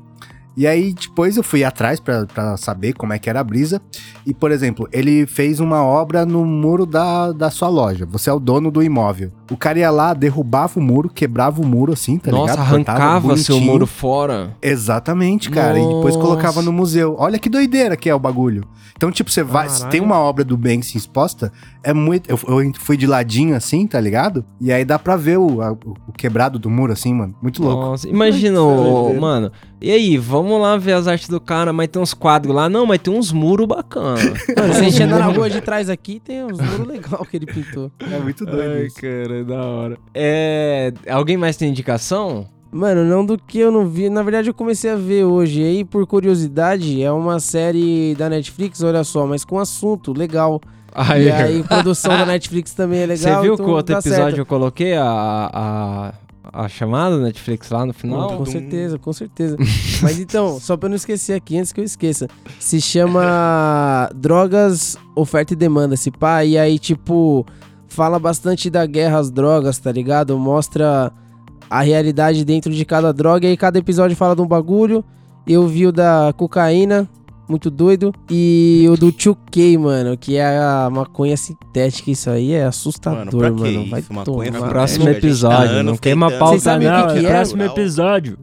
E 0.56 0.66
aí, 0.66 0.92
depois 0.94 1.36
eu 1.36 1.42
fui 1.42 1.64
atrás 1.64 1.98
pra, 1.98 2.26
pra 2.26 2.56
saber 2.56 2.92
como 2.92 3.12
é 3.12 3.18
que 3.18 3.28
era 3.28 3.40
a 3.40 3.44
brisa. 3.44 3.82
E, 4.26 4.32
por 4.32 4.52
exemplo, 4.52 4.88
ele 4.92 5.26
fez 5.26 5.58
uma 5.58 5.82
obra 5.84 6.24
no 6.24 6.44
muro 6.44 6.86
da, 6.86 7.32
da 7.32 7.50
sua 7.50 7.68
loja. 7.68 8.06
Você 8.06 8.30
é 8.30 8.32
o 8.32 8.38
dono 8.38 8.70
do 8.70 8.82
imóvel. 8.82 9.32
O 9.50 9.56
cara 9.56 9.78
ia 9.80 9.90
lá, 9.90 10.14
derrubava 10.14 10.78
o 10.78 10.82
muro, 10.82 11.08
quebrava 11.08 11.60
o 11.60 11.66
muro 11.66 11.92
assim, 11.92 12.18
tá 12.18 12.30
Nossa, 12.30 12.52
ligado? 12.52 12.68
Cortava 12.70 12.98
arrancava 13.04 13.36
seu 13.36 13.60
muro 13.60 13.86
fora. 13.86 14.56
Exatamente, 14.62 15.50
cara. 15.50 15.78
E 15.78 15.82
depois 15.82 16.14
Nossa. 16.14 16.18
colocava 16.28 16.62
no 16.62 16.72
museu. 16.72 17.16
Olha 17.18 17.38
que 17.38 17.48
doideira 17.48 17.96
que 17.96 18.08
é 18.08 18.14
o 18.14 18.18
bagulho. 18.18 18.64
Então, 18.96 19.10
tipo, 19.10 19.30
você 19.30 19.42
vai. 19.42 19.68
Se 19.68 19.84
tem 19.88 20.00
uma 20.00 20.18
obra 20.20 20.44
do 20.44 20.56
Banksy 20.56 20.96
exposta, 20.96 21.52
é 21.82 21.92
muito. 21.92 22.30
Eu, 22.30 22.38
eu 22.46 22.72
fui 22.78 22.96
de 22.96 23.06
ladinho 23.08 23.56
assim, 23.56 23.86
tá 23.88 24.00
ligado? 24.00 24.44
E 24.60 24.72
aí 24.72 24.84
dá 24.84 24.98
pra 25.00 25.16
ver 25.16 25.36
o, 25.38 25.60
a- 25.60 25.72
o 25.72 26.12
quebrado 26.16 26.58
do 26.60 26.70
muro, 26.70 26.92
assim, 26.92 27.12
mano. 27.12 27.34
Muito 27.42 27.60
louco. 27.62 27.82
Nossa, 27.86 28.08
imagina, 28.08 28.62
ô, 28.62 29.12
mano. 29.14 29.50
E 29.80 29.90
aí, 29.90 30.16
vamos 30.16 30.43
lá 30.52 30.76
ver 30.76 30.92
as 30.92 31.06
artes 31.06 31.28
do 31.28 31.40
cara, 31.40 31.72
mas 31.72 31.88
tem 31.88 32.00
uns 32.00 32.14
quadros 32.14 32.54
lá. 32.54 32.68
Não, 32.68 32.86
mas 32.86 32.98
tem 32.98 33.12
uns 33.12 33.32
muros 33.32 33.66
bacanas. 33.66 34.22
Mano, 34.56 34.74
se 34.74 34.80
a 34.80 34.82
gente 34.84 35.02
andar 35.02 35.18
na 35.18 35.26
rua 35.26 35.48
de 35.48 35.60
trás 35.60 35.88
aqui, 35.88 36.20
tem 36.20 36.44
uns 36.44 36.58
muros 36.58 36.86
legais 36.86 37.28
que 37.28 37.36
ele 37.36 37.46
pintou. 37.46 37.90
É 38.00 38.18
muito 38.18 38.44
doido 38.44 38.72
Ai, 38.72 38.86
isso. 38.86 38.96
cara, 38.96 39.40
é 39.40 39.44
da 39.44 39.64
hora. 39.64 39.98
É. 40.14 40.92
Alguém 41.08 41.36
mais 41.36 41.56
tem 41.56 41.68
indicação? 41.68 42.46
Mano, 42.70 43.04
não 43.04 43.24
do 43.24 43.38
que 43.38 43.58
eu 43.58 43.70
não 43.70 43.86
vi. 43.86 44.10
Na 44.10 44.22
verdade, 44.22 44.50
eu 44.50 44.54
comecei 44.54 44.90
a 44.90 44.96
ver 44.96 45.24
hoje. 45.24 45.62
E 45.62 45.64
aí, 45.64 45.84
por 45.84 46.04
curiosidade, 46.06 47.00
é 47.02 47.12
uma 47.12 47.38
série 47.38 48.16
da 48.16 48.28
Netflix, 48.28 48.82
olha 48.82 49.04
só, 49.04 49.26
mas 49.26 49.44
com 49.44 49.60
assunto 49.60 50.12
legal. 50.12 50.60
Aí, 50.92 51.26
e 51.26 51.30
aí, 51.30 51.62
produção 51.62 52.16
da 52.16 52.26
Netflix 52.26 52.72
também 52.72 53.00
é 53.00 53.06
legal. 53.06 53.36
Você 53.36 53.42
viu 53.42 53.54
então 53.54 53.66
que 53.66 53.70
o 53.70 53.74
outro 53.74 53.96
episódio 53.96 54.24
certo. 54.24 54.38
eu 54.38 54.46
coloquei 54.46 54.94
a, 54.94 55.04
a, 55.52 56.12
a 56.54 56.68
chamada 56.68 57.18
da 57.18 57.24
Netflix 57.24 57.68
lá 57.70 57.84
no 57.84 57.92
final? 57.92 58.36
Com 58.36 58.46
certeza, 58.46 58.98
com 58.98 59.12
certeza. 59.12 59.56
Mas 60.00 60.20
então, 60.20 60.60
só 60.60 60.76
pra 60.76 60.86
eu 60.86 60.90
não 60.90 60.96
esquecer 60.96 61.32
aqui, 61.32 61.58
antes 61.58 61.72
que 61.72 61.80
eu 61.80 61.84
esqueça, 61.84 62.28
se 62.60 62.80
chama 62.80 64.08
Drogas, 64.14 64.96
Oferta 65.16 65.52
e 65.52 65.56
Demanda, 65.56 65.94
esse 65.94 66.10
pá, 66.10 66.44
e 66.44 66.56
aí, 66.56 66.78
tipo, 66.78 67.44
fala 67.88 68.18
bastante 68.18 68.70
da 68.70 68.86
guerra 68.86 69.18
às 69.18 69.30
drogas, 69.30 69.78
tá 69.78 69.90
ligado? 69.90 70.38
Mostra 70.38 71.12
a 71.68 71.82
realidade 71.82 72.44
dentro 72.44 72.72
de 72.72 72.84
cada 72.84 73.12
droga, 73.12 73.46
e 73.46 73.50
aí 73.50 73.56
cada 73.56 73.78
episódio 73.78 74.16
fala 74.16 74.36
de 74.36 74.42
um 74.42 74.46
bagulho. 74.46 75.04
Eu 75.46 75.66
vi 75.66 75.86
o 75.86 75.92
da 75.92 76.32
cocaína, 76.36 77.08
muito 77.48 77.70
doido, 77.70 78.12
e 78.30 78.86
o 78.90 78.96
do 78.96 79.12
2K, 79.12 79.78
mano, 79.78 80.16
que 80.16 80.36
é 80.36 80.56
a 80.58 80.88
maconha 80.90 81.36
sintética, 81.36 82.10
isso 82.10 82.30
aí 82.30 82.52
é 82.52 82.58
Mano, 82.58 82.68
assustador, 82.68 83.24
mano. 83.42 83.84
que 83.84 83.90
Vai 83.90 84.00
isso? 84.00 84.12
Maconha 84.12 84.52
tomar. 84.52 84.68
Próximo 84.68 85.04
tá 85.04 85.10
episódio. 85.10 85.70
anos 85.70 85.84
não 85.84 85.96
queima 85.96 86.26
a 86.28 86.30
pauta, 86.38 86.78
não. 86.78 87.06
que 87.08 87.20
que 87.20 87.26
é 87.26 87.28
é? 87.28 87.32
próximo 87.32 87.64
Não. 87.64 87.72
episódio. 87.72 88.38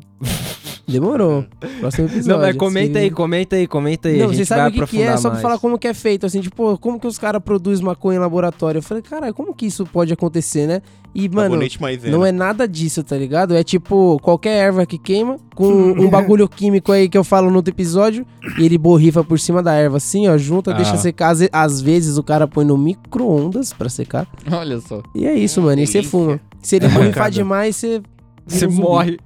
Demorou. 0.91 1.45
Próximo 1.79 2.07
episódio. 2.07 2.29
Não, 2.31 2.39
mas 2.39 2.55
comenta 2.55 2.93
se 2.93 2.99
aí, 3.05 3.11
comenta 3.11 3.55
aí, 3.55 3.67
comenta 3.67 4.09
aí. 4.09 4.17
Não, 4.19 4.33
sabe 4.45 4.61
vai 4.61 4.69
o 4.69 4.71
que, 4.71 4.77
que 4.77 4.83
aprofundar 4.83 5.13
é, 5.13 5.17
só 5.17 5.29
pra 5.29 5.39
falar 5.39 5.57
como 5.59 5.77
que 5.77 5.87
é 5.87 5.93
feito, 5.93 6.25
assim, 6.25 6.41
tipo, 6.41 6.77
como 6.77 6.99
que 6.99 7.07
os 7.07 7.17
caras 7.17 7.41
produzem 7.43 7.85
maconha 7.85 8.17
em 8.17 8.19
laboratório. 8.19 8.79
Eu 8.79 8.83
falei, 8.83 9.01
caralho, 9.03 9.33
como 9.33 9.53
que 9.53 9.65
isso 9.65 9.85
pode 9.85 10.11
acontecer, 10.13 10.67
né? 10.67 10.81
E, 11.13 11.27
mano, 11.27 11.49
Sabonete 11.49 11.81
maisena. 11.81 12.17
não 12.17 12.25
é 12.25 12.31
nada 12.31 12.65
disso, 12.65 13.03
tá 13.03 13.17
ligado? 13.17 13.53
É 13.53 13.63
tipo, 13.63 14.17
qualquer 14.21 14.51
erva 14.67 14.85
que 14.85 14.97
queima, 14.97 15.35
com 15.53 15.65
um 15.99 16.09
bagulho 16.09 16.47
químico 16.47 16.91
aí 16.91 17.09
que 17.09 17.17
eu 17.17 17.23
falo 17.23 17.49
no 17.49 17.57
outro 17.57 17.73
episódio, 17.73 18.25
e 18.57 18.63
ele 18.65 18.77
borrifa 18.77 19.21
por 19.21 19.37
cima 19.37 19.61
da 19.61 19.73
erva 19.73 19.97
assim, 19.97 20.29
ó, 20.29 20.37
junta, 20.37 20.71
Ah. 20.71 20.75
deixa 20.75 20.95
secar. 20.97 21.35
Às, 21.51 21.81
vezes 21.81 22.17
o 22.17 22.23
cara 22.23 22.47
põe 22.47 22.63
no 22.63 22.77
micro-ondas 22.77 23.73
pra 23.73 23.89
secar. 23.89 24.25
Olha 24.49 24.79
só. 24.79 25.01
E 25.13 25.25
é 25.25 25.33
isso, 25.33 25.61
mano, 25.61 25.81
e 25.81 25.87
você 25.87 25.93
delícia. 25.99 26.11
fuma. 26.11 26.39
Se 26.61 26.77
ele 26.77 26.85
É 26.85 26.89
borrifar 26.89 27.29
demais, 27.29 27.75
você... 27.75 28.01
Você 28.47 28.67
morre. 28.67 29.19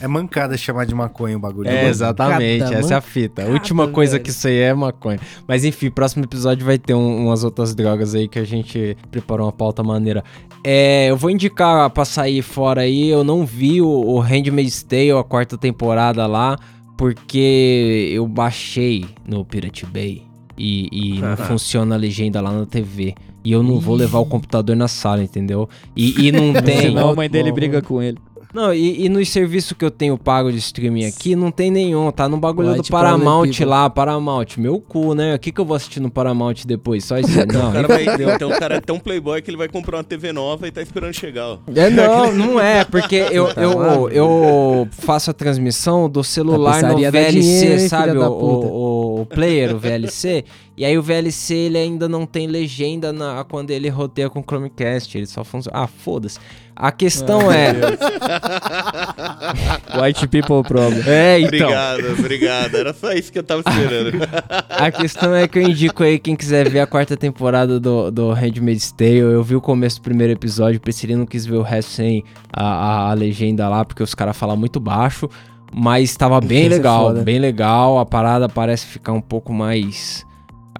É 0.00 0.06
mancada 0.06 0.56
chamar 0.56 0.86
de 0.86 0.94
maconha 0.94 1.36
o 1.36 1.40
bagulho. 1.40 1.68
É, 1.68 1.76
Mano. 1.78 1.88
exatamente, 1.88 2.60
Mancada, 2.62 2.78
essa 2.80 2.94
é 2.94 2.96
a 2.96 3.00
fita. 3.00 3.42
A 3.42 3.44
mancada, 3.44 3.58
última 3.60 3.88
coisa 3.88 4.12
velho. 4.12 4.24
que 4.24 4.30
isso 4.30 4.46
aí 4.46 4.58
é 4.58 4.72
maconha. 4.74 5.18
Mas 5.48 5.64
enfim, 5.64 5.90
próximo 5.90 6.24
episódio 6.24 6.64
vai 6.64 6.78
ter 6.78 6.94
um- 6.94 7.26
umas 7.26 7.42
outras 7.42 7.74
drogas 7.74 8.14
aí 8.14 8.28
que 8.28 8.38
a 8.38 8.44
gente 8.44 8.96
preparou 9.10 9.46
uma 9.46 9.52
pauta 9.52 9.82
maneira. 9.82 10.22
É, 10.62 11.06
eu 11.10 11.16
vou 11.16 11.30
indicar 11.30 11.90
pra 11.90 12.04
sair 12.04 12.42
fora 12.42 12.82
aí, 12.82 13.08
eu 13.08 13.24
não 13.24 13.44
vi 13.44 13.80
o, 13.82 13.88
o 13.88 14.20
Handmaid's 14.20 14.82
Tale, 14.82 15.10
a 15.12 15.24
quarta 15.24 15.56
temporada 15.58 16.26
lá, 16.26 16.56
porque 16.96 18.10
eu 18.12 18.26
baixei 18.28 19.06
no 19.26 19.44
Pirate 19.44 19.86
Bay 19.86 20.22
e, 20.56 20.88
e 21.16 21.18
não 21.20 21.36
funciona 21.36 21.94
a 21.94 21.98
legenda 21.98 22.40
lá 22.40 22.52
na 22.52 22.66
TV. 22.66 23.14
E 23.42 23.52
eu 23.52 23.62
não 23.62 23.80
vou 23.80 23.96
levar 23.96 24.18
o 24.18 24.26
computador 24.26 24.76
na 24.76 24.86
sala, 24.86 25.22
entendeu? 25.22 25.66
E, 25.96 26.26
e 26.28 26.30
não 26.30 26.52
tem. 26.62 26.76
Senão 26.82 27.08
a 27.08 27.14
mãe 27.16 27.28
dele 27.30 27.50
briga 27.50 27.80
com 27.80 28.02
ele. 28.02 28.18
Não, 28.52 28.74
e, 28.74 29.04
e 29.04 29.08
nos 29.08 29.28
serviços 29.28 29.72
que 29.72 29.84
eu 29.84 29.90
tenho 29.90 30.18
pago 30.18 30.50
de 30.50 30.58
streaming 30.58 31.04
aqui, 31.06 31.36
não 31.36 31.50
tem 31.50 31.70
nenhum, 31.70 32.10
tá 32.10 32.28
no 32.28 32.36
bagulho 32.36 32.72
White 32.72 32.88
do 32.88 32.92
Paramount 32.92 33.50
lá, 33.64 33.88
Paramount. 33.88 34.46
Meu 34.58 34.80
cu, 34.80 35.14
né? 35.14 35.34
O 35.34 35.38
que, 35.38 35.52
que 35.52 35.60
eu 35.60 35.64
vou 35.64 35.76
assistir 35.76 36.00
no 36.00 36.10
Paramount 36.10 36.64
depois? 36.66 37.04
Só 37.04 37.18
isso? 37.18 37.30
Não, 37.52 37.70
O 37.70 37.72
cara 37.72 37.88
vai- 37.88 38.04
então 38.34 38.50
o 38.50 38.58
cara 38.58 38.74
é 38.76 38.80
tão 38.80 38.98
playboy 38.98 39.40
que 39.42 39.50
ele 39.50 39.56
vai 39.56 39.68
comprar 39.68 39.98
uma 39.98 40.04
TV 40.04 40.32
nova 40.32 40.66
e 40.66 40.70
tá 40.70 40.82
esperando 40.82 41.12
chegar, 41.14 41.46
ó. 41.46 41.58
É, 41.74 41.90
não, 41.90 42.32
não 42.34 42.60
é, 42.60 42.84
porque 42.84 43.16
eu, 43.30 43.52
Tá 43.54 43.62
eu, 43.62 44.08
eu 44.10 44.88
faço 44.90 45.30
a 45.30 45.34
transmissão 45.34 46.08
do 46.08 46.22
celular 46.24 46.82
no 46.82 46.96
VLC, 46.98 47.30
dinheiro, 47.40 47.88
sabe? 47.88 48.18
O. 48.18 48.99
o, 49.22 49.26
player, 49.26 49.74
o 49.74 49.78
VLC. 49.78 50.44
E 50.76 50.84
aí 50.84 50.96
o 50.96 51.02
VLC 51.02 51.54
ele 51.54 51.78
ainda 51.78 52.08
não 52.08 52.24
tem 52.26 52.46
legenda 52.46 53.12
na, 53.12 53.44
quando 53.44 53.70
ele 53.70 53.88
roteia 53.88 54.30
com 54.30 54.40
o 54.40 54.42
Chromecast. 54.42 55.16
Ele 55.16 55.26
só 55.26 55.44
funciona. 55.44 55.78
Ah, 55.78 55.86
foda-se. 55.86 56.38
A 56.74 56.90
questão 56.90 57.52
é. 57.52 57.72
White 60.00 60.28
people 60.28 60.62
problem. 60.66 61.02
É, 61.06 61.40
então. 61.40 61.68
Obrigado, 61.68 62.12
obrigado. 62.18 62.74
Era 62.76 62.94
só 62.94 63.12
isso 63.12 63.30
que 63.32 63.38
eu 63.38 63.42
tava 63.42 63.62
esperando. 63.66 64.18
A 64.70 64.90
questão 64.90 65.34
é 65.34 65.46
que 65.46 65.58
eu 65.58 65.62
indico 65.62 66.02
aí 66.02 66.18
quem 66.18 66.34
quiser 66.34 66.68
ver 66.70 66.80
a 66.80 66.86
quarta 66.86 67.16
temporada 67.16 67.78
do, 67.78 68.10
do 68.10 68.32
Handmaid's 68.32 68.92
Tale. 68.92 69.18
Eu 69.18 69.42
vi 69.42 69.54
o 69.56 69.60
começo 69.60 70.00
do 70.00 70.02
primeiro 70.02 70.32
episódio, 70.32 70.78
o 70.78 70.80
Priscila 70.80 71.16
não 71.16 71.26
quis 71.26 71.44
ver 71.44 71.56
o 71.56 71.62
resto 71.62 71.90
sem 71.90 72.24
a, 72.52 72.64
a- 72.64 73.10
a 73.10 73.14
legenda 73.14 73.68
lá, 73.68 73.84
porque 73.84 74.02
os 74.02 74.14
caras 74.14 74.36
falam 74.36 74.56
muito 74.56 74.80
baixo. 74.80 75.28
Mas 75.72 76.16
tava 76.16 76.40
bem 76.40 76.66
Isso 76.66 76.76
legal, 76.76 77.14
bem 77.22 77.38
legal. 77.38 77.98
A 77.98 78.06
parada 78.06 78.48
parece 78.48 78.86
ficar 78.86 79.12
um 79.12 79.20
pouco 79.20 79.52
mais 79.52 80.26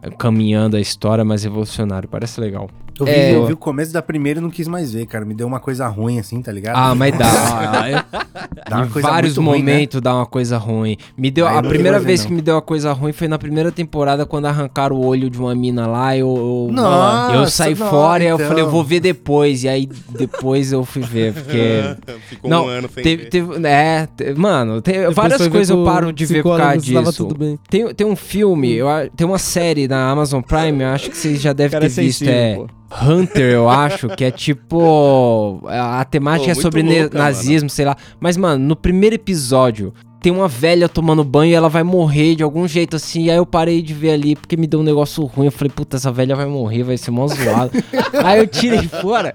eh, 0.03 0.11
caminhando 0.11 0.76
a 0.76 0.80
história, 0.80 1.24
mais 1.24 1.45
evolucionário. 1.45 2.09
Parece 2.09 2.41
legal. 2.41 2.68
Eu 3.01 3.07
vi, 3.07 3.13
É. 3.13 3.35
eu 3.35 3.47
vi 3.47 3.53
o 3.53 3.57
começo 3.57 3.93
da 3.93 4.03
primeira 4.03 4.39
e 4.41 4.43
não 4.43 4.51
quis 4.51 4.69
mais 4.69 4.93
ver, 4.93 5.07
cara. 5.07 5.25
Me 5.25 5.35
deu 5.35 5.47
uma 5.47 5.61
coisa 5.61 5.87
ruim 5.89 6.19
assim, 6.19 6.41
tá 6.43 6.53
ligado? 6.53 6.77
Ah, 6.77 6.95
mas 6.95 7.17
dá. 7.17 7.27
Dá 8.69 8.77
uma 8.77 8.87
em 8.87 8.91
coisa 8.91 9.09
vários 9.09 9.37
muito 9.37 9.51
ruim, 9.51 9.63
né? 9.63 9.73
momentos 9.73 10.01
dá 10.01 10.15
uma 10.15 10.27
coisa 10.27 10.57
ruim. 10.57 10.97
Me 11.17 11.31
deu 11.31 11.47
Ah, 11.47 11.55
eu 11.55 11.59
a 11.59 11.63
primeira 11.63 11.99
ver, 11.99 12.07
vez 12.07 12.21
não. 12.21 12.29
que 12.29 12.35
me 12.35 12.41
deu 12.43 12.55
uma 12.55 12.63
coisa 12.63 12.93
ruim 12.93 13.13
foi 13.13 13.27
na 13.27 13.39
primeira 13.39 13.73
temporada 13.73 14.25
quando 14.25 14.47
arrancaram 14.47 14.95
o 14.97 15.05
olho 15.05 15.29
de 15.29 15.39
uma 15.39 15.55
mina 15.55 15.87
lá. 15.87 16.17
Eu, 16.17 16.29
eu, 16.69 16.73
Nossa, 16.73 17.35
eu 17.35 17.47
saí 17.49 17.75
não, 17.75 17.89
fora 17.91 18.23
e 18.23 18.27
eu 18.29 18.37
então. 18.37 18.47
falei, 18.49 18.63
eu 18.63 18.71
vou 18.71 18.85
ver 18.85 19.01
depois. 19.01 19.65
E 19.65 19.69
aí 19.69 19.87
depois 20.11 20.73
eu 20.73 20.85
fui 20.85 21.03
ver, 21.03 21.33
porque 21.33 21.81
Ficou 22.29 22.49
Não, 22.51 22.67
um 22.67 22.69
ano 22.69 22.89
sem 22.93 23.03
teve, 23.03 23.23
ver. 23.25 23.29
teve, 23.31 23.67
é, 23.67 24.07
te- 24.17 24.35
mano, 24.35 24.81
tem 24.81 24.95
Depois 24.95 25.17
várias 25.17 25.49
coisas 25.49 25.71
eu 25.71 25.85
paro 25.85 26.13
de 26.13 26.27
ver 26.27 26.43
por 26.43 26.57
causa 26.59 26.79
disso. 26.79 27.13
tudo 27.13 27.35
bem. 27.39 27.59
Tem, 27.69 27.93
tem 27.95 28.07
um 28.07 28.17
filme, 28.17 28.73
eu, 28.75 28.87
tem 29.17 29.27
uma 29.27 29.39
série 29.39 29.89
na 29.89 30.11
Amazon 30.11 30.43
Prime, 30.43 30.83
eu 30.83 30.89
acho 30.91 31.11
que 31.11 31.17
vocês 31.17 31.41
já 31.41 31.53
devem 31.53 31.73
cara 31.73 31.91
ter 31.91 32.01
é 32.01 32.05
visto, 32.05 32.19
sensível, 32.21 32.35
é 32.35 32.55
pô. 32.57 32.67
Hunter, 33.03 33.53
eu 33.53 33.68
acho, 33.68 34.09
que 34.09 34.24
é 34.24 34.30
tipo. 34.30 35.62
A, 35.66 36.01
a 36.01 36.05
temática 36.05 36.53
Pô, 36.53 36.59
é 36.59 36.62
sobre 36.62 36.82
louca, 36.82 37.16
nazismo, 37.16 37.70
sei 37.70 37.84
lá. 37.84 37.97
Mas, 38.18 38.36
mano, 38.36 38.64
no 38.64 38.76
primeiro 38.76 39.14
episódio. 39.14 39.93
Tem 40.22 40.30
uma 40.30 40.49
velha 40.49 40.86
tomando 40.86 41.24
banho 41.24 41.51
e 41.51 41.55
ela 41.55 41.70
vai 41.70 41.82
morrer 41.82 42.34
de 42.34 42.43
algum 42.43 42.68
jeito 42.68 42.95
assim. 42.95 43.22
E 43.22 43.30
aí 43.30 43.38
eu 43.38 43.47
parei 43.47 43.80
de 43.80 43.95
ver 43.95 44.11
ali 44.11 44.36
porque 44.36 44.55
me 44.55 44.66
deu 44.66 44.80
um 44.80 44.82
negócio 44.82 45.24
ruim. 45.24 45.47
Eu 45.47 45.51
falei, 45.51 45.72
puta, 45.74 45.97
essa 45.97 46.12
velha 46.12 46.36
vai 46.36 46.45
morrer, 46.45 46.82
vai 46.82 46.99
ser 46.99 47.11
mó 47.11 47.26
zoado. 47.26 47.70
aí 48.22 48.38
eu 48.38 48.47
tirei 48.47 48.86
fora. 48.86 49.34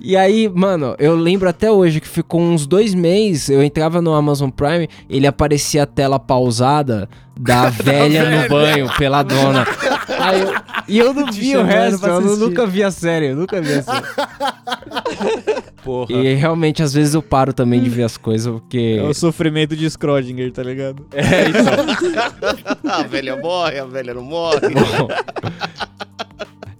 E 0.00 0.16
aí, 0.16 0.48
mano, 0.48 0.94
eu 1.00 1.16
lembro 1.16 1.48
até 1.48 1.68
hoje 1.68 2.00
que 2.00 2.06
ficou 2.06 2.40
uns 2.40 2.64
dois 2.64 2.94
meses. 2.94 3.48
Eu 3.48 3.60
entrava 3.60 4.00
no 4.00 4.14
Amazon 4.14 4.50
Prime, 4.50 4.88
ele 5.08 5.26
aparecia 5.26 5.82
a 5.82 5.86
tela 5.86 6.16
pausada 6.16 7.08
da 7.36 7.70
velha 7.82 8.42
no 8.42 8.48
banho, 8.48 8.88
pela 8.96 9.24
dona. 9.24 9.66
Aí 10.08 10.40
eu- 10.40 10.54
e 10.88 10.98
eu 10.98 11.14
não 11.14 11.30
vi 11.30 11.56
o 11.56 11.62
resto, 11.62 12.06
eu 12.06 12.20
nunca 12.36 12.66
vi 12.66 12.82
a 12.82 12.90
série, 12.90 13.26
eu 13.28 13.36
nunca 13.36 13.60
vi 13.60 13.72
a 13.74 13.82
série. 13.82 14.06
Porra. 15.84 16.12
E 16.12 16.34
realmente, 16.34 16.82
às 16.82 16.92
vezes 16.92 17.14
eu 17.14 17.22
paro 17.22 17.52
também 17.52 17.80
de 17.80 17.88
ver 17.88 18.02
as 18.04 18.16
coisas, 18.16 18.52
porque. 18.52 18.98
É 18.98 19.02
o 19.02 19.14
sofrimento 19.14 19.74
de 19.76 19.86
Schrödinger, 19.86 20.52
tá 20.52 20.62
ligado? 20.62 21.06
É, 21.12 21.48
então. 21.48 21.72
a 22.90 23.02
velha 23.02 23.36
morre, 23.36 23.78
a 23.78 23.84
velha 23.86 24.12
não 24.14 24.22
morre. 24.22 24.60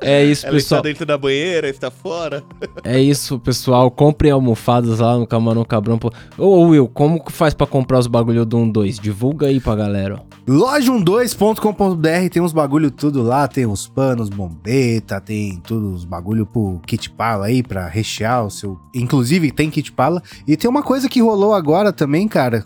É 0.02 0.24
isso, 0.24 0.46
Ela 0.46 0.56
está 0.56 0.76
pessoal. 0.76 0.82
dentro 0.82 1.04
da 1.06 1.18
banheira, 1.18 1.68
está 1.68 1.90
fora. 1.90 2.42
É 2.84 2.98
isso, 3.00 3.38
pessoal. 3.38 3.90
Comprem 3.90 4.32
almofadas 4.32 4.98
lá 4.98 5.18
no 5.18 5.26
Camarão 5.26 5.64
Cabrão. 5.64 5.98
Ô, 6.38 6.62
Will, 6.68 6.88
como 6.88 7.22
que 7.24 7.30
faz 7.32 7.52
pra 7.54 7.66
comprar 7.66 7.98
os 7.98 8.06
bagulho 8.06 8.44
do 8.44 8.56
1-2? 8.58 9.00
Divulga 9.00 9.46
aí 9.48 9.60
pra 9.60 9.74
galera. 9.76 10.20
ó. 10.26 10.30
Loja12.com.br 10.50 12.28
tem 12.32 12.42
uns 12.42 12.52
bagulho 12.52 12.90
tudo 12.90 13.22
lá, 13.22 13.46
tem 13.46 13.66
os 13.66 13.86
panos, 13.86 14.28
bombeta, 14.28 15.20
tem 15.20 15.60
tudo 15.64 15.92
os 15.94 16.04
bagulho 16.04 16.44
pro 16.46 16.80
kit 16.86 17.10
pala 17.10 17.46
aí 17.46 17.62
pra 17.62 17.86
rechear 17.86 18.44
o 18.44 18.50
seu. 18.50 18.78
Inclusive 18.94 19.50
tem 19.52 19.70
kit 19.70 19.92
pala. 19.92 20.22
E 20.46 20.56
tem 20.56 20.68
uma 20.68 20.82
coisa 20.82 21.08
que 21.08 21.20
rolou 21.20 21.54
agora 21.54 21.92
também, 21.92 22.26
cara. 22.26 22.64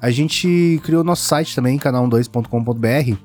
A 0.00 0.10
gente 0.10 0.80
criou 0.82 1.04
nosso 1.04 1.24
site 1.24 1.54
também, 1.54 1.78
canal12.com.br. 1.78 3.16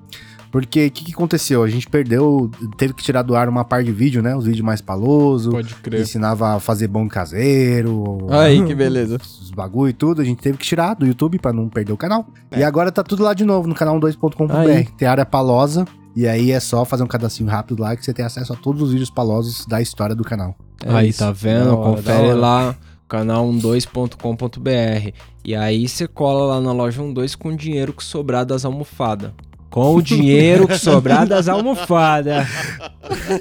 Porque 0.55 0.85
o 0.87 0.91
que, 0.91 1.03
que 1.03 1.11
aconteceu? 1.11 1.63
A 1.63 1.67
gente 1.67 1.85
perdeu, 1.85 2.49
teve 2.77 2.93
que 2.93 3.03
tirar 3.03 3.23
do 3.23 3.35
ar 3.35 3.49
uma 3.49 3.65
par 3.65 3.83
de 3.83 3.91
vídeo, 3.91 4.21
né? 4.21 4.33
Os 4.33 4.45
vídeos 4.45 4.65
mais 4.65 4.79
paloso. 4.79 5.51
Pode 5.51 5.75
Ensinava 5.99 6.55
a 6.55 6.61
fazer 6.61 6.87
bom 6.87 7.09
caseiro. 7.09 8.25
Aí, 8.29 8.63
que 8.65 8.73
beleza. 8.73 9.17
os 9.17 9.51
bagulho 9.51 9.89
e 9.89 9.93
tudo, 9.93 10.21
a 10.21 10.23
gente 10.23 10.41
teve 10.41 10.57
que 10.57 10.63
tirar 10.65 10.93
do 10.93 11.05
YouTube 11.05 11.39
pra 11.39 11.51
não 11.51 11.67
perder 11.67 11.91
o 11.91 11.97
canal. 11.97 12.25
E 12.55 12.63
agora 12.63 12.89
tá 12.89 13.03
tudo 13.03 13.21
lá 13.21 13.33
de 13.33 13.43
novo 13.43 13.67
no 13.67 13.75
canal 13.75 13.95
Aí. 13.95 13.99
2.com.br. 13.99 14.91
Tem 14.97 15.05
área 15.05 15.25
palosa. 15.25 15.85
E 16.15 16.25
aí 16.25 16.53
é 16.53 16.59
só 16.61 16.85
fazer 16.85 17.03
um 17.03 17.07
cadastrinho 17.07 17.51
rápido 17.51 17.81
lá 17.81 17.93
que 17.93 18.05
você 18.05 18.13
tem 18.13 18.23
acesso 18.23 18.53
a 18.53 18.55
todos 18.55 18.81
os 18.81 18.91
vídeos 18.91 19.09
palosos 19.09 19.65
da 19.65 19.81
história 19.81 20.15
do 20.15 20.23
canal. 20.23 20.55
É 20.85 20.95
aí, 20.95 21.09
isso. 21.09 21.19
tá 21.19 21.33
vendo? 21.33 21.77
Hora, 21.77 21.97
Confere 21.97 22.33
lá, 22.33 22.73
canal 23.09 23.45
12.com.br. 23.49 25.11
E 25.43 25.53
aí 25.53 25.85
você 25.85 26.07
cola 26.07 26.55
lá 26.55 26.61
na 26.61 26.71
loja 26.71 27.03
12 27.03 27.35
com 27.35 27.49
o 27.49 27.57
dinheiro 27.57 27.91
que 27.91 28.05
sobrar 28.05 28.45
das 28.45 28.63
almofadas. 28.63 29.33
Com 29.69 29.95
o 29.95 30.01
dinheiro 30.01 30.67
que 30.67 30.77
sobrar 30.77 31.27
das 31.27 31.47
almofadas. 31.47 32.47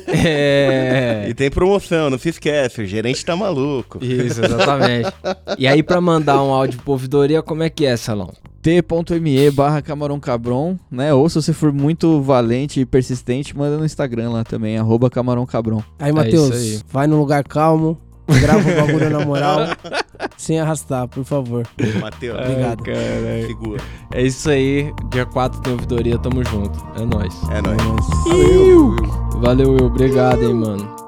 É. 0.08 1.26
E 1.28 1.34
tem 1.34 1.50
promoção, 1.50 2.10
não 2.10 2.18
se 2.18 2.28
esquece, 2.28 2.82
o 2.82 2.86
gerente 2.86 3.24
tá 3.24 3.34
maluco. 3.34 3.98
Isso, 4.04 4.44
exatamente. 4.44 5.10
E 5.58 5.66
aí, 5.66 5.82
pra 5.82 6.00
mandar 6.00 6.42
um 6.42 6.52
áudio 6.52 6.78
pro 6.82 6.92
ouvidoria, 6.92 7.42
como 7.42 7.62
é 7.62 7.70
que 7.70 7.86
é, 7.86 7.96
Salão? 7.96 8.30
t.me 8.62 9.50
barra 9.50 9.82
camarão 9.82 10.18
cabron, 10.18 10.76
né? 10.90 11.12
Ou 11.12 11.28
se 11.28 11.34
você 11.34 11.52
for 11.52 11.70
muito 11.70 12.22
valente 12.22 12.80
e 12.80 12.86
persistente, 12.86 13.54
manda 13.56 13.76
no 13.76 13.84
Instagram 13.84 14.30
lá 14.30 14.42
também, 14.44 14.78
arroba 14.78 15.10
camarão 15.10 15.44
cabron. 15.44 15.82
Aí, 15.98 16.10
É 16.10 16.12
Matheus, 16.12 16.50
aí. 16.52 16.80
vai 16.90 17.06
num 17.06 17.18
lugar 17.18 17.44
calmo, 17.44 17.98
grava 18.40 18.60
o 18.60 18.86
bagulho 18.86 19.10
na 19.10 19.24
moral, 19.24 19.58
sem 20.36 20.58
arrastar, 20.60 21.06
por 21.08 21.24
favor. 21.24 21.66
Matheus, 22.00 22.38
Obrigado. 22.38 22.82
Caralho. 22.82 23.46
segura. 23.46 23.82
É 24.12 24.22
isso 24.22 24.48
aí. 24.50 24.92
Dia 25.10 25.26
4 25.26 25.60
tem 25.60 25.72
ouvidoria, 25.72 26.18
tamo 26.18 26.42
junto. 26.44 26.78
É 27.00 27.04
nóis. 27.04 27.34
É 27.50 27.60
nóis. 27.60 27.76
Mas- 27.82 28.24
Valeu. 28.28 28.96
Valeu, 29.40 29.70
Will. 29.72 29.86
Obrigado, 29.86 30.42
hein, 30.42 30.54
mano. 30.54 31.03